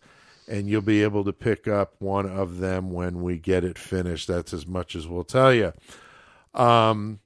and 0.48 0.68
you'll 0.68 0.82
be 0.82 1.02
able 1.02 1.24
to 1.24 1.32
pick 1.32 1.66
up 1.68 1.94
one 1.98 2.28
of 2.28 2.58
them 2.58 2.90
when 2.90 3.22
we 3.22 3.38
get 3.38 3.64
it 3.64 3.78
finished. 3.78 4.28
That's 4.28 4.52
as 4.52 4.66
much 4.66 4.94
as 4.94 5.06
we'll 5.08 5.24
tell 5.24 5.52
you. 5.54 5.72
Um. 6.54 7.20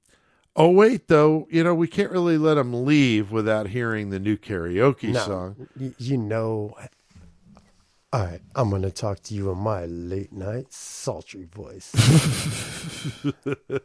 Oh 0.57 0.71
wait, 0.71 1.09
though, 1.09 1.49
you 1.51 1.65
know 1.65 1.75
we 1.75 1.89
can't 1.89 2.13
really 2.13 2.39
let 2.39 2.55
them 2.55 2.85
leave 2.85 3.33
without 3.33 3.67
hearing 3.69 4.11
the 4.11 4.21
new 4.21 4.37
karaoke 4.37 5.13
No, 5.13 5.21
song. 5.21 5.69
you 5.99 6.17
know. 6.17 6.77
All 8.15 8.21
right, 8.21 8.41
I'm 8.55 8.71
going 8.71 8.83
to 8.83 8.93
talk 8.93 9.25
to 9.25 9.35
you 9.35 9.51
in 9.51 9.59
my 9.59 9.87
late 9.87 10.33
night 10.33 10.73
sultry 10.73 11.49
voice. 11.53 11.91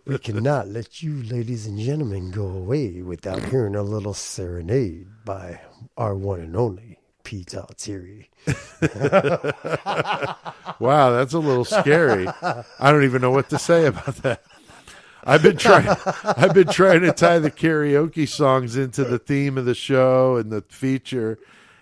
we 0.06 0.20
cannot 0.20 0.68
let 0.68 1.02
you, 1.02 1.24
ladies 1.24 1.66
and 1.66 1.80
gentlemen, 1.80 2.30
go 2.30 2.46
away 2.46 3.02
without 3.02 3.44
hearing 3.46 3.76
a 3.76 3.82
little 3.82 4.14
serenade 4.14 5.08
by 5.26 5.62
our 5.98 6.14
one 6.14 6.42
and 6.42 6.56
only 6.56 7.00
Pete 7.24 7.56
Altieri. 7.56 8.30
Wow, 10.80 11.10
that's 11.10 11.34
a 11.34 11.40
little 11.40 11.66
scary. 11.66 12.28
I 12.28 12.92
don't 12.92 13.06
even 13.06 13.24
know 13.24 13.32
what 13.32 13.50
to 13.50 13.58
say 13.58 13.88
about 13.88 14.18
that. 14.18 14.44
I've 15.24 15.42
been 15.42 15.58
trying. 15.58 15.88
I've 16.24 16.54
been 16.54 16.68
trying 16.68 17.02
to 17.02 17.14
tie 17.14 17.40
the 17.40 17.50
karaoke 17.50 18.28
songs 18.28 18.78
into 18.78 19.04
the 19.04 19.18
theme 19.18 19.58
of 19.58 19.66
the 19.66 19.74
show 19.74 20.38
and 20.38 20.52
the 20.52 20.62
feature, 20.70 21.40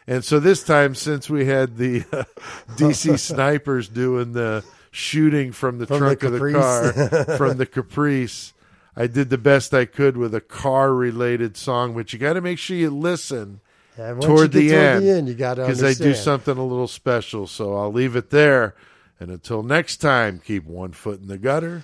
and 0.07 0.23
so 0.23 0.39
this 0.39 0.63
time, 0.63 0.95
since 0.95 1.29
we 1.29 1.45
had 1.45 1.77
the 1.77 2.05
uh, 2.11 2.23
DC 2.75 3.19
snipers 3.19 3.89
doing 3.89 4.31
the 4.31 4.63
shooting 4.91 5.51
from 5.51 5.79
the 5.79 5.85
from 5.85 5.99
trunk 5.99 6.21
the 6.21 6.27
of 6.27 6.33
the 6.33 6.53
car 6.53 6.93
from 7.37 7.57
the 7.57 7.65
Caprice, 7.65 8.53
I 8.95 9.07
did 9.07 9.29
the 9.29 9.37
best 9.37 9.73
I 9.73 9.85
could 9.85 10.17
with 10.17 10.33
a 10.33 10.41
car 10.41 10.93
related 10.93 11.57
song, 11.57 11.93
but 11.93 12.13
you 12.13 12.19
got 12.19 12.33
to 12.33 12.41
make 12.41 12.57
sure 12.57 12.77
you 12.77 12.89
listen 12.89 13.59
yeah, 13.97 14.13
toward, 14.13 14.53
the, 14.53 14.69
toward 14.69 14.81
end, 14.81 15.03
the 15.03 15.09
end. 15.09 15.27
You 15.27 15.35
got 15.35 15.55
to 15.55 15.61
because 15.63 15.83
I 15.83 15.93
do 15.93 16.13
something 16.13 16.57
a 16.57 16.65
little 16.65 16.87
special. 16.87 17.45
So 17.45 17.75
I'll 17.75 17.91
leave 17.91 18.15
it 18.15 18.29
there. 18.29 18.75
And 19.19 19.31
until 19.31 19.63
next 19.63 19.97
time, 19.97 20.39
keep 20.39 20.65
one 20.65 20.91
foot 20.91 21.19
in 21.19 21.27
the 21.27 21.39
gutter 21.39 21.83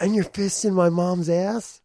and 0.00 0.14
your 0.14 0.24
fist 0.24 0.64
in 0.64 0.74
my 0.74 0.88
mom's 0.88 1.28
ass. 1.30 1.80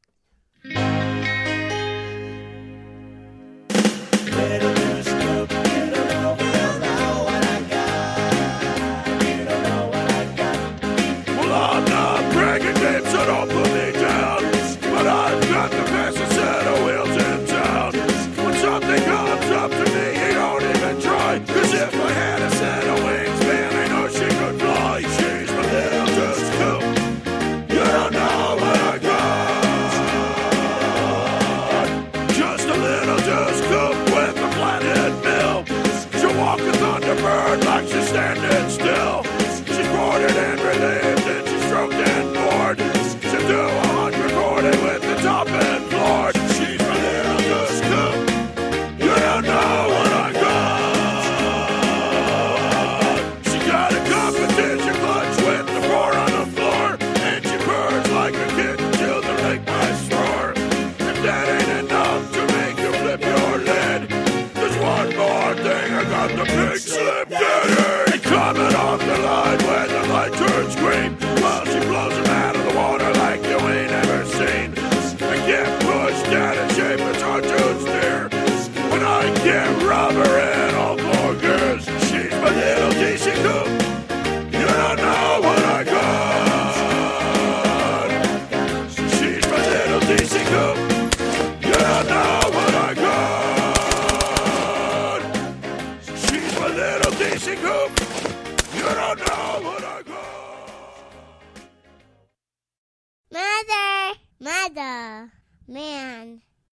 The 104.74 105.32
man. 105.68 106.44